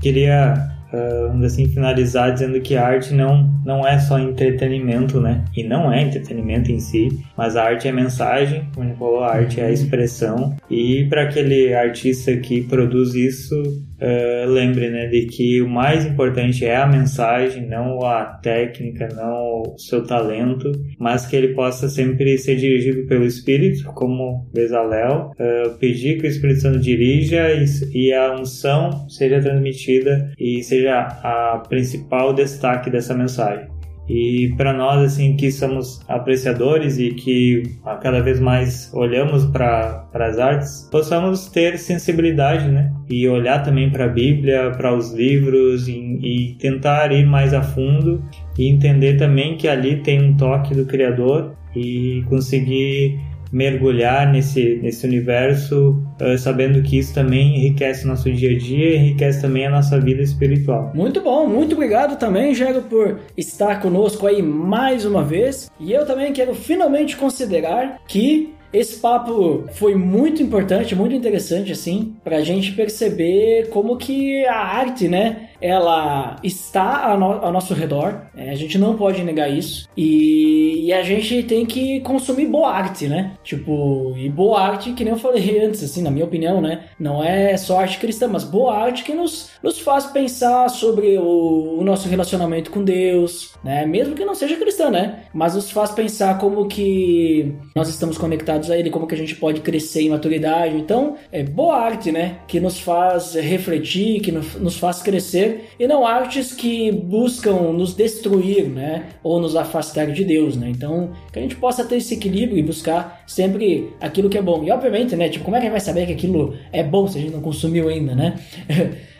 queria 0.00 0.54
uh, 0.92 1.44
assim 1.44 1.68
finalizar 1.68 2.32
dizendo 2.32 2.60
que 2.60 2.76
a 2.76 2.86
arte 2.86 3.12
não 3.12 3.54
não 3.64 3.86
é 3.86 3.98
só 3.98 4.18
entretenimento, 4.18 5.20
né? 5.20 5.44
E 5.56 5.64
não 5.64 5.92
é 5.92 6.02
entretenimento 6.02 6.70
em 6.70 6.78
si, 6.78 7.08
mas 7.36 7.56
a 7.56 7.64
arte 7.64 7.88
é 7.88 7.92
mensagem, 7.92 8.68
como 8.74 8.88
ele 8.88 8.96
falou, 8.96 9.24
a 9.24 9.32
arte 9.34 9.60
é 9.60 9.66
a 9.66 9.72
expressão. 9.72 10.56
E 10.70 11.04
para 11.10 11.22
aquele 11.22 11.74
artista 11.74 12.36
que 12.36 12.62
produz 12.62 13.14
isso, 13.14 13.54
uh, 14.00 14.50
lembre, 14.50 14.90
né, 14.90 15.06
de 15.06 15.26
que 15.26 15.60
o 15.60 15.68
mais 15.68 16.04
importante 16.06 16.64
é 16.64 16.76
a 16.76 16.86
mensagem, 16.86 17.66
não 17.66 18.04
a 18.04 18.24
técnica, 18.24 19.08
não 19.14 19.62
o 19.62 19.78
seu 19.78 20.04
talento, 20.04 20.70
mas 20.98 21.26
que 21.26 21.36
ele 21.36 21.54
possa 21.54 21.88
sempre 21.88 22.38
ser 22.38 22.56
dirigido 22.56 23.06
pelo 23.06 23.24
Espírito, 23.24 23.84
como 23.92 24.48
Bezalel, 24.52 25.32
uh, 25.32 25.78
pedir 25.78 26.18
que 26.20 26.26
o 26.26 26.30
Espírito 26.30 26.60
Santo 26.60 26.78
dirija 26.80 27.52
e, 27.52 27.64
e 27.94 28.12
a 28.12 28.34
unção 28.34 29.08
seja 29.08 29.40
transmitida 29.40 30.32
e 30.38 30.62
seja 30.62 31.00
a 31.00 31.62
principal 31.68 32.32
destaque 32.32 32.90
dessa 32.90 33.14
mensagem. 33.14 33.75
E 34.08 34.54
para 34.56 34.72
nós, 34.72 35.02
assim, 35.02 35.36
que 35.36 35.50
somos 35.50 36.00
apreciadores 36.08 36.98
e 36.98 37.10
que 37.10 37.62
cada 38.00 38.20
vez 38.20 38.38
mais 38.38 38.90
olhamos 38.94 39.44
para 39.46 40.06
as 40.14 40.38
artes, 40.38 40.88
possamos 40.90 41.46
ter 41.46 41.78
sensibilidade, 41.78 42.68
né? 42.68 42.92
E 43.08 43.28
olhar 43.28 43.62
também 43.62 43.90
para 43.90 44.04
a 44.04 44.08
Bíblia, 44.08 44.70
para 44.70 44.94
os 44.94 45.12
livros 45.12 45.88
e, 45.88 45.92
e 45.92 46.54
tentar 46.58 47.10
ir 47.12 47.26
mais 47.26 47.52
a 47.52 47.62
fundo 47.62 48.22
e 48.58 48.68
entender 48.68 49.16
também 49.16 49.56
que 49.56 49.68
ali 49.68 49.96
tem 49.96 50.22
um 50.22 50.36
toque 50.36 50.74
do 50.74 50.86
Criador 50.86 51.54
e 51.74 52.24
conseguir 52.28 53.18
mergulhar 53.52 54.30
nesse, 54.30 54.78
nesse 54.82 55.06
universo, 55.06 56.02
uh, 56.20 56.36
sabendo 56.38 56.82
que 56.82 56.98
isso 56.98 57.14
também 57.14 57.56
enriquece 57.56 58.04
o 58.04 58.08
nosso 58.08 58.30
dia 58.32 58.50
a 58.50 58.58
dia 58.58 58.96
enriquece 58.96 59.40
também 59.40 59.66
a 59.66 59.70
nossa 59.70 60.00
vida 60.00 60.22
espiritual. 60.22 60.92
Muito 60.94 61.20
bom, 61.20 61.46
muito 61.46 61.74
obrigado 61.74 62.18
também, 62.18 62.54
Gero, 62.54 62.82
por 62.82 63.20
estar 63.36 63.80
conosco 63.80 64.26
aí 64.26 64.42
mais 64.42 65.04
uma 65.04 65.22
vez. 65.22 65.70
E 65.78 65.92
eu 65.92 66.04
também 66.06 66.32
quero 66.32 66.54
finalmente 66.54 67.16
considerar 67.16 68.00
que 68.06 68.54
esse 68.72 68.98
papo 68.98 69.64
foi 69.72 69.94
muito 69.94 70.42
importante, 70.42 70.94
muito 70.94 71.14
interessante, 71.14 71.72
assim, 71.72 72.14
pra 72.22 72.42
gente 72.42 72.72
perceber 72.72 73.68
como 73.70 73.96
que 73.96 74.44
a 74.44 74.58
arte, 74.58 75.08
né, 75.08 75.48
ela 75.60 76.36
está 76.42 77.06
ao, 77.06 77.18
no 77.18 77.52
nosso 77.52 77.74
redor, 77.74 78.22
é, 78.36 78.50
a 78.50 78.54
gente 78.54 78.78
não 78.78 78.96
pode 78.96 79.22
negar 79.22 79.50
isso, 79.50 79.88
e, 79.96 80.86
e, 80.86 80.92
a 80.92 81.02
gente 81.02 81.42
tem 81.42 81.64
que 81.66 82.00
consumir 82.00 82.46
boa 82.46 82.70
arte, 82.70 83.06
né? 83.06 83.32
Tipo, 83.42 84.14
e 84.16 84.28
boa 84.28 84.60
arte, 84.60 84.92
que 84.92 85.04
nem 85.04 85.12
eu 85.12 85.18
falei 85.18 85.64
antes, 85.64 85.82
assim, 85.82 86.02
na 86.02 86.10
minha 86.10 86.24
opinião, 86.24 86.60
né? 86.60 86.84
Não 86.98 87.22
é 87.22 87.56
só 87.56 87.80
arte 87.80 87.98
cristã, 87.98 88.28
mas 88.28 88.44
boa 88.44 88.76
arte 88.76 89.04
que 89.04 89.14
nos, 89.14 89.50
nos 89.62 89.78
faz 89.78 90.06
pensar 90.06 90.68
sobre 90.68 91.18
o, 91.18 91.78
o 91.78 91.84
nosso 91.84 92.08
relacionamento 92.08 92.70
com 92.70 92.82
Deus, 92.84 93.54
né? 93.62 93.86
Mesmo 93.86 94.14
que 94.14 94.24
não 94.24 94.34
seja 94.34 94.56
cristã, 94.56 94.90
né? 94.90 95.24
Mas 95.32 95.54
nos 95.54 95.70
faz 95.70 95.90
pensar 95.90 96.38
como 96.38 96.66
que 96.66 97.54
nós 97.74 97.88
estamos 97.88 98.18
conectados 98.18 98.70
a 98.70 98.78
ele, 98.78 98.90
como 98.90 99.06
que 99.06 99.14
a 99.14 99.18
gente 99.18 99.34
pode 99.36 99.60
crescer 99.60 100.02
em 100.02 100.10
maturidade. 100.10 100.76
Então, 100.76 101.16
é 101.32 101.42
boa 101.42 101.76
arte, 101.76 102.12
né? 102.12 102.38
Que 102.46 102.60
nos 102.60 102.80
faz 102.80 103.34
refletir, 103.34 104.20
que 104.20 104.32
nos 104.32 104.76
faz 104.76 105.02
crescer, 105.02 105.45
e 105.78 105.86
não 105.86 106.06
artes 106.06 106.52
que 106.52 106.90
buscam 106.90 107.72
nos 107.72 107.94
destruir, 107.94 108.68
né? 108.68 109.06
Ou 109.22 109.40
nos 109.40 109.56
afastar 109.56 110.06
de 110.06 110.24
Deus, 110.24 110.56
né? 110.56 110.68
Então, 110.68 111.10
que 111.32 111.38
a 111.38 111.42
gente 111.42 111.56
possa 111.56 111.84
ter 111.84 111.96
esse 111.96 112.14
equilíbrio 112.14 112.58
e 112.58 112.62
buscar 112.62 113.22
sempre 113.26 113.90
aquilo 114.00 114.28
que 114.28 114.38
é 114.38 114.42
bom. 114.42 114.64
E 114.64 114.70
obviamente, 114.70 115.16
né? 115.16 115.28
Tipo, 115.28 115.44
como 115.44 115.56
é 115.56 115.60
que 115.60 115.66
a 115.66 115.68
gente 115.68 115.78
vai 115.78 115.80
saber 115.80 116.06
que 116.06 116.12
aquilo 116.12 116.54
é 116.72 116.82
bom 116.82 117.06
se 117.06 117.18
a 117.18 117.20
gente 117.20 117.32
não 117.32 117.40
consumiu 117.40 117.88
ainda, 117.88 118.14
né? 118.14 118.38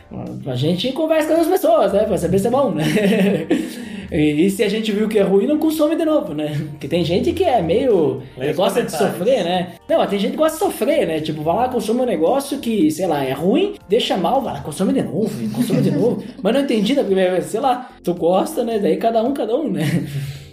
A 0.47 0.55
gente 0.55 0.93
conversa 0.93 1.35
com 1.35 1.41
as 1.41 1.49
pessoas, 1.49 1.93
né? 1.93 2.05
Pra 2.05 2.17
saber 2.17 2.39
se 2.39 2.47
é 2.47 2.51
bom, 2.51 2.71
né? 2.71 2.85
E, 4.11 4.49
se 4.51 4.63
a 4.63 4.69
gente 4.69 4.93
viu 4.93 5.09
que 5.09 5.19
é 5.19 5.23
ruim, 5.23 5.47
não 5.47 5.59
consome 5.59 5.97
de 5.97 6.05
novo, 6.05 6.35
né? 6.35 6.57
Porque 6.71 6.89
tem 6.89 7.05
gente 7.05 7.33
que 7.33 7.45
é 7.45 7.61
meio. 7.61 8.23
gosta 8.55 8.83
de 8.83 8.93
sofrer, 8.93 9.45
né? 9.45 9.75
Não, 9.89 10.07
tem 10.07 10.19
gente 10.19 10.33
que 10.33 10.37
gosta 10.37 10.59
de 10.59 10.65
sofrer, 10.65 11.07
né? 11.07 11.21
Tipo, 11.21 11.43
vai 11.43 11.57
lá, 11.57 11.69
consome 11.69 12.03
um 12.03 12.07
negócio 12.07 12.59
que, 12.59 12.91
sei 12.91 13.07
lá, 13.07 13.25
é 13.25 13.33
ruim, 13.33 13.75
deixa 13.89 14.17
mal, 14.17 14.41
vai 14.41 14.55
lá, 14.55 14.61
consome 14.61 14.93
de 14.93 15.03
novo, 15.03 15.31
consome 15.51 15.83
de 15.83 15.91
novo. 15.91 16.23
Mas 16.43 16.55
não 16.55 16.61
entendi 16.61 16.95
da 16.95 17.05
primeira 17.05 17.33
vez, 17.33 17.47
sei 17.47 17.61
lá, 17.61 17.91
tu 18.03 18.15
gosta, 18.15 18.65
né? 18.65 18.79
Daí 18.79 18.97
cada 18.97 19.23
um, 19.23 19.33
cada 19.33 19.55
um, 19.57 19.71
né? 19.71 19.83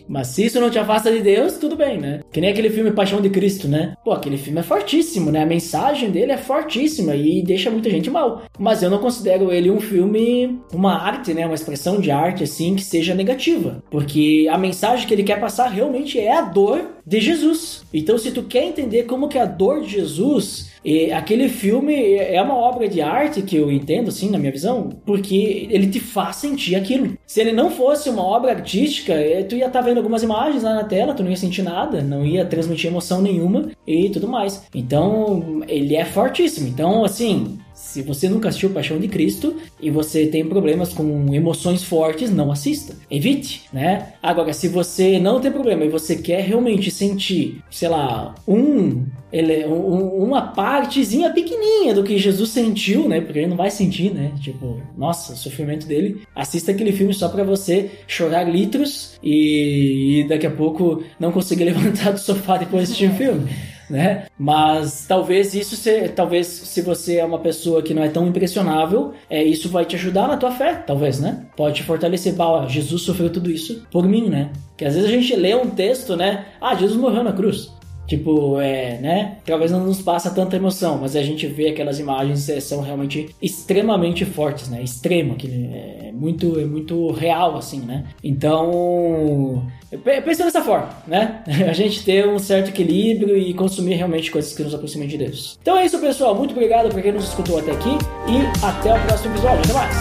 Mas 0.08 0.28
se 0.28 0.46
isso 0.46 0.60
não 0.60 0.70
te 0.70 0.80
afasta 0.80 1.12
de 1.12 1.22
Deus, 1.22 1.58
tudo 1.58 1.76
bem, 1.76 2.00
né? 2.00 2.22
Que 2.32 2.42
nem 2.42 2.50
aquele 2.50 2.70
filme 2.70 2.92
Paixão 2.92 3.22
de 3.22 3.30
Cristo, 3.30 3.68
né? 3.68 3.96
Pô, 4.04 4.12
aquele 4.12 4.38
filme 4.38 4.60
é 4.60 4.64
fortíssimo, 4.64 5.32
né? 5.32 5.44
A 5.44 5.46
mensagem 5.46 6.12
dele 6.12 6.32
é 6.32 6.38
fortíssima 6.38 7.16
e 7.16 7.42
deixa 7.44 7.72
muita 7.72 7.90
gente 7.90 8.10
mal. 8.10 8.44
Mas 8.60 8.84
eu 8.84 8.90
não 8.90 9.00
considero 9.00 9.52
ele 9.52 9.72
um 9.72 9.80
filme, 9.80 10.60
uma 10.72 10.98
arte, 10.98 11.34
né? 11.34 11.46
Uma 11.46 11.56
expressão 11.56 12.00
de 12.00 12.12
arte, 12.12 12.44
assim, 12.44 12.76
que 12.76 12.84
seja 12.84 13.16
negativa. 13.16 13.84
Porque 13.90 14.48
a 14.52 14.58
mensagem 14.58 15.08
que 15.08 15.14
ele 15.14 15.24
quer 15.24 15.40
passar 15.40 15.68
realmente 15.68 16.20
é 16.20 16.34
a 16.38 16.42
dor 16.42 16.94
de 17.06 17.20
Jesus. 17.20 17.84
Então, 17.94 18.18
se 18.18 18.32
tu 18.32 18.44
quer 18.44 18.64
entender 18.64 19.04
como 19.04 19.28
que 19.28 19.38
a 19.38 19.46
dor 19.46 19.82
de 19.82 19.90
Jesus 19.90 20.73
e 20.84 21.12
aquele 21.12 21.48
filme 21.48 22.16
é 22.16 22.42
uma 22.42 22.56
obra 22.56 22.88
de 22.88 23.02
arte 23.02 23.42
que 23.42 23.56
eu 23.56 23.72
entendo, 23.72 24.10
assim, 24.10 24.30
na 24.30 24.38
minha 24.38 24.52
visão, 24.52 24.90
porque 25.06 25.68
ele 25.70 25.88
te 25.88 26.00
faz 26.00 26.38
sentir 26.38 26.76
aquilo. 26.76 27.18
Se 27.26 27.40
ele 27.40 27.52
não 27.52 27.72
fosse 27.72 28.10
uma 28.10 28.24
obra 28.24 28.52
artística, 28.52 29.14
eh, 29.14 29.44
tu 29.44 29.56
ia 29.56 29.68
estar 29.68 29.80
tá 29.80 29.86
vendo 29.86 29.98
algumas 29.98 30.24
imagens 30.24 30.64
lá 30.64 30.76
na 30.76 30.84
tela, 30.84 31.14
tu 31.14 31.24
não 31.24 31.30
ia 31.30 31.38
sentir 31.38 31.62
nada, 31.62 32.02
não 32.02 32.26
ia 32.26 32.46
transmitir 32.46 32.90
emoção 32.90 33.22
nenhuma 33.22 33.72
e 33.88 34.10
tudo 34.10 34.28
mais. 34.28 34.66
Então, 34.74 35.62
ele 35.68 35.96
é 35.96 36.06
fortíssimo. 36.06 36.68
Então, 36.68 37.06
assim, 37.06 37.60
se 37.74 38.02
você 38.02 38.30
nunca 38.30 38.50
assistiu 38.50 38.70
Paixão 38.70 39.00
de 39.00 39.08
Cristo 39.08 39.56
e 39.82 39.90
você 39.90 40.28
tem 40.28 40.46
problemas 40.46 40.94
com 40.94 41.34
emoções 41.34 41.84
fortes, 41.84 42.32
não 42.32 42.52
assista. 42.52 42.96
Evite, 43.10 43.64
né? 43.74 44.14
Agora, 44.22 44.54
se 44.54 44.68
você 44.68 45.20
não 45.20 45.40
tem 45.40 45.52
problema 45.52 45.84
e 45.84 45.90
você 45.90 46.16
quer 46.16 46.42
realmente 46.42 46.92
sentir, 46.92 47.64
sei 47.70 47.90
lá, 47.90 48.36
um 48.48 49.06
ele, 49.32 49.66
um, 49.66 50.24
uma 50.24 50.44
partezinha 50.44 51.32
pequenininha 51.32 51.96
do 51.96 52.04
que 52.04 52.20
Jesus 52.20 52.52
sentiu, 52.52 53.10
né? 53.10 53.20
Porque 53.20 53.40
ele 53.40 53.48
não 53.48 53.58
vai 53.58 53.72
sentir, 53.72 54.14
né? 54.14 54.32
Tipo, 54.40 54.80
nossa, 54.96 55.34
o 55.34 55.36
sofrimento 55.36 55.88
dele. 55.88 56.22
Assista 56.36 56.72
aquele 56.72 56.92
filme 56.92 57.14
só 57.14 57.28
para 57.28 57.44
você 57.44 57.90
chorar 58.08 58.44
litros 58.44 59.18
e, 59.24 60.22
e, 60.22 60.28
daqui 60.28 60.46
a 60.46 60.52
pouco 60.52 61.04
não 61.20 61.32
conseguir 61.32 61.64
levantar 61.66 62.12
do 62.12 62.20
sofá 62.20 62.58
depois 62.58 62.88
de 62.88 62.94
assistir 62.94 63.10
o 63.10 63.16
filme 63.16 63.73
né? 63.90 64.26
Mas 64.38 65.06
talvez 65.08 65.54
isso 65.54 65.76
se, 65.76 66.10
talvez 66.10 66.48
se 66.48 66.82
você 66.82 67.18
é 67.18 67.26
uma 67.26 67.40
pessoa 67.40 67.82
que 67.82 67.94
não 67.94 68.04
é 68.04 68.10
tão 68.10 68.28
impressionável, 68.28 69.14
é 69.30 69.44
isso 69.44 69.70
vai 69.70 69.86
te 69.86 69.96
ajudar 69.96 70.28
na 70.28 70.38
tua 70.38 70.52
fé, 70.52 70.76
talvez, 70.76 71.20
né? 71.20 71.46
Pode 71.56 71.76
te 71.76 71.84
fortalecer, 71.84 72.34
bah, 72.34 72.66
Jesus 72.68 73.02
sofreu 73.04 73.30
tudo 73.30 73.50
isso 73.50 73.86
por 73.92 74.08
mim, 74.08 74.30
né? 74.30 74.52
Que 74.78 74.86
às 74.86 74.96
vezes 74.96 75.10
a 75.10 75.14
gente 75.14 75.36
lê 75.36 75.56
um 75.56 75.70
texto, 75.70 76.16
né? 76.16 76.46
Ah, 76.60 76.76
Jesus 76.76 77.00
morreu 77.00 77.24
na 77.24 77.34
cruz. 77.34 77.72
Tipo, 78.14 78.62
é, 78.62 79.00
né? 79.00 79.38
Talvez 79.44 79.72
não 79.72 79.80
nos 79.80 80.00
passa 80.00 80.30
tanta 80.30 80.56
emoção, 80.56 81.00
mas 81.02 81.16
a 81.16 81.24
gente 81.24 81.48
vê 81.48 81.70
aquelas 81.70 81.98
imagens 81.98 82.48
é, 82.48 82.60
são 82.60 82.80
realmente 82.80 83.36
extremamente 83.42 84.24
fortes, 84.24 84.70
né? 84.70 84.84
Extremo, 84.84 85.34
que 85.34 85.48
é 85.48 86.12
muito, 86.14 86.60
é 86.60 86.66
muito 86.66 87.10
real, 87.10 87.58
assim, 87.58 87.80
né? 87.80 88.06
Então, 88.24 89.66
pensa 90.04 90.44
dessa 90.44 90.62
forma, 90.62 90.90
né? 91.08 91.44
A 91.68 91.74
gente 91.74 92.06
ter 92.06 92.28
um 92.28 92.38
certo 92.38 92.70
equilíbrio 92.70 93.36
e 93.36 93.52
consumir 93.56 93.96
realmente 93.96 94.30
coisas 94.30 94.54
que 94.54 94.62
nos 94.62 94.76
aproximem 94.76 95.08
de 95.08 95.18
Deus. 95.18 95.58
Então 95.60 95.76
é 95.76 95.86
isso, 95.86 95.98
pessoal. 95.98 96.36
Muito 96.36 96.52
obrigado 96.52 96.90
por 96.90 97.02
quem 97.02 97.14
nos 97.14 97.30
escutou 97.30 97.58
até 97.58 97.72
aqui 97.72 97.98
e 98.28 98.64
até 98.64 98.94
o 98.94 99.08
próximo 99.08 99.34
episódio. 99.34 99.60
Até 99.60 99.74
mais! 99.74 99.98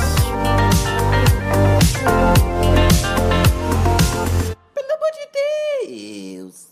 Pelo 4.74 4.92
amor 4.92 5.10
de 5.14 5.28
Deus! 6.42 6.71